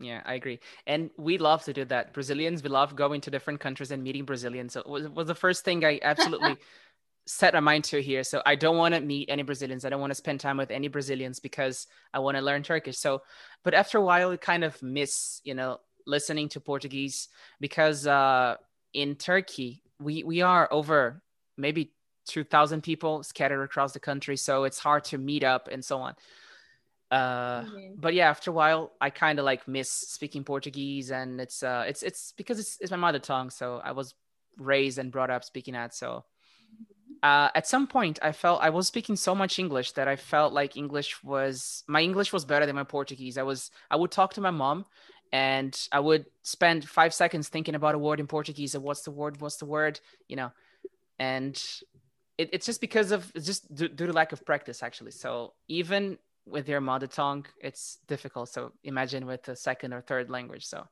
Yeah, 0.00 0.22
I 0.24 0.34
agree. 0.34 0.60
And 0.86 1.10
we 1.18 1.38
love 1.38 1.64
to 1.64 1.72
do 1.72 1.84
that. 1.86 2.14
Brazilians, 2.14 2.62
we 2.62 2.68
love 2.68 2.94
going 2.94 3.20
to 3.22 3.30
different 3.30 3.58
countries 3.58 3.90
and 3.90 4.02
meeting 4.02 4.24
Brazilians. 4.24 4.72
So 4.72 4.80
it 4.80 4.88
was, 4.88 5.08
was 5.08 5.26
the 5.26 5.34
first 5.34 5.64
thing 5.64 5.84
I 5.84 5.98
absolutely 6.02 6.56
set 7.26 7.52
my 7.54 7.60
mind 7.60 7.84
to 7.84 8.00
here. 8.00 8.22
So 8.22 8.40
I 8.46 8.54
don't 8.54 8.76
want 8.76 8.94
to 8.94 9.00
meet 9.00 9.28
any 9.28 9.42
Brazilians. 9.42 9.84
I 9.84 9.88
don't 9.88 10.00
want 10.00 10.12
to 10.12 10.14
spend 10.14 10.38
time 10.38 10.56
with 10.56 10.70
any 10.70 10.86
Brazilians 10.86 11.40
because 11.40 11.88
I 12.14 12.20
want 12.20 12.36
to 12.36 12.42
learn 12.42 12.62
Turkish. 12.62 12.96
So, 12.96 13.22
but 13.64 13.74
after 13.74 13.98
a 13.98 14.02
while, 14.02 14.30
you 14.30 14.38
kind 14.38 14.62
of 14.62 14.80
miss, 14.82 15.40
you 15.42 15.54
know, 15.54 15.80
listening 16.06 16.48
to 16.50 16.60
Portuguese 16.60 17.28
because 17.60 18.06
uh, 18.06 18.54
in 18.94 19.16
Turkey, 19.16 19.82
we, 20.00 20.22
we 20.22 20.42
are 20.42 20.68
over 20.70 21.22
maybe 21.56 21.92
2,000 22.28 22.82
people 22.82 23.22
scattered 23.22 23.62
across 23.62 23.92
the 23.92 24.00
country. 24.00 24.36
So 24.36 24.64
it's 24.64 24.78
hard 24.78 25.04
to 25.04 25.18
meet 25.18 25.44
up 25.44 25.68
and 25.70 25.84
so 25.84 25.98
on. 25.98 26.14
Uh, 27.10 27.62
mm-hmm. 27.62 27.94
but 27.96 28.14
yeah, 28.14 28.28
after 28.28 28.50
a 28.50 28.54
while, 28.54 28.92
I 29.00 29.10
kind 29.10 29.38
of 29.38 29.44
like 29.44 29.66
miss 29.66 29.90
speaking 29.90 30.44
Portuguese, 30.44 31.10
and 31.10 31.40
it's 31.40 31.62
uh, 31.62 31.84
it's 31.88 32.02
it's 32.02 32.34
because 32.36 32.58
it's, 32.58 32.76
it's 32.80 32.90
my 32.90 32.98
mother 32.98 33.18
tongue. 33.18 33.48
So 33.48 33.80
I 33.82 33.92
was 33.92 34.14
raised 34.58 34.98
and 34.98 35.10
brought 35.10 35.30
up 35.30 35.42
speaking 35.42 35.72
that. 35.72 35.94
So 35.94 36.24
uh, 37.22 37.48
at 37.54 37.66
some 37.66 37.86
point 37.86 38.18
i 38.22 38.32
felt 38.32 38.62
i 38.62 38.70
was 38.70 38.86
speaking 38.86 39.16
so 39.16 39.34
much 39.34 39.58
english 39.58 39.92
that 39.92 40.08
i 40.08 40.16
felt 40.16 40.52
like 40.52 40.76
english 40.76 41.22
was 41.24 41.82
my 41.88 42.00
english 42.00 42.32
was 42.32 42.44
better 42.44 42.66
than 42.66 42.76
my 42.76 42.84
portuguese 42.84 43.36
i 43.38 43.42
was 43.42 43.70
i 43.90 43.96
would 43.96 44.10
talk 44.10 44.34
to 44.34 44.40
my 44.40 44.50
mom 44.50 44.84
and 45.32 45.88
i 45.92 46.00
would 46.00 46.26
spend 46.42 46.88
five 46.88 47.12
seconds 47.12 47.48
thinking 47.48 47.74
about 47.74 47.94
a 47.94 47.98
word 47.98 48.20
in 48.20 48.26
portuguese 48.26 48.74
and 48.74 48.84
what's 48.84 49.02
the 49.02 49.10
word 49.10 49.40
what's 49.40 49.56
the 49.56 49.66
word 49.66 49.98
you 50.28 50.36
know 50.36 50.52
and 51.18 51.60
it, 52.38 52.48
it's 52.52 52.64
just 52.64 52.80
because 52.80 53.10
of 53.12 53.30
it's 53.34 53.46
just 53.46 53.72
due, 53.74 53.88
due 53.88 54.06
to 54.06 54.12
lack 54.12 54.32
of 54.32 54.44
practice 54.46 54.82
actually 54.82 55.10
so 55.10 55.52
even 55.68 56.16
with 56.46 56.68
your 56.68 56.80
mother 56.80 57.06
tongue 57.06 57.44
it's 57.60 57.98
difficult 58.06 58.48
so 58.48 58.72
imagine 58.84 59.26
with 59.26 59.46
a 59.48 59.56
second 59.56 59.92
or 59.92 60.00
third 60.00 60.30
language 60.30 60.64
so 60.64 60.86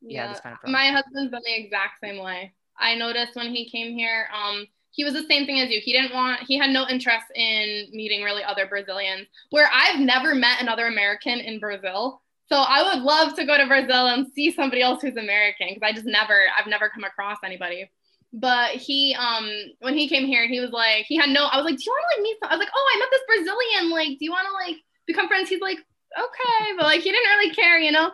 yeah, 0.00 0.30
yeah 0.30 0.40
kind 0.40 0.56
of 0.62 0.70
my 0.70 0.90
husband's 0.90 1.30
been 1.30 1.42
the 1.44 1.64
exact 1.64 2.00
same 2.02 2.22
way 2.22 2.52
i 2.78 2.94
noticed 2.94 3.34
when 3.36 3.52
he 3.54 3.68
came 3.68 3.96
here 3.96 4.28
um 4.34 4.66
he 4.90 5.04
was 5.04 5.12
the 5.12 5.26
same 5.28 5.46
thing 5.46 5.60
as 5.60 5.70
you. 5.70 5.80
He 5.80 5.92
didn't 5.92 6.12
want, 6.12 6.40
he 6.42 6.58
had 6.58 6.70
no 6.70 6.86
interest 6.88 7.26
in 7.36 7.86
meeting 7.92 8.22
really 8.22 8.42
other 8.42 8.66
Brazilians, 8.66 9.28
where 9.50 9.70
I've 9.72 10.00
never 10.00 10.34
met 10.34 10.60
another 10.60 10.86
American 10.86 11.38
in 11.38 11.60
Brazil. 11.60 12.20
So 12.48 12.56
I 12.56 12.82
would 12.82 13.04
love 13.04 13.34
to 13.36 13.44
go 13.44 13.56
to 13.56 13.66
Brazil 13.66 14.08
and 14.08 14.26
see 14.34 14.50
somebody 14.50 14.82
else 14.82 15.02
who's 15.02 15.16
American 15.16 15.68
because 15.68 15.82
I 15.86 15.92
just 15.92 16.06
never, 16.06 16.44
I've 16.58 16.66
never 16.66 16.88
come 16.88 17.04
across 17.04 17.36
anybody. 17.44 17.88
But 18.32 18.72
he, 18.72 19.16
um, 19.18 19.50
when 19.80 19.96
he 19.96 20.08
came 20.08 20.26
here, 20.26 20.46
he 20.46 20.60
was 20.60 20.70
like, 20.70 21.06
he 21.06 21.16
had 21.16 21.30
no, 21.30 21.46
I 21.46 21.56
was 21.56 21.64
like, 21.64 21.76
do 21.76 21.84
you 21.86 21.92
want 21.92 22.04
to 22.10 22.16
like 22.16 22.22
meet? 22.22 22.36
Some? 22.42 22.50
I 22.50 22.54
was 22.54 22.60
like, 22.60 22.72
oh, 22.74 22.92
I 22.94 22.98
met 22.98 23.08
this 23.10 23.22
Brazilian. 23.26 23.90
Like, 23.90 24.18
do 24.18 24.24
you 24.24 24.30
want 24.30 24.46
to 24.46 24.52
like 24.52 24.76
become 25.06 25.28
friends? 25.28 25.48
He's 25.48 25.60
like, 25.60 25.78
okay, 26.18 26.76
but 26.76 26.86
like 26.86 27.00
he 27.00 27.10
didn't 27.10 27.30
really 27.38 27.54
care, 27.54 27.78
you 27.78 27.92
know. 27.92 28.10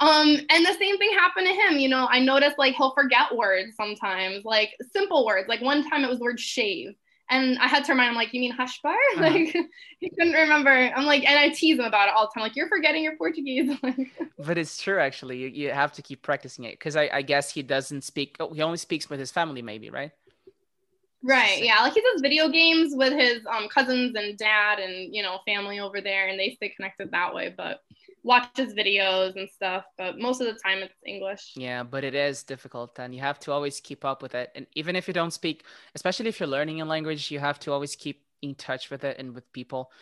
Um, 0.00 0.36
and 0.50 0.64
the 0.64 0.76
same 0.78 0.98
thing 0.98 1.12
happened 1.12 1.46
to 1.46 1.54
him. 1.54 1.78
You 1.78 1.88
know, 1.88 2.06
I 2.10 2.20
noticed 2.20 2.58
like 2.58 2.74
he'll 2.74 2.94
forget 2.94 3.34
words 3.34 3.74
sometimes, 3.76 4.44
like 4.44 4.70
simple 4.92 5.24
words. 5.24 5.48
Like 5.48 5.62
one 5.62 5.88
time 5.88 6.04
it 6.04 6.08
was 6.08 6.18
the 6.18 6.24
word 6.24 6.40
shave. 6.40 6.94
And 7.28 7.58
I 7.58 7.66
had 7.66 7.84
to 7.86 7.92
remind 7.92 8.10
him, 8.10 8.14
like, 8.14 8.32
you 8.32 8.40
mean 8.40 8.52
hush 8.52 8.80
bar? 8.82 8.96
Uh-huh. 9.16 9.30
Like 9.30 9.56
he 10.00 10.10
couldn't 10.10 10.34
remember. 10.34 10.70
I'm 10.70 11.06
like, 11.06 11.28
and 11.28 11.38
I 11.38 11.48
tease 11.48 11.78
him 11.78 11.84
about 11.84 12.08
it 12.08 12.14
all 12.14 12.26
the 12.26 12.32
time. 12.34 12.42
Like, 12.42 12.54
you're 12.54 12.68
forgetting 12.68 13.02
your 13.02 13.16
Portuguese. 13.16 13.76
but 14.38 14.58
it's 14.58 14.80
true, 14.80 15.00
actually. 15.00 15.38
You, 15.38 15.48
you 15.48 15.70
have 15.70 15.92
to 15.92 16.02
keep 16.02 16.22
practicing 16.22 16.64
it 16.64 16.72
because 16.72 16.96
I, 16.96 17.08
I 17.12 17.22
guess 17.22 17.50
he 17.50 17.62
doesn't 17.62 18.04
speak. 18.04 18.36
Oh, 18.38 18.52
he 18.52 18.62
only 18.62 18.78
speaks 18.78 19.10
with 19.10 19.18
his 19.18 19.32
family, 19.32 19.62
maybe, 19.62 19.90
right? 19.90 20.12
Right. 21.22 21.62
Yeah. 21.62 21.80
Like 21.80 21.94
he 21.94 22.00
does 22.00 22.20
video 22.20 22.48
games 22.48 22.92
with 22.94 23.12
his 23.12 23.40
um, 23.46 23.68
cousins 23.68 24.14
and 24.14 24.38
dad 24.38 24.78
and 24.78 25.12
you 25.12 25.22
know 25.22 25.38
family 25.44 25.80
over 25.80 26.00
there, 26.00 26.28
and 26.28 26.38
they 26.38 26.50
stay 26.50 26.68
connected 26.68 27.10
that 27.10 27.34
way. 27.34 27.52
But 27.56 27.80
watches 28.26 28.74
videos 28.74 29.36
and 29.36 29.48
stuff, 29.48 29.84
but 29.96 30.18
most 30.18 30.40
of 30.40 30.48
the 30.48 30.58
time 30.64 30.78
it's 30.78 30.98
English. 31.06 31.52
Yeah, 31.54 31.84
but 31.84 32.02
it 32.02 32.16
is 32.16 32.42
difficult 32.42 32.98
and 32.98 33.14
you 33.14 33.20
have 33.20 33.38
to 33.40 33.52
always 33.52 33.78
keep 33.78 34.04
up 34.04 34.20
with 34.20 34.34
it. 34.34 34.50
And 34.56 34.66
even 34.74 34.96
if 34.96 35.06
you 35.06 35.14
don't 35.14 35.32
speak, 35.32 35.64
especially 35.94 36.28
if 36.28 36.40
you're 36.40 36.48
learning 36.48 36.80
a 36.80 36.84
language, 36.84 37.30
you 37.30 37.38
have 37.38 37.60
to 37.60 37.72
always 37.72 37.94
keep 37.94 38.24
in 38.42 38.56
touch 38.56 38.90
with 38.90 39.04
it 39.04 39.16
and 39.20 39.32
with 39.32 39.50
people. 39.52 39.92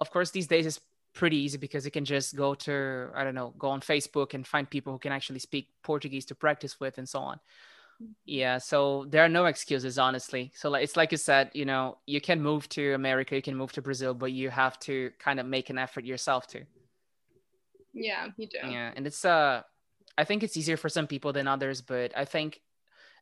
Of 0.00 0.10
course, 0.10 0.30
these 0.30 0.46
days 0.46 0.64
it's 0.64 0.80
pretty 1.12 1.36
easy 1.36 1.58
because 1.58 1.84
you 1.84 1.90
can 1.90 2.06
just 2.06 2.34
go 2.34 2.54
to, 2.54 3.10
I 3.14 3.22
don't 3.22 3.34
know, 3.34 3.52
go 3.58 3.68
on 3.68 3.80
Facebook 3.80 4.32
and 4.32 4.46
find 4.46 4.68
people 4.68 4.94
who 4.94 4.98
can 4.98 5.12
actually 5.12 5.40
speak 5.40 5.68
Portuguese 5.82 6.24
to 6.26 6.34
practice 6.34 6.80
with 6.80 6.96
and 6.96 7.08
so 7.08 7.18
on. 7.18 7.36
Mm-hmm. 7.36 8.12
Yeah, 8.24 8.58
so 8.58 9.04
there 9.10 9.22
are 9.22 9.28
no 9.28 9.44
excuses, 9.44 9.98
honestly. 9.98 10.52
So 10.56 10.70
like 10.70 10.84
it's 10.84 10.96
like 10.96 11.12
you 11.12 11.18
said, 11.18 11.50
you 11.52 11.66
know, 11.66 11.98
you 12.06 12.22
can 12.22 12.40
move 12.40 12.66
to 12.70 12.94
America, 12.94 13.36
you 13.36 13.42
can 13.42 13.56
move 13.56 13.72
to 13.72 13.82
Brazil, 13.82 14.14
but 14.14 14.32
you 14.32 14.48
have 14.48 14.80
to 14.80 15.10
kind 15.18 15.38
of 15.38 15.44
make 15.44 15.68
an 15.68 15.76
effort 15.76 16.06
yourself 16.06 16.46
too. 16.46 16.64
Yeah, 17.94 18.28
you 18.36 18.46
do. 18.46 18.58
Yeah, 18.62 18.92
and 18.94 19.06
it's 19.06 19.24
uh, 19.24 19.62
I 20.18 20.24
think 20.24 20.42
it's 20.42 20.56
easier 20.56 20.76
for 20.76 20.88
some 20.88 21.06
people 21.06 21.32
than 21.32 21.48
others, 21.48 21.80
but 21.80 22.12
I 22.16 22.24
think 22.24 22.60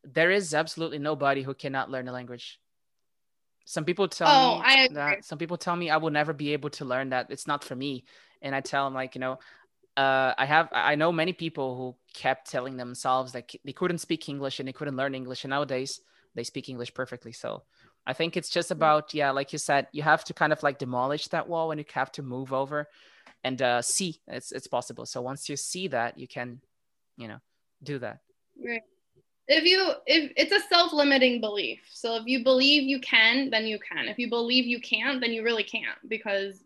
there 0.02 0.30
is 0.30 0.54
absolutely 0.54 0.98
nobody 0.98 1.42
who 1.42 1.54
cannot 1.54 1.90
learn 1.90 2.08
a 2.08 2.12
language. 2.12 2.58
Some 3.64 3.84
people 3.84 4.08
tell 4.08 4.28
oh, 4.28 4.58
me 4.58 4.64
I 4.64 4.88
that 4.92 5.24
some 5.24 5.38
people 5.38 5.56
tell 5.56 5.76
me 5.76 5.88
I 5.90 5.98
will 5.98 6.10
never 6.10 6.32
be 6.32 6.52
able 6.52 6.70
to 6.70 6.84
learn 6.84 7.10
that. 7.10 7.30
It's 7.30 7.46
not 7.46 7.62
for 7.62 7.76
me, 7.76 8.04
and 8.40 8.54
I 8.54 8.60
tell 8.60 8.86
them 8.86 8.94
like 8.94 9.14
you 9.14 9.20
know, 9.20 9.38
uh, 9.96 10.34
I 10.36 10.46
have 10.46 10.68
I 10.72 10.96
know 10.96 11.12
many 11.12 11.32
people 11.32 11.76
who 11.76 11.96
kept 12.14 12.50
telling 12.50 12.76
themselves 12.76 13.32
that 13.32 13.52
they 13.64 13.72
couldn't 13.72 13.98
speak 13.98 14.28
English 14.28 14.58
and 14.58 14.66
they 14.66 14.72
couldn't 14.72 14.96
learn 14.96 15.14
English, 15.14 15.44
and 15.44 15.50
nowadays 15.50 16.00
they 16.34 16.44
speak 16.44 16.68
English 16.68 16.94
perfectly. 16.94 17.32
So 17.32 17.62
I 18.06 18.14
think 18.14 18.36
it's 18.36 18.50
just 18.50 18.70
about 18.70 19.14
yeah, 19.14 19.30
like 19.30 19.52
you 19.52 19.58
said, 19.58 19.86
you 19.92 20.02
have 20.02 20.24
to 20.24 20.34
kind 20.34 20.52
of 20.52 20.62
like 20.62 20.78
demolish 20.78 21.28
that 21.28 21.48
wall 21.48 21.70
and 21.70 21.78
you 21.78 21.84
have 21.92 22.10
to 22.12 22.22
move 22.22 22.52
over 22.52 22.88
and 23.44 23.60
uh, 23.60 23.82
see 23.82 24.20
it's 24.28 24.52
it's 24.52 24.66
possible. 24.66 25.06
So 25.06 25.20
once 25.20 25.48
you 25.48 25.56
see 25.56 25.88
that, 25.88 26.18
you 26.18 26.28
can, 26.28 26.60
you 27.16 27.28
know, 27.28 27.38
do 27.82 27.98
that. 27.98 28.20
Right. 28.64 28.82
If 29.48 29.64
you 29.64 29.92
if 30.06 30.32
it's 30.36 30.52
a 30.52 30.68
self-limiting 30.68 31.40
belief. 31.40 31.80
So 31.90 32.16
if 32.16 32.24
you 32.26 32.44
believe 32.44 32.84
you 32.84 33.00
can, 33.00 33.50
then 33.50 33.66
you 33.66 33.78
can. 33.78 34.08
If 34.08 34.18
you 34.18 34.28
believe 34.28 34.66
you 34.66 34.80
can't, 34.80 35.20
then 35.20 35.32
you 35.32 35.42
really 35.42 35.64
can't 35.64 35.98
because 36.08 36.62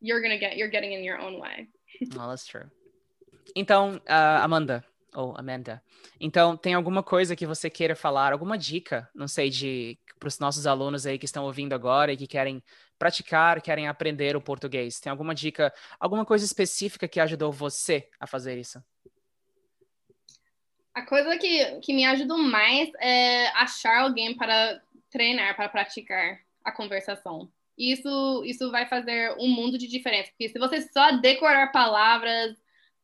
you're 0.00 0.22
gonna 0.22 0.38
get 0.38 0.56
you're 0.56 0.68
getting 0.68 0.92
in 0.92 1.02
your 1.02 1.18
own 1.18 1.40
way. 1.40 1.68
well, 2.16 2.28
that's 2.28 2.46
true. 2.46 2.64
Então, 3.56 4.00
uh, 4.08 4.40
Amanda 4.42 4.84
ou 5.16 5.34
Amanda. 5.36 5.82
Então, 6.20 6.56
tem 6.56 6.74
alguma 6.74 7.02
coisa 7.02 7.34
que 7.34 7.46
você 7.46 7.70
queira 7.70 7.96
falar, 7.96 8.32
alguma 8.32 8.58
dica, 8.58 9.08
não 9.14 9.26
sei, 9.26 9.48
de 9.48 9.98
para 10.18 10.28
os 10.28 10.38
nossos 10.38 10.66
alunos 10.66 11.06
aí 11.06 11.18
que 11.18 11.24
estão 11.24 11.44
ouvindo 11.44 11.74
agora 11.74 12.12
e 12.12 12.16
que 12.16 12.26
querem 12.26 12.62
praticar, 12.98 13.60
querem 13.60 13.88
aprender 13.88 14.36
o 14.36 14.40
português? 14.40 15.00
Tem 15.00 15.10
alguma 15.10 15.34
dica, 15.34 15.72
alguma 15.98 16.24
coisa 16.24 16.44
específica 16.44 17.08
que 17.08 17.20
ajudou 17.20 17.52
você 17.52 18.08
a 18.20 18.26
fazer 18.26 18.58
isso? 18.58 18.82
A 20.94 21.02
coisa 21.02 21.36
que, 21.36 21.80
que 21.80 21.92
me 21.92 22.06
ajudou 22.06 22.38
mais 22.38 22.90
é 23.00 23.48
achar 23.48 24.02
alguém 24.02 24.34
para 24.34 24.80
treinar, 25.10 25.54
para 25.54 25.68
praticar 25.68 26.40
a 26.64 26.72
conversação. 26.72 27.50
Isso, 27.76 28.42
isso 28.46 28.70
vai 28.70 28.86
fazer 28.86 29.36
um 29.38 29.48
mundo 29.48 29.76
de 29.76 29.86
diferença. 29.86 30.30
Porque 30.30 30.48
se 30.48 30.58
você 30.58 30.80
só 30.80 31.12
decorar 31.18 31.70
palavras 31.70 32.56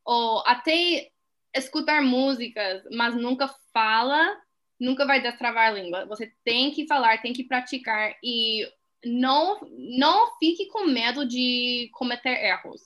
ou 0.05 0.43
até 0.47 1.12
escutar 1.55 2.03
músicas, 2.03 2.83
mas 2.93 3.15
nunca 3.15 3.49
fala, 3.73 4.37
nunca 4.79 5.07
vai 5.07 5.21
destravar 5.21 5.69
a 5.69 5.73
língua. 5.73 6.07
Você 6.07 6.33
tem 6.45 6.71
que 6.71 6.87
falar, 6.87 7.21
tem 7.21 7.33
que 7.33 7.45
praticar 7.45 8.17
e 8.23 8.67
não, 9.05 9.61
não 9.71 10.39
fique 10.39 10.67
com 10.67 10.87
medo 10.87 11.27
de 11.27 11.91
cometer 11.93 12.45
erros, 12.45 12.81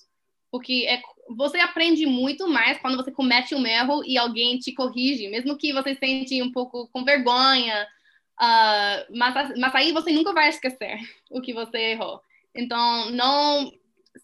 porque 0.51 0.87
é, 0.89 1.01
você 1.37 1.59
aprende 1.59 2.07
muito 2.07 2.49
mais 2.49 2.79
quando 2.79 2.97
você 2.97 3.11
comete 3.13 3.55
um 3.55 3.67
erro 3.67 4.03
e 4.05 4.17
alguém 4.17 4.59
te 4.59 4.73
corrige, 4.73 5.29
mesmo 5.29 5.57
que 5.57 5.73
você 5.73 5.95
sente 5.95 6.43
um 6.43 6.51
pouco 6.51 6.89
com 6.89 7.05
vergonha, 7.05 7.87
uh, 8.41 9.17
mas, 9.17 9.59
mas 9.59 9.75
aí 9.75 9.93
você 9.93 10.11
nunca 10.13 10.33
vai 10.33 10.49
esquecer 10.49 10.99
o 11.31 11.41
que 11.41 11.53
você 11.53 11.93
errou. 11.93 12.21
Então, 12.55 13.11
não 13.11 13.71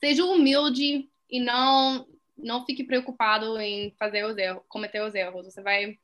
seja 0.00 0.24
humilde 0.24 1.08
e 1.30 1.40
não 1.40 2.06
não 2.42 2.64
fique 2.64 2.84
preocupado 2.84 3.58
em 3.60 3.94
fazer 3.98 4.24
os 4.24 4.36
erros, 4.36 4.62
cometer 4.68 5.02
os 5.02 5.14
erros. 5.14 5.46
Você 5.46 5.62
vai 5.62 5.98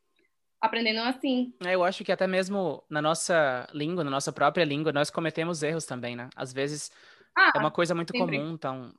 aprendendo 0.60 1.00
assim. 1.00 1.52
É, 1.64 1.74
eu 1.74 1.84
acho 1.84 2.04
que 2.04 2.12
até 2.12 2.26
mesmo 2.26 2.82
na 2.88 3.02
nossa 3.02 3.68
língua, 3.72 4.04
na 4.04 4.10
nossa 4.10 4.32
própria 4.32 4.64
língua, 4.64 4.92
nós 4.92 5.10
cometemos 5.10 5.62
erros 5.62 5.84
também, 5.84 6.16
né? 6.16 6.28
Às 6.34 6.52
vezes 6.52 6.90
ah, 7.36 7.52
é 7.54 7.58
uma 7.58 7.70
coisa 7.70 7.94
muito 7.94 8.16
sempre. 8.16 8.36
comum, 8.36 8.52
então 8.52 8.92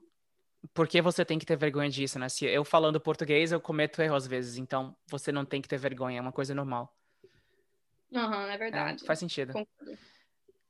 por 0.74 0.88
que 0.88 1.02
você 1.02 1.24
tem 1.24 1.40
que 1.40 1.46
ter 1.46 1.56
vergonha 1.56 1.90
disso, 1.90 2.20
né? 2.20 2.28
Se 2.30 2.46
eu 2.46 2.66
falando 2.66 3.00
português, 3.00 3.52
eu 3.52 3.62
cometo 3.62 4.02
erro 4.02 4.16
às 4.16 4.28
vezes, 4.28 4.58
então 4.58 4.96
você 5.08 5.32
não 5.32 5.46
tem 5.46 5.62
que 5.62 5.68
ter 5.68 5.78
vergonha, 5.78 6.20
é 6.20 6.22
uma 6.22 6.32
coisa 6.32 6.54
normal. 6.54 6.94
Aham, 8.14 8.46
uhum, 8.46 8.48
é 8.48 8.58
verdade. 8.58 9.04
É, 9.04 9.06
faz 9.06 9.20
sentido. 9.20 9.54
Concordo. 9.54 9.98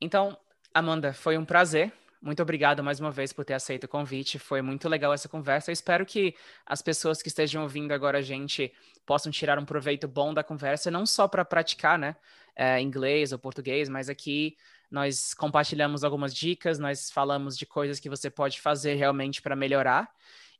Então, 0.00 0.38
Amanda, 0.72 1.12
foi 1.12 1.36
um 1.36 1.44
prazer. 1.44 1.92
Muito 2.22 2.42
obrigado 2.42 2.84
mais 2.84 3.00
uma 3.00 3.10
vez 3.10 3.32
por 3.32 3.46
ter 3.46 3.54
aceito 3.54 3.84
o 3.84 3.88
convite. 3.88 4.38
Foi 4.38 4.60
muito 4.60 4.88
legal 4.90 5.10
essa 5.12 5.26
conversa. 5.26 5.70
Eu 5.70 5.72
espero 5.72 6.04
que 6.04 6.34
as 6.66 6.82
pessoas 6.82 7.22
que 7.22 7.28
estejam 7.28 7.62
ouvindo 7.62 7.92
agora 7.92 8.18
a 8.18 8.22
gente 8.22 8.70
possam 9.06 9.32
tirar 9.32 9.58
um 9.58 9.64
proveito 9.64 10.06
bom 10.06 10.34
da 10.34 10.44
conversa, 10.44 10.90
não 10.90 11.06
só 11.06 11.26
para 11.26 11.46
praticar, 11.46 11.98
né, 11.98 12.14
é, 12.54 12.78
inglês 12.78 13.32
ou 13.32 13.38
português, 13.38 13.88
mas 13.88 14.10
aqui 14.10 14.54
nós 14.90 15.32
compartilhamos 15.32 16.04
algumas 16.04 16.34
dicas, 16.34 16.78
nós 16.78 17.10
falamos 17.10 17.56
de 17.56 17.64
coisas 17.64 17.98
que 17.98 18.10
você 18.10 18.28
pode 18.28 18.60
fazer 18.60 18.96
realmente 18.96 19.40
para 19.40 19.56
melhorar. 19.56 20.10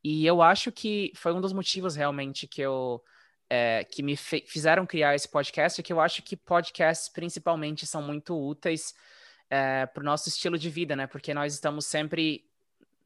E 0.02 0.24
eu 0.24 0.40
acho 0.40 0.72
que 0.72 1.12
foi 1.14 1.34
um 1.34 1.42
dos 1.42 1.52
motivos 1.52 1.94
realmente 1.94 2.46
que 2.46 2.62
eu 2.62 3.02
é, 3.50 3.84
que 3.84 4.02
me 4.02 4.16
fizeram 4.16 4.86
criar 4.86 5.14
esse 5.14 5.28
podcast, 5.28 5.82
que 5.82 5.92
eu 5.92 6.00
acho 6.00 6.22
que 6.22 6.36
podcasts 6.36 7.08
principalmente 7.08 7.84
são 7.84 8.00
muito 8.00 8.34
úteis 8.34 8.94
é, 9.50 9.84
para 9.86 10.00
o 10.00 10.04
nosso 10.04 10.28
estilo 10.28 10.56
de 10.56 10.70
vida, 10.70 10.94
né? 10.94 11.06
Porque 11.06 11.34
nós 11.34 11.52
estamos 11.52 11.84
sempre, 11.84 12.44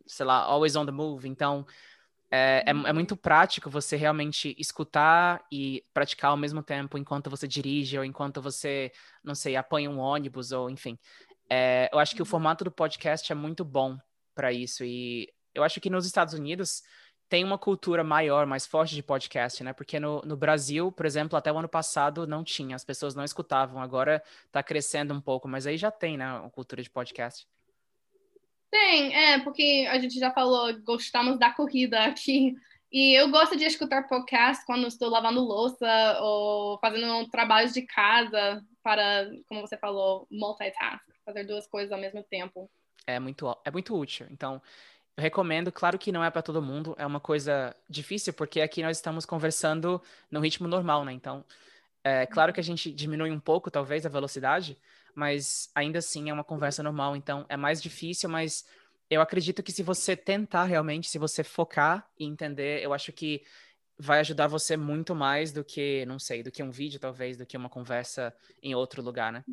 sei 0.07 0.27
lá, 0.27 0.37
always 0.37 0.77
on 0.77 0.85
the 0.85 0.93
move. 0.93 1.27
Então, 1.27 1.66
é, 2.31 2.65
é, 2.66 2.71
é, 2.71 2.93
muito 2.93 3.16
prático 3.16 3.71
você 3.71 3.97
realmente 3.97 4.55
escutar 4.59 5.45
e 5.51 5.83
praticar 5.95 6.33
ao 6.33 6.37
mesmo 6.37 6.62
tempo 6.62 6.99
enquanto 6.99 7.31
você 7.31 7.49
dirige 7.49 7.97
ou 7.97 8.05
enquanto 8.05 8.43
você, 8.43 8.93
não 9.23 9.35
sei, 9.35 9.57
apanha 9.57 9.89
um 9.89 9.99
ônibus 9.99 10.53
ou 10.53 10.69
enfim. 10.69 10.99
É, 11.49 11.89
eu 11.93 11.99
acho 11.99 12.15
que 12.15 12.23
o 12.23 12.27
formato 12.27 12.65
do 12.65 12.71
podcast 12.71 13.31
é 13.31 13.35
muito 13.35 13.65
bom 13.65 13.97
para 14.35 14.53
isso. 14.53 14.85
E 14.85 15.33
eu 15.55 15.62
acho 15.62 15.81
que 15.81 15.89
nos 15.89 16.07
Estados 16.07 16.35
Unidos 16.35 16.83
tem 17.29 17.43
uma 17.43 17.59
cultura 17.59 18.05
maior, 18.05 18.47
mais 18.47 18.67
forte 18.67 18.95
de 18.95 19.03
podcast, 19.03 19.63
né? 19.65 19.73
Porque 19.73 19.99
no, 19.99 20.21
no 20.23 20.37
Brasil, 20.37 20.93
por 20.93 21.07
exemplo, 21.07 21.37
até 21.37 21.53
o 21.53 21.59
ano 21.59 21.69
passado 21.69 22.27
não 22.27 22.45
tinha, 22.45 22.77
as 22.77 22.85
pessoas 22.85 23.15
não 23.15 23.25
escutavam. 23.25 23.81
Agora 23.81 24.23
está 24.47 24.63
crescendo 24.63 25.15
um 25.15 25.21
pouco, 25.21 25.49
mas 25.49 25.67
aí 25.67 25.77
já 25.77 25.91
tem, 25.91 26.17
né, 26.17 26.31
uma 26.33 26.51
cultura 26.51 26.83
de 26.83 26.91
podcast. 26.91 27.47
Tem, 28.71 29.15
é, 29.15 29.39
porque 29.39 29.87
a 29.89 29.99
gente 29.99 30.19
já 30.19 30.33
falou, 30.33 30.77
gostamos 30.83 31.39
da 31.39 31.51
corrida 31.51 32.05
aqui. 32.05 32.55
E 32.93 33.19
eu 33.19 33.29
gosto 33.29 33.57
de 33.57 33.65
escutar 33.65 34.07
podcast 34.07 34.65
quando 34.67 34.87
estou 34.87 35.09
lavando 35.09 35.41
louça 35.41 36.19
ou 36.21 36.79
fazendo 36.79 37.29
trabalhos 37.29 37.73
de 37.73 37.83
casa 37.83 38.65
para, 38.83 39.29
como 39.49 39.61
você 39.61 39.77
falou, 39.77 40.29
multitask, 40.31 41.05
fazer 41.25 41.45
duas 41.45 41.67
coisas 41.67 41.91
ao 41.91 41.99
mesmo 41.99 42.23
tempo. 42.23 42.71
É 43.07 43.19
muito, 43.19 43.47
é 43.65 43.71
muito 43.71 43.97
útil. 43.97 44.27
Então, 44.31 44.63
recomendo, 45.16 45.70
claro 45.70 45.99
que 45.99 46.12
não 46.12 46.24
é 46.24 46.31
para 46.31 46.43
todo 46.43 46.61
mundo, 46.62 46.95
é 46.99 47.07
uma 47.07 47.20
coisa 47.20 47.74
difícil, 47.89 48.32
porque 48.32 48.61
aqui 48.61 48.82
nós 48.82 48.97
estamos 48.97 49.24
conversando 49.24 50.01
no 50.31 50.41
ritmo 50.41 50.66
normal, 50.66 51.05
né? 51.05 51.12
Então, 51.12 51.45
é 52.03 52.27
claro 52.27 52.53
que 52.53 52.61
a 52.61 52.65
gente 52.65 52.93
diminui 52.93 53.31
um 53.31 53.41
pouco, 53.41 53.70
talvez, 53.70 54.05
a 54.05 54.09
velocidade, 54.09 54.77
mas 55.15 55.70
ainda 55.74 55.99
assim 56.01 56.31
é 56.31 56.35
uma 56.35 56.45
conversa 56.45 56.82
normal, 56.82 57.16
então 57.16 57.47
é 57.49 57.57
mais 57.57 57.81
difícil, 57.81 58.28
mas 58.28 58.65
eu 59.09 59.20
acredito 59.20 59.62
que 59.62 59.73
se 59.73 59.82
você 59.82 60.16
tentar 60.16 60.65
realmente, 60.65 61.09
se 61.09 61.19
você 61.19 61.45
focar 61.45 62.09
e 62.19 62.24
entender, 62.24 62.82
eu 62.82 62.93
acho 62.93 63.12
que 63.12 63.43
vai 63.97 64.19
ajudar 64.20 64.49
você 64.49 64.77
muito 64.77 65.15
mais 65.15 65.53
do 65.53 65.62
que, 65.62 66.05
não 66.07 66.19
sei, 66.19 66.43
do 66.43 66.51
que 66.51 66.62
um 66.62 66.70
vídeo, 66.70 66.99
talvez, 66.99 67.36
do 67.36 67.47
que 67.47 67.57
uma 67.57 67.69
conversa 67.69 68.35
em 68.61 68.74
outro 68.74 69.01
lugar, 69.01 69.32
né? 69.32 69.45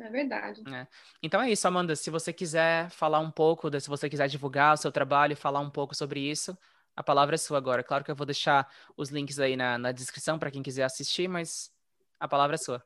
É 0.00 0.08
verdade. 0.08 0.62
É. 0.72 0.86
Então 1.22 1.40
é 1.40 1.50
isso, 1.50 1.68
Amanda. 1.68 1.94
Se 1.94 2.10
você 2.10 2.32
quiser 2.32 2.88
falar 2.90 3.20
um 3.20 3.30
pouco, 3.30 3.70
se 3.80 3.88
você 3.88 4.08
quiser 4.08 4.28
divulgar 4.28 4.74
o 4.74 4.76
seu 4.76 4.90
trabalho 4.90 5.34
e 5.34 5.36
falar 5.36 5.60
um 5.60 5.70
pouco 5.70 5.94
sobre 5.94 6.20
isso, 6.20 6.56
a 6.96 7.02
palavra 7.02 7.34
é 7.34 7.38
sua 7.38 7.58
agora. 7.58 7.82
Claro 7.82 8.04
que 8.04 8.10
eu 8.10 8.16
vou 8.16 8.26
deixar 8.26 8.68
os 8.96 9.10
links 9.10 9.38
aí 9.38 9.56
na, 9.56 9.76
na 9.78 9.92
descrição 9.92 10.38
para 10.38 10.50
quem 10.50 10.62
quiser 10.62 10.84
assistir, 10.84 11.28
mas 11.28 11.70
a 12.18 12.26
palavra 12.26 12.54
é 12.54 12.58
sua. 12.58 12.82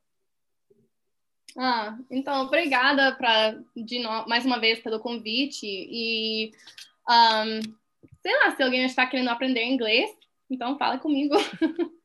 Ah, 1.57 1.97
então, 2.11 2.43
obrigada 2.47 3.15
pra, 3.15 3.53
de 3.77 4.01
no... 4.01 4.27
mais 4.27 4.45
uma 4.45 4.59
vez 4.59 4.81
pelo 4.81 4.99
convite. 4.99 5.65
E, 5.65 6.51
um, 7.09 7.61
sei 8.23 8.37
lá, 8.41 8.57
se 8.57 8.63
alguém 8.63 8.85
está 8.85 9.07
querendo 9.07 9.31
aprender 9.31 9.65
inglês, 9.65 10.11
então 10.51 10.77
fala 10.77 10.99
comigo. 10.99 11.35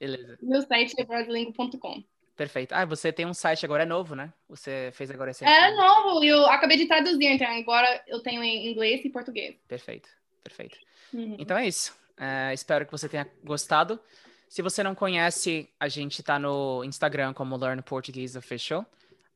Beleza. 0.00 0.38
Meu 0.42 0.62
site 0.62 0.94
é 0.98 1.04
brasilingo.com. 1.04 2.02
Perfeito. 2.36 2.72
Ah, 2.72 2.84
você 2.84 3.12
tem 3.12 3.26
um 3.26 3.34
site 3.34 3.64
agora, 3.64 3.84
é 3.84 3.86
novo, 3.86 4.16
né? 4.16 4.32
Você 4.48 4.90
fez 4.92 5.10
agora 5.10 5.30
esse. 5.30 5.44
É 5.44 5.70
novo, 5.76 6.24
eu 6.24 6.46
acabei 6.46 6.76
de 6.76 6.86
traduzir, 6.86 7.26
então 7.26 7.46
agora 7.46 8.02
eu 8.08 8.20
tenho 8.20 8.42
em 8.42 8.72
inglês 8.72 9.04
e 9.04 9.10
português. 9.10 9.56
Perfeito, 9.68 10.08
perfeito. 10.42 10.76
Uhum. 11.12 11.36
Então 11.38 11.56
é 11.56 11.68
isso. 11.68 11.96
É, 12.18 12.52
espero 12.52 12.84
que 12.84 12.92
você 12.92 13.08
tenha 13.08 13.28
gostado. 13.44 14.00
Se 14.48 14.62
você 14.62 14.82
não 14.82 14.94
conhece, 14.94 15.68
a 15.78 15.88
gente 15.88 16.20
está 16.20 16.38
no 16.38 16.82
Instagram 16.84 17.32
como 17.32 17.56
Learn 17.56 17.82
Portuguese 17.82 18.36
Official. 18.36 18.84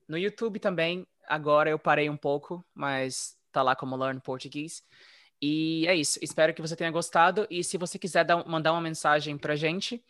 No 0.09 0.19
YouTube 0.19 0.59
também, 0.59 1.07
agora 1.29 1.71
eu 1.71 1.79
parei 1.79 2.11
um 2.11 2.17
pouco, 2.17 2.65
mas 2.75 3.37
tá 3.53 3.63
lá 3.63 3.77
como 3.77 3.97
Learn 3.97 4.21
Portuguese. 4.21 4.83
E 5.41 5.87
é 5.87 5.95
isso. 5.95 6.19
Espero 6.21 6.53
que 6.53 6.63
você 6.63 6.75
tenha 6.75 6.91
gostado. 6.91 7.47
E 7.49 7.63
se 7.63 7.79
você 7.79 7.97
quiser 7.97 8.25
dar, 8.25 8.45
mandar 8.45 8.73
uma 8.73 8.81
mensagem 8.81 9.39
pra 9.39 9.55
gente, 9.55 10.03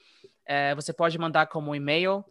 é, 0.47 0.75
você 0.75 0.93
pode 0.93 1.19
mandar 1.19 1.47
como 1.47 1.75
e-mail 1.75 2.25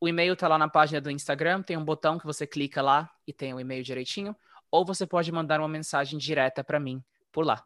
o 0.00 0.08
e-mail 0.08 0.34
está 0.34 0.48
lá 0.48 0.58
na 0.58 0.68
página 0.68 1.00
do 1.00 1.10
Instagram, 1.10 1.62
tem 1.62 1.76
um 1.76 1.84
botão 1.84 2.18
que 2.18 2.26
você 2.26 2.46
clica 2.46 2.82
lá 2.82 3.10
e 3.26 3.32
tem 3.32 3.54
o 3.54 3.60
e-mail 3.60 3.82
direitinho, 3.82 4.34
ou 4.70 4.84
você 4.84 5.06
pode 5.06 5.30
mandar 5.30 5.60
uma 5.60 5.68
mensagem 5.68 6.18
direta 6.18 6.64
para 6.64 6.80
mim 6.80 7.02
por 7.32 7.44
lá, 7.44 7.64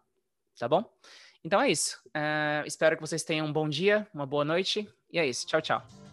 tá 0.59 0.69
bom? 0.69 0.85
Então 1.43 1.61
é 1.61 1.71
isso. 1.71 2.01
Uh, 2.09 2.67
espero 2.67 2.97
que 2.97 3.01
vocês 3.01 3.23
tenham 3.23 3.47
um 3.47 3.53
bom 3.53 3.69
dia, 3.69 4.07
uma 4.13 4.27
boa 4.27 4.45
noite, 4.45 4.89
e 5.11 5.19
é 5.19 5.27
isso. 5.27 5.47
Tchau, 5.47 5.61
tchau. 5.61 6.08